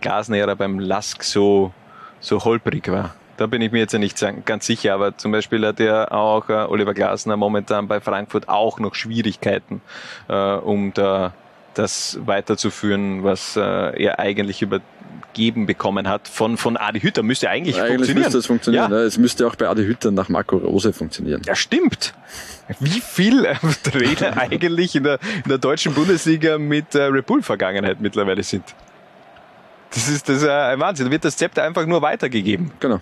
Glasner-Ära 0.00 0.54
beim 0.54 0.78
Lask 0.78 1.22
so, 1.22 1.70
so 2.18 2.42
holprig 2.42 2.90
war. 2.90 3.14
Da 3.36 3.46
bin 3.46 3.60
ich 3.60 3.70
mir 3.70 3.80
jetzt 3.80 3.92
ja 3.92 3.98
nicht 3.98 4.18
ganz 4.46 4.64
sicher, 4.64 4.94
aber 4.94 5.18
zum 5.18 5.32
Beispiel 5.32 5.66
hat 5.66 5.80
ja 5.80 6.10
auch 6.10 6.48
äh, 6.48 6.54
Oliver 6.54 6.94
Glasner 6.94 7.36
momentan 7.36 7.88
bei 7.88 8.00
Frankfurt 8.00 8.48
auch 8.48 8.78
noch 8.78 8.94
Schwierigkeiten, 8.94 9.82
äh, 10.30 10.54
um 10.54 10.94
da 10.94 11.34
das 11.78 12.18
weiterzuführen, 12.24 13.22
was 13.24 13.56
äh, 13.56 13.60
er 13.60 14.18
eigentlich 14.18 14.62
übergeben 14.62 15.66
bekommen 15.66 16.08
hat 16.08 16.28
von, 16.28 16.56
von 16.56 16.76
Adi 16.76 17.00
Hütter. 17.00 17.22
Müsste 17.22 17.48
eigentlich, 17.48 17.80
eigentlich 17.80 17.96
funktionieren. 17.96 18.22
Müsste 18.24 18.38
es 18.38 18.46
funktionieren. 18.46 18.90
Ja. 18.90 18.98
Ne? 18.98 19.02
Es 19.04 19.18
müsste 19.18 19.46
auch 19.46 19.54
bei 19.54 19.68
Adi 19.68 19.84
Hütter 19.84 20.10
nach 20.10 20.28
Marco 20.28 20.56
Rose 20.56 20.92
funktionieren. 20.92 21.42
Ja, 21.46 21.54
stimmt. 21.54 22.14
Wie 22.80 23.00
viel 23.00 23.44
äh, 23.44 23.54
Trainer 23.82 24.36
eigentlich 24.40 24.96
in 24.96 25.04
der, 25.04 25.18
in 25.44 25.48
der 25.48 25.58
deutschen 25.58 25.94
Bundesliga 25.94 26.58
mit 26.58 26.94
äh, 26.94 27.04
Red 27.04 27.26
Bull 27.26 27.42
Vergangenheit 27.42 28.00
mittlerweile 28.00 28.42
sind. 28.42 28.64
Das 29.90 30.08
ist, 30.08 30.28
das 30.28 30.42
ist 30.42 30.48
ein 30.48 30.80
Wahnsinn. 30.80 31.06
Da 31.06 31.12
wird 31.12 31.24
das 31.24 31.36
Zepter 31.36 31.62
einfach 31.62 31.86
nur 31.86 32.02
weitergegeben. 32.02 32.72
Genau. 32.80 33.00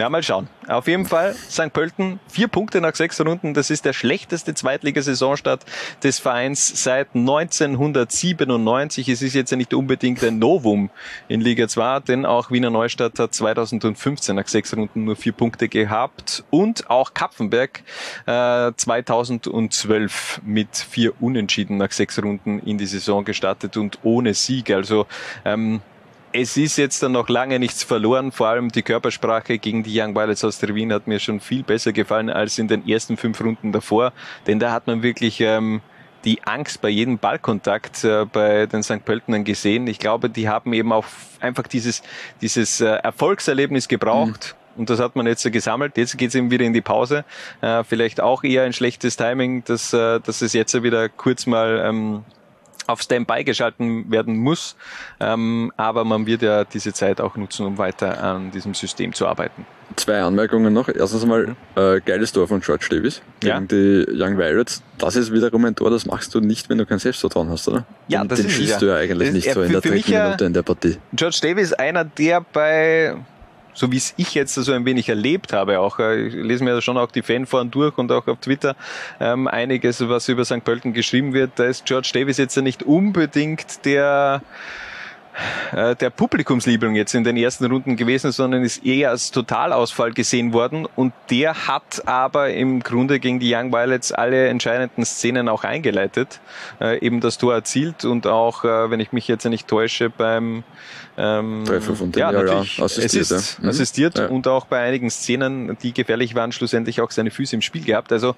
Ja, 0.00 0.08
mal 0.08 0.22
schauen. 0.22 0.48
Auf 0.66 0.88
jeden 0.88 1.04
Fall 1.04 1.34
St. 1.34 1.74
Pölten, 1.74 2.20
vier 2.26 2.48
Punkte 2.48 2.80
nach 2.80 2.94
sechs 2.94 3.20
Runden. 3.20 3.52
Das 3.52 3.68
ist 3.68 3.84
der 3.84 3.92
schlechteste 3.92 4.54
Zweitligasaisonstart 4.54 5.66
des 6.02 6.18
Vereins 6.18 6.82
seit 6.82 7.08
1997. 7.14 9.10
Es 9.10 9.20
ist 9.20 9.34
jetzt 9.34 9.50
ja 9.50 9.58
nicht 9.58 9.74
unbedingt 9.74 10.24
ein 10.24 10.38
Novum 10.38 10.88
in 11.28 11.42
Liga 11.42 11.68
2, 11.68 12.00
denn 12.00 12.24
auch 12.24 12.50
Wiener 12.50 12.70
Neustadt 12.70 13.18
hat 13.18 13.34
2015 13.34 14.36
nach 14.36 14.48
sechs 14.48 14.74
Runden 14.74 15.04
nur 15.04 15.16
vier 15.16 15.32
Punkte 15.32 15.68
gehabt 15.68 16.44
und 16.48 16.88
auch 16.88 17.12
Kapfenberg 17.12 17.82
äh, 18.24 18.72
2012 18.74 20.40
mit 20.46 20.78
vier 20.78 21.12
Unentschieden 21.20 21.76
nach 21.76 21.92
sechs 21.92 22.22
Runden 22.22 22.58
in 22.60 22.78
die 22.78 22.86
Saison 22.86 23.22
gestartet 23.26 23.76
und 23.76 23.98
ohne 24.02 24.32
Sieg. 24.32 24.70
Also 24.70 25.06
ähm, 25.44 25.82
es 26.32 26.56
ist 26.56 26.76
jetzt 26.76 27.02
dann 27.02 27.12
noch 27.12 27.28
lange 27.28 27.58
nichts 27.58 27.82
verloren. 27.82 28.32
Vor 28.32 28.48
allem 28.48 28.70
die 28.70 28.82
Körpersprache 28.82 29.58
gegen 29.58 29.82
die 29.82 30.00
Young 30.00 30.14
Violets 30.14 30.44
aus 30.44 30.58
der 30.58 30.74
Wien 30.74 30.92
hat 30.92 31.06
mir 31.06 31.18
schon 31.18 31.40
viel 31.40 31.62
besser 31.62 31.92
gefallen 31.92 32.30
als 32.30 32.58
in 32.58 32.68
den 32.68 32.86
ersten 32.86 33.16
fünf 33.16 33.40
Runden 33.40 33.72
davor. 33.72 34.12
Denn 34.46 34.58
da 34.58 34.72
hat 34.72 34.86
man 34.86 35.02
wirklich 35.02 35.40
ähm, 35.40 35.80
die 36.24 36.42
Angst 36.44 36.80
bei 36.80 36.88
jedem 36.88 37.18
Ballkontakt 37.18 38.04
äh, 38.04 38.26
bei 38.26 38.66
den 38.66 38.82
St. 38.82 39.04
Pöltenern 39.04 39.44
gesehen. 39.44 39.86
Ich 39.86 39.98
glaube, 39.98 40.30
die 40.30 40.48
haben 40.48 40.72
eben 40.72 40.92
auch 40.92 41.06
einfach 41.40 41.66
dieses, 41.66 42.02
dieses 42.40 42.80
äh, 42.80 42.86
Erfolgserlebnis 42.86 43.88
gebraucht. 43.88 44.54
Mhm. 44.54 44.80
Und 44.80 44.90
das 44.90 45.00
hat 45.00 45.16
man 45.16 45.26
jetzt 45.26 45.50
gesammelt. 45.50 45.96
Jetzt 45.96 46.16
geht 46.16 46.28
es 46.28 46.34
eben 46.36 46.50
wieder 46.50 46.64
in 46.64 46.72
die 46.72 46.80
Pause. 46.80 47.24
Äh, 47.60 47.82
vielleicht 47.84 48.20
auch 48.20 48.44
eher 48.44 48.62
ein 48.62 48.72
schlechtes 48.72 49.16
Timing, 49.16 49.64
dass, 49.64 49.92
äh, 49.92 50.20
dass 50.20 50.42
es 50.42 50.52
jetzt 50.52 50.80
wieder 50.82 51.08
kurz 51.08 51.46
mal 51.46 51.82
ähm, 51.84 52.24
auf 52.90 53.02
Standby 53.02 53.44
geschalten 53.44 54.10
werden 54.10 54.36
muss. 54.36 54.76
Ähm, 55.20 55.72
aber 55.76 56.04
man 56.04 56.26
wird 56.26 56.42
ja 56.42 56.64
diese 56.64 56.92
Zeit 56.92 57.20
auch 57.20 57.36
nutzen, 57.36 57.66
um 57.66 57.78
weiter 57.78 58.22
an 58.22 58.50
diesem 58.50 58.74
System 58.74 59.12
zu 59.12 59.26
arbeiten. 59.26 59.66
Zwei 59.96 60.20
Anmerkungen 60.20 60.72
noch. 60.72 60.88
Erstens 60.88 61.22
einmal, 61.22 61.48
mhm. 61.48 61.56
äh, 61.74 62.00
geiles 62.00 62.32
Tor 62.32 62.46
von 62.46 62.60
George 62.60 62.86
Davis 62.90 63.22
gegen 63.40 63.52
ja. 63.52 63.60
die 63.60 64.06
Young 64.10 64.38
Violets. 64.38 64.82
Das 64.98 65.16
ist 65.16 65.32
wiederum 65.32 65.64
ein 65.64 65.74
Tor, 65.74 65.90
das 65.90 66.06
machst 66.06 66.34
du 66.34 66.40
nicht, 66.40 66.68
wenn 66.68 66.78
du 66.78 66.86
kein 66.86 66.98
Selbstvertrauen 66.98 67.50
hast, 67.50 67.66
oder? 67.68 67.84
Ja, 68.08 68.20
den, 68.20 68.28
das 68.28 68.40
den 68.40 68.48
ist 68.48 68.54
schießt 68.54 68.72
ja. 68.72 68.78
du 68.78 68.86
ja 68.86 68.96
eigentlich 68.96 69.28
das 69.30 69.34
nicht 69.34 69.52
so 69.52 69.62
in 69.62 69.72
der 69.72 69.80
dritten 69.80 70.12
Minute 70.12 70.44
in 70.44 70.52
der 70.52 70.62
Partie. 70.62 70.98
George 71.12 71.38
Davis, 71.42 71.72
einer, 71.72 72.04
der 72.04 72.40
bei 72.40 73.16
so 73.74 73.92
wie 73.92 73.96
es 73.96 74.14
ich 74.16 74.34
jetzt 74.34 74.54
so 74.54 74.72
ein 74.72 74.84
wenig 74.84 75.08
erlebt 75.08 75.52
habe, 75.52 75.80
auch 75.80 75.98
äh, 75.98 76.26
ich 76.26 76.34
lese 76.34 76.64
mir 76.64 76.80
schon 76.82 76.98
auch 76.98 77.10
die 77.10 77.22
Fanforen 77.22 77.70
durch 77.70 77.96
und 77.98 78.10
auch 78.12 78.26
auf 78.26 78.38
Twitter 78.38 78.76
ähm, 79.20 79.48
einiges, 79.48 80.06
was 80.08 80.28
über 80.28 80.44
St. 80.44 80.64
Pölten 80.64 80.92
geschrieben 80.92 81.32
wird. 81.32 81.52
Da 81.56 81.64
ist 81.64 81.84
George 81.86 82.10
Davis 82.12 82.38
jetzt 82.38 82.56
ja 82.56 82.62
nicht 82.62 82.82
unbedingt 82.82 83.84
der 83.84 84.42
äh, 85.72 85.96
der 85.96 86.10
Publikumsliebling 86.10 86.94
jetzt 86.94 87.14
in 87.14 87.24
den 87.24 87.36
ersten 87.36 87.66
Runden 87.66 87.96
gewesen, 87.96 88.32
sondern 88.32 88.62
ist 88.62 88.84
eher 88.84 89.10
als 89.10 89.30
Totalausfall 89.30 90.12
gesehen 90.12 90.52
worden 90.52 90.86
und 90.96 91.12
der 91.30 91.66
hat 91.66 92.06
aber 92.06 92.50
im 92.50 92.82
Grunde 92.82 93.20
gegen 93.20 93.40
die 93.40 93.54
Young 93.54 93.72
Violets 93.72 94.12
alle 94.12 94.48
entscheidenden 94.48 95.04
Szenen 95.04 95.48
auch 95.48 95.64
eingeleitet, 95.64 96.40
äh, 96.80 96.98
eben 97.04 97.20
das 97.20 97.38
Tor 97.38 97.54
erzielt 97.54 98.04
und 98.04 98.26
auch, 98.26 98.64
äh, 98.64 98.90
wenn 98.90 99.00
ich 99.00 99.12
mich 99.12 99.28
jetzt 99.28 99.44
nicht 99.44 99.68
täusche, 99.68 100.10
beim 100.10 100.64
ähm, 101.16 101.64
Treffer 101.66 101.94
von 101.94 102.12
den 102.12 102.20
ja, 102.20 102.32
natürlich 102.32 102.78
ja, 102.78 102.84
assistiert, 102.84 103.30
ist 103.30 103.58
ja. 103.58 103.62
Mhm. 103.62 103.68
assistiert 103.68 104.18
ja. 104.18 104.26
und 104.26 104.46
auch 104.48 104.66
bei 104.66 104.80
einigen 104.80 105.10
Szenen, 105.10 105.76
die 105.82 105.92
gefährlich 105.92 106.34
waren, 106.34 106.52
schlussendlich 106.52 107.00
auch 107.00 107.10
seine 107.10 107.30
Füße 107.30 107.54
im 107.54 107.62
Spiel 107.62 107.84
gehabt. 107.84 108.12
Also 108.12 108.34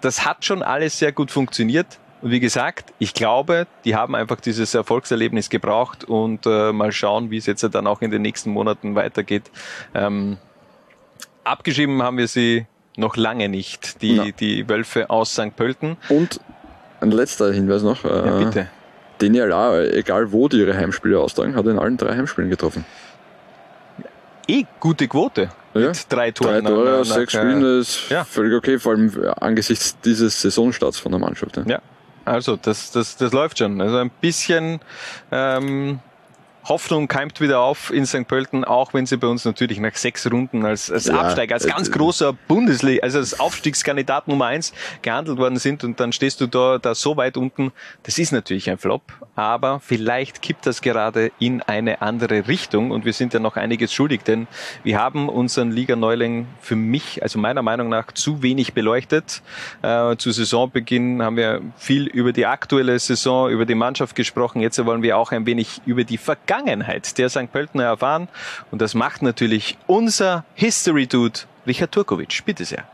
das 0.00 0.24
hat 0.24 0.44
schon 0.44 0.62
alles 0.62 0.98
sehr 0.98 1.12
gut 1.12 1.30
funktioniert. 1.30 1.86
Und 2.24 2.30
wie 2.30 2.40
gesagt, 2.40 2.94
ich 2.98 3.12
glaube, 3.12 3.66
die 3.84 3.96
haben 3.96 4.14
einfach 4.14 4.40
dieses 4.40 4.72
Erfolgserlebnis 4.72 5.50
gebraucht 5.50 6.04
und 6.04 6.46
äh, 6.46 6.72
mal 6.72 6.90
schauen, 6.90 7.30
wie 7.30 7.36
es 7.36 7.44
jetzt 7.44 7.62
dann 7.70 7.86
auch 7.86 8.00
in 8.00 8.10
den 8.10 8.22
nächsten 8.22 8.48
Monaten 8.48 8.94
weitergeht. 8.94 9.50
Ähm, 9.94 10.38
abgeschrieben 11.44 12.02
haben 12.02 12.16
wir 12.16 12.26
sie 12.26 12.64
noch 12.96 13.18
lange 13.18 13.50
nicht, 13.50 14.00
die, 14.00 14.32
die 14.32 14.66
Wölfe 14.70 15.10
aus 15.10 15.34
St. 15.34 15.54
Pölten. 15.54 15.98
Und 16.08 16.40
ein 17.02 17.10
letzter 17.10 17.52
Hinweis 17.52 17.82
noch. 17.82 18.06
Äh, 18.06 18.08
ja, 18.08 18.38
bitte. 18.38 18.68
DNLA, 19.20 19.82
egal 19.88 20.32
wo 20.32 20.48
die 20.48 20.60
ihre 20.60 20.74
Heimspiele 20.74 21.20
austragen, 21.20 21.54
hat 21.54 21.66
in 21.66 21.78
allen 21.78 21.98
drei 21.98 22.16
Heimspielen 22.16 22.48
getroffen. 22.48 22.86
Eh, 24.48 24.64
gute 24.80 25.08
Quote. 25.08 25.50
Ja, 25.74 25.88
mit 25.88 26.06
drei 26.08 26.30
Toren. 26.30 26.64
Drei 26.64 26.70
Tore 26.70 26.96
aus 27.00 27.10
sechs 27.10 27.34
Spielen 27.34 27.80
ist 27.80 28.08
ja. 28.08 28.24
völlig 28.24 28.54
okay, 28.54 28.78
vor 28.78 28.92
allem 28.92 29.12
angesichts 29.40 29.98
dieses 30.02 30.40
Saisonstarts 30.40 30.98
von 30.98 31.12
der 31.12 31.18
Mannschaft. 31.18 31.58
Ja, 31.58 31.64
ja 31.66 31.80
also 32.24 32.56
das, 32.56 32.90
das, 32.90 33.16
das 33.16 33.32
läuft 33.32 33.58
schon. 33.58 33.80
Also 33.80 33.98
ein 33.98 34.10
bisschen 34.10 34.80
ähm, 35.30 36.00
Hoffnung 36.64 37.08
keimt 37.08 37.42
wieder 37.42 37.60
auf 37.60 37.92
in 37.92 38.06
St. 38.06 38.26
Pölten, 38.26 38.64
auch 38.64 38.94
wenn 38.94 39.04
sie 39.04 39.18
bei 39.18 39.26
uns 39.26 39.44
natürlich 39.44 39.78
nach 39.80 39.94
sechs 39.96 40.30
Runden 40.30 40.64
als, 40.64 40.90
als 40.90 41.06
ja, 41.06 41.20
Absteiger, 41.20 41.54
als 41.54 41.66
ganz 41.66 41.88
äh, 41.88 41.90
großer 41.90 42.32
Bundesliga, 42.32 43.02
also 43.02 43.18
als 43.18 43.38
Aufstiegskandidat 43.38 44.28
Nummer 44.28 44.46
eins 44.46 44.72
gehandelt 45.02 45.36
worden 45.36 45.58
sind 45.58 45.84
und 45.84 46.00
dann 46.00 46.12
stehst 46.12 46.40
du 46.40 46.46
da, 46.46 46.78
da 46.78 46.94
so 46.94 47.18
weit 47.18 47.36
unten. 47.36 47.72
Das 48.04 48.18
ist 48.18 48.32
natürlich 48.32 48.70
ein 48.70 48.78
Flop, 48.78 49.02
aber 49.36 49.80
vielleicht 49.80 50.40
kippt 50.40 50.64
das 50.64 50.80
gerade 50.80 51.32
in 51.38 51.60
eine 51.60 52.00
andere 52.00 52.48
Richtung 52.48 52.92
und 52.92 53.04
wir 53.04 53.12
sind 53.12 53.34
ja 53.34 53.40
noch 53.40 53.56
einiges 53.56 53.92
schuldig, 53.92 54.22
denn 54.22 54.46
wir 54.84 54.98
haben 54.98 55.28
unseren 55.28 55.70
Liga-Neuling 55.70 56.46
für 56.62 56.76
mich, 56.76 57.22
also 57.22 57.38
meiner 57.38 57.62
Meinung 57.62 57.90
nach, 57.90 58.10
zu 58.12 58.42
wenig 58.42 58.72
beleuchtet. 58.72 59.42
Äh, 59.82 60.16
zu 60.16 60.30
Saisonbeginn 60.30 61.22
haben 61.22 61.36
wir 61.36 61.60
viel 61.76 62.06
über 62.06 62.32
die 62.32 62.46
aktuelle 62.46 62.98
Saison, 62.98 63.50
über 63.50 63.66
die 63.66 63.74
Mannschaft 63.74 64.16
gesprochen. 64.16 64.62
Jetzt 64.62 64.82
wollen 64.82 65.02
wir 65.02 65.18
auch 65.18 65.30
ein 65.30 65.44
wenig 65.44 65.82
über 65.84 66.04
die 66.04 66.16
Vergangenheit 66.16 66.53
Vergangenheit 66.54 67.18
der 67.18 67.28
St. 67.28 67.50
Pöltener 67.50 67.84
erfahren. 67.84 68.28
Und 68.70 68.80
das 68.80 68.94
macht 68.94 69.22
natürlich 69.22 69.76
unser 69.88 70.44
History 70.54 71.08
Dude 71.08 71.40
Richard 71.66 71.90
Turkovic. 71.90 72.44
Bitte 72.44 72.64
sehr. 72.64 72.84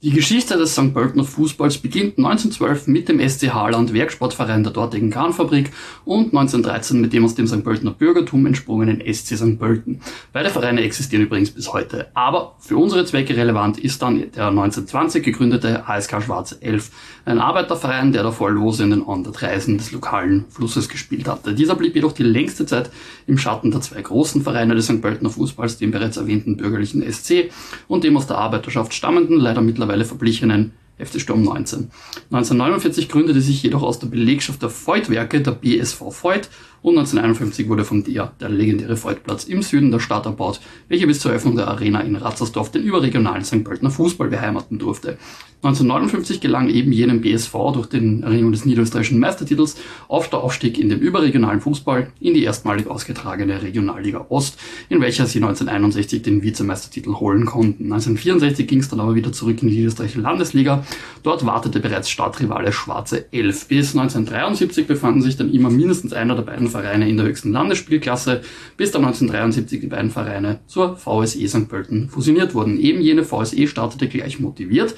Die 0.00 0.12
Geschichte 0.12 0.56
des 0.56 0.74
St. 0.74 0.94
Pöltener 0.94 1.24
Fußballs 1.24 1.78
beginnt 1.78 2.18
1912 2.18 2.86
mit 2.86 3.08
dem 3.08 3.18
SC 3.18 3.48
Haaland 3.48 3.92
Werksportverein 3.92 4.62
der 4.62 4.72
dortigen 4.72 5.10
Kahnfabrik 5.10 5.72
und 6.04 6.26
1913 6.26 7.00
mit 7.00 7.12
dem 7.12 7.24
aus 7.24 7.34
dem 7.34 7.48
St. 7.48 7.64
Pöltener 7.64 7.90
Bürgertum 7.90 8.46
entsprungenen 8.46 9.02
SC 9.12 9.36
St. 9.36 9.58
Pölten. 9.58 10.00
Beide 10.32 10.50
Vereine 10.50 10.82
existieren 10.82 11.24
übrigens 11.24 11.50
bis 11.50 11.72
heute. 11.72 12.06
Aber 12.14 12.54
für 12.60 12.76
unsere 12.76 13.06
Zwecke 13.06 13.36
relevant 13.36 13.76
ist 13.80 14.00
dann 14.00 14.18
der 14.18 14.46
1920 14.46 15.24
gegründete 15.24 15.88
ASK 15.88 16.22
Schwarze 16.22 16.62
11, 16.62 16.92
ein 17.24 17.40
Arbeiterverein, 17.40 18.12
der 18.12 18.22
davor 18.22 18.52
lose 18.52 18.84
in 18.84 18.90
den 18.90 19.00
100 19.00 19.42
Reisen 19.42 19.78
des 19.78 19.90
lokalen 19.90 20.44
Flusses 20.48 20.88
gespielt 20.88 21.26
hatte. 21.26 21.54
Dieser 21.56 21.74
blieb 21.74 21.96
jedoch 21.96 22.12
die 22.12 22.22
längste 22.22 22.66
Zeit 22.66 22.88
im 23.26 23.36
Schatten 23.36 23.72
der 23.72 23.80
zwei 23.80 24.00
großen 24.00 24.42
Vereine 24.42 24.76
des 24.76 24.84
St. 24.84 25.02
Pöltener 25.02 25.30
Fußballs, 25.30 25.78
dem 25.78 25.90
bereits 25.90 26.18
erwähnten 26.18 26.56
bürgerlichen 26.56 27.02
SC 27.12 27.50
und 27.88 28.04
dem 28.04 28.16
aus 28.16 28.28
der 28.28 28.38
Arbeiterschaft 28.38 28.94
stammenden, 28.94 29.40
leider 29.40 29.60
mittlerweile 29.60 29.87
mittlerweile 29.88 30.04
verblichenen 30.04 30.72
FC 30.98 31.20
Sturm 31.20 31.42
19. 31.44 31.90
1949 32.30 33.08
gründete 33.08 33.40
sich 33.40 33.62
jedoch 33.62 33.82
aus 33.82 34.00
der 34.00 34.08
Belegschaft 34.08 34.60
der 34.62 34.70
Voigtwerke 34.70 35.40
der 35.40 35.52
BSV 35.52 36.00
Voigt 36.22 36.50
und 36.82 36.98
1951 36.98 37.68
wurde 37.68 37.84
von 37.84 38.04
der 38.04 38.32
der 38.40 38.48
legendäre 38.48 38.96
Voigtplatz 38.96 39.44
im 39.44 39.62
Süden 39.62 39.90
der 39.90 40.00
Stadt 40.00 40.26
erbaut, 40.26 40.60
welcher 40.88 41.06
bis 41.06 41.20
zur 41.20 41.32
Eröffnung 41.32 41.56
der 41.56 41.68
Arena 41.68 42.00
in 42.00 42.16
Ratzersdorf 42.16 42.70
den 42.70 42.82
überregionalen 42.82 43.44
St. 43.44 43.64
Pöltener 43.64 43.90
Fußball 43.90 44.28
beheimaten 44.28 44.78
durfte. 44.78 45.18
1959 45.60 46.40
gelang 46.40 46.68
eben 46.68 46.92
jenem 46.92 47.20
BSV 47.20 47.52
durch 47.72 47.86
den 47.88 48.22
Erringung 48.22 48.52
des 48.52 48.64
niederösterreichischen 48.64 49.18
Meistertitels 49.18 49.76
auf 50.06 50.30
der 50.30 50.38
Aufstieg 50.38 50.78
in 50.78 50.88
den 50.88 51.00
überregionalen 51.00 51.60
Fußball 51.60 52.12
in 52.20 52.34
die 52.34 52.44
erstmalig 52.44 52.86
ausgetragene 52.86 53.60
Regionalliga 53.60 54.26
Ost, 54.28 54.56
in 54.88 55.00
welcher 55.00 55.26
sie 55.26 55.38
1961 55.38 56.22
den 56.22 56.42
Vizemeistertitel 56.44 57.14
holen 57.14 57.44
konnten. 57.44 57.92
1964 57.92 58.68
ging 58.68 58.78
es 58.78 58.88
dann 58.88 59.00
aber 59.00 59.16
wieder 59.16 59.32
zurück 59.32 59.60
in 59.60 59.68
die 59.68 59.74
niederösterreichische 59.74 60.20
Landesliga. 60.20 60.84
Dort 61.24 61.44
wartete 61.44 61.80
bereits 61.80 62.08
Stadtrivale 62.08 62.72
Schwarze 62.72 63.32
11. 63.32 63.66
Bis 63.66 63.96
1973 63.96 64.86
befanden 64.86 65.22
sich 65.22 65.36
dann 65.36 65.52
immer 65.52 65.70
mindestens 65.70 66.12
einer 66.12 66.36
der 66.36 66.42
beiden 66.42 66.67
Vereine 66.68 67.08
in 67.08 67.16
der 67.16 67.26
höchsten 67.26 67.52
Landesspielklasse, 67.52 68.42
bis 68.76 68.90
dann 68.90 69.04
1973 69.04 69.80
die 69.80 69.86
beiden 69.86 70.10
Vereine 70.10 70.60
zur 70.66 70.96
VSE 70.96 71.48
St. 71.48 71.68
Pölten 71.68 72.08
fusioniert 72.08 72.54
wurden. 72.54 72.78
Eben 72.78 73.00
jene 73.00 73.24
VSE 73.24 73.66
startete 73.66 74.08
gleich 74.08 74.40
motiviert 74.40 74.94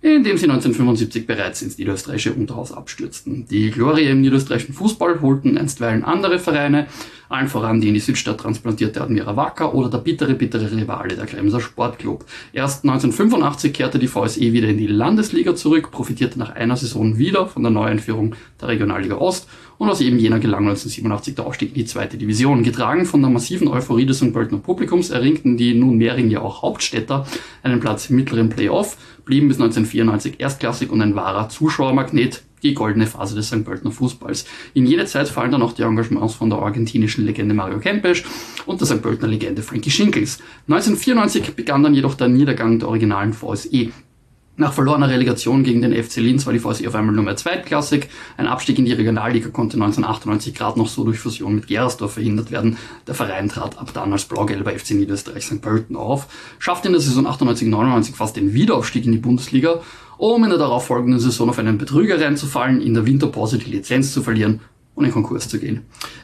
indem 0.00 0.38
sie 0.38 0.44
1975 0.44 1.26
bereits 1.26 1.62
ins 1.62 1.78
niederösterreichische 1.78 2.32
Unterhaus 2.32 2.72
abstürzten. 2.72 3.46
Die 3.50 3.70
Glorie 3.70 4.04
im 4.04 4.20
niederösterreichischen 4.20 4.74
Fußball 4.74 5.20
holten 5.20 5.58
einstweilen 5.58 6.04
andere 6.04 6.38
Vereine, 6.38 6.86
allen 7.28 7.48
voran 7.48 7.80
die 7.80 7.88
in 7.88 7.94
die 7.94 8.00
Südstadt 8.00 8.38
transplantierte 8.38 9.00
Admira 9.00 9.36
Wacker 9.36 9.74
oder 9.74 9.90
der 9.90 9.98
bittere, 9.98 10.34
bittere 10.34 10.70
Rivale, 10.70 11.16
der 11.16 11.26
Kremser 11.26 11.60
Sportclub. 11.60 12.24
Erst 12.52 12.84
1985 12.84 13.72
kehrte 13.72 13.98
die 13.98 14.08
VSE 14.08 14.52
wieder 14.52 14.68
in 14.68 14.78
die 14.78 14.86
Landesliga 14.86 15.54
zurück, 15.54 15.90
profitierte 15.90 16.38
nach 16.38 16.54
einer 16.54 16.76
Saison 16.76 17.18
wieder 17.18 17.46
von 17.46 17.62
der 17.62 17.70
Neueinführung 17.70 18.34
der 18.60 18.68
Regionalliga 18.68 19.16
Ost 19.16 19.48
und 19.78 19.88
aus 19.88 20.00
eben 20.00 20.18
jener 20.18 20.38
gelang 20.38 20.66
1987 20.66 21.34
der 21.36 21.46
Aufstieg 21.46 21.68
in 21.70 21.74
die 21.74 21.84
zweite 21.84 22.16
Division. 22.16 22.62
Getragen 22.62 23.06
von 23.06 23.20
der 23.20 23.30
massiven 23.30 23.68
Euphorie 23.68 24.06
des 24.06 24.18
St. 24.18 24.32
Pöltener 24.32 24.60
Publikums 24.60 25.10
erringten 25.10 25.56
die 25.56 25.74
nunmehrigen 25.74 26.30
ja 26.30 26.40
auch 26.40 26.62
Hauptstädter 26.62 27.26
einen 27.62 27.80
Platz 27.80 28.10
im 28.10 28.16
mittleren 28.16 28.48
Playoff, 28.48 28.96
blieben 29.24 29.48
bis 29.48 29.58
1994 29.58 30.40
erstklassig 30.40 30.90
und 30.90 31.00
ein 31.00 31.14
wahrer 31.14 31.48
Zuschauermagnet, 31.48 32.42
die 32.62 32.74
goldene 32.74 33.06
Phase 33.06 33.34
des 33.34 33.48
St. 33.48 33.64
Pöltener 33.64 33.92
Fußballs. 33.92 34.46
In 34.74 34.86
jene 34.86 35.06
Zeit 35.06 35.28
fallen 35.28 35.52
dann 35.52 35.62
auch 35.62 35.72
die 35.72 35.82
Engagements 35.82 36.34
von 36.34 36.50
der 36.50 36.58
argentinischen 36.58 37.24
Legende 37.24 37.54
Mario 37.54 37.78
Kempes 37.78 38.22
und 38.66 38.80
der 38.80 38.86
St. 38.86 39.02
Pöltener 39.02 39.28
Legende 39.28 39.62
Frankie 39.62 39.90
Schinkels. 39.90 40.38
1994 40.68 41.54
begann 41.54 41.82
dann 41.82 41.94
jedoch 41.94 42.14
der 42.14 42.28
Niedergang 42.28 42.78
der 42.78 42.88
originalen 42.88 43.32
VSE. 43.32 43.90
Nach 44.60 44.72
verlorener 44.72 45.08
Relegation 45.08 45.62
gegen 45.62 45.82
den 45.82 45.94
FC 45.94 46.16
Linz 46.16 46.44
war 46.44 46.52
die 46.52 46.58
VSE 46.58 46.88
auf 46.88 46.94
einmal 46.96 47.14
nur 47.14 47.22
mehr 47.22 47.36
zweitklassig. 47.36 48.08
Ein 48.36 48.48
Abstieg 48.48 48.76
in 48.80 48.86
die 48.86 48.92
Regionalliga 48.92 49.50
konnte 49.50 49.76
1998 49.76 50.52
gerade 50.52 50.80
noch 50.80 50.88
so 50.88 51.04
durch 51.04 51.20
Fusion 51.20 51.54
mit 51.54 51.68
Gerersdorf 51.68 52.14
verhindert 52.14 52.50
werden. 52.50 52.76
Der 53.06 53.14
Verein 53.14 53.48
trat 53.48 53.78
ab 53.78 53.92
dann 53.94 54.12
als 54.12 54.24
blau-gelber 54.24 54.72
FC 54.72 54.94
Niederösterreich 54.94 55.44
St. 55.44 55.62
Pölten 55.62 55.94
auf, 55.94 56.26
schaffte 56.58 56.88
in 56.88 56.92
der 56.92 57.00
Saison 57.00 57.28
98-99 57.28 58.16
fast 58.16 58.34
den 58.34 58.52
Wiederaufstieg 58.52 59.06
in 59.06 59.12
die 59.12 59.18
Bundesliga, 59.18 59.80
um 60.16 60.42
in 60.42 60.50
der 60.50 60.58
darauffolgenden 60.58 61.20
Saison 61.20 61.50
auf 61.50 61.60
einen 61.60 61.78
Betrüger 61.78 62.20
reinzufallen, 62.20 62.80
in 62.80 62.94
der 62.94 63.06
Winterpause 63.06 63.58
die 63.58 63.70
Lizenz 63.70 64.12
zu 64.12 64.24
verlieren 64.24 64.58
und 64.98 65.04
in 65.04 65.12
Konkurs 65.12 65.48
zu 65.48 65.60
gehen. 65.60 65.82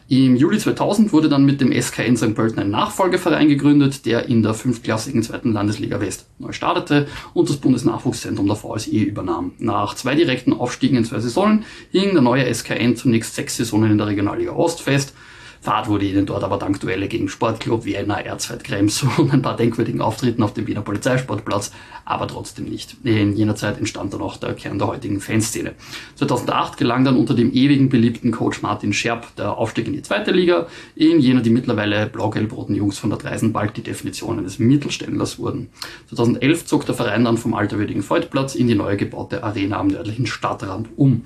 Im 0.09 0.35
Juli 0.35 0.59
2000 0.59 1.12
wurde 1.12 1.29
dann 1.29 1.45
mit 1.45 1.61
dem 1.61 1.72
SKN 1.72 2.16
St. 2.16 2.35
Pölten 2.35 2.59
ein 2.59 2.70
Nachfolgeverein 2.70 3.49
gegründet, 3.49 4.05
der 4.05 4.29
in 4.29 4.43
der 4.43 4.53
fünftklassigen 4.53 5.22
zweiten 5.22 5.53
Landesliga 5.53 6.01
West 6.01 6.27
neu 6.41 6.53
startete 6.53 7.07
und 7.35 7.49
das 7.49 7.59
Bundesnachwuchszentrum 7.59 8.47
der 8.47 8.57
VSE 8.57 8.91
übernahm. 8.91 9.53
Nach 9.59 9.95
zwei 9.95 10.16
direkten 10.16 10.53
Aufstiegen 10.53 10.99
in 10.99 11.05
zwei 11.05 11.20
Saisonen 11.20 11.64
hing 11.93 12.12
der 12.12 12.22
neue 12.22 12.53
SKN 12.53 12.97
zunächst 12.97 13.37
sechs 13.37 13.57
Saisonen 13.57 13.93
in 13.93 13.99
der 13.99 14.09
Regionalliga 14.09 14.53
Ost 14.53 14.83
fest, 14.83 15.14
Fahrt 15.65 15.89
wurde 15.89 16.05
ihnen 16.05 16.27
dort 16.27 16.45
aber 16.45 16.59
dank 16.59 16.79
Duelle 16.81 17.09
gegen 17.09 17.31
Sportclub 17.31 17.87
Vienna, 17.87 18.21
Erzfeld 18.21 18.65
Krems 18.65 19.03
und 19.17 19.33
ein 19.33 19.41
paar 19.41 19.57
denkwürdigen 19.57 20.03
Auftritten 20.03 20.43
auf 20.43 20.53
dem 20.53 20.67
Wiener 20.67 20.83
Polizeisportplatz, 20.83 21.73
aber 22.05 22.29
trotzdem 22.29 22.67
nicht. 22.67 22.99
In 23.03 23.35
jener 23.35 23.57
Zeit 23.57 23.79
entstand 23.79 24.12
dann 24.12 24.21
auch 24.21 24.37
der 24.37 24.53
Kern 24.53 24.79
der 24.79 24.89
heutigen 24.89 25.23
Fanszene. 25.23 25.73
2008 26.17 26.77
gelang 26.77 27.07
dann 27.07 27.17
unter 27.17 27.33
dem 27.33 27.51
ewigen 27.51 27.89
beliebten 27.89 28.31
Coach 28.31 28.61
Martin 28.61 28.93
Scherb 28.93 29.35
der 29.37 29.57
Aufstieg 29.57 29.87
in 29.87 29.95
die 29.95 30.03
zweite 30.03 30.33
Liga, 30.33 30.67
in 30.97 31.19
jener 31.19 31.41
die 31.41 31.49
mittlerweile 31.49 32.09
blau-gelb-roten 32.09 32.75
Jungs 32.75 32.99
von 32.99 33.09
der 33.09 33.19
Dreisen 33.19 33.55
bald 33.55 33.75
die 33.79 33.83
Definition 33.83 34.39
eines 34.39 34.59
Mittelständlers 34.59 35.39
wurden. 35.39 35.71
2011 36.11 36.67
zog 36.67 36.85
der 36.85 36.95
Verein 36.95 37.25
dann 37.25 37.39
vom 37.39 37.55
alterwürdigen 37.55 38.03
Voigtplatz 38.03 38.55
in 38.55 38.69
die 38.69 38.75
neu 38.75 38.99
gebaute 38.99 39.43
Arena 39.43 39.79
am 39.79 39.87
nördlichen 39.87 40.27
Stadtrand 40.27 40.91
um. 40.97 41.23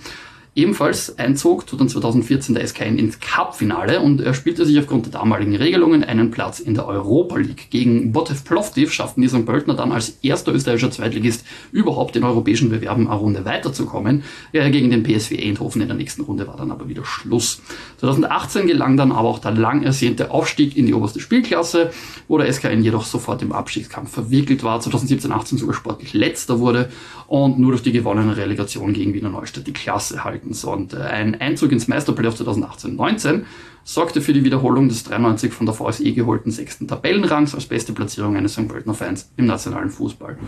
Ebenfalls 0.58 1.16
einzog 1.20 1.68
tut 1.68 1.78
dann 1.78 1.88
2014 1.88 2.56
der 2.56 2.66
SKN 2.66 2.98
ins 2.98 3.20
Cup-Finale 3.20 4.00
und 4.00 4.20
er 4.20 4.34
spielte 4.34 4.66
sich 4.66 4.76
aufgrund 4.76 5.06
der 5.06 5.12
damaligen 5.12 5.54
Regelungen 5.54 6.02
einen 6.02 6.32
Platz 6.32 6.58
in 6.58 6.74
der 6.74 6.88
Europa 6.88 7.36
League. 7.36 7.70
Gegen 7.70 8.10
Botev 8.10 8.42
Plovdiv 8.42 8.92
schafften 8.92 9.22
die 9.22 9.28
St. 9.28 9.46
Pöltner 9.46 9.74
dann 9.74 9.92
als 9.92 10.18
erster 10.20 10.52
österreichischer 10.52 10.90
Zweitligist 10.90 11.44
überhaupt 11.70 12.16
in 12.16 12.24
europäischen 12.24 12.70
Bewerben 12.70 13.06
eine 13.06 13.16
Runde 13.20 13.44
weiterzukommen. 13.44 14.24
Ja, 14.52 14.68
gegen 14.68 14.90
den 14.90 15.04
PSV 15.04 15.38
Eindhoven 15.40 15.80
in 15.80 15.86
der 15.86 15.96
nächsten 15.96 16.22
Runde 16.22 16.48
war 16.48 16.56
dann 16.56 16.72
aber 16.72 16.88
wieder 16.88 17.04
Schluss. 17.04 17.62
2018 17.98 18.66
gelang 18.66 18.96
dann 18.96 19.12
aber 19.12 19.28
auch 19.28 19.38
der 19.38 19.52
lang 19.52 19.84
ersehnte 19.84 20.32
Aufstieg 20.32 20.76
in 20.76 20.86
die 20.86 20.94
oberste 20.94 21.20
Spielklasse, 21.20 21.92
wo 22.26 22.36
der 22.36 22.52
SKN 22.52 22.82
jedoch 22.82 23.04
sofort 23.04 23.42
im 23.42 23.52
Abstiegskampf 23.52 24.10
verwickelt 24.10 24.64
war, 24.64 24.80
2017-18 24.80 25.58
sogar 25.58 25.76
sportlich 25.76 26.14
letzter 26.14 26.58
wurde 26.58 26.90
und 27.28 27.60
nur 27.60 27.70
durch 27.70 27.84
die 27.84 27.92
gewonnene 27.92 28.36
Relegation 28.36 28.92
gegen 28.92 29.14
Wiener 29.14 29.28
Neustadt 29.28 29.68
die 29.68 29.72
Klasse 29.72 30.24
halten 30.24 30.47
und 30.64 30.94
äh, 30.94 30.98
ein 30.98 31.40
Einzug 31.40 31.72
ins 31.72 31.88
Meisterplayoff 31.88 32.40
2018-19 32.40 33.42
sorgte 33.84 34.20
für 34.20 34.32
die 34.32 34.44
Wiederholung 34.44 34.88
des 34.88 35.04
93 35.04 35.52
von 35.52 35.66
der 35.66 35.74
VSE 35.74 36.12
geholten 36.12 36.50
sechsten 36.50 36.86
Tabellenrangs 36.86 37.54
als 37.54 37.66
beste 37.66 37.92
Platzierung 37.92 38.36
eines 38.36 38.52
St. 38.52 38.68
Pöltener 38.68 38.94
Fans 38.94 39.30
im 39.36 39.46
nationalen 39.46 39.90
Fußball. 39.90 40.38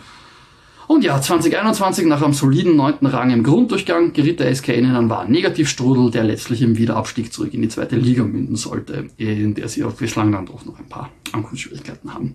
Und 0.91 1.05
ja, 1.05 1.21
2021 1.21 2.07
nach 2.07 2.21
einem 2.21 2.33
soliden 2.33 2.75
neunten 2.75 3.07
Rang 3.07 3.31
im 3.31 3.45
Grunddurchgang 3.45 4.13
geriet 4.13 4.41
der 4.41 4.53
SK 4.53 4.71
in 4.71 4.87
einen 4.87 5.09
wahren 5.09 5.31
Negativstrudel, 5.31 6.11
der 6.11 6.25
letztlich 6.25 6.63
im 6.63 6.77
Wiederabstieg 6.77 7.33
zurück 7.33 7.55
in 7.55 7.63
die 7.63 7.69
zweite 7.69 7.95
Liga 7.95 8.25
münden 8.25 8.57
sollte, 8.57 9.07
in 9.17 9.55
der 9.55 9.69
sie 9.69 9.85
auch 9.85 9.93
bislang 9.93 10.33
dann 10.33 10.47
doch 10.47 10.65
noch 10.65 10.79
ein 10.81 10.89
paar 10.89 11.11
Ankunftsschwierigkeiten 11.31 12.13
haben. 12.13 12.35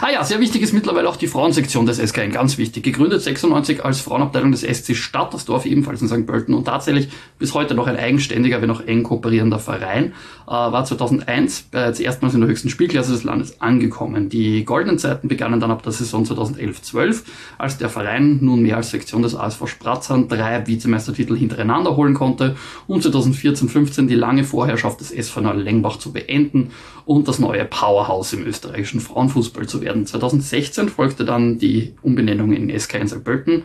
Ah 0.00 0.10
ja, 0.12 0.24
sehr 0.24 0.40
wichtig 0.40 0.62
ist 0.62 0.72
mittlerweile 0.72 1.08
auch 1.08 1.16
die 1.16 1.26
Frauensektion 1.26 1.86
des 1.86 1.98
SKN, 1.98 2.32
ganz 2.32 2.58
wichtig. 2.58 2.82
Gegründet 2.82 3.22
96 3.22 3.84
als 3.84 4.00
Frauenabteilung 4.00 4.52
des 4.52 4.62
SC 4.62 4.94
Stattersdorf, 4.94 5.64
ebenfalls 5.64 6.02
in 6.02 6.08
St. 6.08 6.26
Pölten 6.26 6.54
und 6.54 6.64
tatsächlich 6.64 7.08
bis 7.38 7.54
heute 7.54 7.74
noch 7.74 7.86
ein 7.86 7.96
eigenständiger, 7.96 8.60
wenn 8.60 8.70
auch 8.70 8.80
eng 8.80 9.04
kooperierender 9.04 9.58
Verein, 9.58 10.12
äh, 10.46 10.50
war 10.50 10.84
2001 10.84 11.62
bereits 11.70 12.00
erstmals 12.00 12.34
in 12.34 12.40
der 12.40 12.50
höchsten 12.50 12.68
Spielklasse 12.68 13.12
des 13.12 13.24
Landes 13.24 13.60
angekommen. 13.60 14.28
Die 14.28 14.64
goldenen 14.64 14.98
Zeiten 14.98 15.28
begannen 15.28 15.60
dann 15.60 15.70
ab 15.70 15.82
der 15.82 15.92
Saison 15.92 16.24
2011-12, 16.24 17.22
als 17.56 17.78
der 17.78 17.88
Verein 17.88 18.38
nun 18.42 18.62
mehr 18.62 18.76
als 18.76 18.90
Sektion 18.90 19.22
des 19.22 19.34
ASV 19.34 19.66
Spratzern 19.66 20.28
drei 20.28 20.66
Vizemeistertitel 20.66 21.36
hintereinander 21.36 21.96
holen 21.96 22.14
konnte 22.14 22.56
und 22.86 23.04
2014-15 23.04 24.06
die 24.06 24.14
lange 24.14 24.44
Vorherrschaft 24.44 25.00
des 25.00 25.10
SV 25.10 25.40
Lengbach 25.52 25.98
zu 25.98 26.12
beenden 26.12 26.70
und 27.04 27.28
das 27.28 27.38
neue 27.38 27.64
Powerhouse 27.64 28.32
im 28.32 28.44
österreichischen 28.44 29.00
Frauenfußball 29.00 29.66
zu 29.66 29.75
werden. 29.80 30.06
2016 30.06 30.88
folgte 30.88 31.24
dann 31.24 31.58
die 31.58 31.94
Umbenennung 32.02 32.52
in 32.52 32.76
SK 32.78 32.94
in 32.94 33.08
St. 33.08 33.24
Pölten. 33.24 33.64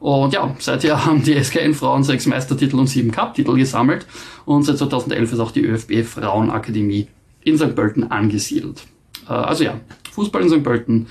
Und 0.00 0.32
ja, 0.32 0.54
seither 0.58 1.04
haben 1.06 1.22
die 1.22 1.42
SKN-Frauen 1.42 2.04
sechs 2.04 2.26
Meistertitel 2.26 2.76
und 2.76 2.86
sieben 2.86 3.10
Cup-Titel 3.10 3.56
gesammelt. 3.56 4.06
Und 4.44 4.64
seit 4.64 4.78
2011 4.78 5.32
ist 5.32 5.40
auch 5.40 5.50
die 5.50 5.64
ÖFB 5.64 6.04
Frauenakademie 6.04 7.08
in 7.42 7.58
St. 7.58 7.74
Pölten 7.74 8.10
angesiedelt. 8.10 8.84
Äh, 9.28 9.32
also 9.32 9.64
ja, 9.64 9.80
Fußball 10.12 10.42
in 10.42 10.48
St. 10.48 10.62
Pölten, 10.62 11.06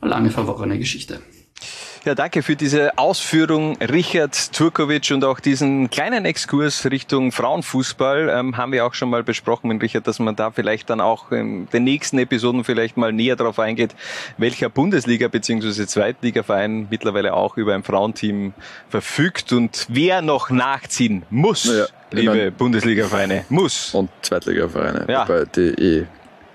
eine 0.00 0.10
lange 0.10 0.30
verworrene 0.30 0.78
Geschichte. 0.78 1.20
Ja, 2.06 2.14
danke 2.14 2.42
für 2.42 2.56
diese 2.56 2.96
Ausführung, 2.96 3.76
Richard 3.76 4.54
Turkovic 4.54 5.10
und 5.10 5.22
auch 5.22 5.38
diesen 5.38 5.90
kleinen 5.90 6.24
Exkurs 6.24 6.86
Richtung 6.90 7.30
Frauenfußball 7.30 8.30
ähm, 8.30 8.56
haben 8.56 8.72
wir 8.72 8.86
auch 8.86 8.94
schon 8.94 9.10
mal 9.10 9.22
besprochen 9.22 9.68
mit 9.68 9.82
Richard, 9.82 10.06
dass 10.06 10.18
man 10.18 10.34
da 10.34 10.50
vielleicht 10.50 10.88
dann 10.88 11.02
auch 11.02 11.30
in 11.30 11.68
den 11.68 11.84
nächsten 11.84 12.18
Episoden 12.18 12.64
vielleicht 12.64 12.96
mal 12.96 13.12
näher 13.12 13.36
darauf 13.36 13.58
eingeht, 13.58 13.94
welcher 14.38 14.70
Bundesliga 14.70 15.28
bzw. 15.28 15.84
Zweitligaverein 15.86 16.86
mittlerweile 16.88 17.34
auch 17.34 17.58
über 17.58 17.74
ein 17.74 17.82
Frauenteam 17.82 18.54
verfügt 18.88 19.52
und 19.52 19.84
wer 19.90 20.22
noch 20.22 20.48
nachziehen 20.48 21.24
muss, 21.28 21.64
ja, 21.64 21.84
liebe 22.12 22.50
Bundesligavereine, 22.50 23.44
muss. 23.50 23.94
Und 23.94 24.08
Zweitligavereine, 24.22 25.04
ja. 25.06 25.28
wobei 25.28 25.44
die 25.44 25.98
eh 26.00 26.06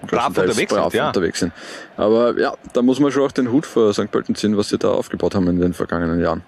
brav 0.05 0.29
unterwegs, 0.29 0.73
brav 0.73 0.91
sind, 0.91 0.97
ja. 0.99 1.07
unterwegs 1.07 1.39
sind. 1.39 1.53
Aber 1.97 2.39
ja, 2.39 2.53
da 2.73 2.81
muss 2.81 2.99
man 2.99 3.11
schon 3.11 3.23
auch 3.23 3.31
den 3.31 3.51
Hut 3.51 3.65
vor 3.65 3.93
St. 3.93 4.11
Pölten 4.11 4.35
ziehen, 4.35 4.57
was 4.57 4.69
sie 4.69 4.77
da 4.77 4.89
aufgebaut 4.89 5.35
haben 5.35 5.47
in 5.47 5.59
den 5.59 5.73
vergangenen 5.73 6.19
Jahren. 6.19 6.43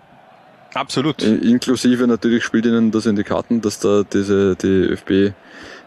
Absolut. 0.74 1.24
In, 1.24 1.42
inklusive 1.42 2.08
natürlich 2.08 2.44
spielt 2.44 2.66
ihnen 2.66 2.92
das 2.92 3.06
in 3.06 3.16
die 3.16 3.24
Karten, 3.24 3.62
dass 3.62 3.80
da 3.80 4.04
diese 4.04 4.56
die 4.56 4.68
ÖFB 4.68 5.34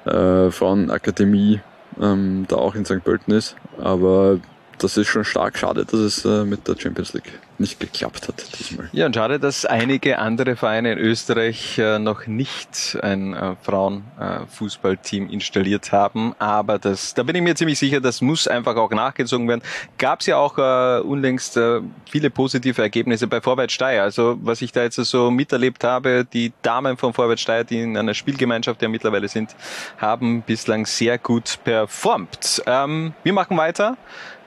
äh, 0.06 0.50
Frauenakademie 0.50 1.60
ähm, 2.00 2.46
da 2.48 2.56
auch 2.56 2.74
in 2.74 2.84
St. 2.84 3.04
Pölten 3.04 3.32
ist. 3.34 3.56
Aber 3.78 4.38
das 4.78 4.96
ist 4.96 5.08
schon 5.08 5.24
stark 5.24 5.58
schade, 5.58 5.84
dass 5.84 6.00
es 6.00 6.24
äh, 6.24 6.44
mit 6.44 6.66
der 6.66 6.76
Champions 6.78 7.12
League 7.12 7.38
nicht 7.60 7.78
geklappt 7.78 8.26
hat 8.26 8.58
diesmal. 8.58 8.88
Ja, 8.92 9.06
und 9.06 9.14
schade, 9.14 9.38
dass 9.38 9.64
einige 9.64 10.18
andere 10.18 10.56
Vereine 10.56 10.92
in 10.92 10.98
Österreich 10.98 11.78
äh, 11.78 11.98
noch 11.98 12.26
nicht 12.26 12.98
ein 13.02 13.34
äh, 13.34 13.54
Frauenfußballteam 13.62 15.28
äh, 15.28 15.32
installiert 15.32 15.92
haben. 15.92 16.34
Aber 16.38 16.78
das, 16.78 17.14
da 17.14 17.22
bin 17.22 17.36
ich 17.36 17.42
mir 17.42 17.54
ziemlich 17.54 17.78
sicher, 17.78 18.00
das 18.00 18.20
muss 18.20 18.48
einfach 18.48 18.76
auch 18.76 18.90
nachgezogen 18.90 19.46
werden. 19.46 19.62
Gab 19.98 20.20
es 20.20 20.26
ja 20.26 20.36
auch 20.38 20.58
äh, 20.58 21.00
unlängst 21.02 21.56
äh, 21.56 21.80
viele 22.10 22.30
positive 22.30 22.80
Ergebnisse 22.80 23.26
bei 23.26 23.40
Vorwärts 23.40 23.74
Steyr. 23.74 24.02
Also 24.02 24.38
was 24.42 24.62
ich 24.62 24.72
da 24.72 24.82
jetzt 24.82 24.96
so 24.96 25.30
miterlebt 25.30 25.84
habe, 25.84 26.24
die 26.24 26.52
Damen 26.62 26.96
von 26.96 27.12
Vorwärts 27.12 27.42
Steyr, 27.42 27.64
die 27.64 27.82
in 27.82 27.96
einer 27.96 28.14
Spielgemeinschaft 28.14 28.80
ja 28.82 28.88
mittlerweile 28.88 29.28
sind, 29.28 29.54
haben 29.98 30.42
bislang 30.42 30.86
sehr 30.86 31.18
gut 31.18 31.58
performt. 31.62 32.62
Ähm, 32.66 33.12
wir 33.22 33.32
machen 33.34 33.56
weiter 33.56 33.96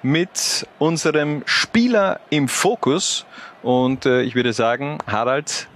mit 0.04 0.68
unserem 0.80 1.42
Spieler 1.46 2.20
im 2.30 2.48
Fokus. 2.48 3.26
Und 3.64 4.06
äh, 4.06 4.22
ich 4.22 4.36
würde 4.36 4.52
sagen, 4.54 4.98
Harald, 5.08 5.68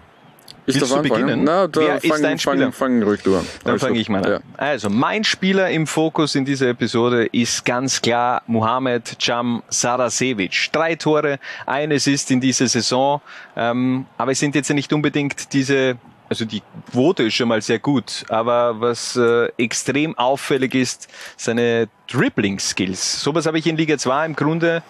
Ich 0.65 0.75
willst 0.75 0.91
du 0.91 0.95
anfangen? 0.97 1.21
beginnen? 1.25 1.43
Na, 1.45 1.67
da 1.67 1.79
Wer 1.79 2.01
fang, 2.01 2.11
ist 2.11 2.23
dein 2.23 2.39
Spieler? 2.39 2.71
Fang, 2.71 2.99
fang 2.99 3.03
ruhig 3.03 3.21
du 3.23 3.37
an. 3.37 3.47
Dann 3.63 3.79
fange 3.79 3.97
ich 3.99 4.09
mal 4.09 4.23
an. 4.25 4.31
Ja. 4.31 4.39
Also, 4.57 4.89
mein 4.89 5.23
Spieler 5.23 5.69
im 5.69 5.87
Fokus 5.87 6.35
in 6.35 6.43
dieser 6.43 6.67
Episode 6.67 7.25
ist 7.27 7.63
ganz 7.63 8.01
klar 8.01 8.41
Mohamed 8.47 9.15
Jam 9.19 9.63
Sarasevic. 9.69 10.69
Drei 10.73 10.95
Tore, 10.95 11.39
eines 11.65 12.05
ist 12.07 12.29
in 12.29 12.41
dieser 12.41 12.67
Saison, 12.67 13.21
ähm, 13.55 14.05
aber 14.17 14.33
es 14.33 14.39
sind 14.39 14.53
jetzt 14.55 14.69
nicht 14.69 14.91
unbedingt 14.91 15.53
diese 15.53 15.95
also 16.29 16.45
die 16.45 16.61
Quote 16.91 17.23
ist 17.23 17.35
schon 17.35 17.47
mal 17.47 17.61
sehr 17.61 17.79
gut, 17.79 18.25
aber 18.29 18.81
was 18.81 19.15
äh, 19.15 19.49
extrem 19.57 20.17
auffällig 20.17 20.75
ist, 20.75 21.07
seine 21.37 21.87
Dribbling-Skills. 22.11 23.21
Sowas 23.21 23.45
habe 23.45 23.59
ich 23.59 23.67
in 23.67 23.77
Liga 23.77 23.97
2 23.97 24.25
im 24.25 24.35
Grunde 24.35 24.83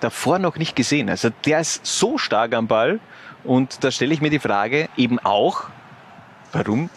davor 0.00 0.38
noch 0.38 0.56
nicht 0.56 0.74
gesehen. 0.74 1.08
Also 1.08 1.30
der 1.44 1.60
ist 1.60 1.86
so 1.86 2.18
stark 2.18 2.54
am 2.54 2.66
Ball 2.66 3.00
und 3.44 3.84
da 3.84 3.90
stelle 3.90 4.14
ich 4.14 4.20
mir 4.20 4.30
die 4.30 4.38
Frage 4.38 4.88
eben 4.96 5.18
auch, 5.18 5.64
warum 6.52 6.90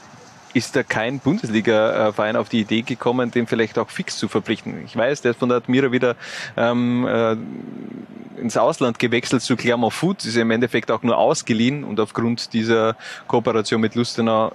ist 0.53 0.75
da 0.75 0.83
kein 0.83 1.19
Bundesliga-Verein 1.19 2.35
auf 2.35 2.49
die 2.49 2.61
Idee 2.61 2.81
gekommen, 2.81 3.31
den 3.31 3.47
vielleicht 3.47 3.77
auch 3.79 3.89
fix 3.89 4.17
zu 4.17 4.27
verpflichten? 4.27 4.83
Ich 4.85 4.95
weiß, 4.95 5.21
der 5.21 5.31
ist 5.31 5.39
von 5.39 5.49
der 5.49 5.57
Admira 5.59 5.91
wieder 5.91 6.15
ähm, 6.55 7.07
äh, 7.07 7.35
ins 8.39 8.57
Ausland 8.57 8.99
gewechselt 8.99 9.41
zu 9.41 9.55
Clermont 9.55 9.93
Foot, 9.93 10.25
ist 10.25 10.37
im 10.37 10.51
Endeffekt 10.51 10.91
auch 10.91 11.03
nur 11.03 11.17
ausgeliehen 11.17 11.83
und 11.83 11.99
aufgrund 11.99 12.53
dieser 12.53 12.95
Kooperation 13.27 13.81
mit 13.81 13.95
Lustenau 13.95 14.53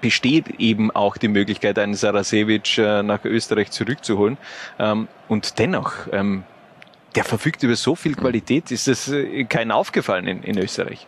besteht 0.00 0.60
eben 0.60 0.90
auch 0.90 1.16
die 1.16 1.28
Möglichkeit, 1.28 1.78
einen 1.78 1.94
Sarasevic 1.94 2.76
äh, 2.76 3.02
nach 3.02 3.24
Österreich 3.24 3.70
zurückzuholen. 3.70 4.36
Ähm, 4.78 5.08
und 5.28 5.58
dennoch, 5.58 5.94
ähm, 6.12 6.42
der 7.14 7.24
verfügt 7.24 7.62
über 7.62 7.74
so 7.74 7.94
viel 7.94 8.14
Qualität, 8.14 8.70
ist 8.70 8.86
das 8.86 9.08
äh, 9.08 9.44
kein 9.44 9.70
aufgefallen 9.70 10.26
in, 10.26 10.42
in 10.42 10.58
Österreich? 10.58 11.06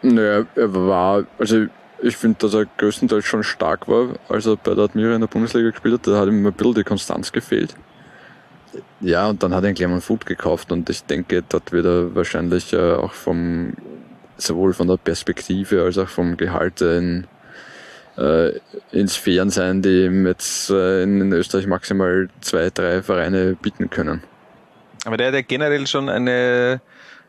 Naja, 0.00 0.46
er 0.54 0.74
war, 0.74 1.24
also 1.38 1.66
ich 2.02 2.16
finde, 2.16 2.38
dass 2.40 2.54
er 2.54 2.66
größtenteils 2.76 3.24
schon 3.24 3.42
stark 3.42 3.88
war, 3.88 4.10
als 4.28 4.46
er 4.46 4.56
bei 4.56 4.74
der 4.74 4.84
Admira 4.84 5.14
in 5.14 5.20
der 5.20 5.28
Bundesliga 5.28 5.70
gespielt 5.70 5.94
hat. 5.94 6.06
Da 6.06 6.18
hat 6.18 6.28
ihm 6.28 6.46
ein 6.46 6.52
bisschen 6.52 6.74
die 6.74 6.84
Konstanz 6.84 7.32
gefehlt. 7.32 7.74
Ja, 9.00 9.28
und 9.28 9.42
dann 9.42 9.54
hat 9.54 9.64
er 9.64 9.68
einen 9.68 9.76
Clermont 9.76 10.04
Foot 10.04 10.26
gekauft 10.26 10.72
und 10.72 10.88
ich 10.90 11.04
denke, 11.04 11.42
dort 11.48 11.72
wird 11.72 11.86
er 11.86 12.14
wahrscheinlich 12.14 12.72
äh, 12.72 12.92
auch 12.94 13.12
vom, 13.12 13.74
sowohl 14.36 14.74
von 14.74 14.88
der 14.88 14.96
Perspektive 14.96 15.82
als 15.82 15.98
auch 15.98 16.08
vom 16.08 16.36
Gehalt 16.36 16.80
in, 16.80 17.26
äh, 18.18 18.52
in 18.92 19.08
Sphären 19.08 19.50
sein, 19.50 19.82
die 19.82 20.04
ihm 20.04 20.26
jetzt 20.26 20.70
äh, 20.70 21.02
in, 21.02 21.32
Österreich 21.32 21.66
maximal 21.66 22.28
zwei, 22.40 22.70
drei 22.70 23.02
Vereine 23.02 23.56
bieten 23.60 23.88
können. 23.88 24.22
Aber 25.04 25.16
der 25.16 25.28
hat 25.28 25.34
ja 25.34 25.42
generell 25.42 25.86
schon 25.86 26.08
eine 26.08 26.80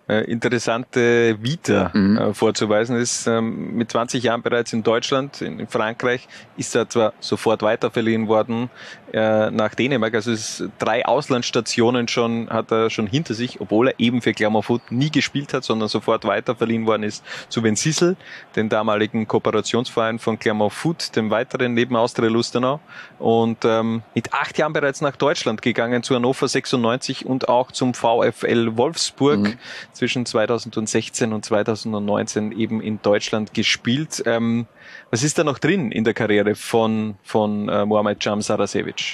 interessante 0.07 1.37
Vita 1.41 1.91
Mhm. 1.93 2.17
äh, 2.17 2.33
vorzuweisen. 2.33 2.95
Ist 2.97 3.27
ähm, 3.27 3.75
mit 3.75 3.91
20 3.91 4.23
Jahren 4.23 4.41
bereits 4.41 4.73
in 4.73 4.83
Deutschland, 4.83 5.41
in, 5.41 5.59
in 5.59 5.67
Frankreich, 5.67 6.27
ist 6.57 6.75
er 6.75 6.89
zwar 6.89 7.13
sofort 7.19 7.61
weiterverliehen 7.61 8.27
worden 8.27 8.69
äh, 9.13 9.49
nach 9.51 9.73
Dänemark. 9.75 10.13
Also 10.15 10.31
es 10.31 10.59
ist 10.59 10.69
drei 10.79 11.05
Auslandsstationen 11.05 12.07
schon 12.07 12.49
hat 12.49 12.71
er 12.71 12.89
schon 12.89 13.07
hinter 13.07 13.33
sich, 13.33 13.61
obwohl 13.61 13.89
er 13.89 13.95
eben 13.99 14.21
für 14.21 14.33
Clermont 14.33 14.65
Foot 14.65 14.91
nie 14.91 15.09
gespielt 15.09 15.53
hat, 15.53 15.63
sondern 15.63 15.87
sofort 15.89 16.25
weiterverliehen 16.25 16.85
worden 16.85 17.03
ist 17.03 17.23
zu 17.49 17.63
Wensissel, 17.63 18.15
den 18.55 18.69
damaligen 18.69 19.27
Kooperationsverein 19.27 20.19
von 20.19 20.37
Clermont 20.39 20.73
Foot, 20.73 21.15
dem 21.15 21.29
weiteren 21.29 21.73
neben 21.73 21.95
Austria 21.95 22.29
Lustenau. 22.29 22.79
Und 23.19 23.65
ähm, 23.65 24.03
mit 24.13 24.33
acht 24.33 24.57
Jahren 24.57 24.73
bereits 24.73 25.01
nach 25.01 25.15
Deutschland 25.15 25.61
gegangen 25.61 26.03
zu 26.03 26.15
Hannover 26.15 26.47
96 26.47 27.25
und 27.25 27.49
auch 27.49 27.71
zum 27.71 27.93
VfL 27.93 28.77
Wolfsburg 28.77 29.37
Mhm. 29.37 29.53
zwischen 29.93 30.25
2016 30.25 31.33
und 31.33 31.45
2019 31.45 32.51
eben 32.51 32.81
in 32.81 33.01
Deutschland 33.01 33.53
gespielt. 33.53 34.23
Ähm, 34.25 34.67
was 35.11 35.23
ist 35.23 35.37
da 35.37 35.43
noch 35.43 35.59
drin 35.59 35.91
in 35.91 36.03
der 36.03 36.13
Karriere 36.13 36.55
von, 36.55 37.15
von 37.23 37.69
äh, 37.69 37.85
Mohamed 37.85 38.23
Jam 38.23 38.41
Sarasevic? 38.41 39.06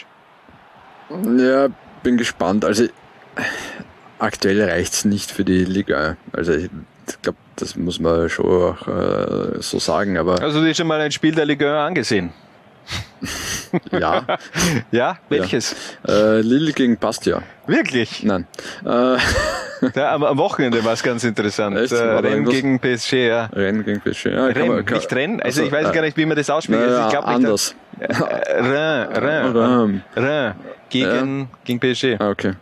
Ja, 1.37 1.67
bin 2.03 2.17
gespannt. 2.17 2.65
Also 2.65 2.85
aktuell 4.19 4.61
reicht's 4.63 5.05
nicht 5.05 5.31
für 5.31 5.43
die 5.43 5.65
Liga. 5.65 6.17
Also 6.31 6.53
ich 6.53 6.69
glaube, 7.21 7.37
das 7.55 7.75
muss 7.75 7.99
man 7.99 8.29
schon 8.29 8.45
auch 8.45 8.87
äh, 8.87 9.61
so 9.61 9.79
sagen, 9.79 10.17
aber 10.17 10.41
Also 10.41 10.61
du 10.61 10.69
hast 10.69 10.77
schon 10.77 10.87
mal 10.87 10.99
ein 11.01 11.11
Spiel 11.11 11.35
der 11.35 11.45
Liga 11.45 11.85
1 11.85 11.87
angesehen. 11.89 12.31
ja. 13.91 14.25
Ja, 14.91 15.17
welches? 15.29 15.75
Äh, 16.07 16.41
Lille 16.41 16.73
gegen 16.73 16.97
Bastia. 16.97 17.41
Wirklich? 17.67 18.23
Nein. 18.23 18.47
Äh, 18.85 19.17
Ja, 19.95 20.13
am, 20.15 20.23
am 20.23 20.37
Wochenende 20.37 20.81
war 20.85 20.93
es 20.93 21.03
ganz 21.03 21.25
interessant. 21.25 21.75
Echt? 21.77 21.91
Äh, 21.91 21.97
War 22.15 22.23
irgendwas? 22.23 22.53
gegen 22.53 22.79
PSG, 22.79 23.27
ja. 23.27 23.45
Rennen 23.47 23.83
gegen 23.83 23.99
PSG. 23.99 24.27
Ja, 24.27 24.31
kann 24.31 24.53
Rennes, 24.53 24.67
man- 24.69 24.85
kann- 24.85 24.97
nicht 24.99 25.13
Rennes. 25.13 25.41
Also, 25.43 25.61
also, 25.61 25.63
ich 25.63 25.71
weiß 25.73 25.89
äh, 25.89 25.93
gar 25.93 26.01
nicht, 26.03 26.15
wie 26.15 26.25
man 26.25 26.37
das 26.37 26.49
ausspricht. 26.49 26.79
Also 26.79 26.93
naja, 26.93 27.05
ich 27.07 27.11
glaube 27.11 27.27
nicht, 27.27 27.35
anders. 27.35 27.75
Äh, 27.99 28.05
Rennes, 28.63 29.55
Rennes, 30.15 30.55
Rennes. 30.93 31.13
Rennes 31.13 31.47
gegen, 31.65 31.79
gegen 31.79 31.93
PSG. 31.93 32.21
Ah, 32.21 32.29
okay. 32.29 32.53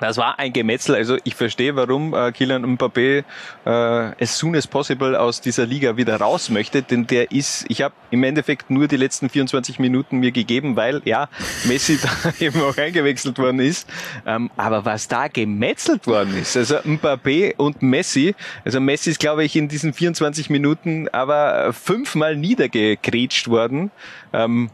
Das 0.00 0.16
war 0.16 0.38
ein 0.38 0.52
Gemetzel. 0.52 0.94
Also 0.94 1.18
ich 1.24 1.34
verstehe, 1.34 1.76
warum 1.76 2.14
äh, 2.14 2.32
Kylian 2.32 2.64
Mbappé 2.64 3.22
äh, 3.66 3.68
as 3.68 4.38
soon 4.38 4.56
as 4.56 4.66
possible 4.66 5.14
aus 5.14 5.42
dieser 5.42 5.66
Liga 5.66 5.98
wieder 5.98 6.16
raus 6.16 6.48
möchte, 6.48 6.82
denn 6.82 7.06
der 7.06 7.30
ist, 7.30 7.66
ich 7.68 7.82
habe 7.82 7.94
im 8.10 8.24
Endeffekt 8.24 8.70
nur 8.70 8.88
die 8.88 8.96
letzten 8.96 9.28
24 9.28 9.78
Minuten 9.78 10.16
mir 10.16 10.32
gegeben, 10.32 10.74
weil 10.74 11.02
ja 11.04 11.28
Messi 11.64 11.98
da 12.02 12.32
eben 12.40 12.62
auch 12.62 12.78
eingewechselt 12.78 13.38
worden 13.38 13.60
ist. 13.60 13.86
Ähm, 14.24 14.50
aber 14.56 14.86
was 14.86 15.06
da 15.06 15.28
gemetzelt 15.28 16.06
worden 16.06 16.34
ist, 16.40 16.56
also 16.56 16.76
Mbappé 16.76 17.56
und 17.58 17.82
Messi, 17.82 18.34
also 18.64 18.80
Messi 18.80 19.10
ist 19.10 19.20
glaube 19.20 19.44
ich 19.44 19.54
in 19.54 19.68
diesen 19.68 19.92
24 19.92 20.48
Minuten 20.48 21.08
aber 21.10 21.74
fünfmal 21.74 22.36
niedergekrätscht 22.36 23.48
worden. 23.48 23.90
Ähm, 24.32 24.70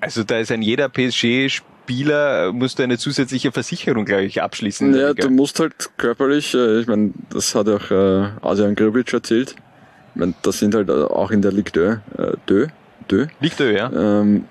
also 0.00 0.24
da 0.24 0.38
ist 0.38 0.50
ein 0.50 0.62
jeder 0.62 0.88
PSG-Spieler, 0.88 1.75
musste 2.52 2.82
eine 2.84 2.98
zusätzliche 2.98 3.52
Versicherung, 3.52 4.04
glaube 4.04 4.24
ich, 4.24 4.42
abschließen. 4.42 4.94
Ja, 4.94 5.14
du 5.14 5.30
musst 5.30 5.60
halt 5.60 5.74
körperlich, 5.96 6.54
äh, 6.54 6.80
ich 6.80 6.86
meine, 6.86 7.12
das 7.30 7.54
hat 7.54 7.68
auch 7.68 7.90
äh, 7.90 8.28
Adrian 8.42 8.74
Grbic 8.74 9.12
erzählt. 9.12 9.54
Ich 10.14 10.20
meine, 10.20 10.34
das 10.42 10.58
sind 10.58 10.74
halt 10.74 10.90
auch 10.90 11.30
in 11.30 11.42
der 11.42 11.52
Ligue 11.52 12.00
2, 12.16 12.22
äh, 12.22 12.36
2, 12.46 12.66
2 13.08 13.28
Liegt 13.40 13.60
da, 13.60 13.64
ja. 13.64 13.90
ähm, 13.92 14.44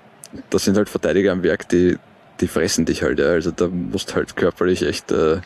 das 0.50 0.64
sind 0.64 0.76
halt 0.76 0.88
Verteidiger 0.88 1.32
am 1.32 1.42
Werk, 1.42 1.68
die, 1.68 1.98
die 2.40 2.48
fressen 2.48 2.84
dich 2.84 3.02
halt. 3.02 3.18
Ja. 3.18 3.26
Also 3.26 3.50
da 3.50 3.68
musst 3.68 4.14
halt 4.14 4.36
körperlich 4.36 4.82
echt 4.82 5.12
äh, 5.12 5.40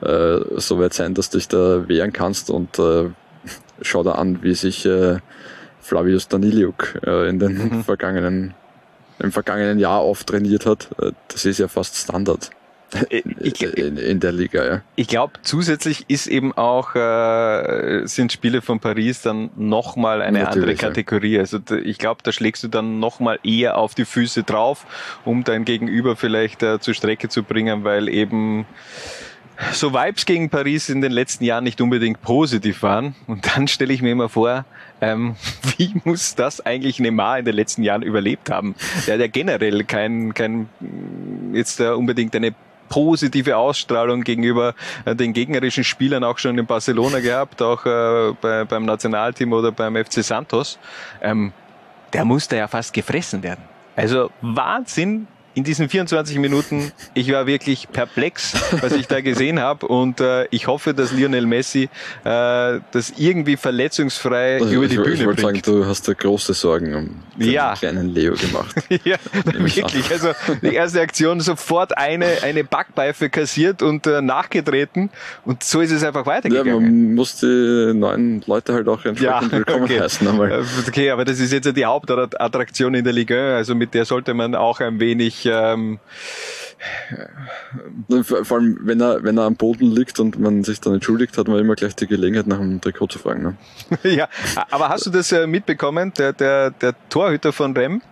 äh, 0.00 0.40
so 0.56 0.78
weit 0.78 0.94
sein, 0.94 1.14
dass 1.14 1.30
du 1.30 1.38
dich 1.38 1.48
da 1.48 1.88
wehren 1.88 2.12
kannst 2.12 2.50
und 2.50 2.78
äh, 2.78 3.10
schau 3.82 4.02
da 4.02 4.12
an, 4.12 4.42
wie 4.42 4.54
sich 4.54 4.86
äh, 4.86 5.18
Flavius 5.80 6.28
Daniliuk 6.28 6.98
äh, 7.06 7.28
in 7.28 7.38
den 7.38 7.52
Mhm. 7.58 7.84
vergangenen 7.84 8.54
im 9.18 9.32
vergangenen 9.32 9.78
Jahr 9.78 10.04
oft 10.04 10.26
trainiert 10.26 10.66
hat. 10.66 10.88
Äh, 11.02 11.12
Das 11.28 11.44
ist 11.44 11.58
ja 11.58 11.68
fast 11.68 11.96
Standard 11.96 12.50
Äh, 13.10 13.22
Ich, 13.40 13.62
in, 13.76 13.96
in 13.98 14.18
der 14.20 14.32
Liga, 14.32 14.64
ja. 14.64 14.80
ich 14.96 15.08
glaube, 15.08 15.34
zusätzlich 15.42 16.06
ist 16.08 16.26
eben 16.26 16.52
auch, 16.56 16.94
äh, 16.94 18.06
sind 18.06 18.32
Spiele 18.32 18.62
von 18.62 18.80
Paris 18.80 19.20
dann 19.22 19.50
nochmal 19.56 20.22
eine 20.22 20.38
andere 20.46 20.60
Natürlich, 20.60 20.80
ja. 20.80 20.88
Kategorie. 20.88 21.38
Also 21.38 21.58
d- 21.58 21.80
ich 21.80 21.98
glaube, 21.98 22.22
da 22.22 22.32
schlägst 22.32 22.62
du 22.64 22.68
dann 22.68 22.98
nochmal 22.98 23.38
eher 23.44 23.76
auf 23.76 23.94
die 23.94 24.04
Füße 24.06 24.42
drauf, 24.44 24.86
um 25.26 25.44
dein 25.44 25.64
Gegenüber 25.66 26.16
vielleicht 26.16 26.62
äh, 26.62 26.80
zur 26.80 26.94
Strecke 26.94 27.28
zu 27.28 27.42
bringen, 27.42 27.84
weil 27.84 28.08
eben 28.08 28.64
so 29.72 29.92
Vibes 29.92 30.24
gegen 30.24 30.50
Paris 30.50 30.88
in 30.88 31.00
den 31.00 31.10
letzten 31.12 31.42
Jahren 31.44 31.64
nicht 31.64 31.80
unbedingt 31.80 32.22
positiv 32.22 32.82
waren. 32.82 33.14
Und 33.26 33.44
dann 33.54 33.66
stelle 33.68 33.92
ich 33.92 34.00
mir 34.02 34.12
immer 34.12 34.28
vor, 34.28 34.64
ähm, 35.00 35.36
wie 35.76 35.94
muss 36.04 36.34
das 36.34 36.64
eigentlich 36.64 36.98
Neymar 37.00 37.38
in 37.38 37.44
den 37.44 37.54
letzten 37.54 37.82
Jahren 37.82 38.02
überlebt 38.02 38.50
haben? 38.50 38.74
Der 39.06 39.14
hat 39.14 39.20
ja 39.20 39.26
generell 39.26 39.84
kein, 39.84 40.34
kein 40.34 40.68
jetzt 41.52 41.80
unbedingt 41.80 42.34
eine 42.36 42.54
positive 42.88 43.56
Ausstrahlung 43.56 44.22
gegenüber 44.22 44.74
äh, 45.04 45.14
den 45.14 45.32
gegnerischen 45.32 45.84
Spielern 45.84 46.24
auch 46.24 46.38
schon 46.38 46.58
in 46.58 46.66
Barcelona 46.66 47.20
gehabt, 47.20 47.62
auch 47.62 47.84
äh, 47.86 48.34
bei, 48.40 48.64
beim 48.64 48.84
Nationalteam 48.84 49.52
oder 49.52 49.72
beim 49.72 49.96
FC 49.96 50.24
Santos. 50.24 50.78
Ähm, 51.22 51.52
der 52.12 52.24
musste 52.24 52.56
ja 52.56 52.68
fast 52.68 52.92
gefressen 52.92 53.42
werden. 53.42 53.62
Also 53.96 54.30
Wahnsinn, 54.40 55.26
in 55.58 55.64
diesen 55.64 55.88
24 55.88 56.38
Minuten, 56.38 56.92
ich 57.14 57.32
war 57.32 57.48
wirklich 57.48 57.88
perplex, 57.90 58.54
was 58.80 58.92
ich 58.92 59.08
da 59.08 59.20
gesehen 59.20 59.58
habe 59.58 59.88
und 59.88 60.20
äh, 60.20 60.46
ich 60.52 60.68
hoffe, 60.68 60.94
dass 60.94 61.10
Lionel 61.10 61.46
Messi 61.46 61.88
äh, 62.24 62.78
das 62.92 63.12
irgendwie 63.16 63.56
verletzungsfrei 63.56 64.60
Also 64.60 64.72
über 64.72 64.84
ich, 64.84 64.90
die 64.90 64.96
ich 64.98 65.02
Bühne 65.02 65.26
wollte 65.26 65.42
bringt. 65.42 65.64
sagen, 65.66 65.80
du 65.80 65.84
hast 65.86 66.06
da 66.06 66.12
große 66.12 66.54
Sorgen 66.54 66.94
um 66.94 67.22
den 67.36 67.50
Ja. 67.50 67.74
kleinen 67.74 68.14
Leo 68.14 68.34
gemacht. 68.34 68.72
ja, 69.04 69.16
ich 69.66 69.76
wirklich. 69.76 70.08
Also 70.12 70.30
die 70.62 70.74
erste 70.74 71.00
Aktion 71.00 71.40
sofort 71.40 71.98
eine, 71.98 72.26
eine 72.42 72.62
Backpfeife 72.62 73.28
kassiert 73.28 73.82
und 73.82 74.06
äh, 74.06 74.22
nachgetreten 74.22 75.10
und 75.44 75.64
so 75.64 75.80
ist 75.80 75.90
es 75.90 76.04
einfach 76.04 76.20
Ja, 76.24 76.32
weitergegangen. 76.34 77.06
man 77.06 77.14
muss 77.16 77.36
die 77.40 77.92
neuen 77.94 78.42
Leute 78.46 78.74
halt 78.74 78.86
auch 78.88 79.04
entsprechend 79.04 79.50
willkommen 79.50 79.84
okay. 79.84 80.00
heißen. 80.00 80.28
Einmal. 80.28 80.52
Äh, 80.52 80.64
Okay, 80.86 81.10
aber 81.10 81.24
das 81.24 81.40
ist 81.40 81.52
jetzt 81.52 81.66
ja 81.66 81.72
die 81.72 81.84
Hauptattraktion 81.84 82.94
in 82.94 83.02
der 83.02 83.12
Ligue 83.12 83.36
1, 83.38 83.56
also 83.56 83.74
mit 83.74 83.92
der 83.94 84.04
sollte 84.04 84.34
man 84.34 84.54
auch 84.54 84.78
ein 84.80 85.00
wenig 85.00 85.46
ähm, 85.48 85.98
Vor 88.22 88.58
allem, 88.58 88.78
wenn 88.82 89.00
er, 89.00 89.22
wenn 89.24 89.38
er 89.38 89.44
am 89.44 89.56
Boden 89.56 89.90
liegt 89.90 90.20
und 90.20 90.38
man 90.38 90.64
sich 90.64 90.80
dann 90.80 90.94
entschuldigt, 90.94 91.36
hat 91.36 91.48
man 91.48 91.58
immer 91.58 91.74
gleich 91.74 91.96
die 91.96 92.06
Gelegenheit, 92.06 92.46
nach 92.46 92.58
dem 92.58 92.80
Trikot 92.80 93.08
zu 93.08 93.18
fragen. 93.18 93.42
Ne? 93.42 93.56
ja, 94.16 94.28
aber 94.70 94.88
hast 94.88 95.06
du 95.06 95.10
das 95.10 95.32
äh, 95.32 95.46
mitbekommen? 95.46 96.12
Der, 96.18 96.32
der, 96.32 96.70
der 96.70 96.94
Torhüter 97.08 97.52
von 97.52 97.76
Rem 97.76 98.02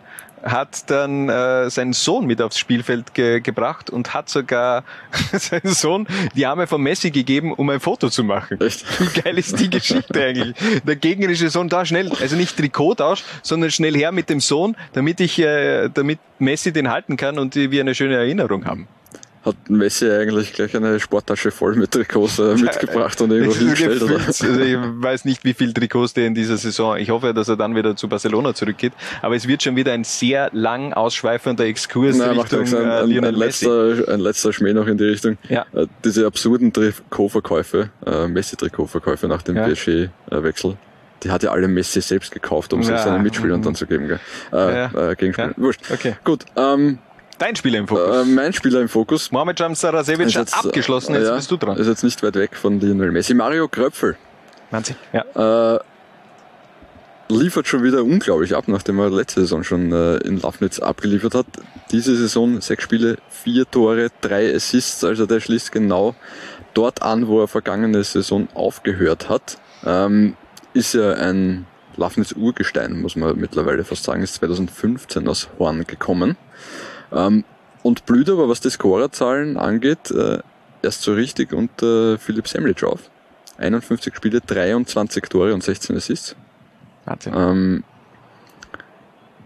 hat 0.47 0.90
dann 0.90 1.28
äh, 1.28 1.70
seinen 1.70 1.92
Sohn 1.92 2.26
mit 2.26 2.40
aufs 2.40 2.59
Spielfeld 2.59 3.14
ge 3.14 3.40
gebracht 3.40 3.90
und 3.90 4.14
hat 4.14 4.28
sogar 4.28 4.84
seinen 5.32 5.72
Sohn 5.74 6.07
die 6.34 6.47
Arme 6.47 6.66
von 6.66 6.80
Messi 6.80 7.11
gegeben, 7.11 7.53
um 7.53 7.68
ein 7.70 7.80
Foto 7.80 8.09
zu 8.09 8.24
machen. 8.24 8.61
Echt? 8.61 8.84
Wie 9.01 9.20
geil 9.20 9.38
ist 9.38 9.59
die 9.59 9.70
Geschichte 9.70 10.22
eigentlich? 10.22 10.57
Der 10.84 10.97
gegnerische 10.97 11.51
Sohn 11.51 11.68
da 11.68 11.84
schnell, 11.84 12.11
also 12.20 12.36
nicht 12.36 12.57
Trikottausch, 12.57 13.24
sondern 13.42 13.70
schnell 13.70 13.97
her 13.97 14.12
mit 14.12 14.30
dem 14.30 14.40
Sohn, 14.40 14.76
damit 14.92 15.20
ich, 15.20 15.38
äh, 15.38 15.88
damit 15.92 16.18
Messi 16.38 16.72
den 16.72 16.90
halten 16.90 17.16
kann 17.16 17.38
und 17.38 17.55
die, 17.55 17.70
wir 17.70 17.80
eine 17.80 17.94
schöne 17.94 18.16
Erinnerung 18.16 18.64
haben. 18.64 18.88
Hat 19.47 19.70
Messi 19.70 20.11
eigentlich 20.11 20.53
gleich 20.53 20.76
eine 20.76 20.99
Sporttasche 20.99 21.53
voll 21.53 21.76
mit 21.76 21.92
Trikots 21.92 22.40
äh, 22.40 22.57
mitgebracht 22.61 23.20
und 23.20 23.30
irgendwo 23.30 23.55
hingestellt? 23.55 24.03
Oder? 24.03 24.14
gefühlt, 24.16 24.51
also 24.51 24.61
ich 24.61 24.76
weiß 24.76 25.24
nicht, 25.24 25.44
wie 25.44 25.55
viel 25.55 25.72
Trikots 25.72 26.14
der 26.14 26.26
in 26.26 26.34
dieser 26.34 26.57
Saison. 26.57 26.97
Ich 26.97 27.11
hoffe, 27.11 27.32
dass 27.32 27.49
er 27.49 27.57
dann 27.57 27.76
wieder 27.76 27.94
zu 27.94 28.09
Barcelona 28.09 28.55
zurückgeht. 28.55 28.92
Aber 29.22 29.36
es 29.36 29.47
wird 29.47 29.62
schon 29.62 29.76
wieder 29.76 29.92
ein 29.92 30.03
sehr 30.03 30.51
lang 30.53 30.92
ausschweifender 30.92 31.64
Exkurs 31.64 32.16
Nein, 32.18 32.36
macht 32.36 32.53
Richtung 32.53 32.61
nichts. 32.61 32.74
Ein, 32.74 33.11
äh, 33.11 33.18
ein, 33.18 33.24
ein, 33.24 33.34
letzter, 33.36 34.09
ein 34.09 34.18
letzter 34.20 34.53
Schmäh 34.53 34.72
noch 34.72 34.88
in 34.88 34.99
die 34.99 35.05
Richtung. 35.05 35.38
Ja. 35.49 35.64
Äh, 35.72 35.86
diese 36.05 36.26
absurden 36.26 36.72
Trikotverkäufe, 36.72 37.90
äh, 38.05 38.26
Messi-Trikotverkäufe 38.26 39.28
nach 39.28 39.42
dem 39.42 39.55
Ja. 39.57 39.68
PSG-Wechsel, 39.68 40.76
die 41.22 41.30
hat 41.30 41.42
ja 41.44 41.51
alle 41.53 41.68
Messi 41.68 42.01
selbst 42.01 42.32
gekauft, 42.32 42.72
um 42.72 42.82
Ja. 42.82 42.99
seinen 42.99 43.22
Mitspielern 43.22 43.62
dann 43.62 43.74
zu 43.74 43.86
geben. 43.86 44.09
Gell? 44.09 44.20
Äh, 44.53 44.57
Ja. 44.57 45.11
äh, 45.11 45.14
Gegenspielern. 45.14 45.55
Ja. 45.57 45.62
Wurscht. 45.62 45.80
Okay. 45.90 46.16
Gut. 46.24 46.44
Ähm, 46.57 46.99
Dein 47.39 47.55
Spieler 47.57 47.78
im 47.78 47.89
Fokus. 47.89 48.16
äh, 48.16 48.24
mein 48.24 48.53
Spieler 48.53 48.80
im 48.80 48.89
Fokus. 48.89 49.30
Mohamed 49.30 49.61
Jam 49.61 49.74
Sarasevic 49.74 50.28
hat 50.28 50.34
jetzt, 50.34 50.57
abgeschlossen, 50.57 51.14
äh, 51.14 51.18
jetzt 51.18 51.28
ja, 51.28 51.37
bist 51.37 51.51
du 51.51 51.57
dran. 51.57 51.76
Ist 51.76 51.87
jetzt 51.87 52.03
nicht 52.03 52.22
weit 52.22 52.34
weg 52.37 52.57
von 52.57 52.80
Lionel 52.80 53.12
Messi. 53.12 53.34
Mario 53.34 53.68
Kröpfel. 53.68 54.16
Wahnsinn. 54.70 54.97
Ja. 55.12 55.74
Äh, 55.74 55.80
liefert 57.28 57.66
schon 57.66 57.82
wieder 57.82 58.03
unglaublich 58.05 58.55
ab, 58.55 58.68
nachdem 58.68 58.99
er 58.99 59.11
letzte 59.11 59.41
Saison 59.41 59.64
schon 59.64 59.93
äh, 59.93 60.16
in 60.18 60.41
Lafnitz 60.41 60.78
abgeliefert 60.78 61.34
hat. 61.34 61.47
Diese 61.91 62.16
Saison 62.16 62.61
sechs 62.61 62.84
Spiele, 62.84 63.18
vier 63.28 63.68
Tore, 63.70 64.11
drei 64.20 64.55
Assists, 64.55 65.05
also 65.05 65.26
der 65.26 65.41
schließt 65.41 65.72
genau 65.72 66.14
dort 66.74 67.03
an, 67.03 67.26
wo 67.26 67.41
er 67.41 67.49
vergangene 67.49 68.03
Saison 68.05 68.49
aufgehört 68.55 69.28
hat. 69.28 69.59
Ähm, 69.84 70.37
ist 70.72 70.95
ja 70.95 71.12
ein 71.14 71.66
Lafnitz 71.97 72.32
Urgestein, 72.32 73.01
muss 73.01 73.16
man 73.16 73.37
mittlerweile 73.39 73.84
fast 73.84 74.05
sagen, 74.05 74.22
ist 74.22 74.34
2015 74.34 75.26
aus 75.28 75.49
Horn 75.59 75.87
gekommen. 75.87 76.37
Ähm, 77.12 77.44
und 77.82 78.04
blüht 78.07 78.28
aber, 78.28 78.48
was 78.48 78.61
die 78.61 78.70
Scorerzahlen 78.70 79.57
angeht, 79.57 80.11
äh, 80.11 80.38
erst 80.82 81.02
so 81.02 81.12
richtig 81.14 81.52
unter 81.52 82.18
Philipp 82.18 82.48
Semlic 82.48 82.82
auf. 82.84 83.00
51 83.59 84.14
Spiele, 84.14 84.40
23 84.40 85.22
Tore 85.24 85.54
und 85.54 85.62
16 85.62 85.96
Assists. 85.96 86.36
Wahnsinn. 87.04 87.32
Ähm, 87.36 87.84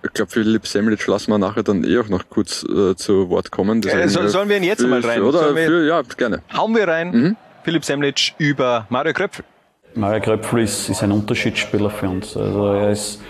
ich 0.02 0.12
glaube, 0.14 0.30
Philipp 0.30 0.66
Semlic 0.66 1.06
lassen 1.06 1.30
wir 1.30 1.38
nachher 1.38 1.62
dann 1.62 1.84
eh 1.84 1.98
auch 1.98 2.08
noch 2.08 2.28
kurz 2.30 2.64
äh, 2.64 2.96
zu 2.96 3.28
Wort 3.28 3.50
kommen. 3.50 3.82
Äh, 3.82 4.08
soll- 4.08 4.28
sollen 4.28 4.48
wir 4.48 4.56
ihn 4.56 4.64
jetzt 4.64 4.80
für, 4.80 4.88
mal 4.88 5.00
rein? 5.00 5.20
Oder 5.22 5.54
für, 5.54 5.86
ja, 5.86 6.00
gerne. 6.16 6.42
Hauen 6.56 6.74
wir 6.74 6.88
rein. 6.88 7.10
Mhm. 7.10 7.36
Philipp 7.64 7.84
Semlic 7.84 8.32
über 8.38 8.86
Mario 8.88 9.12
Kröpfel. 9.12 9.44
Mario 9.94 10.22
Kröpfel 10.22 10.60
ist, 10.62 10.88
ist 10.88 11.02
ein 11.02 11.12
Unterschiedsspieler 11.12 11.90
für 11.90 12.08
uns. 12.08 12.34
Also 12.36 12.66
er 12.68 12.90
ist 12.92 13.20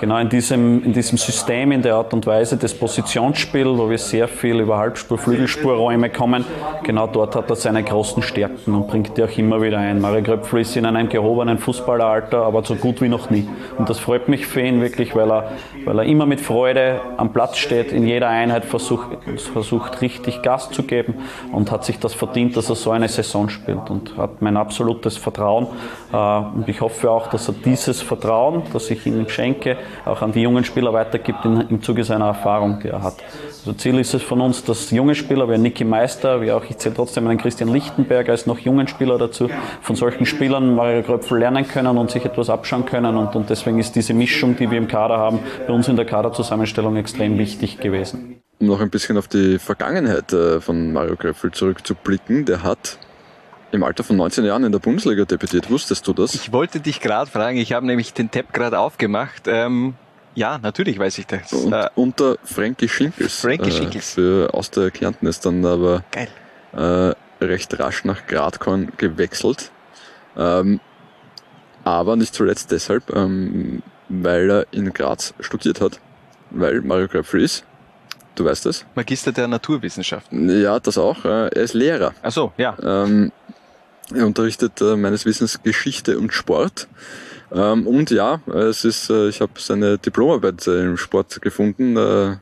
genau 0.00 0.16
in 0.16 0.30
diesem, 0.30 0.82
in 0.82 0.94
diesem 0.94 1.18
System, 1.18 1.72
in 1.72 1.82
der 1.82 1.94
Art 1.96 2.14
und 2.14 2.26
Weise 2.26 2.56
des 2.56 2.74
Positionsspiels, 2.74 3.68
wo 3.78 3.90
wir 3.90 3.98
sehr 3.98 4.28
viel 4.28 4.58
über 4.58 4.78
Halbspur, 4.78 5.18
Flügelspurräume 5.18 6.08
kommen, 6.08 6.44
genau 6.82 7.06
dort 7.06 7.36
hat 7.36 7.50
er 7.50 7.56
seine 7.56 7.84
großen 7.84 8.22
Stärken 8.22 8.74
und 8.74 8.88
bringt 8.88 9.16
die 9.18 9.22
auch 9.22 9.36
immer 9.36 9.60
wieder 9.60 9.78
ein. 9.78 10.00
Mario 10.00 10.22
Kröpfel 10.22 10.62
ist 10.62 10.74
in 10.74 10.86
einem 10.86 11.10
gehobenen 11.10 11.58
Fußballeralter, 11.58 12.38
aber 12.42 12.64
so 12.64 12.76
gut 12.76 13.02
wie 13.02 13.10
noch 13.10 13.28
nie. 13.28 13.46
Und 13.76 13.90
das 13.90 13.98
freut 13.98 14.28
mich 14.28 14.46
für 14.46 14.62
ihn 14.62 14.80
wirklich, 14.80 15.14
weil 15.14 15.30
er, 15.30 15.52
weil 15.84 15.98
er 15.98 16.04
immer 16.04 16.26
mit 16.26 16.40
Freude 16.40 17.00
am 17.16 17.32
Platz 17.32 17.58
steht, 17.58 17.92
in 17.92 18.06
jeder 18.06 18.28
Einheit 18.28 18.64
versucht, 18.64 19.08
versucht 19.52 20.00
richtig 20.00 20.42
Gas 20.42 20.70
zu 20.70 20.82
geben 20.82 21.14
und 21.52 21.70
hat 21.70 21.84
sich 21.84 21.98
das 21.98 22.14
verdient, 22.14 22.56
dass 22.56 22.68
er 22.68 22.76
so 22.76 22.90
eine 22.90 23.08
Saison 23.08 23.48
spielt 23.48 23.90
und 23.90 24.16
hat 24.16 24.42
mein 24.42 24.56
absolutes 24.56 25.16
Vertrauen. 25.16 25.66
Äh, 26.12 26.16
Und 26.16 26.68
ich 26.68 26.80
hoffe 26.80 27.10
auch, 27.10 27.28
dass 27.28 27.48
er 27.48 27.54
dieses 27.54 28.02
Vertrauen, 28.02 28.62
das 28.72 28.90
ich 28.90 29.06
ihm 29.06 29.28
schenke, 29.28 29.76
auch 30.04 30.22
an 30.22 30.32
die 30.32 30.42
jungen 30.42 30.64
Spieler 30.64 30.92
weitergibt 30.92 31.44
im 31.44 31.82
Zuge 31.82 32.04
seiner 32.04 32.26
Erfahrung, 32.26 32.80
die 32.82 32.88
er 32.88 33.02
hat. 33.02 33.16
Also 33.60 33.74
Ziel 33.74 33.98
ist 33.98 34.14
es 34.14 34.22
von 34.22 34.40
uns, 34.40 34.64
dass 34.64 34.90
junge 34.90 35.14
Spieler 35.14 35.46
wie 35.50 35.58
Niki 35.58 35.84
Meister, 35.84 36.40
wie 36.40 36.50
auch 36.50 36.64
ich 36.64 36.78
zähle 36.78 36.94
trotzdem 36.94 37.26
einen 37.26 37.38
Christian 37.38 37.68
Lichtenberger 37.68 38.32
als 38.32 38.46
noch 38.46 38.58
jungen 38.58 38.88
Spieler 38.88 39.18
dazu, 39.18 39.50
von 39.82 39.96
solchen 39.96 40.24
Spielern 40.24 40.74
Mario 40.74 41.02
Kröpfel 41.02 41.40
lernen 41.40 41.68
können 41.68 41.98
und 41.98 42.10
sich 42.10 42.24
etwas 42.24 42.48
abschauen 42.48 42.86
können. 42.86 43.18
Und, 43.18 43.36
und 43.36 43.50
deswegen 43.50 43.78
ist 43.78 43.94
diese 43.96 44.14
Mischung, 44.14 44.56
die 44.56 44.70
wir 44.70 44.78
im 44.78 44.88
Kader 44.88 45.18
haben, 45.18 45.40
bei 45.66 45.74
uns 45.74 45.88
in 45.88 45.96
der 45.96 46.06
Kaderzusammenstellung 46.06 46.96
extrem 46.96 47.36
wichtig 47.36 47.78
gewesen. 47.80 48.40
Um 48.60 48.68
noch 48.68 48.80
ein 48.80 48.88
bisschen 48.88 49.18
auf 49.18 49.28
die 49.28 49.58
Vergangenheit 49.58 50.32
äh, 50.32 50.62
von 50.62 50.94
Mario 50.94 51.16
Kröpfel 51.16 51.50
zurückzublicken, 51.50 52.46
der 52.46 52.62
hat 52.62 52.98
im 53.72 53.82
Alter 53.82 54.04
von 54.04 54.16
19 54.16 54.42
Jahren 54.46 54.64
in 54.64 54.72
der 54.72 54.78
Bundesliga 54.78 55.26
debütiert. 55.26 55.70
Wusstest 55.70 56.06
du 56.06 56.14
das? 56.14 56.34
Ich 56.34 56.50
wollte 56.52 56.80
dich 56.80 57.00
gerade 57.00 57.30
fragen, 57.30 57.58
ich 57.58 57.74
habe 57.74 57.84
nämlich 57.84 58.14
den 58.14 58.30
Tab 58.30 58.54
gerade 58.54 58.78
aufgemacht. 58.78 59.42
Ähm, 59.46 59.94
ja, 60.40 60.58
natürlich 60.58 60.98
weiß 60.98 61.18
ich 61.18 61.26
das. 61.26 61.52
Und, 61.52 61.72
Äh, 61.72 61.88
unter 61.94 62.38
Frankie 62.44 62.88
Schinkels. 62.88 63.40
Frankie 63.40 63.70
Schinkels. 63.70 64.14
Für, 64.14 64.52
aus 64.54 64.70
der 64.70 64.90
Kärnten 64.90 65.26
ist 65.26 65.44
dann 65.44 65.64
aber 65.66 66.02
Geil. 66.10 66.28
äh, 66.72 67.44
recht 67.44 67.78
rasch 67.78 68.04
nach 68.04 68.26
Gradkorn 68.26 68.90
gewechselt. 68.96 69.70
Ähm, 70.36 70.80
aber 71.84 72.16
nicht 72.16 72.34
zuletzt 72.34 72.70
deshalb, 72.70 73.14
ähm, 73.14 73.82
weil 74.08 74.50
er 74.50 74.66
in 74.70 74.92
Graz 74.94 75.34
studiert 75.40 75.82
hat. 75.82 76.00
Weil 76.50 76.80
Mario 76.80 77.06
ist, 77.34 77.64
du 78.34 78.44
weißt 78.46 78.64
das? 78.64 78.86
Magister 78.94 79.32
der 79.32 79.46
Naturwissenschaften. 79.46 80.48
Ja, 80.62 80.80
das 80.80 80.96
auch. 80.96 81.22
Äh, 81.26 81.48
er 81.48 81.62
ist 81.62 81.74
Lehrer. 81.74 82.14
Ach 82.22 82.32
so, 82.32 82.52
ja. 82.56 82.76
Ähm, 82.82 83.30
er 84.14 84.26
unterrichtet 84.26 84.80
äh, 84.80 84.96
meines 84.96 85.26
Wissens 85.26 85.62
Geschichte 85.62 86.18
und 86.18 86.32
Sport. 86.32 86.88
Ähm, 87.52 87.86
und 87.86 88.10
ja, 88.10 88.40
es 88.46 88.84
ist, 88.84 89.10
äh, 89.10 89.28
ich 89.28 89.40
habe 89.40 89.52
seine 89.58 89.98
Diplomarbeit 89.98 90.66
äh, 90.66 90.84
im 90.84 90.96
Sport 90.96 91.42
gefunden. 91.42 91.96
Äh, 91.96 92.36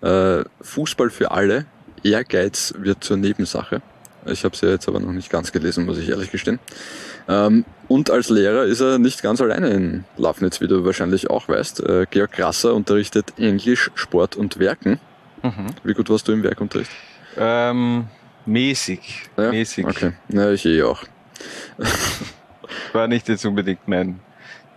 äh, 0.00 0.44
Fußball 0.60 1.10
für 1.10 1.30
alle. 1.30 1.66
Ehrgeiz 2.02 2.74
wird 2.78 3.02
zur 3.02 3.16
Nebensache. 3.16 3.82
Ich 4.26 4.44
habe 4.44 4.56
sie 4.56 4.66
jetzt 4.66 4.88
aber 4.88 5.00
noch 5.00 5.12
nicht 5.12 5.30
ganz 5.30 5.52
gelesen, 5.52 5.86
muss 5.86 5.98
ich 5.98 6.08
ehrlich 6.08 6.30
gestehen. 6.30 6.58
Ähm, 7.28 7.64
und 7.88 8.10
als 8.10 8.28
Lehrer 8.28 8.64
ist 8.64 8.80
er 8.80 8.98
nicht 8.98 9.22
ganz 9.22 9.40
alleine 9.40 9.70
in 9.70 10.04
Lafnitz, 10.16 10.60
wie 10.60 10.68
du 10.68 10.84
wahrscheinlich 10.84 11.30
auch 11.30 11.48
weißt. 11.48 11.80
Äh, 11.80 12.06
Georg 12.10 12.32
Grasser 12.32 12.74
unterrichtet 12.74 13.34
Englisch, 13.38 13.90
Sport 13.94 14.36
und 14.36 14.58
Werken. 14.58 15.00
Mhm. 15.42 15.66
Wie 15.84 15.94
gut 15.94 16.10
warst 16.10 16.28
du 16.28 16.32
im 16.32 16.42
Werkunterricht? 16.42 16.90
Ähm, 17.36 18.06
mäßig. 18.46 19.28
Ja? 19.36 19.50
Mäßig. 19.50 19.86
Okay, 19.86 20.12
na 20.28 20.50
ich 20.52 20.64
eh 20.66 20.82
auch. 20.82 21.04
War 22.92 23.08
nicht 23.08 23.28
jetzt 23.28 23.44
unbedingt 23.44 23.86
mein. 23.86 24.20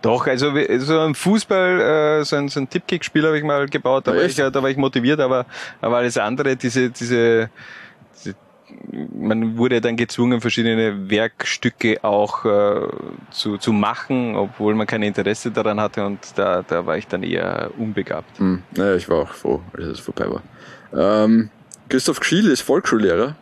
Doch, 0.02 0.26
also 0.26 0.52
so 0.78 1.00
ein 1.00 1.14
Fußball, 1.14 2.20
äh, 2.20 2.24
so 2.24 2.36
ein, 2.36 2.48
so 2.48 2.60
ein 2.60 2.68
Tippkick-Spiel 2.68 3.24
habe 3.24 3.38
ich 3.38 3.44
mal 3.44 3.66
gebaut, 3.68 4.06
da 4.06 4.10
war, 4.12 4.18
ich, 4.24 4.36
ja- 4.36 4.50
da 4.50 4.62
war 4.62 4.68
ich 4.70 4.76
motiviert, 4.76 5.20
aber, 5.20 5.46
aber 5.80 5.96
alles 5.98 6.18
andere, 6.18 6.56
diese, 6.56 6.90
diese, 6.90 7.48
diese 8.18 8.34
man 9.14 9.56
wurde 9.58 9.80
dann 9.80 9.96
gezwungen, 9.96 10.40
verschiedene 10.40 11.08
Werkstücke 11.10 12.02
auch 12.02 12.44
äh, 12.44 12.88
zu, 13.30 13.58
zu 13.58 13.72
machen, 13.72 14.34
obwohl 14.34 14.74
man 14.74 14.86
kein 14.86 15.02
Interesse 15.02 15.50
daran 15.50 15.78
hatte 15.80 16.04
und 16.04 16.18
da, 16.36 16.62
da 16.66 16.84
war 16.86 16.96
ich 16.96 17.06
dann 17.06 17.22
eher 17.22 17.70
unbegabt. 17.78 18.38
Hm, 18.38 18.62
naja, 18.76 18.94
ich 18.96 19.08
war 19.08 19.18
auch 19.22 19.28
froh, 19.32 19.60
als 19.76 19.86
es 19.86 20.00
vorbei 20.00 20.26
war. 20.30 20.42
Ähm, 21.24 21.50
Christoph 21.88 22.20
Gschiel 22.20 22.48
ist 22.50 22.62
Volksschullehrer. 22.62 23.36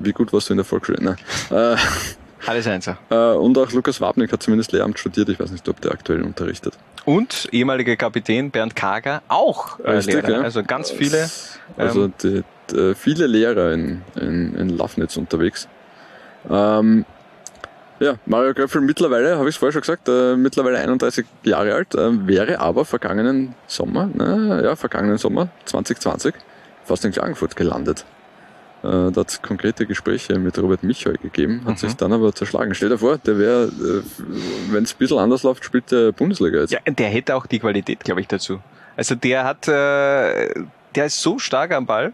Wie 0.00 0.12
gut 0.12 0.32
warst 0.32 0.48
du 0.48 0.54
in 0.54 0.58
der 0.58 0.64
Volksschule? 0.64 1.16
Äh, 1.50 1.76
Alles 2.46 2.66
Einser. 2.66 2.98
Äh, 3.10 3.14
und 3.14 3.56
auch 3.58 3.70
Lukas 3.72 4.00
Wabnik 4.00 4.32
hat 4.32 4.42
zumindest 4.42 4.72
Lehramt 4.72 4.98
studiert. 4.98 5.28
Ich 5.28 5.40
weiß 5.40 5.50
nicht, 5.50 5.68
ob 5.68 5.80
der 5.80 5.92
aktuell 5.92 6.22
unterrichtet. 6.22 6.74
Und 7.04 7.48
ehemaliger 7.52 7.96
Kapitän 7.96 8.50
Bernd 8.50 8.76
Kager, 8.76 9.22
auch 9.28 9.78
äh, 9.80 9.92
Richtig, 9.92 10.14
Lehrer. 10.14 10.30
ja. 10.30 10.40
Also 10.40 10.62
ganz 10.62 10.90
viele. 10.90 11.28
Also 11.76 12.04
ähm, 12.04 12.14
die, 12.22 12.44
die, 12.70 12.94
viele 12.94 13.26
Lehrer 13.26 13.72
in, 13.72 14.02
in, 14.16 14.54
in 14.54 14.68
Lafnitz 14.70 15.16
unterwegs. 15.16 15.68
Ähm, 16.50 17.04
ja, 18.00 18.16
Mario 18.26 18.54
Gröffel 18.54 18.80
mittlerweile, 18.80 19.38
habe 19.38 19.48
ich 19.48 19.54
es 19.54 19.58
vorher 19.58 19.72
schon 19.72 19.82
gesagt, 19.82 20.08
äh, 20.08 20.36
mittlerweile 20.36 20.78
31 20.78 21.24
Jahre 21.44 21.74
alt, 21.74 21.94
äh, 21.94 22.26
wäre 22.26 22.58
aber 22.58 22.84
vergangenen 22.84 23.54
Sommer, 23.66 24.10
na, 24.12 24.62
ja, 24.62 24.76
vergangenen 24.76 25.16
Sommer 25.16 25.48
2020 25.66 26.34
fast 26.84 27.04
in 27.04 27.12
Klagenfurt 27.12 27.56
gelandet. 27.56 28.04
Äh, 28.84 29.10
da 29.12 29.20
hat 29.22 29.42
konkrete 29.42 29.86
Gespräche 29.86 30.38
mit 30.38 30.58
Robert 30.58 30.82
Michael 30.82 31.16
gegeben, 31.16 31.62
hat 31.64 31.72
Mhm. 31.74 31.76
sich 31.78 31.94
dann 31.94 32.12
aber 32.12 32.34
zerschlagen. 32.34 32.74
Stell 32.74 32.90
dir 32.90 32.98
vor, 32.98 33.16
der 33.18 33.38
wäre, 33.38 33.64
äh, 33.64 34.02
wenn 34.72 34.84
es 34.84 34.92
ein 34.94 34.98
bisschen 34.98 35.18
anders 35.18 35.42
läuft, 35.42 35.64
spielt 35.64 35.90
der 35.90 36.12
Bundesliga 36.12 36.60
jetzt. 36.60 36.70
Ja, 36.72 36.80
der 36.86 37.08
hätte 37.08 37.34
auch 37.34 37.46
die 37.46 37.58
Qualität, 37.58 38.00
glaube 38.04 38.20
ich, 38.20 38.28
dazu. 38.28 38.60
Also 38.96 39.14
der 39.14 39.44
hat, 39.44 39.66
äh, 39.68 40.54
der 40.94 41.06
ist 41.06 41.20
so 41.20 41.38
stark 41.38 41.72
am 41.72 41.86
Ball 41.86 42.12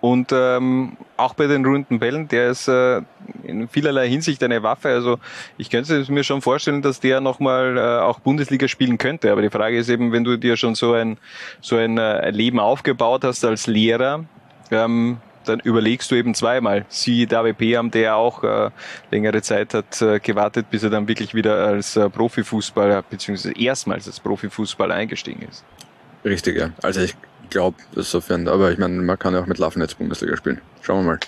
und 0.00 0.30
ähm, 0.32 0.96
auch 1.16 1.34
bei 1.34 1.46
den 1.46 1.64
runden 1.64 1.98
Bällen, 2.00 2.28
der 2.28 2.50
ist 2.50 2.68
äh, 2.68 3.00
in 3.44 3.68
vielerlei 3.68 4.08
Hinsicht 4.08 4.42
eine 4.42 4.62
Waffe. 4.62 4.88
Also 4.88 5.18
ich 5.56 5.70
könnte 5.70 5.96
es 5.96 6.08
mir 6.08 6.24
schon 6.24 6.42
vorstellen, 6.42 6.82
dass 6.82 7.00
der 7.00 7.20
nochmal 7.20 7.76
äh, 7.78 7.80
auch 8.02 8.18
Bundesliga 8.20 8.66
spielen 8.68 8.98
könnte. 8.98 9.30
Aber 9.32 9.42
die 9.42 9.50
Frage 9.50 9.78
ist 9.78 9.88
eben, 9.88 10.12
wenn 10.12 10.24
du 10.24 10.36
dir 10.36 10.56
schon 10.56 10.74
so 10.74 10.92
ein 10.94 11.16
so 11.60 11.76
ein 11.76 11.96
äh, 11.98 12.30
Leben 12.30 12.58
aufgebaut 12.60 13.24
hast 13.24 13.44
als 13.44 13.66
Lehrer, 13.66 14.24
ähm, 14.70 15.18
dann 15.44 15.60
überlegst 15.60 16.10
du 16.10 16.14
eben 16.14 16.34
zweimal. 16.34 16.84
Siehe 16.88 17.26
David 17.26 17.58
Peam, 17.58 17.90
der 17.90 18.16
auch 18.16 18.42
äh, 18.44 18.70
längere 19.10 19.42
Zeit 19.42 19.74
hat 19.74 20.00
äh, 20.02 20.20
gewartet, 20.20 20.70
bis 20.70 20.82
er 20.82 20.90
dann 20.90 21.08
wirklich 21.08 21.34
wieder 21.34 21.66
als 21.66 21.96
äh, 21.96 22.08
Profifußballer, 22.08 23.02
beziehungsweise 23.02 23.58
erstmals 23.58 24.06
als 24.06 24.20
Profifußballer 24.20 24.94
eingestiegen 24.94 25.46
ist. 25.48 25.64
Richtig, 26.24 26.58
ja. 26.58 26.70
Also 26.82 27.00
ich 27.00 27.14
glaube, 27.50 27.76
insofern, 27.94 28.48
aber 28.48 28.70
ich 28.70 28.78
meine, 28.78 29.00
man 29.00 29.18
kann 29.18 29.34
ja 29.34 29.40
auch 29.40 29.46
mit 29.46 29.58
Lafnitz 29.58 29.94
Bundesliga 29.94 30.36
spielen. 30.36 30.60
Schauen 30.82 31.04
wir 31.04 31.12
mal. 31.12 31.18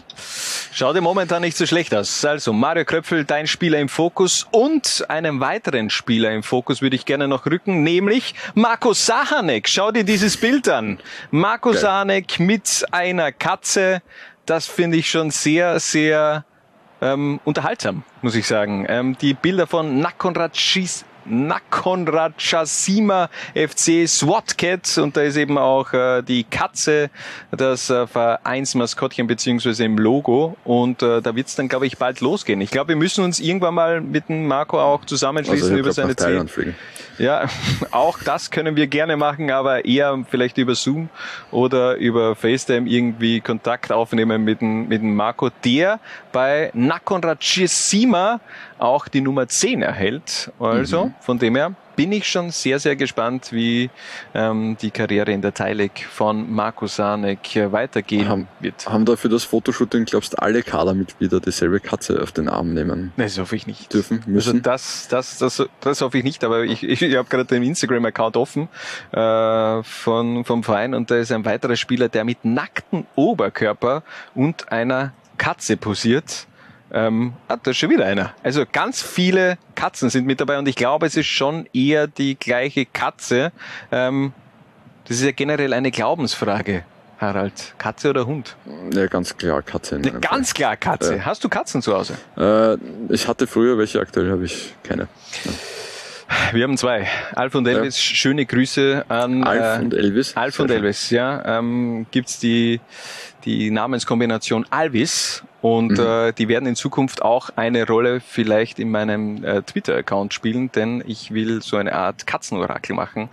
Schaut 0.72 0.96
dir 0.96 1.00
momentan 1.00 1.42
nicht 1.42 1.56
so 1.56 1.66
schlecht 1.66 1.94
aus. 1.94 2.24
Also 2.24 2.52
Mario 2.52 2.84
Kröpfel, 2.84 3.24
dein 3.24 3.46
Spieler 3.46 3.78
im 3.78 3.88
Fokus 3.88 4.46
und 4.50 5.04
einen 5.08 5.40
weiteren 5.40 5.90
Spieler 5.90 6.32
im 6.32 6.42
Fokus 6.42 6.80
würde 6.80 6.96
ich 6.96 7.04
gerne 7.04 7.28
noch 7.28 7.46
rücken, 7.46 7.82
nämlich 7.82 8.34
Marco 8.54 8.92
Sahanek. 8.92 9.68
Schau 9.68 9.90
dir 9.90 10.04
dieses 10.04 10.36
Bild 10.36 10.68
an. 10.68 10.98
Marco 11.30 11.72
Geil. 11.72 11.80
Sahanek 11.80 12.40
mit 12.40 12.86
einer 12.90 13.32
Katze. 13.32 14.02
Das 14.46 14.66
finde 14.66 14.96
ich 14.96 15.10
schon 15.10 15.30
sehr, 15.30 15.78
sehr 15.80 16.44
ähm, 17.00 17.40
unterhaltsam, 17.44 18.02
muss 18.22 18.34
ich 18.34 18.46
sagen. 18.46 18.86
Ähm, 18.88 19.16
die 19.20 19.34
Bilder 19.34 19.66
von 19.66 20.00
Nakonrad 20.00 20.56
Schis 20.56 21.04
Nakonrad 21.24 22.38
Chasima 22.38 23.28
FC 23.54 24.08
SWAT 24.08 24.56
Cat 24.58 24.98
und 24.98 25.16
da 25.16 25.22
ist 25.22 25.36
eben 25.36 25.58
auch 25.58 25.92
äh, 25.92 26.22
die 26.22 26.44
Katze 26.44 27.10
das 27.50 27.90
äh, 27.90 28.06
Vereinsmaskottchen 28.06 29.26
beziehungsweise 29.26 29.84
im 29.84 29.98
Logo 29.98 30.56
und 30.64 31.02
äh, 31.02 31.20
da 31.20 31.34
wird 31.34 31.48
es 31.48 31.56
dann 31.56 31.68
glaube 31.68 31.86
ich 31.86 31.98
bald 31.98 32.20
losgehen. 32.20 32.60
Ich 32.60 32.70
glaube, 32.70 32.88
wir 32.88 32.96
müssen 32.96 33.24
uns 33.24 33.40
irgendwann 33.40 33.74
mal 33.74 34.00
mit 34.00 34.28
dem 34.28 34.46
Marco 34.46 34.80
auch 34.80 35.04
zusammenschließen 35.04 35.70
Also 35.70 35.78
über 35.78 35.92
seine 35.92 36.14
fliegen. 36.48 36.74
ja, 37.18 37.48
auch 37.90 38.18
das 38.24 38.50
können 38.50 38.76
wir 38.76 38.86
gerne 38.86 39.16
machen, 39.16 39.50
aber 39.50 39.84
eher 39.84 40.24
vielleicht 40.28 40.58
über 40.58 40.74
Zoom 40.74 41.08
oder 41.50 41.96
über 41.96 42.34
FaceTime 42.34 42.88
irgendwie 42.88 43.40
Kontakt 43.40 43.92
aufnehmen 43.92 44.44
mit 44.44 44.60
dem, 44.60 44.88
mit 44.88 45.02
dem 45.02 45.14
Marco, 45.14 45.50
der 45.64 46.00
bei 46.32 46.70
Nakonrad 46.74 47.42
Cisima 47.42 48.40
auch 48.80 49.08
die 49.08 49.20
Nummer 49.20 49.46
10 49.48 49.82
erhält. 49.82 50.52
Also 50.58 51.06
Mhm. 51.06 51.14
von 51.20 51.38
dem 51.38 51.56
her 51.56 51.74
bin 51.96 52.12
ich 52.12 52.26
schon 52.28 52.50
sehr, 52.50 52.78
sehr 52.78 52.96
gespannt, 52.96 53.52
wie 53.52 53.90
ähm, 54.32 54.76
die 54.80 54.90
Karriere 54.90 55.32
in 55.32 55.42
der 55.42 55.52
Thailig 55.52 56.06
von 56.10 56.50
Marco 56.50 56.86
Sanek 56.86 57.40
weitergehen 57.72 58.26
Haben, 58.26 58.48
wird. 58.60 58.88
haben 58.88 59.04
da 59.04 59.16
für 59.16 59.28
das 59.28 59.44
Fotoshooting, 59.44 60.06
glaubst 60.06 60.32
du, 60.32 60.38
alle 60.38 60.62
Kadermitglieder 60.62 61.40
dieselbe 61.40 61.78
Katze 61.78 62.22
auf 62.22 62.32
den 62.32 62.48
Arm 62.48 62.72
nehmen 62.72 63.12
Nein, 63.16 63.26
das 63.26 63.38
hoffe 63.38 63.54
ich 63.56 63.66
nicht. 63.66 63.92
dürfen, 63.92 64.18
Also 64.20 64.30
müssen? 64.30 64.62
das, 64.62 65.08
das, 65.08 65.36
das, 65.38 65.62
das 65.82 66.00
hoffe 66.00 66.16
ich 66.16 66.24
nicht, 66.24 66.42
aber 66.42 66.64
ich, 66.64 66.82
ich, 66.82 67.02
ich 67.02 67.16
habe 67.16 67.28
gerade 67.28 67.44
den 67.44 67.62
Instagram-Account 67.64 68.36
offen 68.38 68.68
äh, 69.12 69.82
von, 69.82 70.44
vom 70.46 70.62
Verein 70.64 70.94
und 70.94 71.10
da 71.10 71.16
ist 71.16 71.32
ein 71.32 71.44
weiterer 71.44 71.76
Spieler, 71.76 72.08
der 72.08 72.24
mit 72.24 72.44
nacktem 72.46 73.04
Oberkörper 73.14 74.02
und 74.34 74.72
einer 74.72 75.12
Katze 75.36 75.76
posiert. 75.76 76.46
Ähm, 76.92 77.34
ah, 77.48 77.56
da 77.62 77.70
ist 77.70 77.76
schon 77.76 77.90
wieder 77.90 78.06
einer. 78.06 78.34
Also 78.42 78.64
ganz 78.70 79.02
viele 79.02 79.58
Katzen 79.74 80.10
sind 80.10 80.26
mit 80.26 80.40
dabei 80.40 80.58
und 80.58 80.66
ich 80.66 80.76
glaube, 80.76 81.06
es 81.06 81.16
ist 81.16 81.26
schon 81.26 81.66
eher 81.72 82.06
die 82.06 82.36
gleiche 82.36 82.86
Katze. 82.86 83.52
Ähm, 83.92 84.32
das 85.06 85.18
ist 85.18 85.24
ja 85.24 85.32
generell 85.32 85.72
eine 85.72 85.90
Glaubensfrage, 85.90 86.84
Harald. 87.18 87.74
Katze 87.78 88.10
oder 88.10 88.26
Hund? 88.26 88.56
ja, 88.92 89.06
ganz 89.06 89.36
klar 89.36 89.62
Katze. 89.62 90.00
Ja, 90.02 90.18
ganz 90.18 90.54
klar 90.54 90.76
Katze. 90.76 91.16
Ja. 91.16 91.24
Hast 91.24 91.44
du 91.44 91.48
Katzen 91.48 91.82
zu 91.82 91.94
Hause? 91.94 92.16
Äh, 92.36 92.76
ich 93.12 93.28
hatte 93.28 93.46
früher 93.46 93.78
welche, 93.78 94.00
aktuell 94.00 94.30
habe 94.30 94.44
ich 94.44 94.74
keine. 94.82 95.08
Wir 96.52 96.64
haben 96.64 96.76
zwei. 96.76 97.08
Alf 97.34 97.54
und 97.54 97.66
Elvis, 97.66 97.98
schöne 97.98 98.46
Grüße 98.46 99.04
an 99.08 99.42
Alf 99.44 99.78
äh, 99.78 99.84
und 99.84 99.94
Elvis. 99.94 100.36
Alf 100.36 100.60
und. 100.60 100.70
Elvis, 100.70 101.10
ja. 101.10 101.58
Ähm, 101.58 102.06
gibt's 102.10 102.38
die, 102.38 102.80
die 103.44 103.70
Namenskombination 103.70 104.66
Alvis 104.70 105.42
und 105.62 105.92
Mhm. 105.92 106.00
äh, 106.00 106.32
die 106.32 106.48
werden 106.48 106.66
in 106.66 106.74
Zukunft 106.74 107.22
auch 107.22 107.50
eine 107.56 107.86
Rolle 107.86 108.20
vielleicht 108.20 108.78
in 108.78 108.90
meinem 108.90 109.44
äh, 109.44 109.62
Twitter-Account 109.62 110.32
spielen, 110.32 110.72
denn 110.72 111.02
ich 111.06 111.32
will 111.32 111.60
so 111.62 111.76
eine 111.76 111.92
Art 111.94 112.26
Katzenorakel 112.26 112.94
machen, 112.96 113.28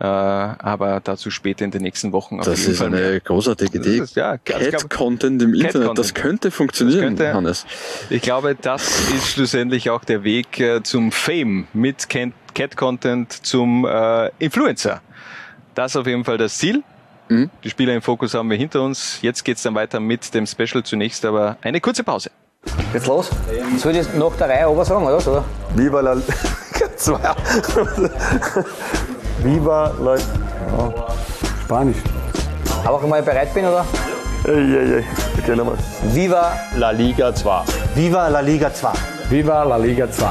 äh, 0.00 0.04
aber 0.04 1.00
dazu 1.04 1.30
später 1.30 1.64
in 1.64 1.70
den 1.70 1.82
nächsten 1.82 2.12
Wochen 2.12 2.38
auf 2.40 2.46
Das 2.46 2.60
jeden 2.60 2.72
ist 2.72 2.78
Fall 2.78 2.90
mehr. 2.90 3.08
eine 3.10 3.20
großartige 3.20 3.78
Idee. 3.78 3.98
Das 3.98 4.10
ist- 4.10 4.16
ja, 4.16 4.36
ganz- 4.44 4.70
Cat-Content 4.70 5.42
im 5.42 5.52
Internet, 5.54 5.72
Cat-Content. 5.72 5.98
das 5.98 6.14
könnte 6.14 6.50
funktionieren, 6.50 7.00
Das 7.16 7.24
könnte- 7.26 7.34
Hannes. 7.34 7.66
Ich 8.10 8.22
glaube, 8.22 8.54
das 8.60 9.10
ist 9.10 9.28
schlussendlich 9.32 9.90
auch 9.90 10.04
der 10.04 10.24
Weg 10.24 10.58
äh, 10.60 10.82
zum 10.82 11.12
Fame 11.12 11.66
mit 11.74 12.08
Cat- 12.08 12.32
Cat-Content 12.54 13.32
zum 13.44 13.84
äh, 13.84 14.30
Influencer. 14.38 15.02
Das 15.74 15.92
ist 15.92 15.96
auf 15.96 16.06
jeden 16.06 16.24
Fall 16.24 16.38
das 16.38 16.56
Ziel. 16.56 16.82
Mhm. 17.28 17.50
Die 17.64 17.70
Spieler 17.70 17.94
im 17.94 18.02
Fokus 18.02 18.34
haben 18.34 18.50
wir 18.50 18.56
hinter 18.56 18.82
uns. 18.82 19.18
Jetzt 19.22 19.44
geht's 19.44 19.62
dann 19.62 19.74
weiter 19.74 20.00
mit 20.00 20.32
dem 20.34 20.46
Special 20.46 20.82
zunächst, 20.82 21.24
aber 21.24 21.56
eine 21.62 21.80
kurze 21.80 22.04
Pause. 22.04 22.30
Geht's 22.92 23.06
los? 23.06 23.30
Soll 23.78 23.92
ich 23.92 24.06
das 24.06 24.14
nach 24.14 24.36
der 24.36 24.48
Reihe 24.48 24.68
oben 24.68 24.84
sagen, 24.84 25.04
oder? 25.04 25.16
oder? 25.16 25.44
Viva 25.74 26.00
la 26.00 26.16
Zwei. 26.96 27.18
Viva 29.42 29.94
la 30.00 30.16
ja. 30.16 31.06
Spanisch. 31.64 31.98
Aber 32.84 33.02
wenn 33.02 33.18
ich 33.18 33.24
bereit 33.24 33.52
bin, 33.54 33.66
oder? 33.66 33.84
Ey, 34.44 34.52
ey, 34.54 34.92
ey. 34.98 35.04
Okay, 35.42 35.56
nochmal. 35.56 35.76
Viva, 36.12 36.52
La 36.76 36.90
Liga 36.90 37.34
2. 37.34 37.64
Viva 37.94 38.28
la 38.28 38.40
Liga 38.40 38.72
2. 38.72 38.92
Viva 39.28 39.64
la 39.64 39.76
Liga 39.76 40.08
2. 40.10 40.26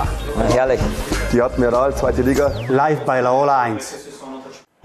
herrlich. 0.53 0.79
Die 1.33 1.41
Admiral, 1.41 1.93
zweite 1.95 2.21
Liga. 2.21 2.51
Live 2.69 3.01
bei 3.01 3.19
Laola 3.19 3.61
1. 3.61 3.93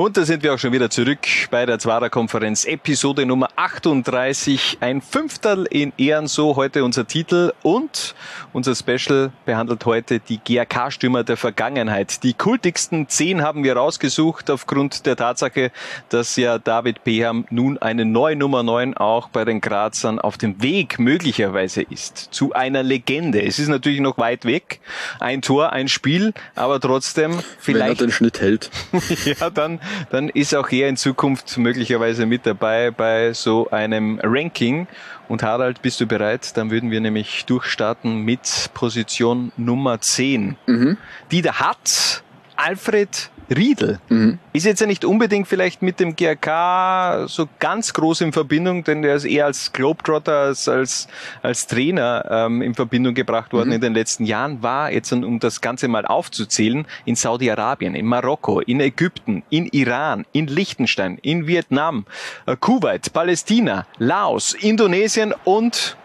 Und 0.01 0.17
da 0.17 0.25
sind 0.25 0.43
wir 0.43 0.55
auch 0.55 0.59
schon 0.59 0.73
wieder 0.73 0.89
zurück 0.89 1.27
bei 1.51 1.67
der 1.67 1.79
Zwarer-Konferenz, 1.79 2.65
Episode 2.65 3.27
Nummer 3.27 3.51
38. 3.57 4.79
Ein 4.81 5.03
Fünftel 5.03 5.67
in 5.69 5.93
Ehren, 5.99 6.27
so 6.27 6.57
heute 6.57 6.85
unser 6.85 7.07
Titel. 7.07 7.53
Und 7.63 8.15
unser 8.55 8.75
Special 8.75 9.31
behandelt 9.45 9.85
heute 9.85 10.19
die 10.19 10.39
GRK-Stürmer 10.39 11.23
der 11.23 11.37
Vergangenheit. 11.37 12.23
Die 12.23 12.33
kultigsten 12.33 13.11
zehn 13.11 13.43
haben 13.43 13.63
wir 13.63 13.77
rausgesucht, 13.77 14.51
aufgrund 14.51 15.05
der 15.05 15.17
Tatsache, 15.17 15.71
dass 16.09 16.35
ja 16.37 16.57
David 16.57 17.05
Beham 17.05 17.45
nun 17.51 17.77
eine 17.77 18.07
neue 18.07 18.37
Nummer 18.37 18.63
9 18.63 18.97
auch 18.97 19.29
bei 19.29 19.45
den 19.45 19.61
Grazern 19.61 20.19
auf 20.19 20.39
dem 20.39 20.63
Weg 20.63 20.99
möglicherweise 20.99 21.83
ist. 21.83 22.29
Zu 22.31 22.55
einer 22.55 22.83
Legende. 22.83 23.43
Es 23.43 23.59
ist 23.59 23.69
natürlich 23.69 24.01
noch 24.01 24.17
weit 24.17 24.47
weg. 24.47 24.81
Ein 25.19 25.43
Tor, 25.43 25.75
ein 25.75 25.89
Spiel, 25.89 26.33
aber 26.55 26.81
trotzdem 26.81 27.33
Wenn 27.33 27.39
er 27.41 27.45
vielleicht 27.59 28.01
den 28.01 28.13
Schnitt 28.13 28.41
hält. 28.41 28.71
ja, 29.27 29.51
dann, 29.51 29.79
dann 30.11 30.29
ist 30.29 30.55
auch 30.55 30.71
er 30.71 30.89
in 30.89 30.97
Zukunft 30.97 31.59
möglicherweise 31.59 32.27
mit 32.27 32.47
dabei 32.47 32.91
bei 32.91 33.33
so 33.33 33.71
einem 33.71 34.21
Ranking. 34.23 34.87
Und 35.29 35.43
Harald, 35.43 35.83
bist 35.83 36.01
du 36.01 36.07
bereit? 36.07 36.57
Dann 36.57 36.71
würden 36.71 36.91
wir 36.91 37.01
nämlich 37.01 37.45
durchstarten 37.47 38.23
mit 38.23 38.71
Position 38.75 39.53
Nummer 39.57 40.01
10. 40.01 40.57
Mhm. 40.67 40.97
Die 41.31 41.43
da 41.43 41.61
hat 41.61 42.23
Alfred 42.57 43.31
Riedel. 43.51 43.99
Mhm. 44.09 44.39
Ist 44.53 44.65
jetzt 44.67 44.81
ja 44.81 44.87
nicht 44.87 45.05
unbedingt 45.05 45.49
vielleicht 45.49 45.83
mit 45.83 45.99
dem 46.01 46.15
GRK 46.17 47.27
so 47.27 47.49
ganz 47.59 47.93
groß 47.93 48.21
in 48.23 48.33
Verbindung, 48.33 48.85
denn 48.85 49.03
der 49.03 49.15
ist 49.17 49.25
eher 49.25 49.47
als 49.47 49.73
Globetrotter, 49.73 50.33
als, 50.33 50.69
als, 50.69 51.09
als 51.43 51.67
Trainer 51.67 52.25
ähm, 52.31 52.63
in 52.63 52.75
Verbindung 52.75 53.15
gebracht 53.15 53.53
worden 53.53 53.69
Mhm. 53.69 53.75
in 53.75 53.81
den 53.81 53.95
letzten 53.95 54.25
Jahren, 54.25 54.63
war 54.63 54.93
jetzt, 54.93 55.13
um 55.13 55.39
das 55.41 55.61
Ganze 55.61 55.89
mal 55.89 56.07
aufzuzählen, 56.07 56.87
in 57.05 57.17
Saudi-Arabien, 57.17 57.95
in 57.95 58.07
Marokko, 58.07 58.61
in 58.61 58.81
Ägypten, 58.81 59.43
in 59.51 59.67
Iran, 59.67 60.25
in 60.33 60.47
Liechtenstein, 60.47 61.19
in 61.23 61.47
Vietnam, 61.47 62.07
äh, 62.47 62.57
Kuwait, 62.57 63.13
Palästina, 63.13 63.87
Laos, 63.99 64.55
Indonesien 64.55 65.35
und 65.45 65.97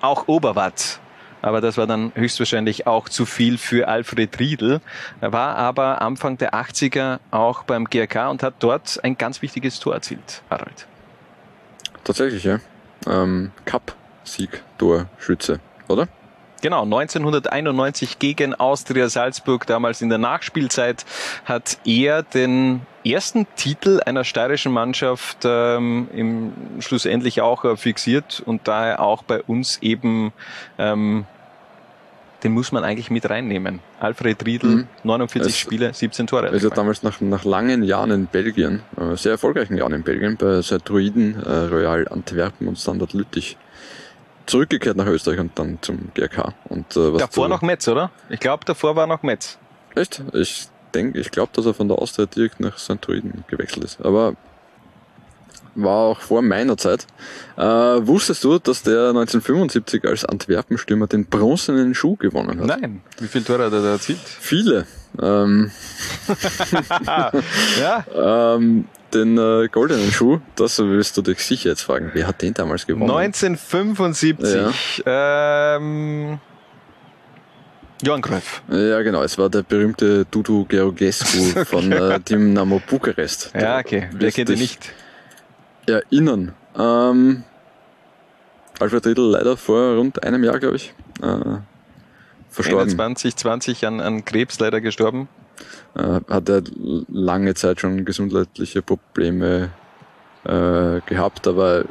auch 0.00 0.28
Oberwart. 0.28 1.00
Aber 1.46 1.60
das 1.60 1.76
war 1.76 1.86
dann 1.86 2.10
höchstwahrscheinlich 2.16 2.88
auch 2.88 3.08
zu 3.08 3.24
viel 3.24 3.56
für 3.56 3.86
Alfred 3.86 4.40
Riedl. 4.40 4.80
Er 5.20 5.32
war 5.32 5.54
aber 5.54 6.02
Anfang 6.02 6.38
der 6.38 6.54
80er 6.54 7.20
auch 7.30 7.62
beim 7.62 7.84
GRK 7.84 8.30
und 8.30 8.42
hat 8.42 8.54
dort 8.58 8.98
ein 9.04 9.16
ganz 9.16 9.42
wichtiges 9.42 9.78
Tor 9.78 9.94
erzielt, 9.94 10.42
Harald. 10.50 10.88
Tatsächlich, 12.02 12.42
ja. 12.42 12.58
Ähm, 13.06 13.52
Cup-Sieg, 13.64 14.60
Torschütze, 14.76 15.60
oder? 15.86 16.08
Genau, 16.62 16.82
1991 16.82 18.18
gegen 18.18 18.52
Austria 18.54 19.08
Salzburg, 19.08 19.68
damals 19.68 20.02
in 20.02 20.08
der 20.08 20.18
Nachspielzeit, 20.18 21.04
hat 21.44 21.78
er 21.84 22.24
den 22.24 22.80
ersten 23.04 23.46
Titel 23.54 24.00
einer 24.04 24.24
steirischen 24.24 24.72
Mannschaft 24.72 25.38
ähm, 25.44 26.08
im, 26.12 26.52
schlussendlich 26.80 27.40
auch 27.40 27.64
äh, 27.64 27.76
fixiert 27.76 28.42
und 28.44 28.66
daher 28.66 29.00
auch 29.00 29.22
bei 29.22 29.42
uns 29.42 29.78
eben, 29.80 30.32
ähm, 30.78 31.26
den 32.46 32.52
muss 32.52 32.70
man 32.70 32.84
eigentlich 32.84 33.10
mit 33.10 33.28
reinnehmen. 33.28 33.80
Alfred 33.98 34.46
Riedl, 34.46 34.66
Mhm. 34.68 34.86
49 35.02 35.52
Es- 35.52 35.58
Spiele, 35.58 35.92
17 35.92 36.28
Tore. 36.28 36.46
Er 36.46 36.52
ist 36.52 36.62
ja 36.62 36.70
damals 36.70 37.02
nach, 37.02 37.20
nach 37.20 37.44
langen 37.44 37.82
Jahren 37.82 38.12
in 38.12 38.26
Belgien, 38.26 38.82
äh, 38.96 39.16
sehr 39.16 39.32
erfolgreichen 39.32 39.76
Jahren 39.76 39.92
in 39.92 40.02
Belgien, 40.04 40.36
bei 40.36 40.62
Saint-Druiden, 40.62 41.42
äh, 41.44 41.50
Royal 41.50 42.06
Antwerpen 42.08 42.68
und 42.68 42.78
Standard 42.78 43.12
Lüttich, 43.14 43.56
zurückgekehrt 44.46 44.96
nach 44.96 45.06
Österreich 45.06 45.40
und 45.40 45.58
dann 45.58 45.78
zum 45.82 46.10
GRK. 46.14 46.54
Und, 46.68 46.96
äh, 46.96 47.12
was 47.12 47.18
davor 47.20 47.46
du- 47.48 47.54
noch 47.54 47.62
Metz, 47.62 47.88
oder? 47.88 48.10
Ich 48.28 48.38
glaube, 48.38 48.64
davor 48.64 48.94
war 48.94 49.08
noch 49.08 49.22
Metz. 49.24 49.58
Echt? 49.96 50.22
Ich 50.32 50.68
denke, 50.94 51.18
ich 51.18 51.32
glaube, 51.32 51.50
dass 51.54 51.66
er 51.66 51.74
von 51.74 51.88
der 51.88 51.98
Austria 51.98 52.26
direkt 52.26 52.60
nach 52.60 52.78
St. 52.78 52.98
Druiden 53.04 53.44
gewechselt 53.48 53.82
ist. 53.84 54.00
Aber 54.04 54.34
war 55.76 55.96
auch 55.96 56.20
vor 56.20 56.42
meiner 56.42 56.76
Zeit. 56.76 57.06
Äh, 57.56 57.62
wusstest 57.62 58.44
du, 58.44 58.58
dass 58.58 58.82
der 58.82 59.08
1975 59.08 60.04
als 60.04 60.24
Antwerpen-Stürmer 60.24 61.06
den 61.06 61.26
bronzenen 61.26 61.94
Schuh 61.94 62.16
gewonnen 62.16 62.60
hat? 62.60 62.80
Nein. 62.80 63.02
Wie 63.18 63.28
viele 63.28 63.44
Tore 63.44 63.66
hat 63.66 63.72
er 63.72 63.82
da 63.82 63.92
erzielt? 63.92 64.18
Viele. 64.18 64.86
Ähm, 65.20 65.70
ja. 67.80 68.04
ähm, 68.54 68.86
den 69.14 69.38
äh, 69.38 69.68
goldenen 69.68 70.10
Schuh, 70.10 70.40
das 70.56 70.78
willst 70.78 71.16
du 71.16 71.22
dich 71.22 71.38
sicher 71.40 71.70
jetzt 71.70 71.82
fragen. 71.82 72.10
Wer 72.12 72.26
hat 72.26 72.42
den 72.42 72.54
damals 72.54 72.86
gewonnen? 72.86 73.10
1975. 73.10 75.04
Ähm, 75.06 76.38
Johann 78.02 78.20
Cruyff. 78.20 78.62
Ja, 78.68 79.00
genau. 79.02 79.22
Es 79.22 79.38
war 79.38 79.48
der 79.48 79.62
berühmte 79.62 80.26
Dudu 80.26 80.66
Georgescu 80.66 81.64
von 81.64 81.90
äh, 81.90 82.20
Dynamo 82.20 82.82
Bukarest. 82.86 83.52
Ja, 83.58 83.78
okay. 83.78 84.08
Wer 84.12 84.20
wirst 84.20 84.36
kennt 84.36 84.50
ihn 84.50 84.58
nicht? 84.58 84.92
Erinnern. 85.86 86.52
Ähm, 86.76 87.44
Alfred 88.78 89.06
Riedl 89.06 89.30
leider 89.30 89.56
vor 89.56 89.96
rund 89.96 90.22
einem 90.22 90.44
Jahr, 90.44 90.58
glaube 90.58 90.76
ich, 90.76 90.94
äh, 91.22 91.58
verstorben. 92.50 92.90
2020 92.90 93.86
an, 93.86 94.00
an 94.00 94.24
Krebs 94.24 94.58
leider 94.58 94.80
gestorben. 94.80 95.28
Äh, 95.94 96.20
hat 96.28 96.48
er 96.48 96.62
lange 97.08 97.54
Zeit 97.54 97.80
schon 97.80 98.04
gesundheitliche 98.04 98.82
Probleme 98.82 99.70
äh, 100.44 101.00
gehabt, 101.06 101.46
aber 101.48 101.80
äh, 101.80 101.84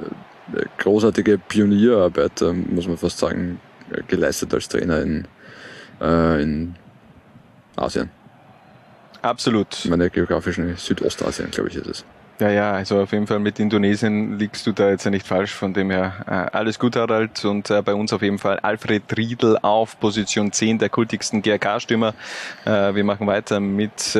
großartige 0.78 1.40
Pionierarbeit, 1.40 2.44
muss 2.70 2.88
man 2.88 2.98
fast 2.98 3.18
sagen, 3.18 3.60
äh, 3.92 4.02
geleistet 4.08 4.54
als 4.54 4.68
Trainer 4.68 5.02
in, 5.02 5.28
äh, 6.02 6.42
in 6.42 6.76
Asien. 7.76 8.12
Absolut. 9.22 9.86
Meine, 9.90 10.12
geografisch 10.12 10.60
in 10.60 10.76
Südostasien, 10.76 11.50
glaube 11.50 11.70
ich, 11.70 11.76
ist 11.76 11.88
es. 11.88 12.06
Ja, 12.38 12.50
ja, 12.50 12.72
also 12.74 13.00
auf 13.00 13.14
jeden 13.14 13.28
Fall 13.28 13.40
mit 13.40 13.60
Indonesien 13.62 14.38
liegst 14.38 14.68
du 14.68 14.74
da 14.74 14.90
jetzt 14.90 15.06
ja 15.06 15.12
nicht 15.12 15.26
falsch, 15.26 15.54
von 15.54 15.74
dem 15.74 15.90
her 15.90 16.14
äh, 16.28 16.58
alles 16.58 16.80
gut, 16.80 16.98
Harald. 16.98 17.46
Und 17.46 17.70
äh, 17.70 17.82
bei 17.82 17.94
uns 17.94 18.12
auf 18.12 18.22
jeden 18.22 18.40
Fall 18.40 18.60
Alfred 18.60 19.04
Riedl 19.16 19.58
auf 19.62 19.98
Position 20.02 20.52
10 20.52 20.80
der 20.80 20.90
kultigsten 20.90 21.42
GRK-Stürmer. 21.42 22.14
Äh, 22.66 22.94
wir 22.94 23.06
machen 23.06 23.26
weiter 23.26 23.62
mit 23.62 24.18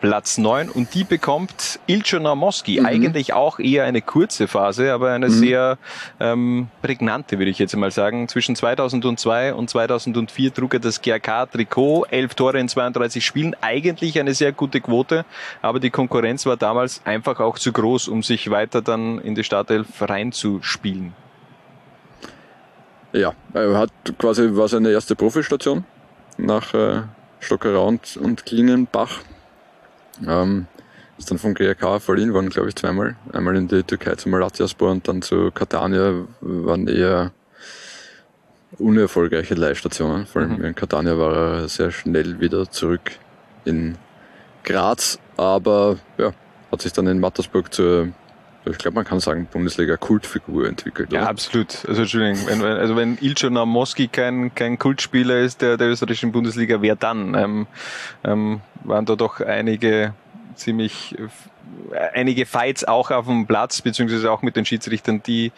Platz 0.00 0.38
9 0.38 0.70
und 0.70 0.94
die 0.94 1.04
bekommt 1.04 1.80
Ilcho 1.86 2.18
Namoski. 2.18 2.80
Mhm. 2.80 2.86
Eigentlich 2.86 3.32
auch 3.34 3.58
eher 3.58 3.84
eine 3.84 4.00
kurze 4.00 4.48
Phase, 4.48 4.92
aber 4.94 5.10
eine 5.12 5.28
Mhm. 5.28 5.32
sehr 5.32 5.78
ähm, 6.18 6.68
prägnante, 6.80 7.38
würde 7.38 7.50
ich 7.50 7.58
jetzt 7.58 7.76
mal 7.76 7.90
sagen. 7.90 8.26
Zwischen 8.28 8.56
2002 8.56 9.52
und 9.52 9.68
2004 9.68 10.54
trug 10.54 10.72
er 10.74 10.80
das 10.80 11.02
GRK-Trikot, 11.02 12.06
elf 12.10 12.34
Tore 12.34 12.58
in 12.58 12.68
32 12.68 13.24
Spielen, 13.24 13.54
eigentlich 13.60 14.18
eine 14.18 14.32
sehr 14.32 14.52
gute 14.52 14.80
Quote, 14.80 15.26
aber 15.60 15.78
die 15.78 15.90
Konkurrenz 15.90 16.46
war 16.46 16.56
damals 16.56 17.02
einfach 17.04 17.38
auch 17.40 17.49
zu 17.58 17.72
groß, 17.72 18.08
um 18.08 18.22
sich 18.22 18.50
weiter 18.50 18.82
dann 18.82 19.18
in 19.20 19.34
die 19.34 19.44
Startelf 19.44 19.86
reinzuspielen. 20.00 21.12
Ja, 23.12 23.34
er 23.54 23.76
hat 23.76 23.90
quasi 24.18 24.54
war 24.54 24.68
seine 24.68 24.90
erste 24.90 25.16
Profistation 25.16 25.84
nach 26.36 26.74
äh, 26.74 27.02
Stockerau 27.40 27.88
und, 27.88 28.16
und 28.16 28.46
Klingenbach. 28.46 29.18
Ähm, 30.26 30.66
ist 31.18 31.30
dann 31.30 31.38
vom 31.38 31.54
GRK 31.54 32.00
verliehen 32.00 32.32
worden, 32.32 32.48
glaube 32.50 32.68
ich, 32.68 32.76
zweimal. 32.76 33.16
Einmal 33.32 33.56
in 33.56 33.68
die 33.68 33.82
Türkei 33.82 34.14
zu 34.14 34.28
Malatyaspor 34.28 34.90
und 34.90 35.06
dann 35.06 35.22
zu 35.22 35.50
Catania 35.50 36.24
waren 36.40 36.88
eher 36.88 37.32
unerfolgreiche 38.78 39.54
Leihstationen. 39.54 40.26
Vor 40.26 40.42
allem 40.42 40.62
in 40.64 40.74
Catania 40.74 41.18
war 41.18 41.34
er 41.34 41.68
sehr 41.68 41.90
schnell 41.90 42.40
wieder 42.40 42.70
zurück 42.70 43.12
in 43.64 43.98
Graz, 44.64 45.18
aber 45.36 45.98
ja, 46.16 46.32
hat 46.70 46.82
sich 46.82 46.92
dann 46.92 47.06
in 47.06 47.20
Mattersburg 47.20 47.72
zur, 47.72 48.08
ich 48.64 48.78
glaube, 48.78 48.94
man 48.94 49.04
kann 49.04 49.20
sagen, 49.20 49.48
Bundesliga-Kultfigur 49.50 50.68
entwickelt. 50.68 51.12
Ja, 51.12 51.22
oder? 51.22 51.30
absolut. 51.30 51.84
Also 51.88 52.02
Entschuldigung, 52.02 52.46
wenn, 52.46 52.62
wenn, 52.62 52.76
also 52.76 52.96
wenn 52.96 53.18
Ilcho 53.20 53.50
Namoski 53.50 54.08
kein, 54.08 54.54
kein 54.54 54.78
Kultspieler 54.78 55.38
ist 55.38 55.62
der, 55.62 55.76
der 55.76 55.88
österreichischen 55.88 56.32
Bundesliga, 56.32 56.82
wer 56.82 56.96
dann? 56.96 57.34
Ähm, 57.34 57.66
ähm, 58.24 58.60
waren 58.84 59.04
da 59.04 59.16
doch 59.16 59.40
einige 59.40 60.14
ziemlich 60.54 61.16
äh, 61.18 61.28
einige 62.14 62.46
Fights 62.46 62.84
auch 62.84 63.10
auf 63.10 63.26
dem 63.26 63.46
Platz, 63.46 63.80
beziehungsweise 63.82 64.30
auch 64.30 64.42
mit 64.42 64.56
den 64.56 64.64
Schiedsrichtern, 64.64 65.22
die 65.22 65.52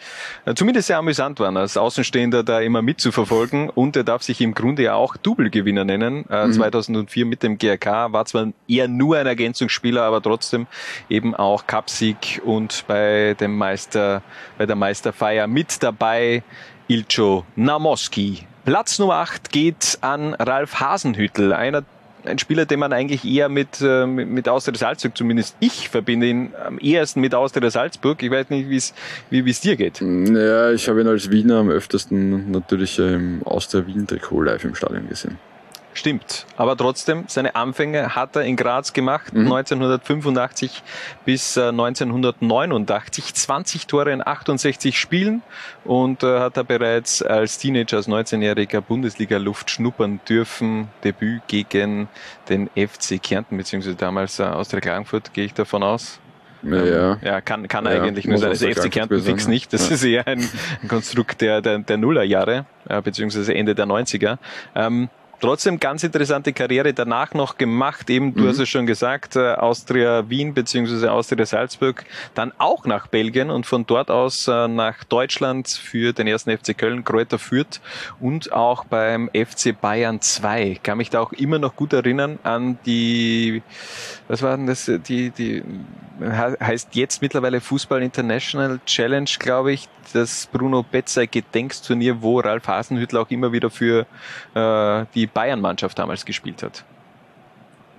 äh, 0.45 0.53
zumindest 0.53 0.87
sehr 0.87 0.97
amüsant 0.97 1.39
waren, 1.39 1.57
als 1.57 1.77
Außenstehender 1.77 2.43
da 2.43 2.59
immer 2.59 2.81
mitzuverfolgen. 2.81 3.69
Und 3.69 3.95
er 3.95 4.03
darf 4.03 4.23
sich 4.23 4.41
im 4.41 4.53
Grunde 4.53 4.83
ja 4.83 4.93
auch 4.95 5.17
Double-Gewinner 5.17 5.85
nennen. 5.85 6.25
Äh, 6.29 6.47
Mhm. 6.47 6.53
2004 6.53 7.25
mit 7.25 7.43
dem 7.43 7.57
GRK 7.57 8.11
war 8.13 8.25
zwar 8.25 8.47
eher 8.67 8.87
nur 8.87 9.17
ein 9.17 9.27
Ergänzungsspieler, 9.27 10.03
aber 10.03 10.21
trotzdem 10.21 10.67
eben 11.09 11.35
auch 11.35 11.67
Cupsieg 11.67 12.41
und 12.45 12.85
bei 12.87 13.35
dem 13.39 13.57
Meister, 13.57 14.21
bei 14.57 14.65
der 14.65 14.75
Meisterfeier 14.75 15.47
mit 15.47 15.81
dabei 15.81 16.43
Ilcho 16.87 17.45
Namoski. 17.55 18.45
Platz 18.65 18.99
Nummer 18.99 19.15
8 19.15 19.51
geht 19.51 19.97
an 20.01 20.33
Ralf 20.35 20.79
Hasenhüttel, 20.79 21.53
einer 21.53 21.83
ein 22.25 22.39
Spieler, 22.39 22.65
den 22.65 22.79
man 22.79 22.93
eigentlich 22.93 23.25
eher 23.25 23.49
mit, 23.49 23.81
äh, 23.81 24.05
mit 24.05 24.43
mit 24.43 24.49
Austria 24.49 24.77
Salzburg, 24.77 25.15
zumindest 25.15 25.55
ich 25.59 25.89
verbinde 25.89 26.27
ihn 26.27 26.53
am 26.65 26.77
ehesten 26.79 27.21
mit 27.21 27.33
Austria 27.33 27.69
Salzburg. 27.69 28.21
Ich 28.21 28.31
weiß 28.31 28.49
nicht, 28.49 28.69
wie's, 28.69 28.93
wie 29.29 29.49
es 29.49 29.61
dir 29.61 29.75
geht. 29.75 30.01
Ja, 30.01 30.71
ich 30.71 30.89
habe 30.89 31.01
ihn 31.01 31.07
als 31.07 31.29
Wiener 31.29 31.57
am 31.57 31.69
öftesten 31.69 32.51
natürlich 32.51 32.99
ähm, 32.99 33.41
aus 33.45 33.67
der 33.69 33.87
Wien-Trikot 33.87 34.41
live 34.41 34.63
im 34.65 34.75
Stadion 34.75 35.07
gesehen. 35.07 35.37
Stimmt. 35.93 36.45
Aber 36.57 36.75
trotzdem, 36.75 37.25
seine 37.27 37.55
Anfänge 37.55 38.15
hat 38.15 38.35
er 38.35 38.43
in 38.43 38.55
Graz 38.55 38.93
gemacht, 38.93 39.33
Mhm. 39.33 39.51
1985 39.51 40.81
bis 41.25 41.55
äh, 41.57 41.69
1989. 41.69 43.33
20 43.33 43.87
Tore 43.87 44.11
in 44.11 44.25
68 44.25 44.97
Spielen 44.97 45.41
und 45.83 46.23
äh, 46.23 46.39
hat 46.39 46.57
er 46.57 46.63
bereits 46.63 47.21
als 47.21 47.57
Teenager, 47.57 47.97
als 47.97 48.07
19-jähriger 48.07 48.81
Bundesliga-Luft 48.81 49.69
schnuppern 49.69 50.19
dürfen. 50.27 50.89
Debüt 51.03 51.43
gegen 51.47 52.07
den 52.49 52.69
FC 52.75 53.21
Kärnten, 53.21 53.57
beziehungsweise 53.57 53.95
damals 53.95 54.39
äh, 54.39 54.43
Austria 54.43 54.79
Klagenfurt, 54.81 55.33
gehe 55.33 55.45
ich 55.45 55.53
davon 55.53 55.83
aus. 55.83 56.19
Ja, 56.63 56.85
ja. 56.85 57.17
ja 57.21 57.41
kann, 57.41 57.67
kann 57.67 57.85
Ja, 57.85 58.01
eigentlich 58.01 58.25
nur 58.25 58.37
sein. 58.37 58.51
Also 58.51 58.67
FC 58.69 58.89
Kärnten 58.89 59.21
fix 59.21 59.47
nicht. 59.47 59.73
Das 59.73 59.91
ist 59.91 60.03
eher 60.03 60.25
ein, 60.27 60.47
ein 60.81 60.87
Konstrukt 60.87 61.41
der, 61.41 61.61
der, 61.61 61.79
der 61.79 61.97
Nullerjahre, 61.97 62.65
äh, 62.87 63.01
beziehungsweise 63.01 63.53
Ende 63.53 63.75
der 63.75 63.85
90er. 63.85 64.37
Ähm, 64.75 65.09
Trotzdem 65.39 65.77
ganz 65.77 66.03
interessante 66.03 66.53
Karriere 66.53 66.93
danach 66.93 67.33
noch 67.33 67.57
gemacht. 67.57 68.09
Eben, 68.09 68.33
du 68.33 68.43
Mhm. 68.43 68.47
hast 68.47 68.59
es 68.59 68.69
schon 68.69 68.85
gesagt, 68.85 69.35
äh, 69.35 69.53
Austria 69.55 70.29
Wien 70.29 70.53
beziehungsweise 70.53 71.11
Austria 71.11 71.45
Salzburg, 71.45 72.05
dann 72.33 72.53
auch 72.59 72.85
nach 72.85 73.07
Belgien 73.07 73.49
und 73.49 73.65
von 73.65 73.85
dort 73.85 74.09
aus 74.09 74.47
äh, 74.47 74.69
nach 74.69 75.03
Deutschland 75.03 75.67
für 75.67 76.13
den 76.13 76.27
ersten 76.27 76.49
FC 76.57 76.77
Köln, 76.77 77.03
Kräuter 77.03 77.39
Fürth 77.39 77.81
und 78.21 78.53
auch 78.53 78.85
beim 78.85 79.29
FC 79.33 79.73
Bayern 79.79 80.21
2. 80.21 80.79
Kann 80.81 80.97
mich 80.99 81.09
da 81.09 81.19
auch 81.19 81.33
immer 81.33 81.59
noch 81.59 81.75
gut 81.75 81.91
erinnern 81.91 82.39
an 82.43 82.77
die, 82.85 83.63
was 84.29 84.41
war 84.43 84.55
denn 84.55 84.67
das, 84.67 84.85
die, 84.85 85.29
die 85.31 85.61
he- 86.21 86.57
heißt 86.65 86.95
jetzt 86.95 87.21
mittlerweile 87.21 87.59
Fußball 87.59 88.01
International 88.01 88.79
Challenge, 88.85 89.29
glaube 89.39 89.73
ich, 89.73 89.89
das 90.13 90.47
Bruno 90.51 90.83
Betzer 90.83 91.27
Gedenksturnier, 91.27 92.21
wo 92.21 92.39
Ralf 92.39 92.67
Hasenhüttl 92.67 93.17
auch 93.17 93.29
immer 93.29 93.51
wieder 93.51 93.69
für 93.69 94.05
äh, 94.53 95.05
die 95.15 95.27
Bayern-Mannschaft 95.33 95.97
damals 95.97 96.25
gespielt 96.25 96.63
hat. 96.63 96.83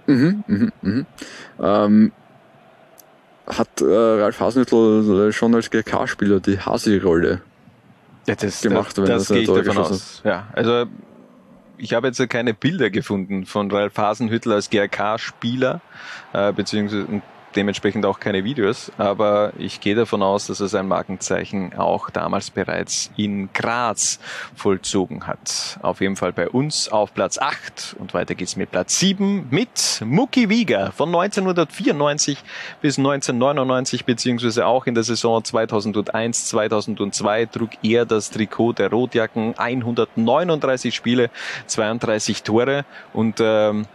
Mhm, 0.07 0.45
mhm, 0.47 0.73
mhm. 0.83 1.07
Ähm, 1.61 2.13
hat 3.47 3.81
äh, 3.81 3.85
Ralf 3.85 4.41
Hasenhüttl 4.41 5.33
schon 5.33 5.55
als 5.55 5.71
GK-Spieler 5.71 6.41
die 6.41 6.59
Hasi-Rolle 6.59 7.43
Ja, 8.27 8.35
das, 8.35 8.63
gemacht, 8.63 8.97
das, 8.97 8.97
wenn 8.99 9.07
das 9.07 9.31
er 9.31 9.35
gehe 9.35 9.43
ich 9.43 9.65
davon 9.65 9.79
aus. 9.79 10.23
Ja, 10.25 10.49
also 10.53 10.87
ich 11.77 11.93
habe 11.93 12.07
jetzt 12.07 12.29
keine 12.31 12.55
Bilder 12.55 12.91
gefunden 12.91 13.47
von 13.47 13.71
Ralf 13.71 13.97
Hasenhüttl 13.97 14.53
als 14.53 14.71
GRK-Spieler, 14.71 15.81
äh, 16.33 16.53
beziehungsweise 16.53 17.23
dementsprechend 17.57 18.07
auch 18.07 18.21
keine 18.21 18.45
Videos, 18.45 18.93
aber 18.99 19.53
ich 19.59 19.81
gehe 19.81 19.95
davon 19.95 20.23
aus, 20.23 20.47
dass 20.47 20.61
er 20.61 20.69
sein 20.69 20.89
Markenzeichen 20.89 21.75
auch 21.77 22.11
damals 22.11 22.51
bereits 22.51 23.11
in 23.17 23.51
Graz 23.53 24.19
vollzogen 24.55 25.27
hat. 25.27 25.79
Auf 25.83 26.01
jeden 26.01 26.17
Fall 26.17 26.33
bei 26.33 26.49
uns 26.49 26.89
auf 26.89 27.15
Platz 27.15 27.39
8 27.39 27.97
und 27.99 28.15
weiter 28.15 28.35
geht's 28.35 28.57
mit 28.57 28.71
Platz 28.71 28.99
7 28.99 29.49
mit 29.51 30.03
Mucki 30.05 30.49
Wieger 30.49 30.93
von 30.93 31.09
1994 31.09 32.39
bis 32.81 32.99
1999 32.99 34.05
beziehungsweise 34.05 34.67
auch 34.67 34.87
in 34.87 34.95
der 34.95 35.05
Saison 35.05 35.43
2001, 35.43 36.47
2002 36.49 37.47
trug 37.47 37.71
er 37.83 38.07
das 38.07 38.31
Trikot 38.31 38.75
der 38.75 38.91
Rotjacken, 38.91 39.59
139 39.59 40.95
Spiele, 40.95 41.31
32 41.67 42.43
Tore 42.43 42.85
und 43.13 43.39
ähm, 43.41 43.87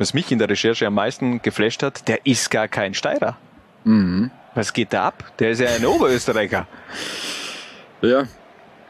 was 0.00 0.14
mich 0.14 0.32
in 0.32 0.38
der 0.40 0.48
Recherche 0.48 0.86
am 0.88 0.94
meisten 0.94 1.40
geflasht 1.42 1.82
hat, 1.84 2.08
der 2.08 2.26
ist 2.26 2.50
gar 2.50 2.66
kein 2.68 2.94
Steirer. 2.94 3.36
Mhm. 3.84 4.30
Was 4.54 4.72
geht 4.72 4.92
da 4.92 5.06
ab? 5.08 5.22
Der 5.38 5.50
ist 5.50 5.60
ja 5.60 5.68
ein 5.68 5.86
Oberösterreicher. 5.86 6.66
Ja, 8.02 8.24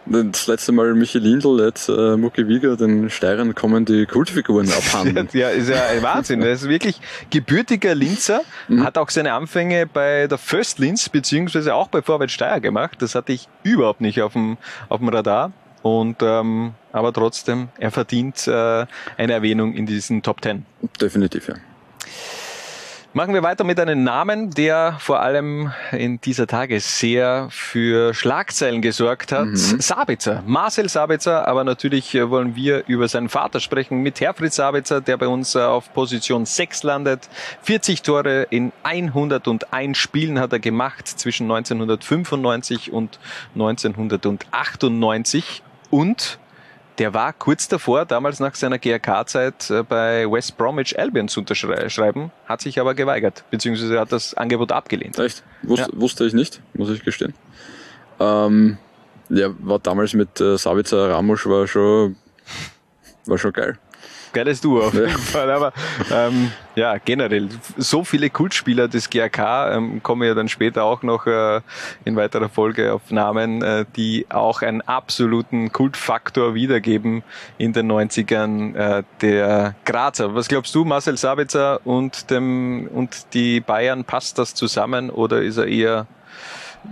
das 0.06 0.46
letzte 0.46 0.72
Mal 0.72 0.94
Michi 0.94 1.18
Lindl, 1.18 1.60
jetzt 1.64 1.88
äh, 1.88 2.16
Mucki 2.16 2.48
Wieger, 2.48 2.76
den 2.76 3.10
Steirern 3.10 3.54
kommen 3.54 3.84
die 3.84 4.06
Kultfiguren 4.06 4.70
abhanden. 4.72 5.28
ja, 5.32 5.50
ist 5.50 5.68
ja 5.68 5.86
ein 5.88 6.02
Wahnsinn. 6.02 6.42
Er 6.42 6.52
ist 6.52 6.68
wirklich 6.68 7.00
gebürtiger 7.30 7.94
Linzer, 7.94 8.40
Mhm. 8.68 8.84
hat 8.84 8.96
auch 8.98 9.10
seine 9.10 9.32
Anfänge 9.34 9.86
bei 9.86 10.26
der 10.28 10.38
First 10.38 10.78
Linz 10.78 11.08
beziehungsweise 11.08 11.74
auch 11.74 11.88
bei 11.88 12.02
Vorwärts 12.02 12.32
Steyr 12.32 12.60
gemacht. 12.60 12.96
Das 13.02 13.14
hatte 13.14 13.32
ich 13.32 13.48
überhaupt 13.64 14.00
nicht 14.00 14.22
auf 14.22 14.32
dem, 14.32 14.56
auf 14.88 14.98
dem 15.00 15.08
Radar. 15.08 15.52
Und 15.82 16.16
ähm, 16.22 16.72
aber 16.92 17.12
trotzdem, 17.12 17.68
er 17.78 17.90
verdient 17.90 18.46
äh, 18.46 18.86
eine 19.16 19.32
Erwähnung 19.32 19.74
in 19.74 19.86
diesen 19.86 20.22
Top 20.22 20.40
Ten. 20.40 20.66
Definitiv, 21.00 21.48
ja. 21.48 21.54
Machen 23.12 23.34
wir 23.34 23.42
weiter 23.42 23.64
mit 23.64 23.80
einem 23.80 24.04
Namen, 24.04 24.50
der 24.50 24.96
vor 25.00 25.20
allem 25.20 25.72
in 25.90 26.20
dieser 26.20 26.46
Tage 26.46 26.78
sehr 26.78 27.48
für 27.50 28.14
Schlagzeilen 28.14 28.82
gesorgt 28.82 29.32
hat. 29.32 29.48
Sabitzer, 29.56 30.44
Marcel 30.46 30.88
Sabitzer, 30.88 31.48
aber 31.48 31.64
natürlich 31.64 32.14
äh, 32.14 32.30
wollen 32.30 32.54
wir 32.54 32.84
über 32.86 33.08
seinen 33.08 33.28
Vater 33.28 33.58
sprechen 33.58 34.02
mit 34.02 34.20
Herfried 34.20 34.52
Sabitzer, 34.52 35.00
der 35.00 35.16
bei 35.16 35.26
uns 35.26 35.56
äh, 35.56 35.58
auf 35.58 35.92
Position 35.92 36.46
6 36.46 36.84
landet. 36.84 37.28
40 37.62 38.02
Tore 38.02 38.46
in 38.48 38.70
101 38.84 39.98
Spielen 39.98 40.38
hat 40.38 40.52
er 40.52 40.60
gemacht 40.60 41.08
zwischen 41.08 41.50
1995 41.50 42.92
und 42.92 43.18
1998 43.56 45.64
und 45.90 46.38
der 47.00 47.14
war 47.14 47.32
kurz 47.32 47.66
davor, 47.66 48.04
damals 48.04 48.40
nach 48.40 48.54
seiner 48.54 48.78
GRK-Zeit 48.78 49.70
äh, 49.70 49.82
bei 49.82 50.30
West 50.30 50.58
Bromwich 50.58 50.98
Albion 50.98 51.28
zu 51.28 51.40
unterschreiben, 51.40 52.30
hat 52.44 52.60
sich 52.60 52.78
aber 52.78 52.94
geweigert, 52.94 53.42
beziehungsweise 53.50 53.98
hat 53.98 54.12
das 54.12 54.34
Angebot 54.34 54.70
abgelehnt. 54.70 55.18
Echt? 55.18 55.42
Wus 55.62 55.80
Ja. 55.80 55.88
Wusste 55.92 56.26
ich 56.26 56.34
nicht, 56.34 56.60
muss 56.74 56.90
ich 56.90 57.02
gestehen. 57.02 57.32
Ähm, 58.20 58.76
ja, 59.30 59.48
war 59.60 59.78
damals 59.78 60.12
mit 60.12 60.42
äh, 60.42 60.58
Savica 60.58 61.06
Ramos 61.06 61.46
war 61.46 61.66
schon, 61.66 62.16
war 63.24 63.38
schon 63.38 63.54
geil. 63.54 63.78
Geiles 64.32 64.60
Duo 64.60 64.86
auf 64.86 64.94
Ja. 64.94 65.00
jeden 65.06 65.18
Fall. 65.18 65.50
Aber 65.50 65.72
ähm, 66.12 66.52
ja, 66.76 66.96
generell, 66.98 67.48
so 67.76 68.04
viele 68.04 68.30
Kultspieler 68.30 68.88
des 68.88 69.10
GRK 69.10 69.74
ähm, 69.76 70.02
kommen 70.02 70.26
ja 70.26 70.34
dann 70.34 70.48
später 70.48 70.84
auch 70.84 71.02
noch 71.02 71.26
äh, 71.26 71.60
in 72.04 72.16
weiterer 72.16 72.48
Folge 72.48 72.92
auf 72.92 73.10
Namen, 73.10 73.62
äh, 73.62 73.84
die 73.96 74.26
auch 74.28 74.62
einen 74.62 74.80
absoluten 74.82 75.72
Kultfaktor 75.72 76.54
wiedergeben 76.54 77.22
in 77.58 77.72
den 77.72 77.90
90ern 77.90 78.74
äh, 78.74 79.02
der 79.20 79.74
Grazer. 79.84 80.34
Was 80.34 80.48
glaubst 80.48 80.74
du, 80.74 80.84
Marcel 80.84 81.16
Sabitzer 81.16 81.80
und, 81.84 82.30
dem, 82.30 82.86
und 82.88 83.34
die 83.34 83.60
Bayern, 83.60 84.04
passt 84.04 84.38
das 84.38 84.54
zusammen 84.54 85.10
oder 85.10 85.42
ist 85.42 85.56
er 85.56 85.66
eher 85.66 86.06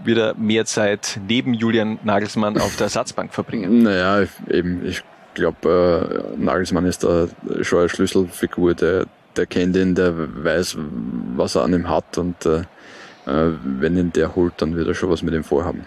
wieder 0.05 0.35
mehr 0.35 0.67
Zeit 0.67 1.19
neben 1.27 1.55
Julian 1.55 1.99
Nagelsmann 2.03 2.59
auf 2.59 2.77
der 2.77 2.85
Ersatzbank 2.87 3.33
verbringen? 3.33 3.83
Naja, 3.85 4.27
eben, 4.51 4.85
ich 4.85 5.03
glaube, 5.39 6.35
äh, 6.37 6.41
Nagelsmann 6.41 6.87
ist 6.87 7.05
da 7.05 7.29
schon 7.63 7.81
eine 7.81 7.89
Schlüsselfigur, 7.89 8.75
der, 8.75 9.07
der 9.37 9.47
kennt 9.47 9.77
ihn, 9.77 9.95
der 9.95 10.15
weiß, 10.45 10.77
was 11.37 11.55
er 11.55 11.63
an 11.63 11.73
ihm 11.73 11.89
hat 11.89 12.19
und 12.19 12.47
äh, 12.47 12.61
äh, 13.27 13.53
wenn 13.63 13.97
ihn 13.97 14.13
der 14.13 14.35
holt, 14.35 14.55
dann 14.59 14.77
wird 14.77 14.89
er 14.89 14.95
schon 14.95 15.11
was 15.11 15.23
mit 15.23 15.35
ihm 15.35 15.45
vorhaben. 15.45 15.87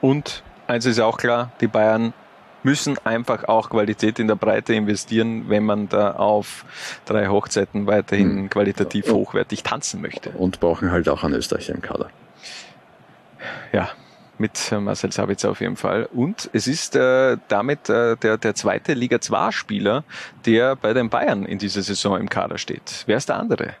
Und 0.00 0.42
eins 0.66 0.86
ist 0.86 1.00
auch 1.00 1.18
klar, 1.18 1.52
die 1.60 1.66
Bayern 1.66 2.12
müssen 2.62 2.98
einfach 3.04 3.44
auch 3.44 3.70
Qualität 3.70 4.18
in 4.18 4.28
der 4.28 4.34
Breite 4.34 4.74
investieren, 4.74 5.48
wenn 5.48 5.64
man 5.64 5.88
da 5.88 6.12
auf 6.12 6.64
drei 7.04 7.28
Hochzeiten 7.28 7.86
weiterhin 7.86 8.50
qualitativ 8.50 9.10
hochwertig 9.10 9.62
tanzen 9.62 10.00
möchte. 10.02 10.30
Und 10.30 10.60
brauchen 10.60 10.90
halt 10.90 11.08
auch 11.08 11.24
einen 11.24 11.34
Österreicher 11.34 11.74
im 11.74 11.82
Kader. 11.82 12.10
Ja, 13.72 13.90
mit 14.40 14.72
äh, 14.72 14.78
Marcel 14.80 15.12
Sabitzer 15.12 15.50
auf 15.50 15.60
jeden 15.60 15.76
Fall. 15.76 16.08
Und 16.12 16.50
es 16.52 16.66
ist 16.66 16.96
äh, 16.96 17.36
damit 17.48 17.88
äh, 17.88 18.16
der, 18.16 18.38
der 18.38 18.54
zweite 18.54 18.94
Liga 18.94 19.20
2 19.20 19.50
Spieler, 19.50 20.04
der 20.46 20.76
bei 20.76 20.92
den 20.92 21.10
Bayern 21.10 21.44
in 21.44 21.58
dieser 21.58 21.82
Saison 21.82 22.18
im 22.18 22.28
Kader 22.28 22.58
steht. 22.58 23.04
Wer 23.06 23.16
ist 23.16 23.28
der 23.28 23.36
andere? 23.36 23.74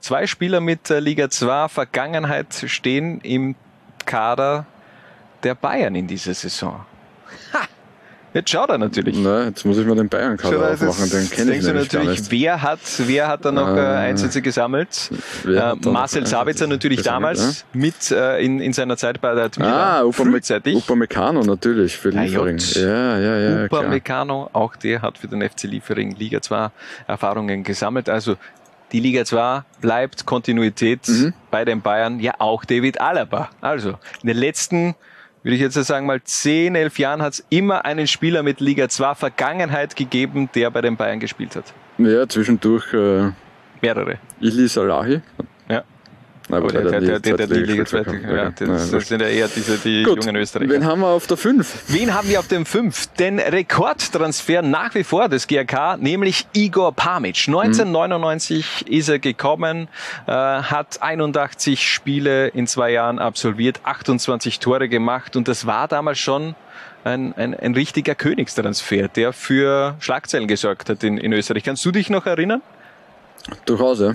Zwei 0.00 0.26
Spieler 0.26 0.60
mit 0.60 0.90
äh, 0.90 1.00
Liga 1.00 1.30
2 1.30 1.68
Vergangenheit 1.68 2.64
stehen 2.66 3.20
im 3.20 3.56
Kader 4.06 4.66
der 5.42 5.54
Bayern 5.54 5.94
in 5.94 6.06
dieser 6.06 6.34
Saison. 6.34 6.84
Jetzt 8.34 8.50
schaut 8.50 8.68
er 8.68 8.78
natürlich. 8.78 9.16
Na, 9.18 9.46
jetzt 9.46 9.64
muss 9.64 9.78
ich 9.78 9.86
mal 9.86 9.96
den 9.96 10.08
Bayern-Kader 10.08 10.72
aufmachen, 10.72 11.08
den 11.10 11.30
kenne 11.30 11.54
ich 11.54 11.60
du 11.64 11.66
nämlich 11.72 11.88
gar 11.88 12.04
natürlich, 12.04 12.30
wer 12.30 12.62
hat, 12.62 12.78
wer 12.98 13.28
hat 13.28 13.44
da 13.44 13.52
noch 13.52 13.68
äh, 13.68 13.80
Äh, 13.80 13.96
Einsätze 14.10 14.42
gesammelt? 14.42 15.10
Äh, 15.46 15.74
Marcel 15.88 16.26
Sabitzer 16.26 16.66
natürlich 16.66 16.98
gesammelt, 16.98 17.38
damals 17.38 17.64
mit 17.72 18.10
äh, 18.10 18.38
in, 18.44 18.60
in 18.60 18.72
seiner 18.74 18.96
Zeit 18.96 19.20
bei 19.20 19.34
der 19.34 19.44
Admira. 19.44 20.00
Ah, 20.00 20.12
frühzeitig. 20.12 20.76
Upamecano 20.76 21.40
natürlich 21.42 21.96
für 21.96 22.12
Ja, 22.12 22.20
Liefering. 22.22 22.58
Ja, 22.74 23.18
ja, 23.18 23.38
ja, 23.38 23.64
Upa 23.64 23.78
klar. 23.78 23.90
Meccano, 23.90 24.50
auch 24.52 24.76
der 24.76 25.00
hat 25.02 25.16
für 25.18 25.28
den 25.28 25.42
FC 25.42 25.62
Liefering 25.64 26.14
Liga 26.16 26.42
2 26.42 26.70
Erfahrungen 27.06 27.64
gesammelt. 27.64 28.08
Also 28.08 28.36
die 28.92 29.00
Liga 29.00 29.24
2 29.24 29.62
bleibt 29.80 30.26
Kontinuität 30.26 31.08
Mhm. 31.08 31.32
bei 31.50 31.64
den 31.64 31.80
Bayern. 31.80 32.20
Ja, 32.20 32.34
auch 32.38 32.64
David 32.64 33.00
Alaba. 33.00 33.48
Also 33.60 33.90
in 34.22 34.28
den 34.28 34.36
letzten, 34.36 34.94
würde 35.42 35.54
ich 35.54 35.60
jetzt 35.60 35.74
sagen 35.74 36.06
mal, 36.06 36.22
10, 36.22 36.74
11 36.74 36.98
Jahren 36.98 37.22
hat 37.22 37.34
es 37.34 37.46
immer 37.50 37.84
einen 37.84 38.06
Spieler 38.06 38.42
mit 38.42 38.60
Liga 38.60 38.88
2 38.88 39.14
Vergangenheit 39.14 39.96
gegeben, 39.96 40.48
der 40.54 40.70
bei 40.70 40.80
den 40.80 40.96
Bayern 40.96 41.20
gespielt 41.20 41.56
hat. 41.56 41.72
Ja, 41.98 42.28
zwischendurch 42.28 42.92
äh, 42.92 43.30
Mehrere. 43.80 44.18
Ili 44.40 44.68
Salahi. 44.68 45.14
Ja. 45.14 45.20
Aber 46.48 46.56
Aber 46.56 46.72
der, 46.72 46.82
der, 46.82 47.00
der, 47.00 47.20
der, 47.20 47.36
der, 47.36 47.46
der 47.46 47.76
gespielt 47.76 47.88
2, 47.88 47.98
hat. 47.98 48.06
ja, 48.22 48.50
das, 48.50 48.90
Ja, 48.90 48.98
das 48.98 49.08
sind 49.08 49.20
ja 49.20 49.28
eher 49.28 49.48
diese 49.48 49.76
die 49.78 50.02
Gut, 50.02 50.24
jungen 50.24 50.36
Österreicher. 50.36 50.72
Wen 50.72 50.84
haben 50.86 51.00
wir 51.00 51.08
auf 51.08 51.26
der 51.26 51.36
5? 51.36 51.84
Wen 51.88 52.14
haben 52.14 52.28
wir 52.28 52.40
auf 52.40 52.48
dem 52.48 52.64
5? 52.64 53.08
Den 53.18 53.38
Rekordtransfer 53.38 54.62
nach 54.62 54.94
wie 54.94 55.04
vor 55.04 55.28
des 55.28 55.46
GRK, 55.46 55.98
nämlich 55.98 56.46
Igor 56.54 56.92
Pamic. 56.92 57.48
1999 57.48 58.86
ist 58.88 59.08
er 59.08 59.18
gekommen, 59.18 59.88
äh, 60.26 60.32
hat 60.32 61.02
81 61.02 61.86
Spiele 61.86 62.48
in 62.48 62.66
zwei 62.66 62.90
Jahren 62.92 63.18
absolviert, 63.18 63.80
28 63.84 64.58
Tore 64.58 64.88
gemacht 64.88 65.36
und 65.36 65.48
das 65.48 65.66
war 65.66 65.86
damals 65.86 66.18
schon 66.18 66.54
ein, 67.04 67.34
ein, 67.34 67.54
ein 67.54 67.74
richtiger 67.74 68.14
Königstransfer, 68.14 69.08
der 69.08 69.32
für 69.32 69.96
Schlagzeilen 70.00 70.48
gesorgt 70.48 70.88
hat 70.88 71.04
in, 71.04 71.18
in 71.18 71.32
Österreich. 71.32 71.64
Kannst 71.64 71.84
du 71.84 71.90
dich 71.90 72.10
noch 72.10 72.26
erinnern? 72.26 72.62
Durchaus, 73.66 74.00
ja. 74.00 74.14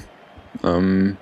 Ähm, 0.64 1.18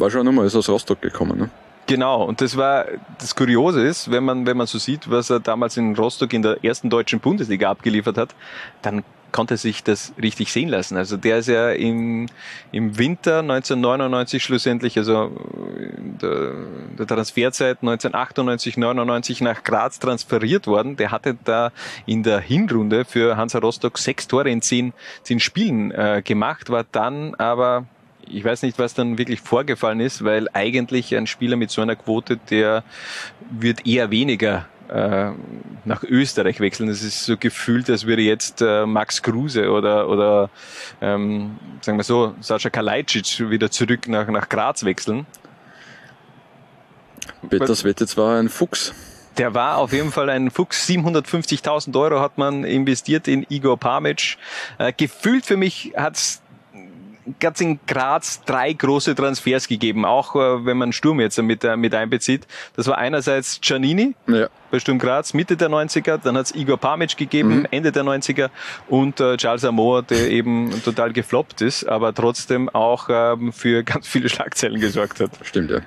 war 0.00 0.10
schon 0.10 0.26
einmal, 0.26 0.46
ist 0.46 0.56
aus 0.56 0.68
Rostock 0.68 1.00
gekommen. 1.00 1.38
Ne? 1.38 1.50
Genau, 1.86 2.22
und 2.24 2.40
das 2.40 2.56
war 2.56 2.86
das 3.18 3.34
Kuriose 3.34 3.84
ist, 3.84 4.10
wenn 4.10 4.24
man, 4.24 4.46
wenn 4.46 4.56
man 4.56 4.66
so 4.66 4.78
sieht, 4.78 5.10
was 5.10 5.28
er 5.28 5.40
damals 5.40 5.76
in 5.76 5.96
Rostock 5.96 6.32
in 6.32 6.42
der 6.42 6.62
ersten 6.64 6.88
deutschen 6.88 7.20
Bundesliga 7.20 7.68
abgeliefert 7.70 8.16
hat, 8.16 8.34
dann 8.82 9.02
konnte 9.32 9.56
sich 9.56 9.82
das 9.82 10.12
richtig 10.20 10.52
sehen 10.52 10.68
lassen. 10.68 10.96
Also 10.96 11.16
der 11.16 11.38
ist 11.38 11.48
ja 11.48 11.70
im, 11.70 12.26
im 12.72 12.98
Winter 12.98 13.40
1999 13.40 14.42
schlussendlich, 14.42 14.96
also 14.98 15.32
der, 16.22 16.52
der 16.98 17.06
Transferzeit 17.06 17.78
1998, 17.80 18.76
99 18.76 19.40
nach 19.40 19.64
Graz 19.64 19.98
transferiert 19.98 20.66
worden. 20.66 20.96
Der 20.96 21.10
hatte 21.10 21.36
da 21.44 21.72
in 22.06 22.22
der 22.22 22.40
Hinrunde 22.40 23.04
für 23.04 23.36
Hansa 23.36 23.58
Rostock 23.58 23.98
sechs 23.98 24.28
Tore 24.28 24.50
in 24.50 24.62
zehn, 24.62 24.92
zehn 25.22 25.40
Spielen 25.40 25.90
äh, 25.90 26.22
gemacht, 26.24 26.70
war 26.70 26.84
dann 26.90 27.34
aber 27.36 27.86
ich 28.32 28.44
weiß 28.44 28.62
nicht, 28.62 28.78
was 28.78 28.94
dann 28.94 29.18
wirklich 29.18 29.40
vorgefallen 29.40 30.00
ist, 30.00 30.24
weil 30.24 30.48
eigentlich 30.52 31.16
ein 31.16 31.26
Spieler 31.26 31.56
mit 31.56 31.70
so 31.70 31.82
einer 31.82 31.96
Quote, 31.96 32.36
der 32.36 32.84
wird 33.50 33.86
eher 33.86 34.10
weniger 34.10 34.66
äh, 34.88 35.30
nach 35.84 36.02
Österreich 36.02 36.60
wechseln. 36.60 36.88
Das 36.88 37.02
ist 37.02 37.24
so 37.24 37.36
gefühlt, 37.36 37.88
als 37.88 38.06
würde 38.06 38.22
jetzt 38.22 38.60
äh, 38.60 38.86
Max 38.86 39.22
Kruse 39.22 39.70
oder, 39.70 40.08
oder 40.08 40.50
ähm, 41.00 41.58
sagen 41.80 41.98
wir 41.98 42.04
so, 42.04 42.34
Sascha 42.40 42.70
Kalajdzic 42.70 43.50
wieder 43.50 43.70
zurück 43.70 44.08
nach, 44.08 44.28
nach 44.28 44.48
Graz 44.48 44.84
wechseln. 44.84 45.26
Peter 47.48 47.74
Svetic 47.74 48.16
war 48.16 48.38
ein 48.38 48.48
Fuchs. 48.48 48.92
Der 49.38 49.54
war 49.54 49.78
auf 49.78 49.92
jeden 49.92 50.12
Fall 50.12 50.28
ein 50.28 50.50
Fuchs. 50.50 50.88
750.000 50.88 51.98
Euro 51.98 52.20
hat 52.20 52.36
man 52.36 52.64
investiert 52.64 53.28
in 53.28 53.46
Igor 53.48 53.78
Pamic. 53.78 54.36
Äh, 54.78 54.92
gefühlt 54.92 55.46
für 55.46 55.56
mich 55.56 55.92
hat's 55.96 56.42
ganz 57.38 57.60
in 57.60 57.78
Graz 57.86 58.42
drei 58.44 58.72
große 58.72 59.14
Transfers 59.14 59.68
gegeben, 59.68 60.04
auch 60.04 60.34
äh, 60.34 60.64
wenn 60.64 60.76
man 60.78 60.92
Sturm 60.92 61.20
jetzt 61.20 61.40
mit, 61.42 61.64
äh, 61.64 61.76
mit 61.76 61.94
einbezieht. 61.94 62.46
Das 62.76 62.86
war 62.86 62.98
einerseits 62.98 63.60
Giannini 63.60 64.14
ja. 64.26 64.48
bei 64.70 64.78
Sturm 64.78 64.98
Graz, 64.98 65.34
Mitte 65.34 65.56
der 65.56 65.68
90er, 65.68 66.18
dann 66.18 66.36
hat's 66.36 66.54
Igor 66.54 66.78
Pamic 66.78 67.16
gegeben, 67.16 67.50
Mhm. 67.50 67.66
Ende 67.70 67.92
der 67.92 68.04
90er 68.04 68.50
und 68.88 69.20
äh, 69.20 69.36
Charles 69.36 69.64
Amour, 69.64 70.02
der 70.02 70.30
eben 70.30 70.82
total 70.82 71.12
gefloppt 71.12 71.60
ist, 71.62 71.84
aber 71.84 72.14
trotzdem 72.14 72.68
auch 72.68 73.08
ähm, 73.10 73.52
für 73.52 73.82
ganz 73.82 74.06
viele 74.06 74.28
Schlagzeilen 74.28 74.80
gesorgt 74.80 75.20
hat. 75.20 75.30
Stimmt, 75.42 75.70
ja. 75.70 75.80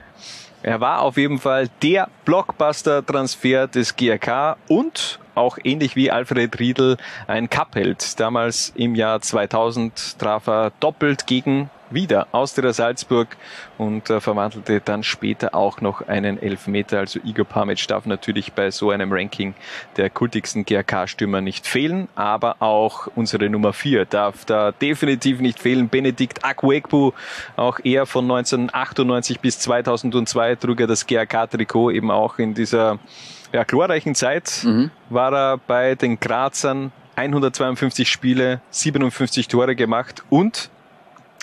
Er 0.64 0.80
war 0.80 1.02
auf 1.02 1.18
jeden 1.18 1.40
Fall 1.40 1.70
der 1.82 2.08
Blockbuster-Transfer 2.24 3.68
des 3.68 3.98
GRK 3.98 4.56
und 4.70 5.20
auch 5.36 5.58
ähnlich 5.62 5.98
wie 5.98 6.10
Alfred 6.10 6.58
Riedel 6.58 6.96
ein 7.28 7.50
Cup-Held. 7.50 8.18
Damals 8.18 8.72
im 8.76 8.96
Jahr 8.96 9.20
2000 9.20 10.20
traf 10.20 10.48
er 10.48 10.72
doppelt 10.80 11.28
gegen 11.28 11.70
wieder 11.94 12.28
Austria 12.32 12.74
Salzburg 12.74 13.36
und 13.78 14.10
äh, 14.10 14.20
verwandelte 14.20 14.82
dann 14.82 15.04
später 15.04 15.56
auch 15.56 15.82
noch 15.82 16.08
einen 16.08 16.42
Elfmeter. 16.42 17.00
Also 17.00 17.20
Igor 17.24 17.46
Pamic 17.46 17.88
darf 17.88 18.06
natürlich 18.06 18.54
bei 18.54 18.72
so 18.72 18.92
einem 18.92 19.12
Ranking 19.12 19.54
der 19.98 20.10
kultigsten 20.10 20.66
GRK-Stürmer 20.66 21.42
nicht 21.42 21.68
fehlen, 21.68 22.08
aber 22.16 22.58
auch 22.62 23.08
unsere 23.16 23.50
Nummer 23.50 23.74
4 23.74 24.06
darf 24.06 24.46
da 24.46 24.72
definitiv 24.72 25.40
nicht 25.40 25.60
fehlen. 25.60 25.90
Benedikt 25.90 26.44
Akwekbu, 26.44 27.12
auch 27.56 27.80
er 27.84 28.06
von 28.06 28.26
1998 28.26 29.40
bis 29.40 29.60
2002 29.60 30.56
trug 30.56 30.80
er 30.80 30.88
das 30.88 31.08
GRK-Trikot 31.08 31.92
eben 31.92 32.12
auch 32.12 32.40
in 32.40 32.54
dieser 32.54 33.00
ja, 33.52 33.64
glorreichen 33.64 34.16
Zeit 34.16 34.66
war 35.10 35.34
er 35.34 35.58
bei 35.58 35.96
den 35.96 36.20
Grazern 36.20 36.92
152 37.16 38.10
Spiele, 38.10 38.62
57 38.72 39.48
Tore 39.48 39.76
gemacht 39.76 40.24
und 40.30 40.72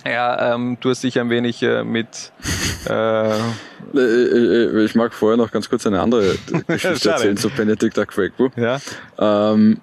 ja, 0.05 0.55
ähm, 0.55 0.79
du 0.81 0.91
hast 0.91 1.03
dich 1.03 1.19
ein 1.19 1.31
wenig 1.31 1.63
äh, 1.63 1.85
mit 1.85 2.33
äh, 2.89 3.35
Äh, 3.95 3.99
äh, 3.99 4.85
Ich 4.85 4.95
mag 4.95 5.13
vorher 5.13 5.37
noch 5.37 5.51
ganz 5.51 5.69
kurz 5.69 5.87
eine 5.87 6.01
andere 6.01 6.35
Geschichte 6.67 7.11
erzählen 7.11 7.37
zu 7.37 7.51
Benedikt 7.51 7.99
Akwekbu. 7.99 8.51
Ja. 8.57 8.79
Ähm, 9.19 9.81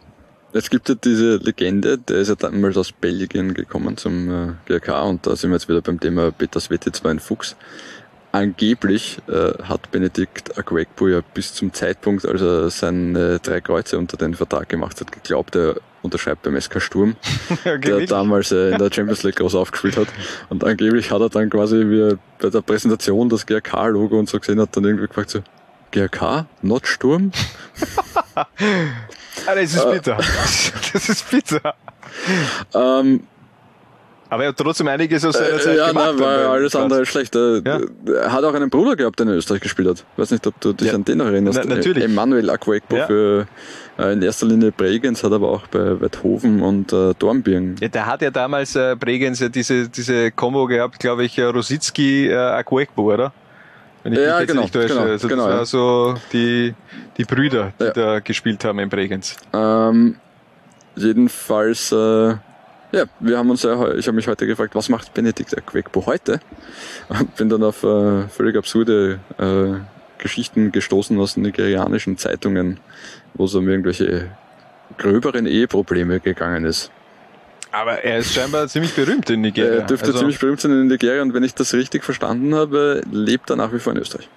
es 0.53 0.69
gibt 0.69 0.89
ja 0.89 0.95
diese 0.95 1.38
Legende, 1.38 1.98
der 1.98 2.18
ist 2.18 2.30
ja 2.30 2.35
damals 2.35 2.77
aus 2.77 2.91
Belgien 2.91 3.53
gekommen 3.53 3.98
zum 3.98 4.30
äh, 4.30 4.53
GRK 4.65 5.03
und 5.03 5.27
da 5.27 5.35
sind 5.35 5.52
wir 5.52 5.56
jetzt 5.56 5.68
wieder 5.68 5.81
beim 5.81 5.99
Thema 5.99 6.31
Peter 6.31 6.60
Svetic 6.60 7.03
war 7.03 7.11
ein 7.11 7.19
Fuchs. 7.19 7.56
Angeblich 8.31 9.19
äh, 9.27 9.64
hat 9.64 9.91
Benedikt 9.91 10.57
Akwekbu 10.57 11.07
ja 11.07 11.22
bis 11.34 11.53
zum 11.53 11.73
Zeitpunkt, 11.73 12.26
als 12.26 12.41
er 12.41 12.69
seine 12.69 13.39
drei 13.39 13.61
Kreuze 13.61 13.98
unter 13.98 14.18
den 14.18 14.35
Vertrag 14.35 14.69
gemacht 14.69 14.99
hat, 15.02 15.11
geglaubt, 15.11 15.56
er 15.56 15.76
unterschreibt 16.08 16.42
beim 16.44 16.60
SK 16.60 16.82
Sturm, 16.82 17.16
der 17.66 17.82
wirklich? 17.84 18.10
damals 18.10 18.52
äh, 18.52 18.72
in 18.72 18.78
der 18.80 18.92
Champions 18.92 19.24
League 19.24 19.36
groß 19.38 19.56
aufgespielt 19.56 19.96
hat. 19.98 20.08
Und 20.50 20.64
angeblich 20.64 21.12
hat 21.12 21.22
er 21.22 21.30
dann 21.30 21.50
quasi 21.50 21.78
wie 21.78 22.18
bei 22.42 22.50
der 22.50 22.62
Präsentation 22.62 23.30
das 23.30 23.46
GRK-Logo 23.46 24.18
und 24.18 24.28
so 24.30 24.40
gesehen 24.40 24.60
hat, 24.60 24.76
dann 24.76 24.84
irgendwie 24.86 25.08
gefragt 25.08 25.30
so, 25.30 25.40
GRK, 25.92 26.46
not 26.62 26.86
Sturm? 26.88 27.32
ah, 28.36 28.46
das 29.46 29.74
ist 29.74 29.86
Äh. 29.86 29.92
bitter. 29.94 30.18
Das 30.94 31.10
ist 31.10 31.30
bitter. 31.30 31.76
Ähm, 32.74 33.28
Aber 34.30 34.44
er 34.44 34.49
hat 34.49 34.58
trotzdem 34.58 34.88
einiges 34.90 35.24
aus 35.24 35.36
seiner 35.38 35.56
Äh, 35.56 35.60
Zeit 35.60 35.78
ja, 35.78 35.88
gemacht. 35.88 36.20
war 36.20 36.32
ja 36.41 36.48
bei 36.49 36.54
alles 36.54 36.72
Graz. 36.74 36.82
andere 36.84 37.06
schlecht. 37.06 37.36
Er 37.36 37.62
er 37.66 38.32
hat 38.32 38.44
auch 38.44 38.54
einen 38.54 38.70
Bruder 38.70 38.95
gehabt, 38.98 39.20
der 39.20 39.28
in 39.28 39.34
Österreich 39.34 39.62
gespielt 39.62 39.88
hat. 39.88 40.06
Weiß 40.18 40.32
nicht, 40.32 40.45
ob 40.45 40.60
du 40.60 40.74
dich 40.74 40.88
Ja. 40.90 40.95
an 40.95 41.06
den 41.06 41.20
noch 41.20 41.28
erinnerst. 41.28 41.60
Na, 41.64 41.76
natürlich. 41.76 42.04
Emanuel 42.04 42.49
Akwekbo 42.49 42.98
Ja. 42.98 43.08
für 43.08 43.48
äh, 43.98 44.12
in 44.14 44.22
erster 44.22 44.45
Linie 44.45 44.72
Bregenz, 44.72 45.24
hat 45.24 45.32
aber 45.32 45.49
auch 45.49 45.68
bei 45.68 45.99
Weidhofen 46.02 46.62
und 46.62 46.91
äh, 46.91 47.14
Dornbirn. 47.18 47.78
Ja, 47.80 47.88
der 47.88 48.06
hat 48.06 48.22
ja 48.22 48.30
damals 48.32 48.76
äh, 48.76 48.95
Bregenz 48.99 49.40
ja 49.40 49.49
diese, 49.49 49.88
diese 49.90 50.32
Combo 50.32 50.66
gehabt, 50.68 50.99
glaube 50.99 51.24
ich, 51.24 51.38
äh, 51.38 51.44
Rositzky, 51.44 52.28
äh, 52.28 52.36
Akwekbo, 52.36 53.14
oder? 53.14 53.32
Wenn 54.04 54.14
ich 54.14 54.20
Ja, 54.20 54.26
mich 54.34 54.40
jetzt 54.41 54.48
genau, 54.49 54.62
nicht 54.64 54.74
täusche. 54.74 54.88
genau, 54.90 55.02
also 55.02 55.14
das 55.14 55.28
genau, 55.30 55.44
war 55.45 55.52
ja. 55.58 55.66
so 55.66 56.16
die, 56.34 56.74
die 57.18 57.24
Brüder, 57.26 57.74
die 57.80 57.84
Ja. 57.86 57.91
da 57.91 58.20
gespielt 58.20 58.64
haben 58.66 58.80
in 58.80 58.90
Bregenz. 58.90 59.36
Ähm, 59.54 60.16
jedenfalls, 60.95 61.91
äh, 61.91 62.36
ja, 62.91 63.05
wir 63.19 63.38
haben 63.38 63.49
uns 63.49 63.64
ja, 63.64 63.93
ich 63.93 64.07
habe 64.07 64.15
mich 64.15 64.27
heute 64.27 64.47
gefragt, 64.47 64.76
was 64.76 64.89
macht 64.89 65.14
Benedikt 65.14 65.57
Akwekbo 65.57 66.05
heute? 66.05 66.39
Und 67.09 67.35
bin 67.38 67.49
dann 67.49 67.64
auf 67.64 67.84
äh, 67.84 68.27
völlig 68.30 68.55
absurde 68.55 69.19
äh, 69.38 69.80
Geschichten 70.22 70.72
gestoßen 70.72 71.19
aus 71.19 71.38
nigerianischen 71.38 72.18
Zeitungen, 72.18 72.80
wo 73.34 73.45
es 73.45 73.55
um 73.55 73.68
irgendwelche 73.68 74.31
gröberen 74.97 75.45
Eheprobleme 75.45 76.19
gegangen 76.19 76.65
ist. 76.65 76.91
Aber 77.72 78.03
er 78.03 78.19
ist 78.19 78.34
scheinbar 78.34 78.68
ziemlich 78.68 78.95
berühmt 78.95 79.30
in 79.30 79.41
Nigeria. 79.41 79.81
Er 79.81 79.85
dürfte 79.85 80.07
Also- 80.07 80.19
ziemlich 80.19 80.39
berühmt 80.39 80.61
sein 80.61 80.72
in 80.72 80.88
Nigeria 80.88 81.22
und 81.22 81.34
wenn 81.34 81.43
ich 81.43 81.53
das 81.53 81.73
richtig 81.73 82.03
verstanden 82.03 82.55
habe, 82.55 83.01
lebt 83.11 83.49
er 83.49 83.57
nach 83.57 83.73
wie 83.73 83.80
vor 83.80 83.93
in 83.93 83.99
Österreich. 83.99 84.30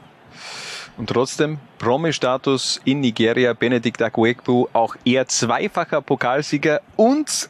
Und 0.97 1.09
trotzdem 1.09 1.59
Promi-Status 1.79 2.81
in 2.85 3.01
Nigeria, 3.01 3.55
Benedikt 3.55 4.03
Akwekbu, 4.03 4.67
auch 4.73 4.97
er 5.05 5.27
zweifacher 5.29 6.03
Pokalsieger 6.03 6.83
und 6.97 7.49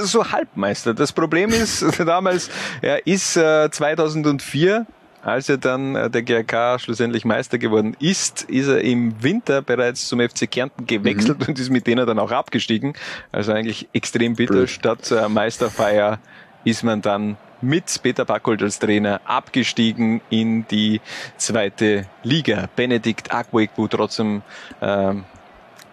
so 0.00 0.30
Halbmeister. 0.30 0.94
Das 0.94 1.12
Problem 1.12 1.50
ist 1.50 1.84
damals, 1.98 2.50
er 2.82 3.06
ist 3.06 3.36
äh, 3.36 3.70
2004, 3.70 4.86
als 5.22 5.48
er 5.48 5.58
dann 5.58 5.96
äh, 5.96 6.08
der 6.08 6.22
GRK 6.22 6.78
schlussendlich 6.78 7.24
Meister 7.24 7.58
geworden 7.58 7.96
ist, 7.98 8.42
ist 8.42 8.68
er 8.68 8.80
im 8.82 9.22
Winter 9.22 9.60
bereits 9.62 10.06
zum 10.06 10.20
FC 10.20 10.50
Kärnten 10.50 10.86
gewechselt 10.86 11.48
und 11.48 11.58
ist 11.58 11.70
mit 11.70 11.86
denen 11.86 12.06
dann 12.06 12.18
auch 12.18 12.30
abgestiegen. 12.30 12.94
Also 13.32 13.52
eigentlich 13.52 13.88
extrem 13.92 14.36
bitter. 14.36 14.54
Blöd. 14.54 14.70
Statt 14.70 15.10
äh, 15.10 15.28
Meisterfeier 15.28 16.20
ist 16.64 16.84
man 16.84 17.02
dann 17.02 17.36
mit 17.60 18.00
Peter 18.02 18.24
Backold 18.24 18.62
als 18.62 18.78
Trainer 18.78 19.20
abgestiegen 19.24 20.20
in 20.30 20.66
die 20.68 21.00
zweite 21.38 22.06
Liga. 22.22 22.68
Benedikt 22.76 23.32
Akwekbu 23.32 23.88
trotzdem 23.88 24.42
ähm, 24.80 25.24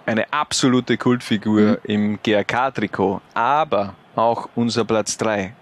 eine 0.06 0.32
absolute 0.32 0.98
Kultfigur 0.98 1.80
im 1.84 2.20
GRK-Trikot. 2.22 3.22
Aber 3.34 3.96
auch 4.16 4.50
unser 4.56 4.86
Platz 4.86 5.18
drei 5.18 5.54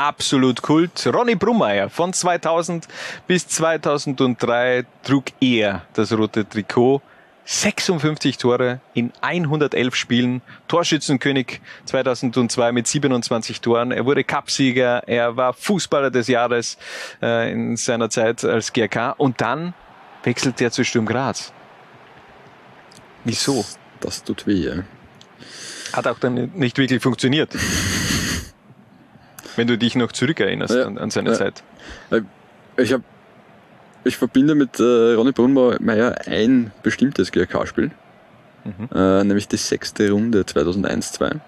Absolut 0.00 0.62
Kult. 0.62 1.06
Ronny 1.12 1.34
Brummeier 1.34 1.90
von 1.90 2.14
2000 2.14 2.88
bis 3.26 3.46
2003 3.48 4.86
trug 5.02 5.24
er 5.42 5.82
das 5.92 6.16
rote 6.16 6.48
Trikot. 6.48 7.02
56 7.44 8.38
Tore 8.38 8.80
in 8.94 9.12
111 9.20 9.94
Spielen, 9.94 10.40
Torschützenkönig 10.68 11.60
2002 11.84 12.72
mit 12.72 12.86
27 12.86 13.60
Toren. 13.60 13.90
Er 13.90 14.06
wurde 14.06 14.24
Cupsieger, 14.24 15.02
er 15.06 15.36
war 15.36 15.52
Fußballer 15.52 16.10
des 16.10 16.28
Jahres 16.28 16.78
äh, 17.20 17.52
in 17.52 17.76
seiner 17.76 18.08
Zeit 18.08 18.42
als 18.42 18.72
GRK 18.72 19.10
und 19.18 19.42
dann 19.42 19.74
wechselt 20.22 20.60
er 20.62 20.70
zu 20.70 20.82
Sturm 20.82 21.04
Graz. 21.04 21.52
Wieso? 23.24 23.56
Das 23.56 23.79
tut 24.24 24.46
weh, 24.46 24.54
ja. 24.66 24.72
Hat 25.92 26.06
auch 26.06 26.18
dann 26.18 26.50
nicht 26.54 26.78
wirklich 26.78 27.02
funktioniert. 27.02 27.50
Wenn 29.56 29.66
du 29.66 29.76
dich 29.76 29.96
noch 29.96 30.12
zurückerinnerst 30.12 30.74
Ja. 30.74 30.86
an, 30.86 30.98
an 30.98 31.10
seine 31.10 31.30
Ja. 31.30 31.36
Zeit. 31.36 31.62
Äh, 32.10 32.22
Ich 32.76 32.92
habe, 32.92 33.02
ich 34.04 34.16
verbinde 34.16 34.54
mit 34.54 34.78
äh, 34.80 34.82
Ronny 35.14 35.32
Brunmeier 35.32 36.14
ein 36.26 36.70
bestimmtes 36.82 37.30
GRK-Spiel, 37.32 37.90
äh, 38.94 39.24
nämlich 39.24 39.48
die 39.48 39.56
sechste 39.58 40.10
Runde 40.10 40.42
2001-2. 40.42 41.40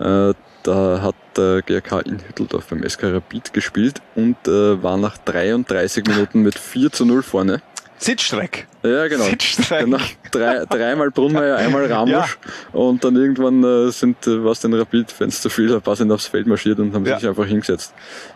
Äh, 0.00 0.34
da 0.64 1.00
hat 1.00 1.14
der 1.36 1.62
GRK 1.62 2.00
in 2.00 2.18
Hütteldorf 2.18 2.66
beim 2.66 2.86
SK 2.86 3.04
Rapid 3.04 3.52
gespielt 3.54 4.02
und 4.16 4.36
äh, 4.48 4.82
war 4.82 4.96
nach 4.98 5.16
33 5.18 6.04
Minuten 6.06 6.42
mit 6.42 6.58
4 6.58 6.90
zu 6.92 7.06
0 7.06 7.22
vorne. 7.22 7.62
Sitzstreck. 7.98 8.66
Ja, 8.82 9.08
genau. 9.08 9.24
Sitzstreck. 9.24 9.84
genau. 9.84 9.98
Drei, 10.30 10.64
dreimal 10.66 11.10
Brunmeier, 11.10 11.56
einmal 11.58 11.86
Ramusch 11.90 12.38
und 12.72 13.02
dann 13.02 13.16
irgendwann 13.16 13.64
äh, 13.64 13.90
sind 13.90 14.26
äh, 14.26 14.44
was 14.44 14.60
den 14.60 14.74
Rapid-Fans 14.74 15.40
zu 15.40 15.48
viel, 15.48 15.74
ein 15.74 15.80
paar 15.82 15.96
sind 15.96 16.12
aufs 16.12 16.26
Feld 16.26 16.46
marschiert 16.46 16.78
und 16.78 16.94
haben 16.94 17.04
Ja. 17.06 17.18
sich 17.18 17.28
einfach 17.28 17.46
hingesetzt. 17.46 17.94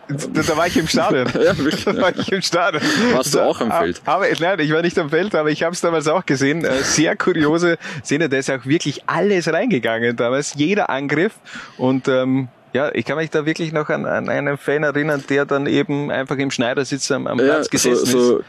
Da, 0.09 0.41
da 0.41 0.57
war 0.57 0.67
ich 0.67 0.77
im 0.77 0.87
Stadion. 0.87 1.27
Ja, 1.41 1.57
wirklich. 1.57 1.85
Da 1.85 1.95
war 2.01 2.15
ich 2.17 2.31
im 2.31 2.41
Stadion. 2.41 2.81
Warst 3.13 3.33
du 3.35 3.39
auch 3.39 3.61
am 3.61 3.71
Ah, 3.71 3.79
Feld? 3.81 4.01
Aber 4.05 4.25
nein, 4.39 4.59
ich 4.59 4.71
war 4.73 4.81
nicht 4.81 4.97
am 4.99 5.09
Feld, 5.09 5.33
aber 5.35 5.49
ich 5.49 5.63
habe 5.63 5.73
es 5.73 5.81
damals 5.81 6.07
auch 6.07 6.25
gesehen. 6.25 6.65
Äh, 6.65 6.81
Sehr 6.83 7.15
kuriose 7.15 7.77
Szene, 8.03 8.27
da 8.29 8.37
ist 8.37 8.49
auch 8.49 8.65
wirklich 8.65 9.03
alles 9.07 9.47
reingegangen 9.51 10.15
damals, 10.15 10.55
jeder 10.55 10.89
Angriff 10.89 11.33
und 11.77 12.07
ähm, 12.07 12.49
ja, 12.73 12.89
ich 12.93 13.05
kann 13.05 13.17
mich 13.17 13.29
da 13.29 13.45
wirklich 13.45 13.71
noch 13.73 13.89
an, 13.89 14.05
an 14.05 14.29
einen 14.29 14.57
Fan 14.57 14.83
erinnern, 14.83 15.23
der 15.29 15.45
dann 15.45 15.67
eben 15.67 16.09
einfach 16.11 16.37
im 16.37 16.51
Schneidersitz 16.51 17.11
am, 17.11 17.27
am 17.27 17.39
Ja, 17.39 17.45
Platz 17.45 17.65
so, 17.65 17.69
gesessen 17.71 18.05
ist. 18.05 18.11
so 18.11 18.41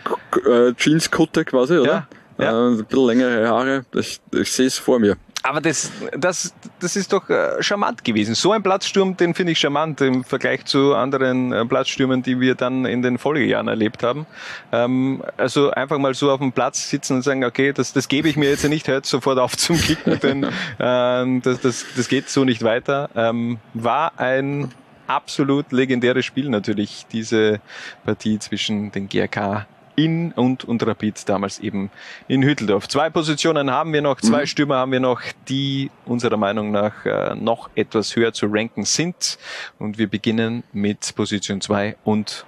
äh, 0.50 0.72
Jeanskutte 0.78 1.44
quasi, 1.44 1.78
oder? 1.78 2.06
Ja, 2.38 2.44
ja. 2.44 2.68
Äh, 2.68 2.70
ein 2.72 2.84
bisschen 2.84 3.06
längere 3.06 3.48
Haare. 3.48 3.84
Ich, 3.94 4.20
ich 4.32 4.52
sehe 4.52 4.66
es 4.66 4.78
vor 4.78 4.98
mir. 4.98 5.16
Aber 5.42 5.60
das, 5.60 5.90
das, 6.16 6.54
das 6.80 6.96
ist 6.96 7.12
doch 7.12 7.28
äh, 7.28 7.62
charmant 7.62 8.04
gewesen. 8.04 8.34
So 8.34 8.52
ein 8.52 8.62
Platzsturm, 8.62 9.16
den 9.16 9.34
finde 9.34 9.52
ich 9.52 9.58
charmant 9.58 10.00
im 10.00 10.24
Vergleich 10.24 10.64
zu 10.64 10.94
anderen 10.94 11.52
äh, 11.52 11.64
Platzstürmen, 11.64 12.22
die 12.22 12.38
wir 12.40 12.54
dann 12.54 12.84
in 12.84 13.02
den 13.02 13.18
Folgejahren 13.18 13.68
erlebt 13.68 14.02
haben. 14.02 14.26
Ähm, 14.70 15.22
also 15.36 15.70
einfach 15.70 15.98
mal 15.98 16.14
so 16.14 16.30
auf 16.30 16.38
dem 16.38 16.52
Platz 16.52 16.88
sitzen 16.88 17.16
und 17.16 17.22
sagen, 17.22 17.44
okay, 17.44 17.72
das, 17.72 17.92
das 17.92 18.08
gebe 18.08 18.28
ich 18.28 18.36
mir 18.36 18.50
jetzt 18.50 18.68
nicht 18.68 18.88
heute 18.88 19.06
sofort 19.06 19.38
auf 19.38 19.56
zum 19.56 19.76
Kicken, 19.78 20.20
denn 20.20 20.46
ähm, 20.78 21.42
das, 21.42 21.60
das, 21.60 21.86
das 21.96 22.08
geht 22.08 22.28
so 22.28 22.44
nicht 22.44 22.62
weiter. 22.62 23.10
Ähm, 23.16 23.58
war 23.74 24.18
ein 24.18 24.70
absolut 25.08 25.72
legendäres 25.72 26.24
Spiel 26.24 26.48
natürlich, 26.48 27.06
diese 27.10 27.60
Partie 28.04 28.38
zwischen 28.38 28.92
den 28.92 29.08
GRK 29.08 29.66
in 29.96 30.32
und, 30.32 30.64
und 30.64 30.86
Rapid 30.86 31.28
damals 31.28 31.58
eben 31.58 31.90
in 32.28 32.42
Hütteldorf. 32.42 32.88
Zwei 32.88 33.10
Positionen 33.10 33.70
haben 33.70 33.92
wir 33.92 34.02
noch, 34.02 34.20
zwei 34.20 34.42
mhm. 34.42 34.46
Stürmer 34.46 34.76
haben 34.76 34.92
wir 34.92 35.00
noch, 35.00 35.20
die 35.48 35.90
unserer 36.06 36.36
Meinung 36.36 36.70
nach 36.70 37.04
äh, 37.04 37.34
noch 37.34 37.70
etwas 37.74 38.16
höher 38.16 38.32
zu 38.32 38.46
ranken 38.46 38.84
sind. 38.84 39.38
Und 39.78 39.98
wir 39.98 40.08
beginnen 40.08 40.64
mit 40.72 41.14
Position 41.14 41.60
zwei 41.60 41.96
und 42.04 42.46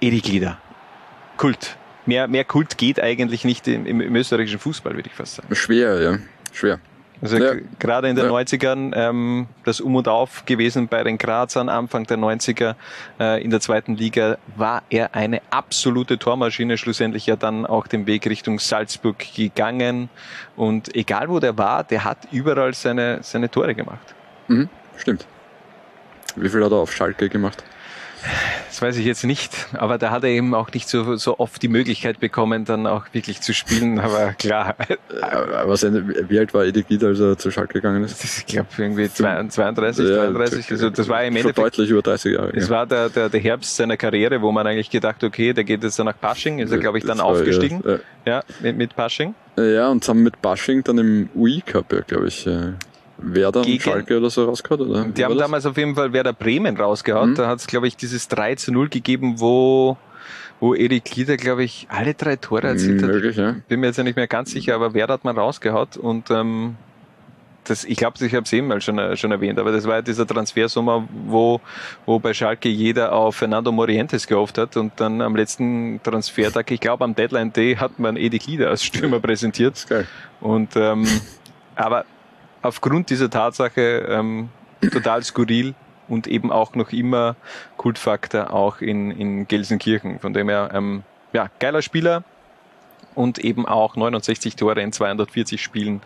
Erik 0.00 0.28
Lieder. 0.28 0.58
Kult. 1.36 1.76
Mehr, 2.04 2.28
mehr 2.28 2.44
Kult 2.44 2.78
geht 2.78 3.00
eigentlich 3.00 3.44
nicht 3.44 3.68
im, 3.68 3.86
im, 3.86 4.00
im 4.00 4.16
österreichischen 4.16 4.58
Fußball, 4.58 4.94
würde 4.94 5.08
ich 5.08 5.14
fast 5.14 5.36
sagen. 5.36 5.54
Schwer, 5.54 6.00
ja. 6.00 6.18
Schwer. 6.52 6.80
Also 7.22 7.36
ja. 7.36 7.54
gerade 7.78 8.08
in 8.08 8.16
den 8.16 8.26
ja. 8.26 8.32
90ern 8.32 8.92
ähm, 8.96 9.46
das 9.64 9.80
Um 9.80 9.94
und 9.94 10.08
Auf 10.08 10.44
gewesen 10.44 10.88
bei 10.88 11.04
den 11.04 11.18
Grazern 11.18 11.68
Anfang 11.68 12.04
der 12.04 12.18
90er 12.18 12.74
äh, 13.20 13.42
in 13.42 13.50
der 13.50 13.60
zweiten 13.60 13.96
Liga 13.96 14.38
war 14.56 14.82
er 14.90 15.14
eine 15.14 15.40
absolute 15.50 16.18
Tormaschine, 16.18 16.76
schlussendlich 16.76 17.26
ja 17.26 17.36
dann 17.36 17.64
auch 17.64 17.86
den 17.86 18.08
Weg 18.08 18.26
Richtung 18.26 18.58
Salzburg 18.58 19.24
gegangen 19.36 20.08
und 20.56 20.96
egal 20.96 21.28
wo 21.28 21.38
der 21.38 21.56
war, 21.56 21.84
der 21.84 22.02
hat 22.02 22.18
überall 22.32 22.74
seine, 22.74 23.20
seine 23.22 23.48
Tore 23.48 23.76
gemacht. 23.76 24.14
Mhm, 24.48 24.68
stimmt. 24.96 25.24
Wie 26.34 26.48
viel 26.48 26.64
hat 26.64 26.72
er 26.72 26.78
auf 26.78 26.92
Schalke 26.92 27.28
gemacht? 27.28 27.62
Das 28.68 28.80
weiß 28.80 28.96
ich 28.96 29.04
jetzt 29.04 29.24
nicht, 29.24 29.52
aber 29.72 29.98
da 29.98 30.10
hat 30.10 30.24
er 30.24 30.30
eben 30.30 30.54
auch 30.54 30.72
nicht 30.72 30.88
so, 30.88 31.16
so 31.16 31.38
oft 31.38 31.62
die 31.62 31.68
Möglichkeit 31.68 32.20
bekommen, 32.20 32.64
dann 32.64 32.86
auch 32.86 33.06
wirklich 33.12 33.40
zu 33.40 33.52
spielen, 33.52 33.98
aber 33.98 34.32
klar. 34.38 34.76
Was, 35.66 35.82
wie 35.82 36.38
alt 36.38 36.54
war 36.54 36.64
Edi 36.64 36.82
Gied, 36.82 37.04
als 37.04 37.20
er 37.20 37.36
zu 37.36 37.50
Schalke 37.50 37.74
gegangen 37.74 38.04
ist? 38.04 38.22
Ich 38.24 38.46
glaube 38.46 38.68
irgendwie 38.78 39.10
32, 39.10 40.08
ja, 40.08 40.26
33, 40.30 40.70
also 40.70 40.90
das 40.90 41.08
war 41.08 41.22
im 41.24 41.36
Endeffekt... 41.36 41.58
deutlich 41.58 41.90
über 41.90 42.02
30 42.02 42.34
Jahre. 42.34 42.50
Es 42.54 42.68
ja. 42.68 42.70
war 42.70 42.86
der, 42.86 43.08
der, 43.08 43.28
der 43.28 43.40
Herbst 43.40 43.76
seiner 43.76 43.96
Karriere, 43.96 44.40
wo 44.40 44.52
man 44.52 44.66
eigentlich 44.66 44.90
gedacht, 44.90 45.22
okay, 45.24 45.52
der 45.52 45.64
geht 45.64 45.82
jetzt 45.82 45.98
dann 45.98 46.06
nach 46.06 46.18
Pasching, 46.18 46.58
ist 46.58 46.72
er 46.72 46.78
glaube 46.78 46.98
ich 46.98 47.04
dann 47.04 47.18
das 47.18 47.26
aufgestiegen, 47.26 47.82
ja, 47.84 47.98
ja. 48.24 48.42
mit, 48.60 48.76
mit 48.76 48.96
Pasching. 48.96 49.34
Ja, 49.56 49.88
und 49.88 50.06
haben 50.08 50.22
mit 50.22 50.40
Pasching 50.40 50.82
dann 50.82 50.98
im 50.98 51.28
UI 51.34 51.62
Cup, 51.64 51.92
ja, 51.92 52.00
glaube 52.00 52.28
ich, 52.28 52.48
Werder 53.22 53.62
gegen, 53.62 53.80
Schalke 53.80 54.16
oder 54.18 54.30
so 54.30 54.44
rausgehauen, 54.44 54.90
oder? 54.90 55.04
Die 55.04 55.24
haben 55.24 55.38
damals 55.38 55.66
auf 55.66 55.76
jeden 55.76 55.94
Fall 55.94 56.12
Werder 56.12 56.32
Bremen 56.32 56.76
rausgehauen. 56.76 57.30
Mhm. 57.30 57.34
Da 57.36 57.48
hat 57.48 57.60
es, 57.60 57.66
glaube 57.66 57.86
ich, 57.86 57.96
dieses 57.96 58.28
3 58.28 58.56
zu 58.56 58.72
0 58.72 58.88
gegeben, 58.88 59.40
wo 59.40 59.96
wo 60.60 60.74
Erik 60.76 61.16
Lieder, 61.16 61.36
glaube 61.36 61.64
ich, 61.64 61.88
alle 61.90 62.14
drei 62.14 62.36
Tore 62.36 62.68
erzielt 62.68 63.02
hat. 63.02 63.10
Möglich, 63.10 63.36
ja. 63.36 63.56
Bin 63.66 63.80
mir 63.80 63.88
jetzt 63.88 63.96
ja 63.96 64.04
nicht 64.04 64.14
mehr 64.14 64.28
ganz 64.28 64.52
sicher, 64.52 64.76
aber 64.76 64.94
Werder 64.94 65.14
hat 65.14 65.24
man 65.24 65.36
rausgehaut 65.36 65.96
und 65.96 66.30
ähm, 66.30 66.76
das, 67.64 67.84
ich 67.84 67.96
glaube, 67.96 68.24
ich 68.24 68.34
habe 68.34 68.44
es 68.44 68.52
eben 68.52 68.68
mal 68.68 68.80
schon, 68.80 69.16
schon 69.16 69.32
erwähnt, 69.32 69.58
aber 69.58 69.72
das 69.72 69.86
war 69.86 69.96
ja 69.96 70.02
dieser 70.02 70.26
Transfersommer, 70.26 71.08
wo, 71.26 71.60
wo 72.06 72.20
bei 72.20 72.32
Schalke 72.32 72.68
jeder 72.68 73.12
auf 73.12 73.36
Fernando 73.36 73.72
Morientes 73.72 74.26
gehofft 74.26 74.56
hat 74.56 74.76
und 74.76 74.92
dann 74.96 75.20
am 75.20 75.34
letzten 75.34 76.00
Transfertag, 76.02 76.70
ich 76.70 76.80
glaube 76.80 77.04
am 77.04 77.14
Deadline 77.14 77.52
Day, 77.52 77.74
hat 77.76 77.98
man 77.98 78.16
Edik 78.16 78.46
Lieder 78.46 78.70
als 78.70 78.84
Stürmer 78.84 79.18
präsentiert. 79.20 79.86
Geil. 79.88 80.06
Und 80.40 80.76
ähm, 80.76 81.06
aber 81.74 82.04
aufgrund 82.62 83.10
dieser 83.10 83.30
Tatsache 83.30 84.06
ähm, 84.08 84.48
total 84.90 85.22
skurril 85.22 85.74
und 86.08 86.26
eben 86.26 86.50
auch 86.50 86.74
noch 86.74 86.92
immer 86.92 87.36
Kultfaktor 87.76 88.52
auch 88.52 88.80
in, 88.80 89.10
in 89.10 89.48
Gelsenkirchen. 89.48 90.18
Von 90.18 90.32
dem 90.32 90.48
her, 90.48 90.70
ähm, 90.72 91.02
ja, 91.32 91.50
geiler 91.58 91.82
Spieler 91.82 92.24
und 93.14 93.38
eben 93.38 93.66
auch 93.66 93.96
69 93.96 94.56
Tore 94.56 94.80
in 94.80 94.92
240 94.92 95.62
Spielen 95.62 96.02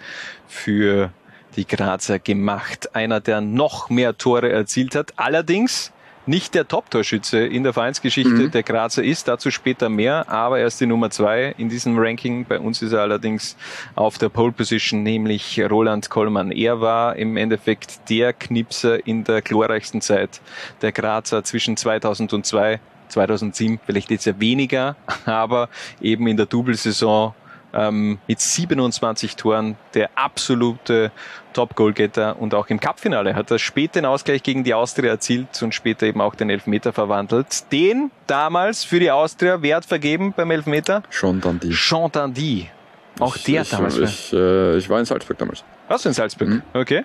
für 0.46 1.12
die 1.56 1.66
Grazer 1.66 2.18
gemacht. 2.18 2.94
Einer, 2.94 3.20
der 3.20 3.40
noch 3.40 3.90
mehr 3.90 4.18
Tore 4.18 4.50
erzielt 4.50 4.94
hat. 4.94 5.14
Allerdings 5.16 5.92
nicht 6.26 6.54
der 6.54 6.66
Top-Torschütze 6.66 7.38
in 7.38 7.62
der 7.62 7.72
Vereinsgeschichte 7.72 8.30
mhm. 8.30 8.50
der 8.50 8.62
Grazer 8.62 9.02
ist, 9.02 9.28
dazu 9.28 9.50
später 9.50 9.88
mehr, 9.88 10.28
aber 10.28 10.58
er 10.58 10.66
ist 10.66 10.80
die 10.80 10.86
Nummer 10.86 11.10
zwei 11.10 11.54
in 11.56 11.68
diesem 11.68 11.98
Ranking. 11.98 12.44
Bei 12.44 12.58
uns 12.58 12.82
ist 12.82 12.92
er 12.92 13.00
allerdings 13.00 13.56
auf 13.94 14.18
der 14.18 14.28
Pole 14.28 14.52
Position, 14.52 15.02
nämlich 15.02 15.60
Roland 15.60 16.10
Kollmann. 16.10 16.50
Er 16.50 16.80
war 16.80 17.16
im 17.16 17.36
Endeffekt 17.36 18.10
der 18.10 18.32
Knipser 18.32 19.06
in 19.06 19.24
der 19.24 19.42
glorreichsten 19.42 20.00
Zeit 20.00 20.40
der 20.82 20.92
Grazer 20.92 21.44
zwischen 21.44 21.76
2002 21.76 22.80
2007 23.08 23.78
vielleicht 23.86 24.10
jetzt 24.10 24.24
ja 24.24 24.38
weniger, 24.40 24.96
aber 25.26 25.68
eben 26.00 26.26
in 26.26 26.36
der 26.36 26.46
Double-Saison 26.46 27.34
ähm, 27.76 28.18
mit 28.26 28.40
27 28.40 29.36
Toren 29.36 29.76
der 29.94 30.10
absolute 30.14 31.12
Top-Goalgetter 31.52 32.40
und 32.40 32.54
auch 32.54 32.68
im 32.68 32.80
Cupfinale 32.80 33.34
hat 33.34 33.50
er 33.50 33.58
später 33.58 34.00
den 34.00 34.06
Ausgleich 34.06 34.42
gegen 34.42 34.64
die 34.64 34.74
Austria 34.74 35.10
erzielt 35.10 35.62
und 35.62 35.74
später 35.74 36.06
eben 36.06 36.20
auch 36.20 36.34
den 36.34 36.50
Elfmeter 36.50 36.92
verwandelt. 36.92 37.70
Den 37.72 38.10
damals 38.26 38.84
für 38.84 38.98
die 38.98 39.10
Austria 39.10 39.62
Wert 39.62 39.84
vergeben 39.84 40.32
beim 40.34 40.50
Elfmeter? 40.50 41.02
Jean 41.10 41.40
Dandy. 41.40 41.70
Jean 41.70 42.10
Dandy. 42.10 42.70
Auch 43.18 43.36
der 43.36 43.62
ich, 43.62 43.70
damals. 43.70 43.98
Ich, 43.98 44.32
äh, 44.32 44.76
ich 44.76 44.88
war 44.88 44.98
in 44.98 45.04
Salzburg 45.04 45.38
damals. 45.38 45.64
Warst 45.88 46.04
du 46.04 46.08
in 46.08 46.14
Salzburg? 46.14 46.48
Mhm. 46.48 46.62
Okay. 46.74 47.04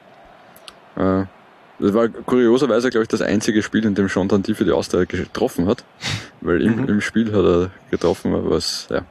Äh, 0.96 1.24
das 1.80 1.94
war 1.94 2.08
kurioserweise, 2.10 2.90
glaube 2.90 3.04
ich, 3.04 3.08
das 3.10 3.22
einzige 3.22 3.64
Spiel, 3.64 3.86
in 3.86 3.96
dem 3.96 4.08
Jean 4.08 4.28
Dandy 4.28 4.54
für 4.54 4.66
die 4.66 4.72
Austria 4.72 5.06
getroffen 5.06 5.68
hat. 5.68 5.84
Weil 6.42 6.62
im, 6.62 6.82
mhm. 6.82 6.90
im 6.90 7.02
Spiel 7.02 7.34
hat 7.34 7.44
er 7.44 7.72
getroffen, 7.90 8.34
was, 8.50 8.88
ja 8.90 9.04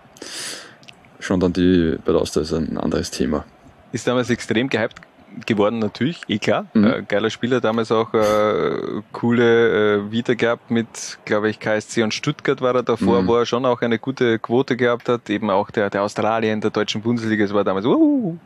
schon 1.21 1.41
dann 1.41 1.53
die 1.53 1.97
bei 2.05 2.13
der 2.13 2.21
Austria 2.21 2.43
ist 2.43 2.53
ein 2.53 2.77
anderes 2.77 3.11
Thema. 3.11 3.45
Ist 3.93 4.07
damals 4.07 4.31
extrem 4.31 4.69
gehypt 4.69 5.01
geworden, 5.47 5.79
natürlich, 5.79 6.21
eh 6.29 6.39
klar. 6.39 6.67
Mhm. 6.75 6.85
Äh, 6.85 7.03
geiler 7.07 7.31
Spieler, 7.31 7.61
damals 7.61 7.93
auch 7.93 8.13
äh, 8.15 9.03
coole 9.13 9.99
äh, 9.99 10.13
Vita 10.13 10.35
gehabt 10.35 10.71
mit, 10.71 11.19
glaube 11.25 11.51
ich, 11.51 11.61
KSC 11.61 12.03
und 12.03 12.15
Stuttgart 12.15 12.61
war 12.61 12.75
er 12.75 12.83
davor, 12.83 13.23
mhm. 13.23 13.27
wo 13.27 13.37
er 13.37 13.47
schon 13.47 13.65
auch 13.65 13.81
eine 13.83 13.99
gute 13.99 14.39
Quote 14.39 14.77
gehabt 14.77 15.09
hat. 15.09 15.31
Eben 15.31 15.51
auch 15.51 15.71
der, 15.71 15.91
der 15.91 16.03
Australier 16.03 16.53
in 16.53 16.61
der 16.61 16.71
deutschen 16.71 17.03
Bundesliga, 17.03 17.45
es 17.45 17.55
war 17.55 17.65
damals 17.65 17.87
uh, 17.87 18.37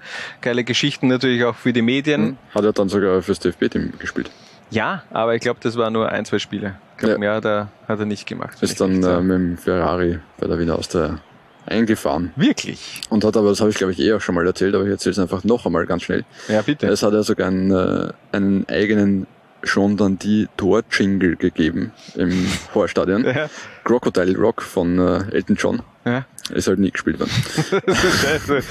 geile 0.41 0.65
Geschichten 0.65 1.09
natürlich 1.09 1.45
auch 1.45 1.55
für 1.55 1.73
die 1.73 1.83
Medien. 1.83 2.23
Mhm. 2.23 2.37
Hat 2.55 2.65
er 2.65 2.73
dann 2.73 2.89
sogar 2.89 3.23
fürs 3.23 3.39
DFB-Team 3.41 3.95
gespielt. 3.99 4.31
Ja, 4.71 5.05
aber 5.11 5.35
ich 5.35 5.41
glaube, 5.41 5.61
das 5.63 5.77
war 5.77 5.91
nur 5.91 6.09
ein, 6.09 6.25
zwei 6.25 6.39
Spiele. 6.39 6.77
Ich 6.93 6.99
glaube, 6.99 7.15
ja. 7.15 7.19
mehr 7.19 7.35
hat 7.35 7.45
er, 7.45 7.69
hat 7.87 7.99
er 7.99 8.07
nicht 8.07 8.27
gemacht. 8.27 8.61
Ist 8.61 8.81
dann 8.81 9.03
äh, 9.03 9.21
mit 9.21 9.37
dem 9.37 9.59
Ferrari 9.59 10.19
bei 10.39 10.47
der 10.47 10.59
Wiener 10.59 10.77
Austria 10.77 11.21
eingefahren. 11.67 12.33
Wirklich? 12.37 13.01
Und 13.11 13.25
hat 13.25 13.37
aber, 13.37 13.51
das 13.51 13.61
habe 13.61 13.71
ich 13.71 13.77
glaube 13.77 13.93
ich 13.93 14.01
eh 14.01 14.13
auch 14.13 14.21
schon 14.21 14.35
mal 14.35 14.47
erzählt, 14.47 14.75
aber 14.75 14.85
ich 14.85 14.91
erzähle 14.91 15.13
es 15.13 15.19
einfach 15.19 15.45
noch 15.45 15.67
einmal 15.67 15.87
ganz 15.87 16.03
schnell. 16.03 16.25
Ja, 16.49 16.63
bitte. 16.63 16.87
Es 16.87 17.03
hat 17.03 17.13
ja 17.13 17.23
sogar 17.23 17.49
einen, 17.49 17.71
äh, 17.71 18.13
einen 18.33 18.69
eigenen 18.69 19.27
schon 19.67 19.97
dann 19.97 20.19
die 20.19 20.49
Tor-Jingle 20.57 21.37
gegeben 21.37 21.93
im 22.15 22.31
Vorstadion. 22.73 23.25
Ja. 23.25 23.49
Crocodile 23.85 24.37
Rock 24.37 24.63
von 24.63 24.99
äh, 24.99 25.35
Elton 25.35 25.57
John. 25.57 25.83
Ja. 26.05 26.27
Ist 26.53 26.69
halt 26.69 26.79
nie 26.79 26.91
gespielt 26.91 27.19
worden. 27.19 27.31
scheiße. 27.95 28.63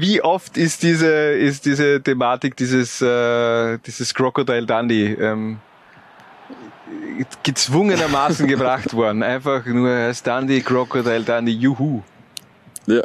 Wie 0.00 0.20
oft 0.20 0.56
ist 0.56 0.82
diese, 0.82 1.06
ist 1.06 1.64
diese 1.64 2.02
Thematik, 2.02 2.56
dieses, 2.56 3.00
äh, 3.00 3.78
dieses 3.78 4.12
Crocodile 4.12 4.66
Dundee, 4.66 5.12
ähm, 5.12 5.58
gezwungenermaßen 7.44 8.48
gebracht 8.48 8.92
worden. 8.94 9.22
Einfach 9.22 9.64
nur 9.66 9.88
als 9.88 10.22
Dundee, 10.22 10.60
Crocodile 10.60 11.22
Dundee, 11.22 11.52
Juhu. 11.52 12.02
Ja. 12.86 13.02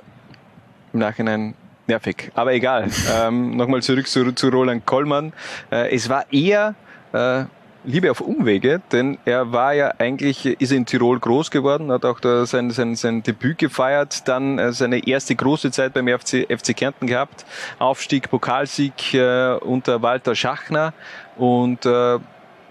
Im 0.93 0.99
Nachhinein 0.99 1.55
nervig. 1.87 2.31
Aber 2.35 2.53
egal. 2.53 2.89
ähm, 3.21 3.57
Nochmal 3.57 3.81
zurück 3.81 4.07
zu, 4.07 4.31
zu 4.33 4.49
Roland 4.49 4.85
Kollmann. 4.85 5.33
Äh, 5.71 5.95
es 5.95 6.09
war 6.09 6.25
eher 6.31 6.75
äh, 7.13 7.43
Liebe 7.85 8.11
auf 8.11 8.19
Umwege, 8.19 8.81
denn 8.91 9.17
er 9.23 9.53
war 9.53 9.73
ja 9.73 9.93
eigentlich, 9.99 10.45
ist 10.45 10.71
in 10.71 10.85
Tirol 10.85 11.19
groß 11.19 11.49
geworden, 11.49 11.91
hat 11.91 12.03
auch 12.03 12.19
da 12.19 12.45
sein, 12.45 12.71
sein, 12.71 12.95
sein 12.95 13.23
Debüt 13.23 13.57
gefeiert, 13.57 14.27
dann 14.27 14.59
äh, 14.59 14.73
seine 14.73 15.07
erste 15.07 15.33
große 15.35 15.71
Zeit 15.71 15.93
beim 15.93 16.07
FC, 16.07 16.45
FC 16.49 16.75
Kärnten 16.75 17.07
gehabt, 17.07 17.45
Aufstieg, 17.79 18.29
Pokalsieg 18.29 19.13
äh, 19.13 19.53
unter 19.53 20.01
Walter 20.01 20.35
Schachner 20.35 20.93
und 21.37 21.85
äh, 21.85 22.19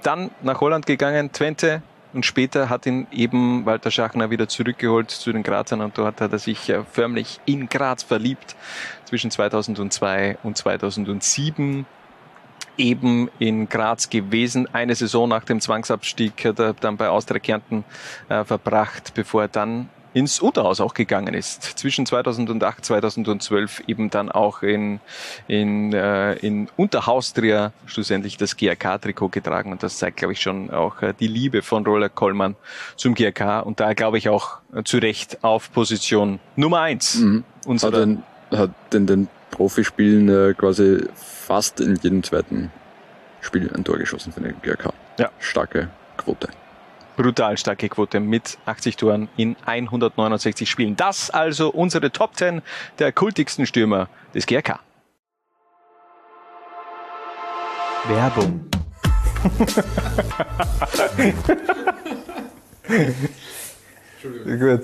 dann 0.03 0.31
nach 0.43 0.61
Holland 0.61 0.85
gegangen, 0.85 1.33
Twente, 1.33 1.83
und 2.13 2.25
später 2.25 2.69
hat 2.69 2.87
ihn 2.87 3.07
eben 3.11 3.67
Walter 3.67 3.91
Schachner 3.91 4.31
wieder 4.31 4.49
zurückgeholt 4.49 5.11
zu 5.11 5.33
den 5.33 5.43
Grazern 5.43 5.81
und 5.81 5.99
dort 5.99 6.21
hat 6.21 6.33
er 6.33 6.39
sich 6.39 6.73
förmlich 6.91 7.41
in 7.45 7.69
Graz 7.69 8.03
verliebt 8.03 8.57
zwischen 9.05 9.31
2002 9.31 10.39
und 10.43 10.57
2007 10.57 11.87
eben 12.79 13.29
in 13.39 13.69
Graz 13.69 14.09
gewesen. 14.09 14.73
Eine 14.73 14.95
Saison 14.95 15.29
nach 15.29 15.45
dem 15.45 15.61
Zwangsabstieg 15.61 16.45
hat 16.45 16.59
er 16.59 16.73
dann 16.75 16.97
bei 16.97 17.09
Austria 17.09 17.41
Kärnten 17.41 17.85
äh, 18.29 18.45
verbracht, 18.45 19.13
bevor 19.15 19.43
er 19.43 19.49
dann 19.49 19.91
ins 20.15 20.41
Unterhaus 20.41 20.81
auch 20.81 20.95
gegangen 20.95 21.35
ist. 21.35 21.63
Zwischen 21.63 22.07
2008 22.07 22.85
2012 22.85 23.83
eben 23.87 24.11
dann 24.11 24.31
auch 24.31 24.63
in, 24.63 25.01
in, 25.47 25.93
äh, 25.93 26.35
in 26.35 26.69
Unterhaustria 26.77 27.73
schlussendlich 27.87 28.37
das 28.37 28.57
GRK-Trikot 28.57 29.29
getragen. 29.29 29.73
Und 29.73 29.83
das 29.83 29.99
zeigt, 29.99 30.19
glaube 30.19 30.33
ich, 30.33 30.41
schon 30.41 30.71
auch 30.71 31.03
äh, 31.03 31.15
die 31.19 31.27
Liebe 31.27 31.63
von 31.63 31.85
Roller 31.85 32.09
Kollmann 32.09 32.57
zum 32.97 33.15
GRK. 33.15 33.61
Und 33.61 33.81
da 33.81 33.93
glaube 33.95 34.19
ich 34.19 34.29
auch 34.29 34.59
äh, 34.75 34.83
zu 34.83 34.99
Recht 34.99 35.45
auf 35.45 35.73
Position 35.73 36.41
Nummer 36.57 36.81
eins. 36.81 37.17
Mhm. 37.17 37.45
Hat 37.83 37.95
den, 37.95 38.23
hat 38.51 38.71
in 38.93 39.07
den 39.07 39.29
Profispielen 39.51 40.29
äh, 40.29 40.55
quasi 40.55 41.05
fast 41.15 41.81
in 41.81 41.97
jedem 41.97 42.23
zweiten 42.23 42.71
Spiel 43.41 43.71
ein 43.75 43.85
Tor 43.85 43.99
geschossen 43.99 44.33
für 44.33 44.41
den 44.41 44.61
GRK. 44.63 44.93
Ja. 45.19 45.31
Starke 45.39 45.89
Quote 46.17 46.49
brutal 47.19 47.59
starke 47.59 47.89
Quote 47.89 48.21
mit 48.21 48.59
80 48.65 48.97
Toren 48.97 49.29
in 49.37 49.57
169 49.67 50.71
Spielen. 50.71 50.95
Das 50.95 51.31
also 51.31 51.69
unsere 51.71 52.13
Top 52.13 52.37
10 52.37 52.63
der 53.01 53.11
kultigsten 53.13 53.67
Stürmer 53.67 54.09
des 54.35 54.47
GRK. 54.47 54.79
Werbung. 58.07 58.65
Gut. 64.23 64.83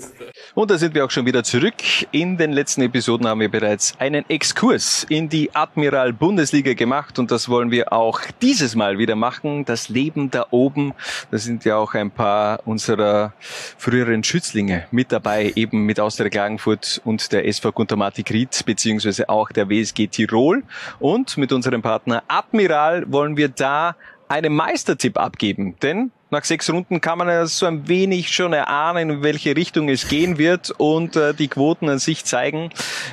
Und 0.55 0.71
da 0.71 0.79
sind 0.79 0.95
wir 0.95 1.05
auch 1.05 1.11
schon 1.11 1.27
wieder 1.27 1.43
zurück. 1.43 1.75
In 2.13 2.37
den 2.37 2.53
letzten 2.53 2.83
Episoden 2.83 3.27
haben 3.27 3.41
wir 3.41 3.51
bereits 3.51 3.99
einen 3.99 4.29
Exkurs 4.31 5.05
in 5.09 5.29
die 5.29 5.55
Admiral 5.55 6.13
Bundesliga 6.13 6.75
gemacht 6.75 7.19
und 7.19 7.31
das 7.31 7.49
wollen 7.49 7.73
wir 7.73 7.93
auch 7.93 8.21
dieses 8.43 8.77
Mal 8.77 8.99
wieder 8.99 9.17
machen. 9.17 9.65
Das 9.65 9.89
Leben 9.89 10.31
da 10.31 10.47
oben. 10.51 10.95
Da 11.33 11.39
sind 11.39 11.65
ja 11.65 11.77
auch 11.77 11.95
ein 11.95 12.13
paar 12.13 12.61
unserer 12.65 13.33
früheren 13.77 14.23
Schützlinge 14.23 14.87
mit 14.93 15.11
dabei, 15.11 15.53
eben 15.57 15.85
mit 15.85 15.99
Austria 15.99 16.29
Klagenfurt 16.29 17.01
und 17.05 17.33
der 17.33 17.49
SV 17.49 17.73
Guntermatik 17.73 18.31
Ried, 18.31 18.63
beziehungsweise 18.65 19.29
auch 19.29 19.51
der 19.51 19.69
WSG 19.69 20.07
Tirol. 20.07 20.63
Und 21.01 21.37
mit 21.39 21.53
unserem 21.53 21.83
Partner 21.83 22.23
Admiral 22.29 23.05
wollen 23.11 23.37
wir 23.37 23.49
da 23.49 23.97
einen 24.35 24.53
Meistertipp 24.53 25.17
abgeben, 25.17 25.77
denn 25.81 26.11
nach 26.31 26.43
sechs 26.43 26.69
Runden 26.69 27.01
kann 27.01 27.19
man 27.19 27.29
ja 27.29 27.47
so 27.47 27.67
ein 27.67 27.87
wenig 27.87 28.35
schon 28.35 28.53
erahnen, 28.53 29.09
in 29.09 29.23
welche 29.23 29.55
Richtung 29.55 29.89
es 29.89 30.09
gehen 30.09 30.39
wird 30.39 30.73
und 30.73 31.15
äh, 31.15 31.35
die 31.35 31.47
Quoten 31.47 31.89
an 31.89 32.01
sich 32.01 32.25
zeigen, 32.25 32.71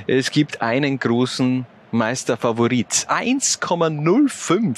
es 0.07 0.31
gibt 0.31 0.63
einen 0.63 0.97
großen 0.97 1.67
Meisterfavorit. 1.91 3.05
1,05 3.07 4.77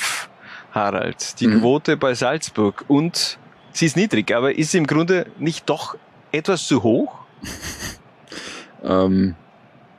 Harald, 0.74 1.40
die 1.40 1.48
mhm. 1.48 1.62
Quote 1.62 1.96
bei 1.96 2.14
Salzburg 2.14 2.84
und 2.90 3.38
sie 3.72 3.86
ist 3.86 3.96
niedrig, 3.96 4.36
aber 4.36 4.54
ist 4.54 4.76
im 4.76 4.86
Grunde 4.86 5.28
nicht 5.40 5.70
doch 5.70 5.96
etwas 6.34 6.68
zu 6.68 6.84
hoch? 6.84 7.20
ähm, 8.84 9.36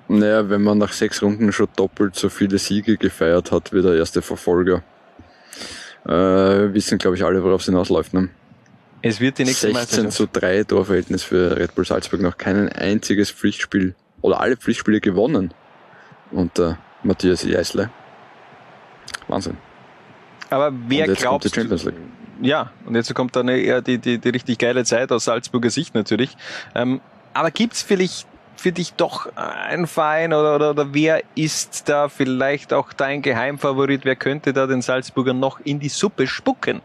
naja, 0.08 0.50
wenn 0.50 0.62
man 0.62 0.76
nach 0.76 0.92
sechs 0.92 1.22
Runden 1.22 1.52
schon 1.52 1.68
doppelt 1.74 2.16
so 2.16 2.28
viele 2.28 2.58
Siege 2.58 2.98
gefeiert 2.98 3.50
hat 3.50 3.72
wie 3.72 3.80
der 3.80 3.94
erste 3.94 4.20
Verfolger 4.20 4.82
äh, 6.06 6.74
wissen, 6.74 6.98
glaube 6.98 7.16
ich, 7.16 7.24
alle, 7.24 7.42
worauf 7.42 7.60
es 7.60 7.66
hinausläuft. 7.66 8.14
Ne? 8.14 8.28
Es 9.02 9.20
wird 9.20 9.38
die 9.38 9.44
nächste 9.44 9.72
16 9.72 10.10
zu 10.10 10.26
3 10.26 10.64
Torverhältnis 10.64 11.22
für 11.22 11.56
Red 11.56 11.74
Bull 11.74 11.84
Salzburg 11.84 12.20
noch 12.20 12.38
kein 12.38 12.70
einziges 12.70 13.30
Pflichtspiel 13.30 13.94
oder 14.22 14.40
alle 14.40 14.56
Pflichtspiele 14.56 15.00
gewonnen 15.00 15.52
unter 16.30 16.78
Matthias 17.02 17.44
Jeißle. 17.44 17.90
Wahnsinn. 19.28 19.56
Aber 20.50 20.72
wer 20.88 21.06
glaubt, 21.08 21.44
die 21.44 21.50
Champions 21.50 21.84
League. 21.84 21.94
ja, 22.40 22.72
und 22.86 22.94
jetzt 22.94 23.12
kommt 23.14 23.36
dann 23.36 23.48
eher 23.48 23.82
die, 23.82 23.98
die, 23.98 24.18
die 24.18 24.28
richtig 24.28 24.58
geile 24.58 24.84
Zeit 24.84 25.12
aus 25.12 25.24
Salzburger 25.24 25.70
Sicht 25.70 25.94
natürlich. 25.94 26.36
Ähm, 26.74 27.00
aber 27.32 27.50
gibt's 27.50 27.82
vielleicht 27.82 28.26
für 28.56 28.72
dich 28.72 28.94
doch 28.94 29.28
ein 29.36 29.86
Verein 29.86 30.32
oder, 30.32 30.56
oder, 30.56 30.70
oder 30.70 30.94
wer 30.94 31.22
ist 31.34 31.88
da 31.88 32.08
vielleicht 32.08 32.72
auch 32.72 32.92
dein 32.92 33.22
Geheimfavorit? 33.22 34.04
Wer 34.04 34.16
könnte 34.16 34.52
da 34.52 34.66
den 34.66 34.82
Salzburgern 34.82 35.38
noch 35.38 35.60
in 35.60 35.80
die 35.80 35.88
Suppe 35.88 36.26
spucken? 36.26 36.80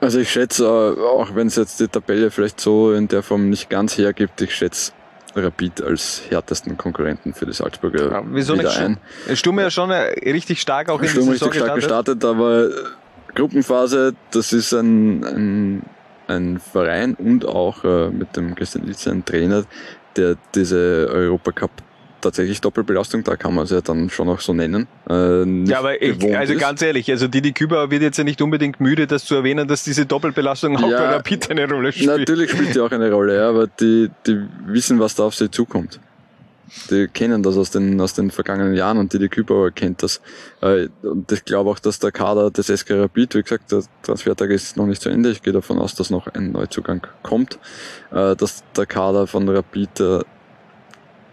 Also 0.00 0.20
ich 0.20 0.30
schätze, 0.30 0.64
äh, 0.64 1.00
auch 1.02 1.34
wenn 1.34 1.48
es 1.48 1.56
jetzt 1.56 1.80
die 1.80 1.88
Tabelle 1.88 2.30
vielleicht 2.30 2.60
so 2.60 2.92
in 2.92 3.08
der 3.08 3.22
Form 3.22 3.48
nicht 3.50 3.68
ganz 3.68 3.98
hergibt, 3.98 4.40
ich 4.40 4.54
schätze 4.54 4.92
Rapid 5.34 5.82
als 5.82 6.22
härtesten 6.30 6.76
Konkurrenten 6.76 7.34
für 7.34 7.46
die 7.46 7.52
Salzburger 7.52 8.10
ja, 8.10 8.22
wieso 8.30 8.54
wieder 8.54 8.64
nicht 8.64 8.78
ein. 8.78 8.98
Sturm 9.34 9.58
ja 9.58 9.70
schon 9.70 9.90
äh, 9.90 10.30
richtig 10.30 10.60
stark 10.60 10.88
auch 10.88 11.00
in 11.00 11.08
Sturm 11.08 11.28
richtig 11.28 11.54
stark 11.54 11.74
gestartet, 11.74 12.24
aber 12.24 12.70
Gruppenphase, 13.34 14.14
das 14.30 14.52
ist 14.52 14.72
ein, 14.72 15.24
ein, 15.24 15.82
ein 16.28 16.58
Verein 16.58 17.14
und 17.14 17.44
auch 17.44 17.84
äh, 17.84 18.08
mit 18.10 18.36
dem 18.36 18.54
Christian 18.54 18.86
Ilse 18.86 19.10
ein 19.10 19.24
Trainer, 19.24 19.64
der 20.18 20.36
diese 20.54 21.08
Europacup 21.10 21.70
tatsächlich 22.20 22.60
Doppelbelastung, 22.60 23.24
da 23.24 23.36
kann 23.36 23.54
man 23.54 23.64
es 23.64 23.70
ja 23.70 23.80
dann 23.80 24.10
schon 24.10 24.28
auch 24.28 24.40
so 24.40 24.52
nennen. 24.52 24.86
Äh, 25.08 25.44
ja, 25.64 25.78
aber 25.78 26.02
ich, 26.02 26.36
also 26.36 26.52
ist. 26.54 26.60
ganz 26.60 26.82
ehrlich, 26.82 27.10
also 27.10 27.28
Didi 27.28 27.52
Küber 27.52 27.90
wird 27.90 28.02
jetzt 28.02 28.18
ja 28.18 28.24
nicht 28.24 28.42
unbedingt 28.42 28.80
müde, 28.80 29.06
das 29.06 29.24
zu 29.24 29.36
erwähnen, 29.36 29.68
dass 29.68 29.84
diese 29.84 30.06
Doppelbelastung 30.06 30.76
auch 30.76 30.90
ja, 30.90 30.98
bei 30.98 31.14
Rapid 31.16 31.50
eine 31.50 31.68
Rolle 31.68 31.92
spielt. 31.92 32.18
Natürlich 32.18 32.50
spielt 32.50 32.74
die 32.74 32.80
auch 32.80 32.90
eine 32.90 33.10
Rolle, 33.10 33.36
ja, 33.36 33.48
aber 33.48 33.66
die, 33.66 34.10
die 34.26 34.40
wissen, 34.66 34.98
was 34.98 35.14
da 35.14 35.24
auf 35.24 35.34
sie 35.34 35.50
zukommt. 35.50 36.00
Die 36.90 37.08
kennen 37.08 37.42
das 37.42 37.56
aus 37.56 37.70
den, 37.70 38.00
aus 38.00 38.14
den 38.14 38.30
vergangenen 38.30 38.74
Jahren 38.74 38.98
und 38.98 39.12
Didi 39.12 39.28
Kübauer 39.28 39.70
kennt 39.70 40.02
das. 40.02 40.20
Äh, 40.60 40.88
und 41.02 41.30
ich 41.32 41.44
glaube 41.44 41.70
auch, 41.70 41.78
dass 41.78 41.98
der 41.98 42.12
Kader 42.12 42.50
des 42.50 42.66
SK 42.66 42.90
Rapid, 42.92 43.34
wie 43.34 43.42
gesagt, 43.42 43.72
der 43.72 43.82
Transfertag 44.02 44.50
ist 44.50 44.76
noch 44.76 44.86
nicht 44.86 45.02
zu 45.02 45.08
Ende. 45.08 45.30
Ich 45.30 45.42
gehe 45.42 45.52
davon 45.52 45.78
aus, 45.78 45.94
dass 45.94 46.10
noch 46.10 46.26
ein 46.26 46.52
Neuzugang 46.52 47.06
kommt. 47.22 47.58
Äh, 48.10 48.36
dass 48.36 48.64
der 48.76 48.86
Kader 48.86 49.26
von 49.26 49.48
Rapid 49.48 50.00
äh, 50.00 50.20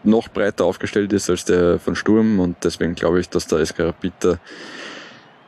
noch 0.03 0.29
breiter 0.29 0.65
aufgestellt 0.65 1.11
ist 1.13 1.29
als 1.29 1.45
der 1.45 1.79
von 1.79 1.95
Sturm 1.95 2.39
und 2.39 2.57
deswegen 2.63 2.93
glaube 2.93 3.19
ich, 3.19 3.29
dass 3.29 3.47
der 3.47 3.65
SK 3.65 3.79
Rapid 3.79 4.37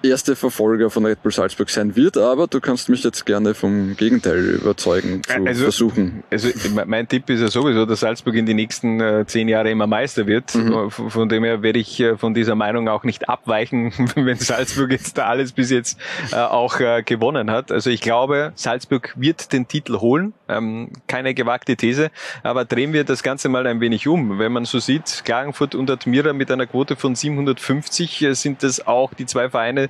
erste 0.04 0.36
Verfolger 0.36 0.90
von 0.90 1.06
Red 1.06 1.24
Bull 1.24 1.32
Salzburg 1.32 1.70
sein 1.70 1.96
wird, 1.96 2.18
aber 2.18 2.48
du 2.48 2.60
kannst 2.60 2.90
mich 2.90 3.04
jetzt 3.04 3.26
gerne 3.26 3.54
vom 3.54 3.96
Gegenteil 3.96 4.56
überzeugen 4.62 5.22
zu 5.24 5.46
also, 5.46 5.64
versuchen. 5.64 6.24
Also 6.30 6.50
mein 6.86 7.08
Tipp 7.08 7.30
ist 7.30 7.42
ja 7.42 7.48
sowieso, 7.48 7.86
dass 7.86 8.02
Salzburg 8.02 8.36
in 8.36 8.46
die 8.46 8.54
nächsten 8.54 9.02
äh, 9.02 9.26
zehn 9.26 9.48
Jahre 9.48 9.72
immer 9.72 9.88
Meister 9.88 10.28
wird. 10.28 10.54
Mhm. 10.56 10.92
Von 10.92 11.30
dem 11.30 11.44
her 11.44 11.62
werde 11.64 11.80
ich 11.80 12.00
äh, 12.00 12.18
von 12.18 12.34
dieser 12.34 12.56
Meinung 12.56 12.88
auch 12.88 13.04
nicht 13.04 13.28
abweichen, 13.28 13.92
wenn 14.16 14.38
Salzburg 14.38 14.92
jetzt 14.92 15.18
da 15.18 15.28
alles 15.28 15.52
bis 15.52 15.72
jetzt 15.72 16.00
äh, 16.32 16.36
auch 16.36 16.80
äh, 16.80 17.04
gewonnen 17.04 17.50
hat. 17.52 17.72
Also 17.72 17.90
ich 17.90 18.02
glaube, 18.02 18.52
Salzburg 18.56 19.14
wird 19.16 19.52
den 19.54 19.68
Titel 19.68 20.00
holen. 20.00 20.34
Ähm, 20.48 20.92
keine 21.08 21.34
gewagte 21.34 21.76
These, 21.76 22.10
aber 22.42 22.64
drehen 22.64 22.94
wir 22.94 23.04
das 23.04 23.22
Ganze 23.22 23.50
mal 23.50 23.68
ein 23.68 23.82
wenig 23.82 24.08
um. 24.08 24.40
Wenn 24.40 24.54
man 24.54 24.64
so 24.64 24.80
sieht, 24.80 25.24
Klagenfurt 25.26 25.76
und 25.76 25.90
Admira 25.90 26.32
mit 26.32 26.50
einer 26.52 26.68
Quote 26.68 26.96
von 26.96 27.16
750 27.16 28.22
äh, 28.22 28.34
sind 28.34 28.64
das 28.64 28.86
auch 28.88 29.14
die 29.14 29.26
zwei 29.26 29.50
Vereine, 29.50 29.87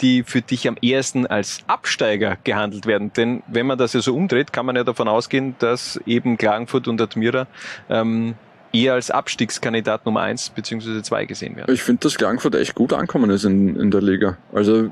die 0.00 0.22
für 0.22 0.42
dich 0.42 0.68
am 0.68 0.76
ehesten 0.80 1.26
als 1.26 1.60
Absteiger 1.66 2.36
gehandelt 2.44 2.86
werden. 2.86 3.12
Denn 3.14 3.42
wenn 3.46 3.66
man 3.66 3.78
das 3.78 3.92
ja 3.94 4.00
so 4.00 4.14
umdreht, 4.14 4.52
kann 4.52 4.66
man 4.66 4.76
ja 4.76 4.84
davon 4.84 5.08
ausgehen, 5.08 5.54
dass 5.58 5.98
eben 6.06 6.36
Klagenfurt 6.36 6.86
und 6.88 7.00
Admira 7.00 7.46
ähm, 7.88 8.34
eher 8.72 8.94
als 8.94 9.10
Abstiegskandidat 9.10 10.04
Nummer 10.04 10.20
eins 10.20 10.50
beziehungsweise 10.50 11.02
zwei 11.02 11.24
gesehen 11.24 11.56
werden. 11.56 11.72
Ich 11.72 11.82
finde, 11.82 12.00
dass 12.00 12.16
Klagenfurt 12.16 12.54
echt 12.56 12.74
gut 12.74 12.92
ankommen 12.92 13.30
ist 13.30 13.44
in, 13.44 13.76
in 13.76 13.90
der 13.90 14.02
Liga. 14.02 14.36
Also 14.52 14.90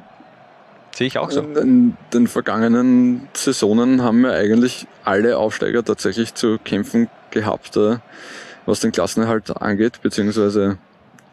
Sehe 0.95 1.09
ich 1.09 1.19
auch 1.19 1.31
so. 1.31 1.41
In 1.41 1.97
den 2.13 2.29
vergangenen 2.29 3.29
Saisonen 3.33 4.03
haben 4.03 4.21
wir 4.21 4.33
eigentlich 4.33 4.87
alle 5.05 5.39
Aufsteiger 5.39 5.85
tatsächlich 5.85 6.35
zu 6.35 6.59
kämpfen 6.63 7.09
gehabt, 7.31 7.77
äh, 7.77 7.97
was 8.65 8.79
den 8.79 8.93
Klassenerhalt 8.93 9.61
angeht, 9.61 10.01
beziehungsweise 10.03 10.79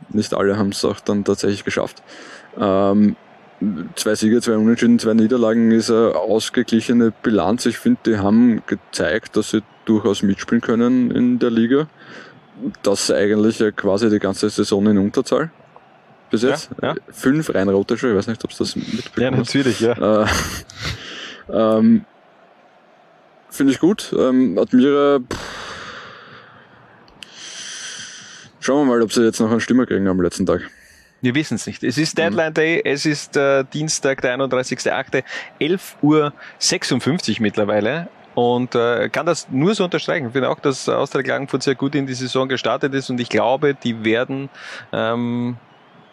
nicht 0.09 0.33
alle 0.33 0.57
haben 0.57 0.69
es 0.69 0.83
auch 0.83 0.99
dann 0.99 1.23
tatsächlich 1.23 1.63
geschafft. 1.63 2.01
Ähm, 2.57 3.15
zwei 3.95 4.15
Siege, 4.15 4.41
zwei 4.41 4.57
Unentschieden, 4.57 4.99
zwei 4.99 5.13
Niederlagen 5.13 5.71
ist 5.71 5.91
eine 5.91 6.15
ausgeglichene 6.15 7.13
Bilanz. 7.23 7.65
Ich 7.65 7.77
finde, 7.77 7.99
die 8.05 8.17
haben 8.17 8.63
gezeigt, 8.65 9.37
dass 9.37 9.51
sie 9.51 9.61
durchaus 9.85 10.23
mitspielen 10.23 10.61
können 10.61 11.11
in 11.11 11.39
der 11.39 11.51
Liga. 11.51 11.87
Das 12.83 13.11
eigentlich 13.11 13.63
quasi 13.75 14.09
die 14.09 14.19
ganze 14.19 14.49
Saison 14.49 14.87
in 14.87 14.97
Unterzahl. 14.97 15.51
Bis 16.29 16.43
jetzt. 16.43 16.69
Ja, 16.81 16.89
ja. 16.89 16.95
Fünf 17.11 17.53
rein 17.53 17.67
rote 17.69 17.97
schon, 17.97 18.11
ich 18.11 18.15
weiß 18.15 18.27
nicht, 18.27 18.43
ob 18.43 18.51
es 18.51 18.57
das 18.57 18.75
mitbekommen 18.75 19.23
Ja, 19.23 19.31
natürlich, 19.31 19.79
ja. 19.81 20.23
Äh, 20.23 20.27
ähm, 21.51 22.05
finde 23.49 23.73
ich 23.73 23.79
gut. 23.79 24.13
Ähm, 24.17 24.57
Admira, 24.57 25.19
pff, 25.19 25.39
schauen 28.61 28.87
wir 28.87 28.93
mal, 28.93 29.01
ob 29.01 29.11
sie 29.11 29.23
jetzt 29.23 29.41
noch 29.41 29.51
einen 29.51 29.59
Stimmer 29.59 29.85
kriegen 29.85 30.07
am 30.07 30.21
letzten 30.21 30.45
Tag. 30.45 30.69
Wir 31.21 31.35
wissen 31.35 31.55
es 31.55 31.67
nicht. 31.67 31.83
Es 31.83 31.97
ist 31.97 32.17
Deadline 32.17 32.53
Day, 32.53 32.81
es 32.83 33.05
ist 33.05 33.37
äh, 33.37 33.63
Dienstag, 33.71 34.21
der 34.21 34.37
31.8., 34.37 35.23
11.56 35.59 36.01
Uhr 36.01 37.41
mittlerweile. 37.41 38.09
Und 38.33 38.75
äh, 38.75 39.09
kann 39.09 39.25
das 39.25 39.49
nur 39.49 39.75
so 39.75 39.83
unterstreichen. 39.83 40.27
Ich 40.27 40.31
finde 40.33 40.49
auch, 40.49 40.59
dass 40.59 40.87
Austria 40.87 41.21
Klagenfurt 41.21 41.63
sehr 41.63 41.75
gut 41.75 41.95
in 41.95 42.07
die 42.07 42.13
Saison 42.13 42.47
gestartet 42.47 42.93
ist 42.93 43.09
und 43.09 43.19
ich 43.19 43.29
glaube, 43.29 43.75
die 43.75 44.05
werden 44.05 44.49
ähm, 44.93 45.57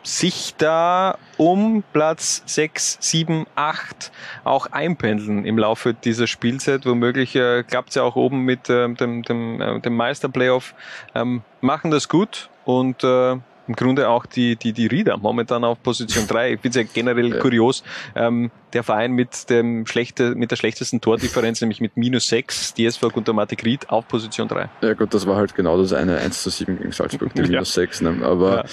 sich 0.02 0.54
da 0.56 1.16
um 1.36 1.84
Platz 1.92 2.42
6, 2.46 2.98
7, 3.00 3.46
8 3.54 4.10
auch 4.44 4.66
einpendeln 4.66 5.44
im 5.44 5.58
Laufe 5.58 5.94
dieser 5.94 6.26
Spielzeit. 6.26 6.86
Womöglich 6.86 7.36
äh, 7.36 7.62
klappt 7.62 7.90
es 7.90 7.94
ja 7.94 8.02
auch 8.02 8.16
oben 8.16 8.42
mit 8.42 8.68
äh, 8.68 8.92
dem, 8.92 9.22
dem, 9.22 9.60
äh, 9.60 9.80
dem 9.80 9.96
Meisterplayoff. 9.96 10.74
Ähm, 11.14 11.42
machen 11.60 11.90
das 11.90 12.08
gut 12.08 12.50
und 12.64 13.04
äh, 13.04 13.36
im 13.68 13.74
Grunde 13.76 14.08
auch 14.08 14.26
die, 14.26 14.56
die, 14.56 14.72
die 14.72 14.86
Rieder 14.86 15.16
momentan 15.18 15.62
auf 15.64 15.82
Position 15.82 16.26
3. 16.26 16.54
Ich 16.54 16.60
es 16.64 16.74
ja 16.74 16.82
generell 16.82 17.34
Ja. 17.34 17.38
kurios. 17.40 17.84
Ähm, 18.16 18.50
der 18.72 18.82
Verein 18.82 19.12
mit, 19.12 19.48
dem 19.50 19.86
schlechte, 19.86 20.34
mit 20.34 20.50
der 20.50 20.56
schlechtesten 20.56 21.00
Tordifferenz, 21.00 21.60
nämlich 21.62 21.80
mit 21.80 21.96
minus 21.96 22.28
6, 22.28 22.74
die 22.74 22.86
SV 22.86 23.10
Guntermatik 23.10 23.64
Ried 23.64 23.88
auf 23.90 24.08
Position 24.08 24.48
3. 24.48 24.68
Ja 24.82 24.94
gut, 24.94 25.14
das 25.14 25.26
war 25.26 25.36
halt 25.36 25.54
genau 25.54 25.80
das 25.80 25.92
eine 25.92 26.18
1 26.18 26.42
zu 26.42 26.50
7 26.50 26.78
gegen 26.78 26.92
Salzburg, 26.92 27.32
die 27.34 27.40
Ja. 27.42 27.48
minus 27.48 27.74
6. 27.74 28.00
Ne? 28.02 28.18
Aber 28.22 28.64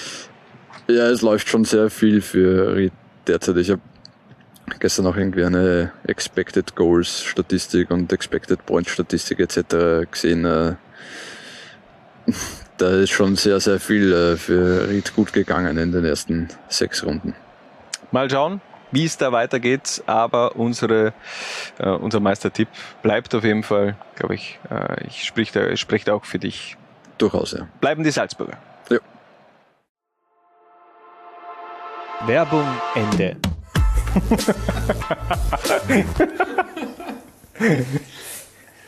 ja. 0.88 1.08
es 1.10 1.22
läuft 1.22 1.50
schon 1.50 1.66
sehr 1.66 1.90
viel 1.90 2.22
für 2.22 2.76
Ried 2.76 2.94
derzeit. 3.28 3.58
Ich 3.58 3.70
habe 3.70 3.82
gestern 4.80 5.06
auch 5.08 5.16
irgendwie 5.16 5.44
eine 5.44 5.92
Expected 6.08 6.76
Goals 6.76 7.24
Statistik 7.24 7.92
und 7.92 8.12
Expected 8.12 8.66
Point 8.66 8.90
Statistik 8.90 9.40
etc. 9.40 10.10
gesehen. 10.12 10.78
Da 12.78 12.90
ist 12.90 13.12
schon 13.12 13.38
sehr, 13.38 13.60
sehr 13.60 13.80
viel 13.80 14.12
äh, 14.12 14.36
für 14.36 14.90
Ried 14.90 15.16
gut 15.16 15.32
gegangen 15.32 15.78
in 15.78 15.94
den 15.94 16.04
ersten 16.04 16.50
sechs 16.68 17.06
Runden. 17.06 17.34
Mal 18.12 18.30
schauen, 18.30 18.60
wie 18.92 19.06
es 19.06 19.18
da 19.18 19.32
weitergeht, 19.32 20.04
aber 20.06 20.58
unsere, 20.58 21.14
äh, 21.80 21.90
unser 21.90 22.20
Meistertipp 22.20 22.68
bleibt 23.02 23.34
auf 23.34 23.46
jeden 23.46 23.64
Fall, 23.64 23.96
glaube 24.16 24.36
ich, 24.36 24.60
äh, 24.70 25.08
ich 25.08 25.24
sprich 25.24 25.54
da, 25.54 25.68
ich 25.68 25.80
spreche 25.80 26.06
da 26.06 26.14
auch 26.14 26.26
für 26.26 26.40
dich. 26.40 26.76
Durchaus, 27.18 27.54
ja. 27.54 27.68
Bleiben 27.80 28.04
die 28.04 28.12
Salzburger. 28.12 28.58
Ja. 28.90 29.00
Werbung 32.26 32.68
Ende. 32.94 33.38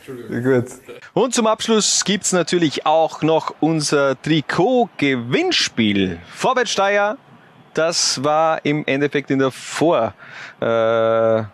Gut. 0.08 0.66
Und 1.12 1.34
zum 1.34 1.46
Abschluss 1.46 2.04
gibt's 2.04 2.32
natürlich 2.32 2.86
auch 2.86 3.22
noch 3.22 3.54
unser 3.60 4.20
Trikot-Gewinnspiel. 4.22 6.18
Vorwärtssteier, 6.34 7.18
das 7.74 8.24
war 8.24 8.64
im 8.64 8.84
Endeffekt 8.86 9.30
in 9.30 9.38
der 9.38 9.50
Vor... 9.50 10.14
Äh, 10.60 11.44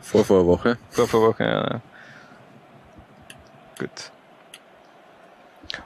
Vor 0.00 0.24
Vorwoche. 0.24 0.78
Vor 0.90 1.08
Vorwoche, 1.08 1.44
ja. 1.44 1.80
Gut. 3.78 4.12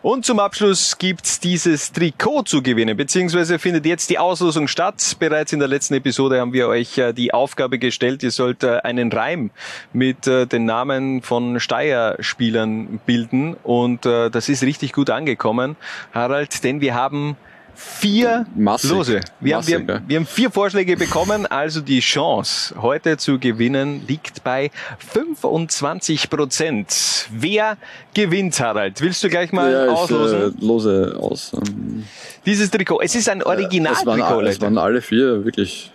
Und 0.03 0.25
zum 0.25 0.39
Abschluss 0.39 0.97
gibt's 0.97 1.41
dieses 1.41 1.93
Trikot 1.93 2.45
zu 2.45 2.63
gewinnen, 2.63 2.97
beziehungsweise 2.97 3.59
findet 3.59 3.85
jetzt 3.85 4.09
die 4.09 4.19
Auslosung 4.19 4.67
statt. 4.67 5.17
Bereits 5.19 5.53
in 5.53 5.59
der 5.59 5.69
letzten 5.69 5.93
Episode 5.93 6.41
haben 6.41 6.55
wir 6.55 6.69
euch 6.69 6.97
äh, 6.97 7.13
die 7.13 7.35
Aufgabe 7.35 7.79
gestellt, 7.79 8.23
ihr 8.23 8.31
sollt 8.31 8.65
äh, 8.65 8.79
einen 8.79 9.13
Reim 9.13 9.51
mit 9.93 10.27
äh, 10.27 10.47
den 10.47 10.65
Namen 10.65 11.21
von 11.21 11.61
Steyr-Spielern 11.61 13.01
bilden 13.05 13.57
und 13.63 14.07
äh, 14.07 14.31
das 14.31 14.49
ist 14.49 14.63
richtig 14.63 14.95
gut 14.95 15.11
angekommen, 15.11 15.77
Harald, 16.15 16.65
denn 16.65 16.81
wir 16.81 16.95
haben 16.95 17.37
vier 17.81 18.47
Massig. 18.55 18.91
Lose. 18.91 19.21
Wir, 19.41 19.57
Massig, 19.57 19.75
haben, 19.75 19.89
wir, 19.89 19.95
ja. 19.95 20.03
wir 20.07 20.17
haben 20.19 20.27
vier 20.27 20.51
Vorschläge 20.51 20.97
bekommen, 20.97 21.47
also 21.47 21.81
die 21.81 22.01
Chance, 22.01 22.75
heute 22.81 23.17
zu 23.17 23.39
gewinnen, 23.39 24.05
liegt 24.07 24.45
bei 24.45 24.71
25 25.13 26.29
Prozent. 26.29 27.29
Wer 27.33 27.79
gewinnt, 28.13 28.61
Harald? 28.61 29.01
Willst 29.01 29.25
du 29.25 29.29
gleich 29.29 29.53
mal 29.53 29.73
ja, 29.73 29.85
ich 29.87 29.91
auslosen? 29.91 30.55
äh, 30.61 30.65
lose 30.65 31.17
aus. 31.19 31.53
Ähm, 31.55 32.05
Dieses 32.45 32.71
Trikot, 32.71 33.01
es 33.01 33.15
ist 33.15 33.29
ein 33.29 33.41
es, 33.41 33.47
waren, 33.47 33.57
Originaltrikot, 33.57 34.43
es 34.43 34.61
waren 34.61 34.75
Leute. 34.75 34.85
alle 34.85 35.03
vier 35.03 35.45
wirklich 35.45 35.91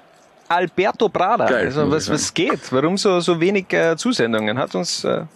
Alberto 0.47 1.09
Prada. 1.09 1.45
Geil, 1.45 1.65
also 1.65 1.89
was, 1.89 2.05
ich 2.05 2.13
was 2.13 2.33
geht? 2.33 2.71
Warum 2.71 2.97
so, 2.97 3.19
so 3.19 3.39
wenig 3.39 3.71
äh, 3.73 3.95
Zusendungen? 3.95 4.57
Hat 4.57 4.75
uns 4.75 5.03
äh, 5.03 5.09
ein 5.19 5.27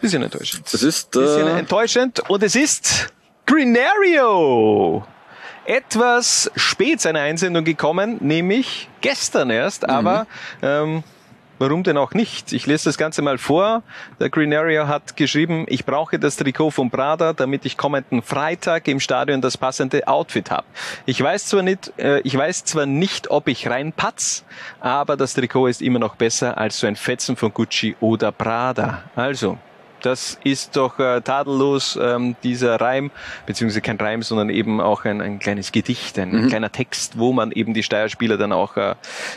bisschen 0.00 0.22
enttäuscht. 0.22 0.60
Das 0.72 0.82
ist 0.82 1.10
bisschen 1.10 1.46
äh, 1.46 1.58
enttäuschend 1.58 2.20
und 2.28 2.42
es 2.42 2.54
ist 2.54 3.12
Greenario. 3.46 5.04
Etwas 5.70 6.50
spät 6.56 7.00
seine 7.00 7.20
Einsendung 7.20 7.62
gekommen, 7.64 8.16
nämlich 8.18 8.88
gestern 9.02 9.50
erst, 9.50 9.84
Mhm. 9.84 9.90
aber 9.90 10.26
ähm, 10.62 11.04
warum 11.60 11.84
denn 11.84 11.96
auch 11.96 12.12
nicht? 12.12 12.52
Ich 12.52 12.66
lese 12.66 12.86
das 12.86 12.98
Ganze 12.98 13.22
mal 13.22 13.38
vor. 13.38 13.84
Der 14.18 14.30
Greenario 14.30 14.88
hat 14.88 15.16
geschrieben, 15.16 15.66
ich 15.68 15.84
brauche 15.84 16.18
das 16.18 16.34
Trikot 16.34 16.72
von 16.72 16.90
Prada, 16.90 17.34
damit 17.34 17.64
ich 17.66 17.76
kommenden 17.76 18.20
Freitag 18.20 18.88
im 18.88 18.98
Stadion 18.98 19.40
das 19.40 19.56
passende 19.56 20.08
Outfit 20.08 20.50
habe. 20.50 20.66
Ich 21.06 21.22
weiß 21.22 21.46
zwar 21.46 21.62
nicht, 21.62 21.92
äh, 21.98 22.18
ich 22.22 22.36
weiß 22.36 22.64
zwar 22.64 22.86
nicht, 22.86 23.30
ob 23.30 23.46
ich 23.46 23.70
reinpatz, 23.70 24.44
aber 24.80 25.16
das 25.16 25.34
Trikot 25.34 25.68
ist 25.68 25.82
immer 25.82 26.00
noch 26.00 26.16
besser 26.16 26.58
als 26.58 26.80
so 26.80 26.88
ein 26.88 26.96
Fetzen 26.96 27.36
von 27.36 27.54
Gucci 27.54 27.94
oder 28.00 28.32
Prada. 28.32 29.04
Also, 29.14 29.56
das 30.02 30.38
ist 30.44 30.76
doch 30.76 30.98
äh, 30.98 31.20
tadellos 31.20 31.98
ähm, 32.00 32.36
dieser 32.42 32.80
Reim, 32.80 33.10
beziehungsweise 33.46 33.80
kein 33.80 33.96
Reim, 33.96 34.22
sondern 34.22 34.50
eben 34.50 34.80
auch 34.80 35.04
ein, 35.04 35.20
ein 35.20 35.38
kleines 35.38 35.72
Gedicht, 35.72 36.18
ein 36.18 36.30
Mhm. 36.30 36.48
kleiner 36.48 36.72
Text, 36.72 37.18
wo 37.18 37.32
man 37.32 37.52
eben 37.52 37.74
die 37.74 37.82
Steierspieler 37.82 38.36
dann 38.36 38.52
auch 38.52 38.76
äh, 38.76 38.94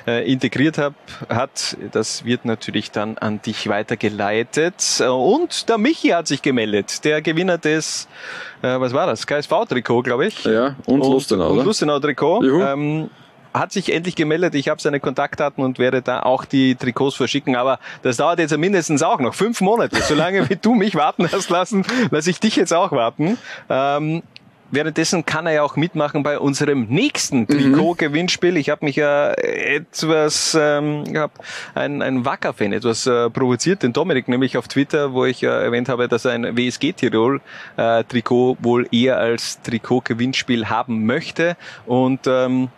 äh, 0.08 0.32
integriert 0.32 0.78
hab, 0.78 0.94
hat. 1.30 1.78
Das 1.92 2.26
wird 2.26 2.46
natürlich 2.46 2.92
dann 2.92 3.18
an 3.18 3.42
dich 3.42 3.68
weitergeleitet. 3.68 5.02
Und 5.08 5.70
der 5.70 5.78
Michi 5.78 6.10
hat 6.10 6.28
sich 6.28 6.42
gemeldet, 6.42 7.04
der 7.06 7.22
Gewinner 7.22 7.58
des, 7.58 8.08
äh, 8.62 8.80
was 8.80 8.94
war 8.94 9.08
das, 9.08 9.28
KSV-Trikot, 9.28 10.04
glaube 10.04 10.28
ich. 10.28 10.44
Ja, 10.44 10.76
und 10.86 11.00
Lustenau, 11.02 11.52
Und? 11.52 11.66
Lustenau-Trikot. 11.66 12.44
Ähm, 12.44 13.10
hat 13.54 13.72
sich 13.72 13.94
endlich 13.94 14.16
gemeldet. 14.16 14.56
Ich 14.56 14.70
habe 14.70 14.82
seine 14.82 15.00
Kontaktdaten 15.00 15.64
und 15.64 15.80
werde 15.80 16.02
da 16.02 16.22
auch 16.22 16.46
die 16.46 16.76
Trikots 16.76 17.16
verschicken. 17.16 17.56
Aber 17.56 17.80
das 18.02 18.18
dauert 18.18 18.40
jetzt 18.40 18.58
mindestens 18.58 19.04
auch 19.04 19.20
noch 19.20 19.34
fünf 19.34 19.62
Monate. 19.62 20.02
Solange 20.02 20.50
wie 20.50 20.56
du 20.56 20.74
mich 20.76 20.96
warten 20.96 21.30
hast 21.32 21.50
lassen, 21.50 21.86
lasse 22.12 22.30
ich 22.30 22.40
dich 22.40 22.56
jetzt 22.56 22.74
auch 22.74 22.92
warten. 22.92 23.38
Ähm, 23.70 24.24
Währenddessen 24.74 25.24
kann 25.24 25.46
er 25.46 25.54
ja 25.54 25.62
auch 25.62 25.76
mitmachen 25.76 26.24
bei 26.24 26.40
unserem 26.40 26.88
nächsten 26.90 27.46
Trikot-Gewinnspiel. 27.46 28.58
Ich 28.58 28.72
habe 28.72 28.86
mich 28.86 28.96
ja 28.96 29.32
etwas, 29.34 30.58
ähm, 30.60 31.04
ich 31.06 31.16
hab 31.16 31.30
ein, 31.76 32.02
ein 32.02 32.26
Wacker-Fan 32.26 32.74
etwas 32.74 33.06
äh, 33.06 33.30
provoziert, 33.30 33.84
den 33.84 33.94
Dominik 33.94 34.28
nämlich 34.28 34.58
auf 34.58 34.68
Twitter, 34.68 35.14
wo 35.14 35.26
ich 35.26 35.44
äh, 35.44 35.46
erwähnt 35.46 35.90
habe, 35.90 36.08
dass 36.08 36.26
er 36.26 36.32
ein 36.32 36.58
WSG 36.58 36.94
Tirol 36.94 37.40
äh, 37.78 38.04
Trikot 38.04 38.58
wohl 38.62 38.88
eher 38.92 39.20
als 39.20 39.62
Trikot-Gewinnspiel 39.62 40.68
haben 40.70 41.06
möchte. 41.06 41.56
Und 41.86 42.22
ähm, 42.26 42.70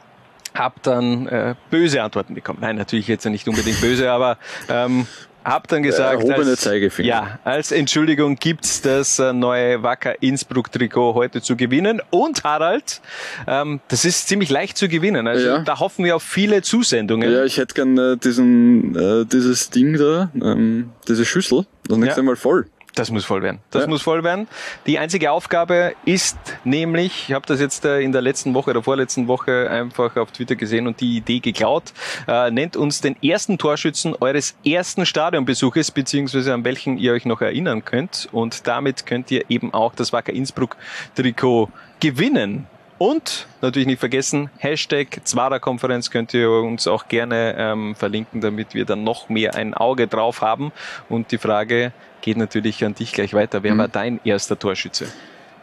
hab 0.56 0.82
dann 0.84 1.28
äh, 1.28 1.56
böse 1.70 2.02
Antworten 2.02 2.34
bekommen. 2.34 2.60
Nein, 2.62 2.78
natürlich 2.78 3.08
jetzt 3.08 3.26
nicht 3.26 3.48
unbedingt 3.48 3.80
böse, 3.82 4.10
aber 4.10 4.38
ähm, 4.70 5.06
hab 5.44 5.68
dann 5.68 5.84
gesagt, 5.84 6.28
als, 6.28 6.68
ja, 6.98 7.38
als 7.44 7.72
Entschuldigung 7.72 8.36
gibt's 8.38 8.82
das 8.82 9.20
äh, 9.20 9.32
neue 9.32 9.84
Wacker 9.84 10.20
Innsbruck 10.24 10.72
Trikot 10.72 11.14
heute 11.14 11.40
zu 11.40 11.56
gewinnen. 11.56 12.02
Und 12.10 12.44
Harald, 12.44 13.00
ähm, 13.46 13.80
das 13.90 14.06
ist 14.06 14.28
ziemlich 14.28 14.50
leicht 14.50 14.76
zu 14.76 14.88
gewinnen. 14.88 15.28
Also 15.28 15.46
Ja. 15.46 15.60
da 15.60 15.80
hoffen 15.80 16.04
wir 16.04 16.16
auf 16.16 16.24
viele 16.24 16.64
Zusendungen. 16.64 17.32
Ja, 17.32 17.44
ich 17.44 17.58
hätte 17.58 17.76
gern 17.76 17.96
äh, 17.96 18.18
diesen, 18.18 18.96
äh, 18.96 19.26
dieses 19.26 19.70
Ding 19.70 19.98
da, 19.98 20.32
ähm, 20.42 20.90
diese 21.08 21.26
Schüssel, 21.26 21.68
das 21.88 21.98
nächste 22.00 22.22
Ja. 22.22 22.26
Mal 22.26 22.36
voll. 22.38 22.66
Das 22.96 23.12
muss 23.12 23.26
voll 23.26 23.44
werden. 23.44 23.60
Das 23.72 23.84
Ja. 23.84 23.88
muss 23.90 24.02
voll 24.02 24.24
werden. 24.24 24.48
Die 24.86 24.98
einzige 25.00 25.32
Aufgabe 25.32 25.94
ist 26.06 26.38
nämlich, 26.64 27.26
ich 27.28 27.34
habe 27.34 27.46
das 27.46 27.60
jetzt 27.60 27.84
äh, 27.86 28.00
in 28.00 28.12
der 28.14 28.22
letzten 28.22 28.54
Woche 28.54 28.72
oder 28.72 28.82
vorletzten 28.82 29.28
Woche 29.28 29.70
einfach 29.70 30.16
auf 30.16 30.32
Twitter 30.32 30.56
gesehen 30.56 30.88
und 30.88 31.02
die 31.02 31.18
Idee 31.18 31.40
geklaut, 31.40 31.94
äh, 32.28 32.50
nennt 32.52 32.78
uns 32.78 33.02
den 33.02 33.22
ersten 33.22 33.58
Torschützen 33.58 34.16
eures 34.22 34.56
ersten 34.66 35.06
Stadionbesuches, 35.06 35.92
beziehungsweise 35.92 36.54
an 36.54 36.64
welchen 36.64 36.98
ihr 36.98 37.12
euch 37.14 37.26
noch 37.26 37.42
erinnern 37.42 37.84
könnt. 37.84 38.30
Und 38.32 38.66
damit 38.68 39.06
könnt 39.06 39.30
ihr 39.30 39.44
eben 39.50 39.74
auch 39.74 39.94
das 39.94 40.14
Wacker 40.14 40.32
Innsbruck 40.34 40.78
Trikot 41.16 41.70
gewinnen. 42.00 42.68
Und 42.98 43.48
natürlich 43.62 43.88
nicht 43.88 44.00
vergessen, 44.00 44.50
Hashtag 44.58 45.20
Zwarer-Konferenz 45.26 46.10
könnt 46.12 46.34
ihr 46.34 46.50
uns 46.50 46.88
auch 46.88 47.08
gerne 47.10 47.56
ähm, 47.58 47.96
verlinken, 47.96 48.40
damit 48.40 48.74
wir 48.74 48.86
dann 48.86 49.04
noch 49.04 49.28
mehr 49.28 49.56
ein 49.56 49.74
Auge 49.74 50.08
drauf 50.08 50.42
haben. 50.42 50.72
Und 51.10 51.32
die 51.34 51.38
Frage 51.38 51.92
geht 52.22 52.38
natürlich 52.38 52.84
an 52.86 52.96
dich 52.96 53.12
gleich 53.12 53.34
weiter. 53.34 53.64
Wer 53.64 53.74
Mhm. 53.74 53.78
war 53.80 53.88
dein 53.90 54.22
erster 54.24 54.58
Torschütze? 54.58 55.06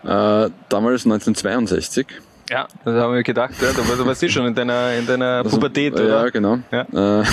Äh, 0.05 0.51
damals 0.69 1.05
1962. 1.07 2.07
Ja, 2.51 2.69
das 2.85 2.95
haben 3.01 3.15
wir 3.15 3.23
gedacht. 3.23 3.55
Ja, 3.63 3.69
da, 3.73 3.89
war- 3.89 3.97
da 3.97 4.05
warst 4.05 4.21
du 4.21 4.29
schon 4.29 4.47
in 4.49 4.55
deiner, 4.55 4.93
in 4.93 5.07
deiner 5.07 5.43
Also, 5.43 5.57
Pubertät, 5.57 5.95
oder? 5.95 6.25
Ja, 6.25 6.29
genau. 6.29 6.59
Ja. 6.71 7.21
Äh, 7.21 7.25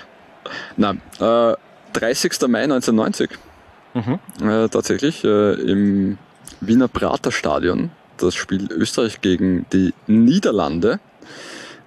nein, 0.78 1.02
äh, 1.20 1.54
30. 1.92 2.48
Mai 2.48 2.62
1990. 2.62 3.30
Mhm. 3.92 4.18
Äh, 4.48 4.68
tatsächlich 4.68 5.22
äh, 5.24 5.52
im 5.54 6.16
Wiener 6.60 6.88
Praterstadion. 6.88 7.90
Das 8.18 8.34
Spiel 8.34 8.70
Österreich 8.72 9.20
gegen 9.20 9.66
die 9.72 9.94
Niederlande 10.06 11.00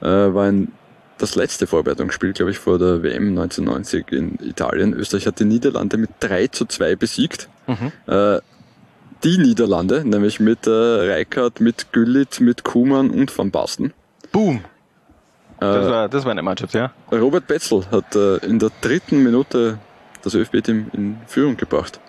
äh, 0.02 0.06
war 0.06 0.46
ein, 0.46 0.72
das 1.18 1.36
letzte 1.36 1.68
Vorbereitungsspiel, 1.68 2.34
glaube 2.34 2.52
ich, 2.52 2.58
vor 2.58 2.80
der 2.80 3.04
WM 3.04 3.30
1990 3.38 4.12
in 4.12 4.40
Italien. 4.42 4.94
Österreich 4.94 5.28
hat 5.28 5.40
die 5.40 5.46
Niederlande 5.46 5.98
mit 5.98 6.10
3 6.22 6.48
zu 6.48 6.66
2 6.66 6.96
besiegt. 6.96 7.50
Mhm. 7.68 7.92
Äh, 8.08 8.40
die 9.24 9.38
Niederlande, 9.38 10.04
nämlich 10.04 10.40
mit 10.40 10.66
äh, 10.66 10.72
Reichardt, 10.72 11.60
mit 11.62 11.92
Güllit, 11.94 12.40
mit 12.40 12.64
Kuhmann 12.64 13.12
und 13.12 13.38
Van 13.38 13.52
Basten. 13.52 13.94
Boom. 14.32 14.62
Das 15.60 15.86
Äh, 15.86 15.90
war, 15.92 16.10
das 16.10 16.24
war 16.26 16.32
eine 16.32 16.42
Mannschaft, 16.42 16.74
ja. 16.74 16.92
Robert 17.12 17.46
Betzel 17.46 17.86
hat 17.92 18.16
äh, 18.16 18.38
in 18.38 18.58
der 18.58 18.72
dritten 18.82 19.22
Minute 19.22 19.78
das 20.24 20.34
ÖFB-Team 20.34 20.90
in 20.94 21.18
Führung 21.28 21.56
gebracht. 21.56 22.00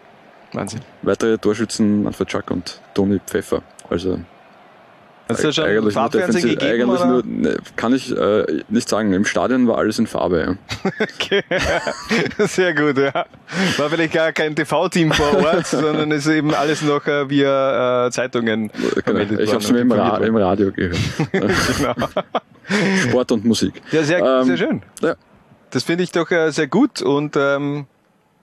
Wahnsinn. 0.55 0.81
Weitere 1.03 1.37
Torschützen 1.37 2.03
Manfred 2.03 2.31
Schack 2.31 2.51
und 2.51 2.81
Toni 2.95 3.21
Pfeffer. 3.27 3.63
Also 3.93 4.19
Hast 5.29 5.45
du 5.45 5.53
schon 5.53 5.65
eigentlich 5.65 5.83
nur 5.83 5.93
Farbfernsehen 5.93 6.49
defensiv, 6.49 6.59
gegeben, 6.59 6.91
eigentlich 6.91 7.05
nur, 7.05 7.23
ne, 7.25 7.57
kann 7.77 7.95
ich 7.95 8.17
äh, 8.17 8.63
nicht 8.69 8.89
sagen. 8.89 9.13
Im 9.13 9.25
Stadion 9.25 9.67
war 9.69 9.79
alles 9.79 9.99
in 9.99 10.07
Farbe. 10.07 10.57
Ja. 10.85 10.91
Okay. 11.01 11.43
Sehr 12.47 12.75
gut, 12.75 12.99
ja. 12.99 13.27
War 13.77 13.91
vielleicht 13.91 14.13
gar 14.13 14.33
kein 14.33 14.55
TV-Team 14.55 15.13
vor 15.13 15.45
Ort, 15.45 15.67
sondern 15.69 16.11
ist 16.11 16.27
eben 16.27 16.55
alles 16.55 16.83
noch 16.83 17.07
äh, 17.07 17.29
via 17.31 18.07
äh, 18.07 18.11
Zeitungen 18.11 18.71
vermeldet 19.05 19.41
Ich 19.41 19.51
habe 19.51 19.63
es 19.63 19.71
mir 19.71 19.81
im, 19.81 19.93
Ra 19.93 20.19
im 20.19 20.37
Radio 20.37 20.73
gehört. 20.73 20.99
genau. 21.33 21.95
Sport 23.09 23.33
und 23.33 23.45
Musik. 23.45 23.81
Ja, 23.93 24.03
sehr, 24.03 24.19
Ähm, 24.19 24.45
sehr 24.45 24.57
schön. 24.57 24.83
Ja. 25.01 25.15
Das 25.71 25.85
finde 25.85 26.05
ich 26.05 26.11
doch 26.11 26.31
äh, 26.31 26.51
sehr 26.51 26.67
gut 26.67 27.01
und 27.01 27.37
ähm, 27.37 27.87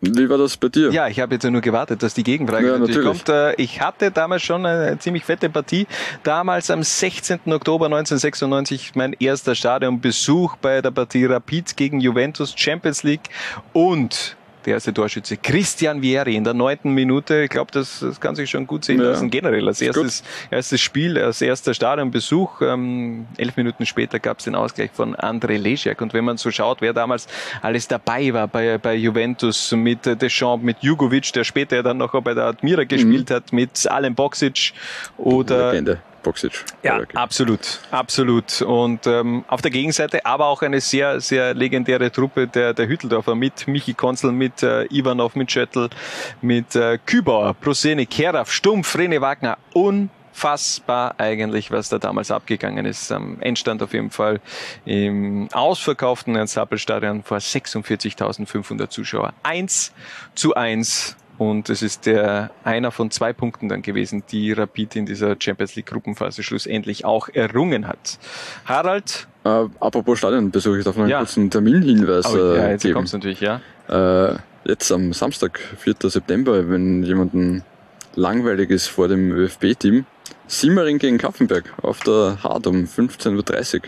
Wie 0.02 0.30
war 0.30 0.38
das 0.38 0.56
bei 0.56 0.70
dir? 0.70 0.92
Ja, 0.92 1.08
ich 1.10 1.20
habe 1.20 1.36
jetzt 1.36 1.44
ja 1.44 1.50
nur 1.52 1.60
gewartet, 1.62 2.02
dass 2.02 2.14
die 2.14 2.24
Gegenfrage 2.24 2.68
Ja, 2.68 2.78
natürlich, 2.78 2.98
natürlich. 3.04 3.26
kommt. 3.26 3.30
Äh, 3.30 3.62
Ich 3.62 3.82
hatte 3.82 4.12
damals 4.12 4.42
schon 4.44 4.66
eine 4.66 4.98
ziemlich 4.98 5.26
fette 5.26 5.50
Partie. 5.50 5.88
Damals 6.24 6.72
am 6.72 6.84
16. 6.84 7.40
Oktober 7.52 7.88
1996 7.88 8.92
mein 8.96 9.14
erster 9.20 9.56
Stadionbesuch 9.56 10.56
bei 10.58 10.82
der 10.82 10.92
Partie 10.92 11.26
Rapid 11.26 11.76
gegen 11.76 12.00
Juventus 12.00 12.54
Champions 12.56 13.04
League 13.04 13.30
und 13.74 14.38
der 14.66 14.74
erste 14.74 14.94
Torschütze 14.94 15.38
Christian 15.38 16.02
Vieri 16.02 16.36
in 16.36 16.44
der 16.44 16.54
neunten 16.54 16.94
Minute. 16.94 17.44
Ich 17.44 17.50
glaube, 17.50 17.72
das, 17.72 18.00
das 18.00 18.20
kann 18.20 18.36
sich 18.36 18.50
schon 18.50 18.68
gut 18.68 18.86
sehen 18.86 19.00
Ja. 19.00 19.10
lassen. 19.12 19.30
Generell 19.30 19.68
als 19.68 19.82
erstes, 19.82 20.24
erstes 20.52 20.82
Spiel, 20.82 21.18
als 21.18 21.42
erster 21.42 21.74
Stadionbesuch. 21.74 22.62
Ähm, 22.62 23.28
elf 23.38 23.56
Minuten 23.58 23.86
später 23.86 24.20
gab 24.20 24.40
es 24.40 24.46
den 24.46 24.56
Ausgleich 24.56 24.92
von 24.94 25.16
André 25.16 25.58
Lesiak. 25.58 26.02
Und 26.02 26.14
wenn 26.14 26.26
man 26.26 26.38
so 26.38 26.52
schaut, 26.52 26.82
wer 26.82 26.94
damals 26.94 27.28
alles 27.62 27.88
dabei 27.88 28.34
war 28.34 28.48
bei, 28.48 28.78
bei 28.78 28.96
Juventus 28.96 29.72
mit 29.72 30.06
Deschamps, 30.06 30.64
mit 30.64 30.78
Jugovic, 30.82 31.32
der 31.34 31.44
später 31.44 31.78
ja 31.78 31.84
dann 31.84 31.98
noch 31.98 32.20
bei 32.22 32.34
der 32.34 32.46
Admira 32.46 32.84
gespielt 32.84 33.32
hat, 33.32 33.54
mit 33.54 33.90
Alen 33.90 34.16
Boksic 34.16 34.74
oder 35.18 35.72
Legende. 35.72 36.00
Boxic. 36.22 36.66
ja, 36.84 37.02
absolut, 37.14 37.80
absolut. 37.92 38.62
Und 38.62 39.08
ähm, 39.08 39.44
auf 39.48 39.62
der 39.62 39.72
Gegenseite 39.72 40.26
aber 40.26 40.48
auch 40.48 40.62
eine 40.62 40.82
sehr, 40.82 41.22
sehr 41.22 41.54
legendäre 41.54 42.12
Truppe 42.12 42.48
der, 42.48 42.74
der 42.74 42.88
Hütteldorfer 42.88 43.36
mit 43.36 43.68
Michi 43.68 43.94
Konzel, 43.94 44.32
mit 44.32 44.64
äh, 44.64 44.86
Ivanov, 44.86 45.36
mit 45.36 45.52
Schöttl, 45.52 45.90
mit 46.42 46.76
äh, 46.76 46.98
Kübauer, 47.06 47.54
Proseni, 47.54 48.06
Keraf, 48.06 48.52
Stumpf, 48.52 48.98
Rene 48.98 49.22
Wagner. 49.22 49.58
Unfassbar 49.74 51.16
eigentlich, 51.18 51.72
was 51.72 51.90
da 51.90 51.98
damals 51.98 52.32
abgegangen 52.32 52.86
ist. 52.86 53.12
Am 53.12 53.40
Endstand 53.42 53.82
auf 53.82 53.94
jeden 53.94 54.12
Fall 54.12 54.40
im 54.86 55.50
ausverkauften 55.52 56.36
Ernst-Happel-Stadion 56.36 57.24
vor 57.24 57.38
46.500 57.38 58.90
Zuschauer. 58.90 59.34
Eins 59.44 59.94
zu 60.36 60.56
eins 60.56 61.16
und 61.40 61.70
es 61.70 61.82
ist 61.82 62.06
der 62.06 62.52
einer 62.64 62.92
von 62.92 63.10
zwei 63.10 63.34
Punkten 63.34 63.70
dann 63.70 63.82
gewesen, 63.82 64.24
die 64.30 64.52
Rapid 64.52 64.96
in 64.98 65.06
dieser 65.08 65.36
Champions 65.40 65.76
League 65.76 65.88
Gruppenphase 65.88 66.44
schlussendlich 66.44 67.06
auch 67.06 67.30
errungen 67.30 67.88
hat. 67.88 68.20
Harald? 68.66 69.28
Äh, 69.46 69.66
apropos 69.80 70.20
Stadionbesuch, 70.20 70.76
ich 70.76 70.84
darf 70.84 70.96
noch 70.96 71.04
einen 71.04 71.12
Ja. 71.12 71.18
kurzen 71.20 71.50
Terminhinweis 71.50 72.26
Oh, 72.32 72.38
ja, 72.38 72.54
äh, 72.68 72.72
jetzt 72.74 72.84
geben. 72.84 72.94
kommt's 72.94 73.14
natürlich, 73.14 73.40
ja. 73.42 73.62
Äh, 73.88 74.36
jetzt 74.66 74.92
am 74.92 75.14
Samstag, 75.14 75.60
4. 75.80 75.96
September, 76.10 76.70
wenn 76.70 77.02
jemanden 77.04 77.64
langweilig 78.16 78.70
ist 78.70 78.88
vor 78.88 79.08
dem 79.08 79.32
ÖFB-Team, 79.32 80.06
Simmering 80.48 80.98
gegen 80.98 81.18
Kaffenberg 81.18 81.74
auf 81.82 82.02
der 82.02 82.38
Hard 82.44 82.68
um 82.68 82.84
15.30 82.86 83.76
Uhr 83.76 83.82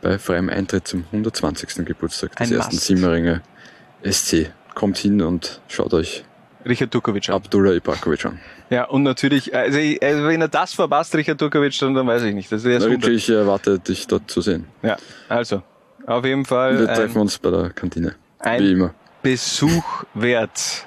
bei 0.00 0.18
freiem 0.18 0.48
Eintritt 0.48 0.88
zum 0.88 1.04
120. 1.12 1.84
Geburtstag 1.84 2.34
des 2.36 2.50
Ein 2.50 2.56
ersten. 2.56 2.76
Simmeringer 2.76 3.42
SC. 4.02 4.50
Kommt 4.74 4.96
hin 4.98 5.20
und 5.22 5.60
schaut 5.68 5.92
euch 5.92 6.24
Richard 6.64 6.90
Turkovic 6.90 7.28
an. 7.28 7.36
Abdullah 7.36 7.72
Ibrakovic 7.72 8.24
an. 8.26 8.38
Ja, 8.70 8.84
und 8.84 9.02
natürlich, 9.02 9.54
also, 9.54 9.78
also 9.78 10.26
wenn 10.26 10.40
er 10.40 10.48
das 10.48 10.72
verpasst, 10.74 11.14
Richard 11.14 11.38
Turkovic, 11.38 11.78
dann, 11.78 11.94
dann 11.94 12.06
weiß 12.06 12.22
ich 12.22 12.34
nicht. 12.34 12.50
Das 12.50 12.64
ist 12.64 12.84
Richie, 12.84 13.10
ich 13.10 13.30
erwarte 13.30 13.78
dich 13.78 14.06
dort 14.06 14.30
zu 14.30 14.40
sehen. 14.40 14.66
Ja, 14.82 14.96
also, 15.28 15.62
auf 16.06 16.24
jeden 16.24 16.44
Fall 16.44 16.78
Wir 16.78 16.86
treffen 16.86 17.20
uns 17.20 17.38
bei 17.38 17.50
der 17.50 17.70
Kantine. 17.70 18.14
Wie 18.58 18.72
immer. 18.72 18.94
Besuch 19.22 20.04
wert. 20.14 20.86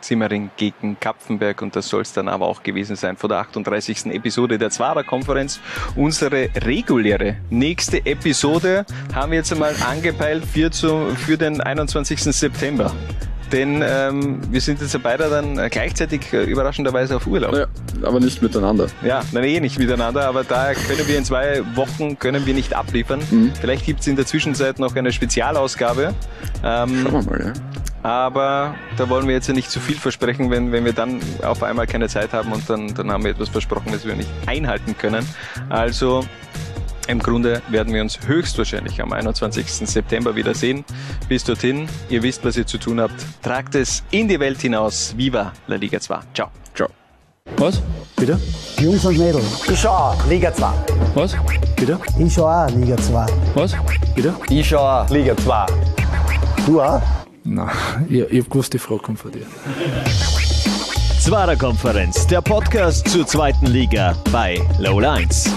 Simmering 0.00 0.50
gegen 0.56 0.98
Kapfenberg 1.00 1.60
und 1.60 1.74
das 1.74 1.88
soll 1.88 2.02
es 2.02 2.12
dann 2.12 2.28
aber 2.28 2.46
auch 2.46 2.62
gewesen 2.62 2.96
sein 2.96 3.16
vor 3.16 3.28
der 3.28 3.38
38. 3.38 4.06
Episode 4.06 4.56
der 4.56 4.70
Zwarer-Konferenz. 4.70 5.60
Unsere 5.96 6.48
reguläre 6.64 7.36
nächste 7.50 8.06
Episode 8.06 8.86
haben 9.12 9.32
wir 9.32 9.38
jetzt 9.38 9.52
einmal 9.52 9.74
angepeilt 9.88 10.44
für, 10.44 10.70
zu, 10.70 11.10
für 11.16 11.36
den 11.36 11.60
21. 11.60 12.22
September. 12.22 12.94
Denn 13.52 13.82
ähm, 13.86 14.40
wir 14.50 14.60
sind 14.60 14.80
jetzt 14.80 14.92
ja 14.92 15.00
beide 15.02 15.28
dann 15.30 15.58
äh, 15.58 15.68
gleichzeitig 15.70 16.32
äh, 16.32 16.44
überraschenderweise 16.44 17.16
auf 17.16 17.26
Urlaub. 17.26 17.54
Ja, 17.54 17.66
aber 18.02 18.20
nicht 18.20 18.42
miteinander. 18.42 18.88
Ja, 19.02 19.22
nein, 19.32 19.44
eh 19.44 19.60
nicht 19.60 19.78
miteinander, 19.78 20.26
aber 20.26 20.44
da 20.44 20.74
können 20.74 21.06
wir 21.06 21.16
in 21.16 21.24
zwei 21.24 21.62
Wochen 21.74 22.18
können 22.18 22.44
wir 22.46 22.54
nicht 22.54 22.74
abliefern. 22.74 23.20
Mhm. 23.30 23.52
Vielleicht 23.58 23.86
gibt's 23.86 24.06
in 24.06 24.16
der 24.16 24.26
Zwischenzeit 24.26 24.78
noch 24.78 24.94
eine 24.94 25.12
Spezialausgabe. 25.12 26.14
Ähm, 26.62 27.00
Schauen 27.02 27.12
wir 27.12 27.22
mal, 27.22 27.46
ja. 27.46 27.52
aber 28.02 28.74
da 28.96 29.08
wollen 29.08 29.26
wir 29.26 29.34
jetzt 29.34 29.48
ja 29.48 29.54
nicht 29.54 29.70
zu 29.70 29.80
viel 29.80 29.96
versprechen, 29.96 30.50
wenn, 30.50 30.72
wenn 30.72 30.84
wir 30.84 30.92
dann 30.92 31.20
auf 31.42 31.62
einmal 31.62 31.86
keine 31.86 32.08
Zeit 32.08 32.32
haben 32.32 32.52
und 32.52 32.68
dann, 32.68 32.94
dann 32.94 33.10
haben 33.10 33.24
wir 33.24 33.30
etwas 33.30 33.48
versprochen, 33.48 33.92
das 33.92 34.04
wir 34.06 34.14
nicht 34.14 34.30
einhalten 34.46 34.96
können. 34.98 35.26
Also 35.68 36.24
im 37.08 37.18
Grunde 37.18 37.62
werden 37.68 37.92
wir 37.92 38.02
uns 38.02 38.18
höchstwahrscheinlich 38.26 39.00
am 39.00 39.12
21. 39.12 39.66
September 39.88 40.36
wiedersehen. 40.36 40.84
Bis 41.28 41.42
dorthin, 41.42 41.88
ihr 42.10 42.22
wisst, 42.22 42.44
was 42.44 42.56
ihr 42.56 42.66
zu 42.66 42.78
tun 42.78 43.00
habt. 43.00 43.14
Tragt 43.42 43.74
es 43.74 44.04
in 44.10 44.28
die 44.28 44.38
Welt 44.38 44.60
hinaus. 44.60 45.14
Viva 45.16 45.52
la 45.66 45.76
Liga 45.76 45.98
2. 45.98 46.18
Ciao. 46.34 46.50
Ciao. 46.74 46.88
Was? 47.56 47.80
Bitte? 48.14 48.38
Jungs 48.78 49.04
und 49.06 49.16
Mädels. 49.16 49.68
Ich 49.68 49.80
schau 49.80 49.90
auch, 49.90 50.26
Liga 50.26 50.52
2. 50.52 50.66
Was? 51.14 51.36
Bitte? 51.76 51.98
Ich 52.18 52.34
schau 52.34 52.46
auch, 52.46 52.70
Liga 52.70 52.96
2. 52.96 53.26
Was? 53.54 53.74
Bitte? 54.14 54.34
Ich 54.50 54.68
schau 54.68 54.78
auch, 54.78 55.08
Liga 55.08 55.36
2. 55.36 55.66
Du 56.66 56.82
auch? 56.82 57.02
Nein, 57.44 57.70
ich, 58.10 58.20
ich 58.20 58.44
hab 58.44 58.50
gewusst, 58.50 58.74
die 58.74 58.78
Frage 58.78 59.00
kommt 59.00 59.18
von 59.18 59.32
dir. 59.32 59.46
Zwarer 61.20 61.56
Konferenz, 61.56 62.26
der 62.26 62.42
Podcast 62.42 63.08
zur 63.08 63.26
zweiten 63.26 63.66
Liga 63.66 64.14
bei 64.30 64.60
Low 64.78 65.00
Lines. 65.00 65.50